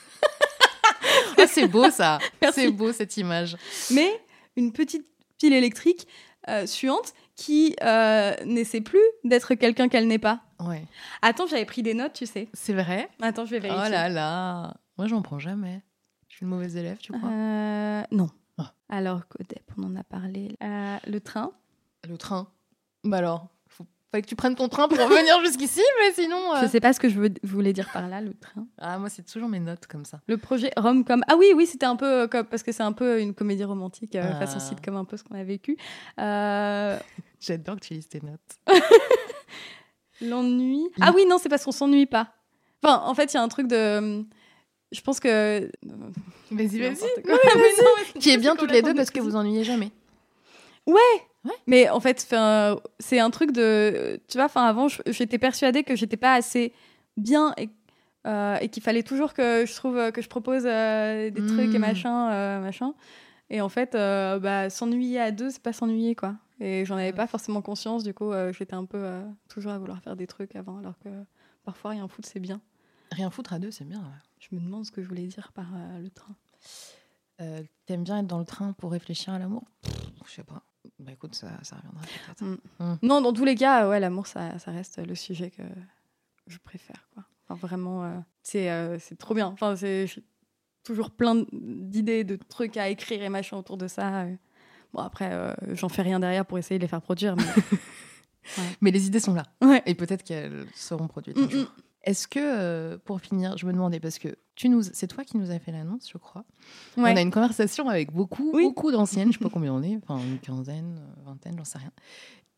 Ah, 1.38 1.48
c'est 1.48 1.68
beau 1.68 1.90
ça. 1.90 2.20
C'est 2.54 2.70
beau 2.70 2.92
cette 2.92 3.18
image. 3.18 3.58
mais 3.90 4.10
une 4.56 4.72
petite 4.72 5.06
pile 5.40 5.54
électrique 5.54 6.08
suante 6.66 7.14
qui 7.42 7.76
euh, 7.84 8.34
n'essaie 8.46 8.82
plus 8.82 9.02
d'être 9.24 9.56
quelqu'un 9.56 9.88
qu'elle 9.90 10.08
n'est 10.08 10.20
pas. 10.20 10.42
Ouais. 10.60 10.86
Attends, 11.22 11.48
j'avais 11.48 11.66
pris 11.66 11.82
des 11.82 11.94
notes, 11.96 12.14
tu 12.14 12.26
sais. 12.28 12.48
C'est 12.54 12.74
vrai. 12.74 13.10
Attends, 13.22 13.46
je 13.46 13.52
vais 13.52 13.60
vérifier. 13.60 13.84
Oh 13.88 13.90
là 13.92 14.10
là. 14.10 14.74
Moi, 14.98 15.08
j'en 15.08 15.22
prends 15.24 15.40
jamais. 15.40 15.82
Je 16.30 16.36
suis 16.36 16.44
une 16.44 16.50
mauvaise 16.50 16.76
élève, 16.78 16.98
tu 17.00 17.12
crois 17.14 17.30
Euh, 17.30 18.04
non. 18.12 18.30
Ah. 18.60 18.74
Alors, 18.90 19.28
Codep, 19.28 19.64
on 19.78 19.84
en 19.84 19.96
a 19.96 20.04
parlé. 20.04 20.56
Euh, 20.64 20.98
le 21.08 21.20
train. 21.20 21.52
Le 22.08 22.18
train. 22.18 22.48
Bah 23.04 23.18
alors, 23.18 23.48
faut 23.68 23.86
pas 24.12 24.22
que 24.22 24.28
tu 24.28 24.36
prennes 24.36 24.54
ton 24.56 24.70
train 24.70 24.88
pour 24.88 24.98
revenir 25.10 25.40
jusqu'ici, 25.44 25.82
mais 26.00 26.14
sinon. 26.14 26.54
euh, 26.56 26.62
Je 26.62 26.68
sais 26.68 26.80
pas 26.80 26.94
ce 26.94 27.00
que 27.00 27.10
je 27.10 27.20
voulais 27.44 27.74
dire 27.74 27.90
par 27.92 28.08
là, 28.08 28.22
le 28.22 28.34
train. 28.36 28.68
Ah, 28.78 29.00
moi, 29.00 29.10
c'est 29.10 29.24
toujours 29.26 29.50
mes 29.50 29.60
notes 29.60 29.88
comme 29.88 30.06
ça. 30.06 30.20
Le 30.28 30.38
projet 30.38 30.72
rom-com. 30.78 31.24
Ah 31.28 31.36
oui, 31.38 31.48
oui, 31.56 31.66
c'était 31.66 31.88
un 31.88 31.96
peu 31.96 32.06
euh, 32.24 32.28
comme 32.28 32.46
parce 32.46 32.62
que 32.62 32.72
c'est 32.72 32.84
un 32.84 32.92
peu 32.94 33.20
une 33.20 33.34
comédie 33.34 33.64
romantique 33.64 34.16
Ah. 34.16 34.36
façon 34.40 34.60
sitcom, 34.60 34.96
un 34.96 35.06
peu 35.06 35.18
ce 35.18 35.24
qu'on 35.24 35.36
a 35.36 35.44
vécu. 35.44 35.76
Euh, 36.20 37.00
J'adore 37.42 37.76
que 37.76 37.86
tu 37.88 37.94
lises 37.96 38.08
tes 38.08 38.22
notes. 38.22 38.40
L'ennui. 40.22 40.88
Ah 41.02 41.12
oui, 41.16 41.26
non, 41.26 41.38
c'est 41.40 41.50
parce 41.50 41.66
qu'on 41.66 41.72
s'ennuie 41.72 42.06
pas. 42.06 42.34
Enfin, 42.84 43.02
en 43.06 43.14
fait, 43.16 43.34
il 43.34 43.38
y 43.38 43.40
a 43.40 43.44
un 43.44 43.48
truc 43.48 43.68
de. 43.68 44.24
Je 44.92 45.02
pense 45.02 45.20
que. 45.20 45.70
Vas-y, 46.52 46.80
vas-y. 46.80 47.08
mais 47.26 48.20
Qui 48.20 48.30
est 48.32 48.38
bien 48.38 48.56
toutes 48.56 48.72
les 48.72 48.82
deux 48.82 48.94
parce 48.94 49.10
que 49.10 49.20
vous 49.20 49.36
ennuyez 49.36 49.64
jamais. 49.64 49.92
Mais 51.66 51.90
en 51.90 52.00
fait, 52.00 52.20
c'est 53.00 53.20
un 53.20 53.30
truc 53.32 53.52
de. 53.52 54.20
Tu 54.28 54.38
vois, 54.38 54.46
enfin, 54.46 54.66
avant, 54.66 54.88
j'étais 55.08 55.40
persuadée 55.40 55.84
que 55.84 55.96
j'étais 55.96 56.18
pas 56.18 56.34
assez 56.36 56.74
bien 57.18 57.54
et, 57.58 57.70
euh, 58.28 58.58
et 58.62 58.70
qu'il 58.70 58.84
fallait 58.84 59.04
toujours 59.04 59.34
que 59.34 59.66
je 59.66 59.74
trouve 59.76 60.12
que 60.12 60.22
je 60.22 60.30
propose 60.30 60.64
euh, 60.66 61.30
des 61.32 61.46
trucs 61.46 61.74
et 61.74 61.78
Mm. 61.80 61.82
machin, 61.82 62.32
euh, 62.32 62.60
machin. 62.62 62.94
Et 63.50 63.60
en 63.60 63.70
fait, 63.70 63.96
euh, 63.96 64.40
bah, 64.40 64.70
s'ennuyer 64.70 65.20
à 65.20 65.32
deux, 65.32 65.50
c'est 65.50 65.62
pas 65.62 65.74
s'ennuyer, 65.74 66.16
quoi. 66.16 66.36
Et 66.64 66.86
j'en 66.86 66.96
avais 66.96 67.12
pas 67.12 67.26
forcément 67.26 67.64
conscience, 67.64 68.04
du 68.04 68.14
coup, 68.14 68.32
euh, 68.32 68.54
j'étais 68.54 68.76
un 68.76 68.86
peu 68.86 69.00
euh, 69.04 69.24
toujours 69.50 69.72
à 69.72 69.80
vouloir 69.80 70.00
faire 70.00 70.16
des 70.16 70.28
trucs 70.28 70.56
avant, 70.56 70.78
alors 70.78 70.98
que 71.00 71.10
parfois, 71.64 71.90
rien 71.90 72.08
foutre, 72.08 72.30
c'est 72.32 72.40
bien. 72.40 72.62
Rien 73.12 73.32
foutre 73.32 73.54
à 73.54 73.58
deux, 73.60 73.72
c'est 73.72 73.84
bien. 73.84 74.00
ouais. 74.00 74.20
Je 74.40 74.56
me 74.56 74.62
demande 74.62 74.86
ce 74.86 74.92
que 74.92 75.02
je 75.02 75.08
voulais 75.08 75.26
dire 75.26 75.52
par 75.54 75.66
euh, 75.74 76.00
le 76.00 76.10
train. 76.12 76.36
T'aimes 77.88 78.04
bien 78.04 78.20
être 78.20 78.28
dans 78.28 78.38
le 78.38 78.46
train 78.46 78.74
pour 78.74 78.92
réfléchir 78.92 79.34
à 79.34 79.40
l'amour? 79.40 79.64
Je 80.28 80.32
sais 80.32 80.44
pas. 80.44 80.62
Bah 81.00 81.12
écoute, 81.12 81.34
ça, 81.34 81.50
ça 81.64 81.78
reviendra 81.78 82.02
peut-être. 82.02 82.44
Mm. 82.80 82.98
Non, 83.02 83.20
dans 83.22 83.34
tous 83.34 83.46
les 83.46 83.56
cas, 83.56 83.90
ouais, 83.90 84.00
l'amour, 84.00 84.28
ça, 84.28 84.60
ça 84.60 84.70
reste 84.70 85.00
le 85.00 85.16
sujet 85.16 85.50
que 85.50 85.64
je 86.46 86.60
préfère. 86.60 87.10
Quoi. 87.16 87.24
Enfin, 87.48 87.56
vraiment, 87.68 88.24
c'est 88.44 88.70
c'est 89.00 89.18
trop 89.18 89.34
bien. 89.34 89.48
Enfin, 89.48 89.76
c'est 89.76 90.06
j'ai 90.06 90.24
toujours 90.84 91.10
plein 91.10 91.44
d'idées, 91.52 92.24
de 92.24 92.36
trucs 92.36 92.78
à 92.78 92.90
écrire 92.90 93.24
et 93.24 93.30
machin 93.30 93.58
autour 93.58 93.78
de 93.78 93.88
ça. 93.88 94.28
Bon, 94.94 95.02
après, 95.02 95.30
euh, 95.32 95.54
j'en 95.74 95.90
fais 95.90 96.02
rien 96.02 96.20
derrière 96.20 96.46
pour 96.46 96.58
essayer 96.58 96.78
de 96.78 96.84
les 96.84 96.88
faire 96.88 97.02
produire. 97.02 97.36
Mais... 97.36 97.44
Mais 98.82 98.92
les 98.92 99.08
idées 99.08 99.20
sont 99.20 99.34
là. 99.34 99.44
ouais. 99.62 99.82
Et 99.86 99.96
peut-être 99.96 100.24
qu'elles 100.24 100.66
seront 100.76 101.08
produites 101.08 101.38
un 101.38 101.50
jour. 101.50 101.72
Est-ce 102.04 102.28
que, 102.28 102.40
euh, 102.42 102.98
pour 103.06 103.22
finir, 103.22 103.56
je 103.58 103.66
me 103.68 103.72
demandais, 103.72 104.00
parce 104.00 104.18
que 104.18 104.30
tu 104.56 104.70
nous, 104.70 104.82
c'est 104.82 105.06
toi 105.06 105.24
qui 105.24 105.38
nous 105.38 105.52
as 105.52 105.60
fait 105.60 105.72
l'annonce, 105.72 106.10
je 106.12 106.18
crois. 106.18 106.44
Ouais. 106.98 107.14
On 107.14 107.16
a 107.16 107.22
une 107.22 107.30
conversation 107.32 107.88
avec 107.90 108.12
beaucoup, 108.12 108.50
Oui. 108.56 108.64
beaucoup 108.64 108.92
d'anciennes, 108.92 109.32
je 109.32 109.38
sais 109.38 109.44
pas 109.44 109.52
combien 109.52 109.72
on 109.72 109.84
est, 109.84 110.00
enfin 110.02 110.20
une 110.20 110.40
quinzaine, 110.40 110.98
euh, 111.00 111.22
vingtaine, 111.26 111.54
j'en 111.58 111.64
sais 111.64 111.78
rien. 111.78 111.92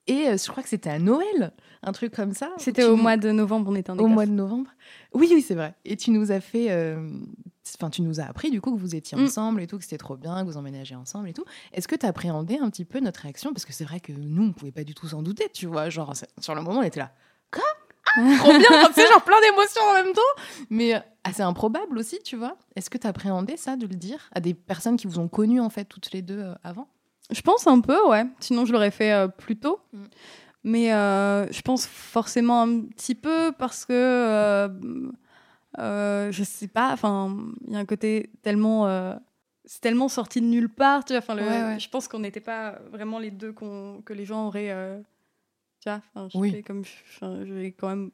Et 0.08 0.30
euh, 0.30 0.38
je 0.38 0.50
crois 0.50 0.64
que 0.64 0.70
c'était 0.70 0.90
à 0.90 0.98
Noël, 1.00 1.52
un 1.82 1.92
truc 1.92 2.14
comme 2.16 2.34
ça. 2.34 2.52
C'était 2.58 2.86
au 2.86 2.96
nous- 2.96 3.02
mois 3.04 3.18
de 3.18 3.32
novembre, 3.32 3.70
on 3.70 3.76
était 3.76 3.92
en 3.92 3.98
au 4.00 4.08
mois 4.08 4.26
de 4.26 4.32
novembre. 4.32 4.70
Oui, 5.14 5.28
oui, 5.34 5.42
c'est 5.42 5.56
vrai. 5.56 5.76
Et 5.84 5.98
tu 5.98 6.12
nous 6.12 6.32
as 6.32 6.40
fait, 6.40 6.72
euh, 6.72 7.10
enfin, 7.80 7.90
tu 7.90 8.02
nous 8.02 8.20
as 8.20 8.24
appris 8.26 8.52
du 8.52 8.62
coup 8.62 8.74
que 8.76 8.80
vous 8.80 8.96
étiez 8.96 9.18
Mm. 9.18 9.24
ensemble 9.26 9.62
et 9.62 9.68
tout, 9.68 9.78
que 9.78 9.84
c'était 9.84 9.98
trop 9.98 10.16
bien, 10.18 10.42
que 10.42 10.46
vous 10.50 10.58
emménagez 10.58 10.96
ensemble 10.96 11.30
et 11.30 11.34
tout. 11.34 11.46
Est-ce 11.74 11.88
que 11.88 11.96
tu 11.96 12.06
appréhendais 12.06 12.60
un 12.60 12.70
petit 12.70 12.86
peu 12.86 13.00
notre 13.00 13.22
réaction? 13.22 13.54
Parce 13.54 13.66
que 13.66 13.74
c'est 13.74 13.86
vrai 13.86 14.00
que 14.00 14.12
nous, 14.12 14.44
on 14.44 14.52
pouvait 14.54 14.72
pas 14.72 14.84
du 14.84 14.94
tout 14.94 15.08
s'en 15.08 15.22
douter, 15.22 15.50
tu 15.54 15.66
vois. 15.68 15.90
Genre, 15.90 16.16
c'est- 16.16 16.30
sur 16.42 16.56
le 16.56 16.62
moment, 16.62 16.80
on 16.80 16.84
était 16.84 17.00
là. 17.00 17.12
Quoi? 17.52 17.64
Ah, 18.16 18.22
Trop 18.38 18.50
bien, 18.58 18.92
sais, 18.94 19.08
genre 19.08 19.24
plein 19.24 19.40
d'émotions 19.42 19.82
en 19.90 19.94
même 19.94 20.14
temps. 20.14 20.22
Mais 20.70 20.96
euh, 20.96 21.00
assez 21.24 21.42
improbable 21.42 21.98
aussi, 21.98 22.20
tu 22.24 22.36
vois. 22.36 22.58
Est-ce 22.76 22.90
que 22.90 22.98
tu 22.98 23.08
appréhendais 23.08 23.58
ça 23.58 23.76
de 23.76 23.88
le 23.88 23.96
dire 23.96 24.30
à 24.34 24.40
des 24.40 24.54
personnes 24.54 24.98
qui 24.98 25.08
vous 25.08 25.20
ont 25.20 25.28
connues 25.28 25.62
en 25.62 25.70
fait 25.70 25.86
toutes 25.86 26.12
les 26.12 26.22
deux 26.22 26.40
euh, 26.40 26.54
avant? 26.64 26.88
Je 27.32 27.42
pense 27.42 27.66
un 27.66 27.80
peu, 27.80 27.98
ouais. 28.10 28.26
Sinon, 28.40 28.66
je 28.66 28.74
l'aurais 28.74 28.92
fait 28.92 29.12
euh, 29.14 29.28
plus 29.30 29.58
tôt. 29.58 29.80
Mm. 29.94 30.04
Mais 30.66 30.94
euh, 30.94 31.52
je 31.52 31.62
pense 31.62 31.86
forcément 31.88 32.62
un 32.62 32.82
petit 32.82 33.16
peu 33.16 33.52
parce 33.58 33.86
que 33.86 34.70
euh, 35.80 36.32
je 36.32 36.44
sais 36.44 36.68
pas. 36.68 36.92
Enfin, 36.94 37.36
il 37.68 37.74
y 37.74 37.76
a 37.76 37.80
un 37.80 37.86
côté 37.86 38.30
tellement. 38.42 38.88
euh, 38.88 39.16
c'est 39.66 39.80
tellement 39.82 40.10
sorti 40.10 40.42
de 40.42 40.46
nulle 40.48 40.70
part. 40.70 41.06
Tu 41.06 41.14
vois, 41.14 41.20
enfin, 41.20 41.36
le- 41.36 41.42
Ouais, 41.44 41.64
ouais. 41.64 41.80
Je 41.80 41.90
pense 41.90 42.08
qu'on 42.08 42.20
n'était 42.20 42.42
pas 42.42 42.80
vraiment 42.92 43.20
les 43.20 43.32
deux 43.32 43.54
que 43.54 44.14
les 44.14 44.26
gens 44.26 44.48
auraient. 44.48 44.72
euh, 44.72 45.00
tu 45.82 45.90
vois, 45.90 46.02
enfin, 46.14 46.28
je 46.30 46.38
Oui. 46.38 46.52
sais, 46.52 46.64
comme 46.64 46.84
je- 46.84 46.92
enfin, 47.16 47.44
j'ai 47.46 47.72
quand 47.72 47.90
même 47.90 48.12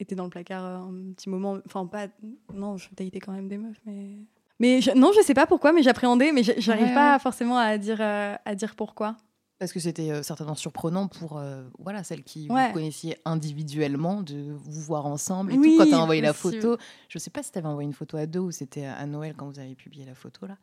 été 0.00 0.14
dans 0.14 0.24
le 0.24 0.30
placard 0.30 0.64
un 0.64 1.12
petit 1.14 1.28
moment. 1.28 1.58
Enfin, 1.66 1.86
pas. 1.86 2.06
Non, 2.52 2.76
je 2.76 2.88
datais 2.96 3.18
quand 3.20 3.32
même 3.32 3.48
des 3.48 3.58
meufs, 3.58 3.80
mais. 3.84 4.16
Mais 4.60 4.80
je- 4.80 4.90
non, 4.90 5.12
je 5.16 5.22
sais 5.22 5.34
pas 5.34 5.46
pourquoi, 5.46 5.72
mais 5.72 5.82
j'appréhendais, 5.82 6.32
mais 6.32 6.42
j'arrive 6.42 6.86
Ouais, 6.88 6.94
pas 6.94 7.18
forcément 7.20 7.58
à 7.58 7.78
dire, 7.78 8.00
à 8.00 8.54
dire 8.56 8.74
pourquoi. 8.74 9.16
Parce 9.58 9.72
que 9.72 9.80
c'était 9.80 10.10
euh, 10.12 10.22
certainement 10.22 10.54
surprenant 10.54 11.08
pour 11.08 11.36
euh, 11.38 11.64
voilà, 11.78 12.04
celles 12.04 12.22
qui 12.22 12.48
Ouais. 12.48 12.68
vous 12.68 12.74
connaissiez 12.74 13.16
individuellement, 13.24 14.22
de 14.22 14.52
vous 14.52 14.80
voir 14.82 15.06
ensemble 15.06 15.52
et 15.52 15.56
Oui, 15.58 15.72
tout. 15.72 15.78
Quand 15.78 15.86
tu 15.86 15.94
as 15.94 15.98
envoyé 16.00 16.20
la 16.22 16.32
photo, 16.32 16.76
je 17.08 17.18
sais 17.18 17.30
pas 17.30 17.42
si 17.42 17.50
tu 17.50 17.58
avais 17.58 17.66
envoyé 17.66 17.86
une 17.86 17.92
photo 17.92 18.16
à 18.16 18.26
deux 18.26 18.38
ou 18.38 18.50
c'était 18.52 18.84
à 18.84 19.04
Noël 19.06 19.34
quand 19.36 19.48
vous 19.48 19.58
avez 19.58 19.74
publié 19.74 20.04
la 20.04 20.14
photo 20.14 20.46
là. 20.46 20.56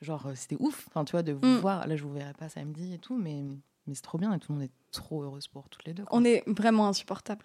Genre, 0.00 0.26
euh, 0.28 0.32
c'était 0.34 0.56
ouf. 0.58 0.86
Enfin, 0.88 1.04
tu 1.04 1.12
vois, 1.12 1.22
de 1.22 1.32
vous 1.32 1.46
Mm. 1.46 1.58
voir. 1.58 1.86
Là, 1.86 1.94
je 1.96 2.02
vous 2.02 2.12
verrai 2.12 2.32
pas 2.32 2.48
samedi 2.48 2.94
et 2.94 2.98
tout, 2.98 3.18
mais, 3.18 3.42
mais 3.86 3.94
c'est 3.94 4.00
trop 4.00 4.16
bien 4.16 4.32
et 4.32 4.38
tout 4.38 4.52
le 4.52 4.58
monde 4.58 4.64
est 4.64 4.90
trop 4.92 5.22
heureuse 5.22 5.46
pour 5.46 5.68
toutes 5.68 5.84
les 5.84 5.92
deux. 5.92 6.04
quoi. 6.06 6.18
On 6.18 6.24
est 6.24 6.42
vraiment 6.48 6.88
insupportable. 6.88 7.44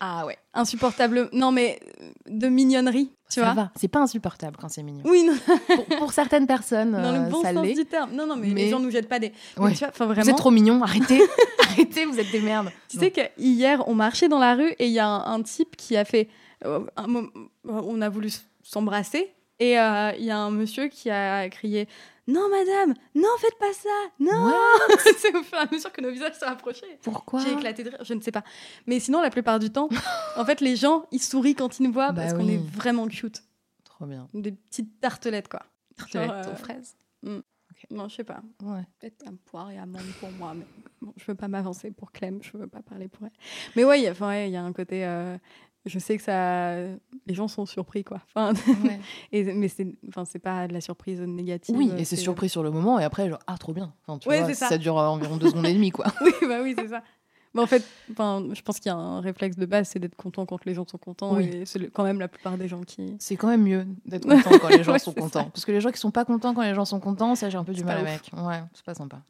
Ah 0.00 0.26
ouais. 0.26 0.36
Insupportable. 0.54 1.28
Non, 1.32 1.52
mais 1.52 1.80
euh, 2.02 2.10
de 2.28 2.48
mignonnerie, 2.48 3.10
tu 3.30 3.40
ça 3.40 3.44
vois. 3.44 3.54
va. 3.54 3.70
C'est 3.76 3.88
pas 3.88 4.00
insupportable 4.00 4.56
quand 4.60 4.68
c'est 4.68 4.82
mignon. 4.82 5.02
Oui, 5.06 5.24
non, 5.24 5.34
pour, 5.74 5.98
pour 5.98 6.12
certaines 6.12 6.46
personnes, 6.46 6.92
dans 6.92 6.98
euh, 6.98 7.24
le 7.24 7.30
bon 7.30 7.42
ça 7.42 7.52
sens 7.54 7.66
du 7.66 7.84
terme. 7.86 8.10
Non, 8.12 8.26
non, 8.26 8.36
mais, 8.36 8.48
Mais- 8.48 8.64
les 8.64 8.68
gens 8.70 8.78
nous 8.80 8.90
jettent 8.90 9.08
pas 9.08 9.18
des. 9.18 9.32
mais 9.56 9.62
Ouais. 9.64 9.72
tu 9.72 9.78
vois, 9.78 9.88
enfin, 9.88 10.04
Vous 10.06 10.12
vraiment. 10.12 10.30
êtes 10.30 10.36
trop 10.36 10.50
mignon. 10.50 10.82
Arrêtez. 10.82 11.20
Arrêtez, 11.70 12.04
vous 12.04 12.18
êtes 12.20 12.30
des 12.30 12.40
merdes. 12.40 12.70
Tu 12.88 12.98
sais 12.98 13.10
que 13.10 13.22
hier, 13.38 13.82
on 13.88 13.94
marchait 13.94 14.28
dans 14.28 14.38
la 14.38 14.54
rue 14.54 14.70
et 14.78 14.86
il 14.86 14.92
y 14.92 14.98
a 14.98 15.06
un, 15.08 15.34
un 15.34 15.42
type 15.42 15.76
qui 15.76 15.96
a 15.96 16.04
fait. 16.04 16.28
euh, 16.64 16.80
un 16.96 17.14
euh, 17.14 17.26
on 17.64 18.00
a 18.02 18.08
voulu 18.08 18.30
s'embrasser 18.62 19.30
et 19.58 19.78
euh, 19.78 20.12
il 20.18 20.24
y 20.24 20.30
a 20.30 20.38
un 20.38 20.50
monsieur 20.50 20.88
qui 20.88 21.10
a 21.10 21.48
crié 21.48 21.88
Non, 22.26 22.48
madame, 22.50 22.94
non, 23.14 23.28
faites 23.38 23.58
pas 23.58 23.72
ça, 23.72 23.88
non 24.20 24.52
C'est 25.18 25.34
au 25.36 25.42
fur 25.42 25.58
et 25.58 25.60
à 25.62 25.68
mesure 25.70 25.92
que 25.92 26.00
nos 26.00 26.10
visages 26.10 26.34
se 26.38 26.44
rapprochaient. 26.44 26.98
Pourquoi 27.02 27.40
J'ai 27.40 27.52
éclaté 27.52 27.84
de 27.84 27.90
rire, 27.90 28.04
je 28.04 28.14
ne 28.14 28.20
sais 28.20 28.32
pas. 28.32 28.42
Mais 28.86 28.98
sinon, 29.00 29.20
la 29.22 29.30
plupart 29.30 29.58
du 29.58 29.70
temps, 29.70 29.88
en 30.36 30.44
fait, 30.44 30.60
les 30.60 30.76
gens, 30.76 31.06
ils 31.12 31.22
sourient 31.22 31.54
quand 31.54 31.78
ils 31.78 31.84
nous 31.84 31.92
voient 31.92 32.12
Bah 32.12 32.22
parce 32.22 32.34
qu'on 32.34 32.48
est 32.48 32.56
vraiment 32.72 33.06
cute. 33.08 33.42
Trop 33.84 34.06
bien. 34.06 34.28
Des 34.34 34.52
petites 34.52 35.00
tartelettes, 35.00 35.48
quoi. 35.48 35.62
Tartelette 35.96 36.28
Genre, 36.28 36.36
euh, 36.46 36.52
aux 36.52 36.56
fraises. 36.56 36.96
Non, 37.90 38.08
je 38.08 38.16
sais 38.16 38.24
pas. 38.24 38.40
Ouais. 38.62 38.82
Peut-être 38.98 39.26
un 39.28 39.34
poire 39.44 39.70
et 39.70 39.78
amande 39.78 40.00
pour 40.18 40.30
moi, 40.32 40.54
mais 40.54 40.64
bon, 41.02 41.12
je 41.16 41.24
veux 41.26 41.34
pas 41.34 41.46
m'avancer 41.46 41.90
pour 41.90 42.10
Clem, 42.10 42.40
je 42.42 42.56
veux 42.56 42.66
pas 42.66 42.80
parler 42.82 43.06
pour 43.06 43.26
elle. 43.26 43.32
Mais 43.76 43.84
ouais, 43.84 44.00
il 44.00 44.04
y 44.04 44.08
a- 44.08 44.12
enfin, 44.12 44.28
ouais, 44.28 44.48
il 44.48 44.52
y 44.52 44.56
a 44.56 44.62
un 44.62 44.72
côté. 44.72 45.04
euh, 45.04 45.36
je 45.86 45.98
sais 45.98 46.16
que 46.16 46.22
ça, 46.22 46.74
les 47.26 47.34
gens 47.34 47.48
sont 47.48 47.64
surpris, 47.66 48.04
quoi. 48.04 48.20
Enfin, 48.34 48.52
Ouais. 48.84 49.00
et, 49.32 49.44
mais 49.54 49.68
c'est, 49.68 49.86
enfin, 50.08 50.24
c'est 50.24 50.38
pas 50.38 50.66
de 50.68 50.72
la 50.72 50.80
surprise 50.80 51.20
négative. 51.20 51.76
Oui, 51.76 51.90
euh, 51.92 51.96
et 51.98 52.04
c'est 52.04 52.16
surpris 52.16 52.48
sur 52.48 52.62
le 52.62 52.70
moment, 52.70 52.98
et 52.98 53.04
après, 53.04 53.28
genre, 53.28 53.38
ah, 53.46 53.56
trop 53.58 53.72
bien. 53.72 53.92
Enfin, 54.06 54.18
tu 54.18 54.28
Ouais, 54.28 54.42
vois, 54.42 54.54
ça. 54.54 54.68
ça 54.68 54.78
dure 54.78 54.98
euh, 54.98 55.06
environ 55.06 55.36
deux 55.36 55.48
secondes 55.48 55.66
et 55.66 55.72
demie, 55.72 55.90
quoi. 55.90 56.06
Oui, 56.20 56.32
bah 56.48 56.58
oui, 56.62 56.74
c'est 56.76 56.88
ça. 56.88 57.02
Mais 57.54 57.62
en 57.62 57.66
fait, 57.66 57.82
je 58.10 58.60
pense 58.60 58.80
qu'il 58.80 58.90
y 58.90 58.94
a 58.94 58.98
un 58.98 59.20
réflexe 59.22 59.56
de 59.56 59.64
base, 59.64 59.88
c'est 59.88 59.98
d'être 59.98 60.14
content 60.14 60.44
quand 60.44 60.62
les 60.66 60.74
gens 60.74 60.86
sont 60.86 60.98
contents. 60.98 61.34
Oui. 61.36 61.44
Et 61.46 61.64
c'est 61.64 61.90
quand 61.90 62.04
même 62.04 62.20
la 62.20 62.28
plupart 62.28 62.58
des 62.58 62.68
gens 62.68 62.82
qui. 62.82 63.16
C'est 63.18 63.36
quand 63.36 63.48
même 63.48 63.62
mieux 63.62 63.86
d'être 64.04 64.28
content 64.28 64.58
quand 64.60 64.68
les 64.68 64.82
gens 64.84 64.92
Ouais, 64.92 64.98
sont 64.98 65.14
contents. 65.14 65.44
ça. 65.44 65.50
Parce 65.54 65.64
que 65.64 65.72
les 65.72 65.80
gens 65.80 65.90
qui 65.90 65.98
sont 65.98 66.10
pas 66.10 66.26
contents 66.26 66.52
quand 66.52 66.60
les 66.60 66.74
gens 66.74 66.84
sont 66.84 67.00
contents, 67.00 67.34
ça 67.34 67.48
j'ai 67.48 67.56
un 67.56 67.64
peu 67.64 67.72
du 67.72 67.82
mal 67.82 67.96
avec. 67.96 68.30
Ouais, 68.36 68.60
c'est 68.74 68.84
pas 68.84 68.92
sympa. 68.94 69.22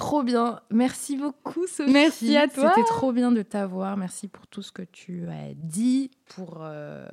Trop 0.00 0.22
bien. 0.22 0.60
Merci 0.70 1.16
beaucoup, 1.16 1.66
Sophie. 1.66 1.92
Merci 1.92 2.36
à 2.36 2.48
toi. 2.48 2.72
C'était 2.74 2.88
trop 2.88 3.12
bien 3.12 3.30
de 3.30 3.42
t'avoir. 3.42 3.96
Merci 3.98 4.28
pour 4.28 4.46
tout 4.46 4.62
ce 4.62 4.72
que 4.72 4.80
tu 4.82 5.26
as 5.28 5.52
dit, 5.54 6.10
pour 6.34 6.58
euh, 6.62 7.06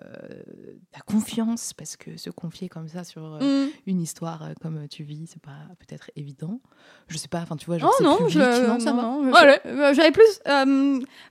ta 0.91 1.01
confiance, 1.01 1.73
parce 1.73 1.97
que 1.97 2.15
se 2.17 2.29
confier 2.29 2.69
comme 2.69 2.88
ça 2.88 3.03
sur 3.03 3.23
euh, 3.41 3.65
Mm. 3.65 3.69
une 3.88 4.01
histoire 4.01 4.41
euh, 4.43 4.53
comme 4.61 4.88
tu 4.88 5.03
vis, 5.03 5.27
c'est 5.27 5.41
pas 5.41 5.57
peut-être 5.79 6.09
évident. 6.15 6.61
Je 7.09 7.17
sais 7.17 7.27
pas, 7.27 7.39
enfin 7.41 7.57
tu 7.57 7.65
vois, 7.65 7.77
genre 7.77 7.93
Oh 7.99 8.03
non, 8.03 8.15
public, 8.17 8.31
je, 8.33 8.67
non, 8.67 8.79
ça 8.79 8.93
va. 8.93 9.01
non, 9.01 9.31
je- 9.33 9.67
euh, 9.67 9.93
j'avais 9.93 10.11
plus 10.11 10.39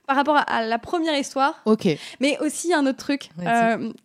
par 0.05 0.15
rapport 0.15 0.35
à, 0.35 0.41
à 0.41 0.63
la 0.63 0.77
première 0.79 1.17
histoire. 1.17 1.61
Ok. 1.65 1.87
Mais 2.19 2.37
aussi 2.39 2.73
un 2.73 2.85
autre 2.85 2.99
truc, 2.99 3.29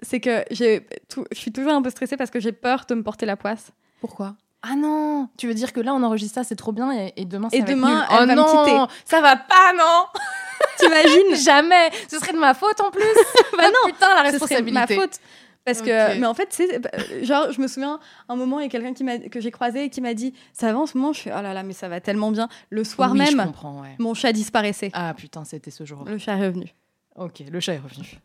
c'est 0.03 0.20
que 0.20 0.42
j'ai 0.50 0.86
je 1.32 1.38
suis 1.38 1.53
toujours 1.53 1.72
un 1.72 1.82
peu 1.82 1.90
stressée 1.90 2.16
parce 2.16 2.30
que 2.30 2.40
j'ai 2.40 2.53
peur 2.53 2.86
de 2.88 2.94
me 2.94 3.03
porter 3.03 3.26
la 3.26 3.36
poisse. 3.36 3.72
Pourquoi? 4.00 4.36
Ah 4.62 4.74
non, 4.76 5.28
tu 5.36 5.48
veux 5.48 5.54
dire 5.54 5.72
que 5.72 5.80
là 5.80 5.92
on 5.94 6.02
enregistre 6.02 6.34
ça, 6.36 6.44
c'est 6.44 6.56
trop 6.56 6.72
bien 6.72 6.92
et, 6.92 7.12
et 7.16 7.24
demain 7.24 7.48
ça 7.50 7.56
Et 7.56 7.60
va 7.60 7.64
être 7.66 7.74
demain, 7.76 7.94
nul. 7.96 8.04
elle 8.10 8.16
oh 8.22 8.26
va 8.26 8.34
non, 8.34 8.88
ça 9.04 9.20
va 9.20 9.36
pas 9.36 9.72
non. 9.76 10.06
T'imagines 10.78 11.34
Jamais, 11.44 11.90
ce 12.08 12.18
serait 12.18 12.32
de 12.32 12.38
ma 12.38 12.54
faute 12.54 12.80
en 12.80 12.90
plus. 12.90 13.02
Bah 13.56 13.64
non, 13.64 13.92
putain 13.92 14.08
la 14.22 14.30
Ce 14.30 14.38
serait 14.38 14.56
responsabilité. 14.56 14.72
ma 14.72 14.86
faute. 15.02 15.18
Parce 15.64 15.80
que, 15.80 16.18
mais 16.18 16.26
en 16.26 16.34
fait, 16.34 16.48
c'est 16.50 16.80
bah, 16.80 16.90
genre, 17.22 17.52
je 17.52 17.60
me 17.60 17.68
souviens 17.68 18.00
un 18.28 18.34
moment, 18.34 18.58
il 18.58 18.64
y 18.64 18.66
a 18.66 18.68
quelqu'un 18.68 18.94
qui 18.94 19.04
m'a 19.04 19.18
que 19.18 19.40
j'ai 19.40 19.52
croisé 19.52 19.84
et 19.84 19.90
qui 19.90 20.00
m'a 20.00 20.12
dit, 20.12 20.34
ça 20.52 20.72
va 20.72 20.78
en 20.80 20.86
ce 20.86 20.98
moment? 20.98 21.12
Je 21.12 21.20
fais, 21.20 21.30
oh 21.36 21.40
là 21.40 21.54
là, 21.54 21.62
mais 21.62 21.72
ça 21.72 21.88
va 21.88 22.00
tellement 22.00 22.32
bien. 22.32 22.48
Le 22.70 22.82
soir 22.82 23.12
Oui, 23.12 23.24
je 23.30 23.36
même, 23.36 23.48
ouais. 23.48 23.94
mon 24.00 24.12
chat 24.14 24.32
disparaissait. 24.32 24.90
Ah 24.92 25.14
putain, 25.14 25.44
c'était 25.44 25.70
ce 25.70 25.84
jour. 25.84 26.04
Le 26.04 26.18
chat 26.18 26.32
est 26.36 26.46
revenu. 26.46 26.66
Ok, 27.14 27.44
le 27.48 27.60
chat 27.60 27.74
est 27.74 27.78
revenu. 27.78 28.18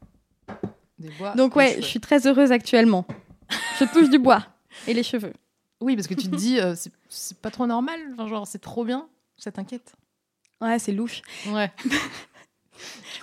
Des 0.97 1.09
bois. 1.11 1.33
Donc 1.35 1.55
ouais, 1.55 1.75
je 1.79 1.85
suis 1.85 1.99
très 1.99 2.25
heureuse 2.25 2.51
actuellement. 2.51 3.05
Je 3.79 3.85
touche 3.85 4.09
du 4.09 4.17
bois 4.17 4.43
et 4.88 4.93
les 4.95 5.03
cheveux. 5.03 5.33
Oui, 5.82 5.95
parce 5.95 6.07
que 6.07 6.13
tu 6.15 6.30
te 6.30 6.36
dis, 6.36 6.59
euh, 6.59 6.75
c'est- 7.09 7.38
pas 7.39 7.51
trop 7.51 7.67
normal. 7.67 7.99
Enfin, 8.13 8.28
genre, 8.28 8.47
c'est 8.47 8.59
trop 8.59 8.84
bien. 8.84 9.07
Ça 9.38 9.51
t'inquiète. 9.51 9.93
Ouais, 10.61 10.80
c'est 10.80 10.91
louche. 10.91 11.21
Ouais. 11.47 11.71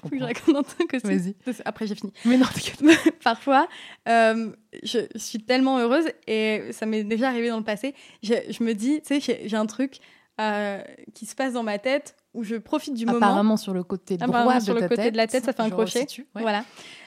Faut 0.03 0.09
que 0.09 0.19
je 0.19 0.25
raconte 0.25 0.57
un 0.57 0.63
truc 0.63 0.95
aussi. 0.95 1.35
Après, 1.65 1.87
j'ai 1.87 1.95
fini. 1.95 2.13
Mais 2.25 2.37
non. 2.37 2.47
Parfois, 3.25 3.69
euh, 4.09 4.53
je 4.83 4.99
suis 5.17 5.39
tellement 5.39 5.79
heureuse 5.79 6.07
et 6.27 6.69
ça 6.73 6.87
m'est 6.87 7.05
déjà 7.05 7.29
arrivé 7.29 7.49
dans 7.49 7.59
le 7.59 7.65
passé. 7.65 7.95
Je, 8.23 8.35
je 8.51 8.63
me 8.65 8.75
dis, 8.75 9.01
tu 9.03 9.21
sais, 9.21 9.39
j'ai- 9.49 9.57
un 9.57 9.67
truc 9.67 9.99
euh, 10.41 10.83
qui 11.15 11.27
se 11.27 11.35
passe 11.37 11.53
dans 11.53 11.63
ma 11.63 11.79
tête 11.79 12.17
où 12.35 12.43
je 12.43 12.57
profite 12.57 12.95
du 12.95 13.07
moment. 13.07 13.19
Apparemment 13.19 13.57
sur 13.57 13.73
le 13.73 13.85
côté 13.85 14.17
droit 14.17 14.59
de 14.59 14.65
sur 14.65 14.75
le 14.75 14.81
ta 14.81 14.89
côté 14.89 15.03
tête, 15.03 15.13
de 15.13 15.17
la 15.17 15.27
tête, 15.29 15.45
ça 15.45 15.53
fait 15.53 15.63
un 15.63 15.67
je 15.69 15.71
crochet. 15.71 16.07
ouais. 16.35 16.43
Voilà. 16.43 16.65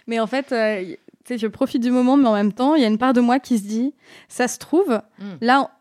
Mais 0.08 0.20
en 0.22 0.28
fait, 0.28 0.52
euh, 0.54 0.96
sais, 1.28 1.38
je 1.38 1.48
profite 1.48 1.82
du 1.82 1.92
moment, 1.92 2.18
mais 2.18 2.28
en 2.28 2.34
même 2.34 2.54
temps, 2.54 2.76
il 2.76 2.82
y 2.82 2.86
a 2.86 2.88
une 2.88 2.98
part 2.98 3.14
de 3.14 3.22
moi 3.22 3.40
qui 3.40 3.58
se 3.58 3.64
dit, 3.64 3.94
ça 4.30 4.48
se 4.48 4.58
trouve, 4.60 5.02
Mm. 5.20 5.24
là, 5.42 5.72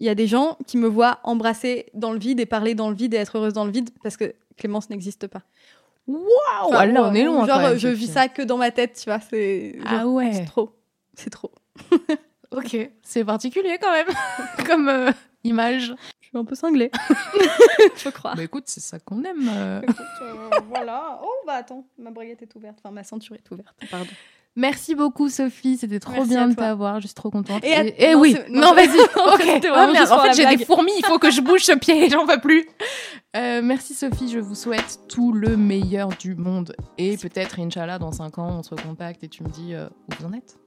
il 0.00 0.06
y 0.06 0.08
a 0.08 0.14
des 0.14 0.26
gens 0.26 0.58
qui 0.66 0.76
me 0.78 0.88
voient 0.88 1.20
embrasser 1.22 1.86
dans 1.94 2.12
le 2.12 2.18
vide 2.18 2.40
et 2.40 2.46
parler 2.46 2.74
dans 2.74 2.88
le 2.90 2.96
vide 2.96 3.14
et 3.14 3.18
être 3.18 3.36
heureuse 3.38 3.52
dans 3.52 3.64
le 3.64 3.70
vide 3.70 3.90
parce 4.02 4.16
que 4.16 4.34
Clémence 4.56 4.90
n'existe 4.90 5.26
pas. 5.28 5.42
Waouh, 6.08 6.20
Enfin, 6.64 6.86
là 6.86 7.04
on 7.04 7.14
est 7.14 7.22
loin. 7.22 7.46
Genre, 7.46 7.58
même, 7.60 7.78
je 7.78 7.86
vis 7.88 8.08
ça 8.08 8.26
que 8.28 8.42
dans 8.42 8.56
ma 8.56 8.72
tête, 8.72 8.98
tu 9.00 9.08
vois. 9.08 9.20
C'est 9.20 9.78
Ah 9.86 10.00
genre, 10.00 10.12
ouais. 10.14 10.32
C'est 10.32 10.44
trop. 10.46 10.70
C'est 11.14 11.30
trop. 11.30 11.52
Ok, 12.54 12.76
c'est 13.02 13.24
particulier 13.24 13.78
quand 13.80 13.90
même, 13.92 14.08
comme 14.66 14.86
euh, 14.90 15.10
image. 15.42 15.94
Je 16.20 16.26
suis 16.28 16.36
un 16.36 16.44
peu 16.44 16.54
cinglée. 16.54 16.90
je 17.96 18.10
crois. 18.10 18.34
Bah 18.34 18.42
écoute, 18.42 18.64
c'est 18.66 18.80
ça 18.80 18.98
qu'on 18.98 19.24
aime. 19.24 19.48
euh. 19.48 19.80
Écoute, 19.82 19.96
euh, 20.20 20.50
voilà. 20.68 21.18
Oh, 21.22 21.30
bah 21.46 21.54
attends, 21.54 21.86
ma 21.96 22.10
braguette 22.10 22.42
est 22.42 22.54
ouverte. 22.54 22.76
Enfin, 22.84 22.92
ma 22.92 23.04
ceinture 23.04 23.36
est 23.36 23.50
ouverte. 23.50 23.74
Pardon. 23.90 24.10
Merci 24.54 24.94
beaucoup 24.94 25.30
Sophie, 25.30 25.78
c'était 25.78 25.98
trop 25.98 26.12
Merci 26.12 26.28
bien 26.28 26.48
de 26.48 26.54
t'avoir, 26.54 27.00
je 27.00 27.06
suis 27.06 27.14
trop 27.14 27.30
contente. 27.30 27.64
Et 27.64 27.72
à- 27.74 27.84
et 27.84 28.12
non, 28.14 28.20
oui, 28.20 28.36
non, 28.50 28.60
non, 28.60 28.74
vas-y, 28.74 28.98
ok. 29.00 29.62
merde, 29.64 29.96
juste 29.96 30.12
en 30.12 30.18
fait 30.20 30.34
j'ai 30.34 30.56
des 30.56 30.64
fourmis, 30.64 30.92
il 30.98 31.06
faut 31.06 31.18
que 31.18 31.30
je 31.30 31.40
bouge 31.42 31.62
ce 31.62 31.72
pied, 31.72 32.10
j'en 32.10 32.26
peux 32.26 32.38
plus. 32.38 32.68
Euh, 33.34 33.62
merci 33.64 33.94
Sophie, 33.94 34.28
je 34.30 34.38
vous 34.38 34.54
souhaite 34.54 35.00
tout 35.08 35.32
le 35.32 35.56
meilleur 35.56 36.08
du 36.08 36.34
monde. 36.34 36.74
Et 36.98 37.16
peut-être, 37.16 37.58
Inch'Allah, 37.60 37.98
dans 37.98 38.12
5 38.12 38.36
ans, 38.38 38.58
on 38.58 38.62
se 38.62 38.70
recontacte 38.74 39.24
et 39.24 39.28
tu 39.28 39.42
me 39.42 39.48
dis 39.48 39.72
euh, 39.74 39.86
où 39.88 40.14
vous 40.20 40.26
en 40.26 40.32
êtes. 40.34 40.58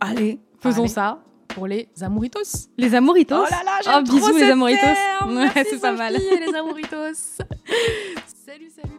Allez, 0.00 0.38
faisons 0.60 0.82
Allez. 0.82 0.88
ça. 0.92 1.18
Pour 1.48 1.66
les 1.68 1.88
amouritos. 2.02 2.40
Les 2.78 2.94
amouritos. 2.96 3.36
Oh 3.38 3.44
là 3.50 3.62
là, 3.64 3.78
Oh, 3.78 3.90
j'aime 3.90 4.04
bisous, 4.04 4.18
trop 4.18 4.32
les 4.38 4.46
ce 4.46 4.50
amouritos. 4.52 4.80
terme. 4.80 5.36
Ouais, 5.54 5.64
c'est 5.70 5.80
pas 5.80 5.92
mal. 5.92 6.14
Et 6.16 6.40
les 6.46 6.54
amouritos. 6.54 7.14
salut, 7.14 8.70
salut, 8.74 8.98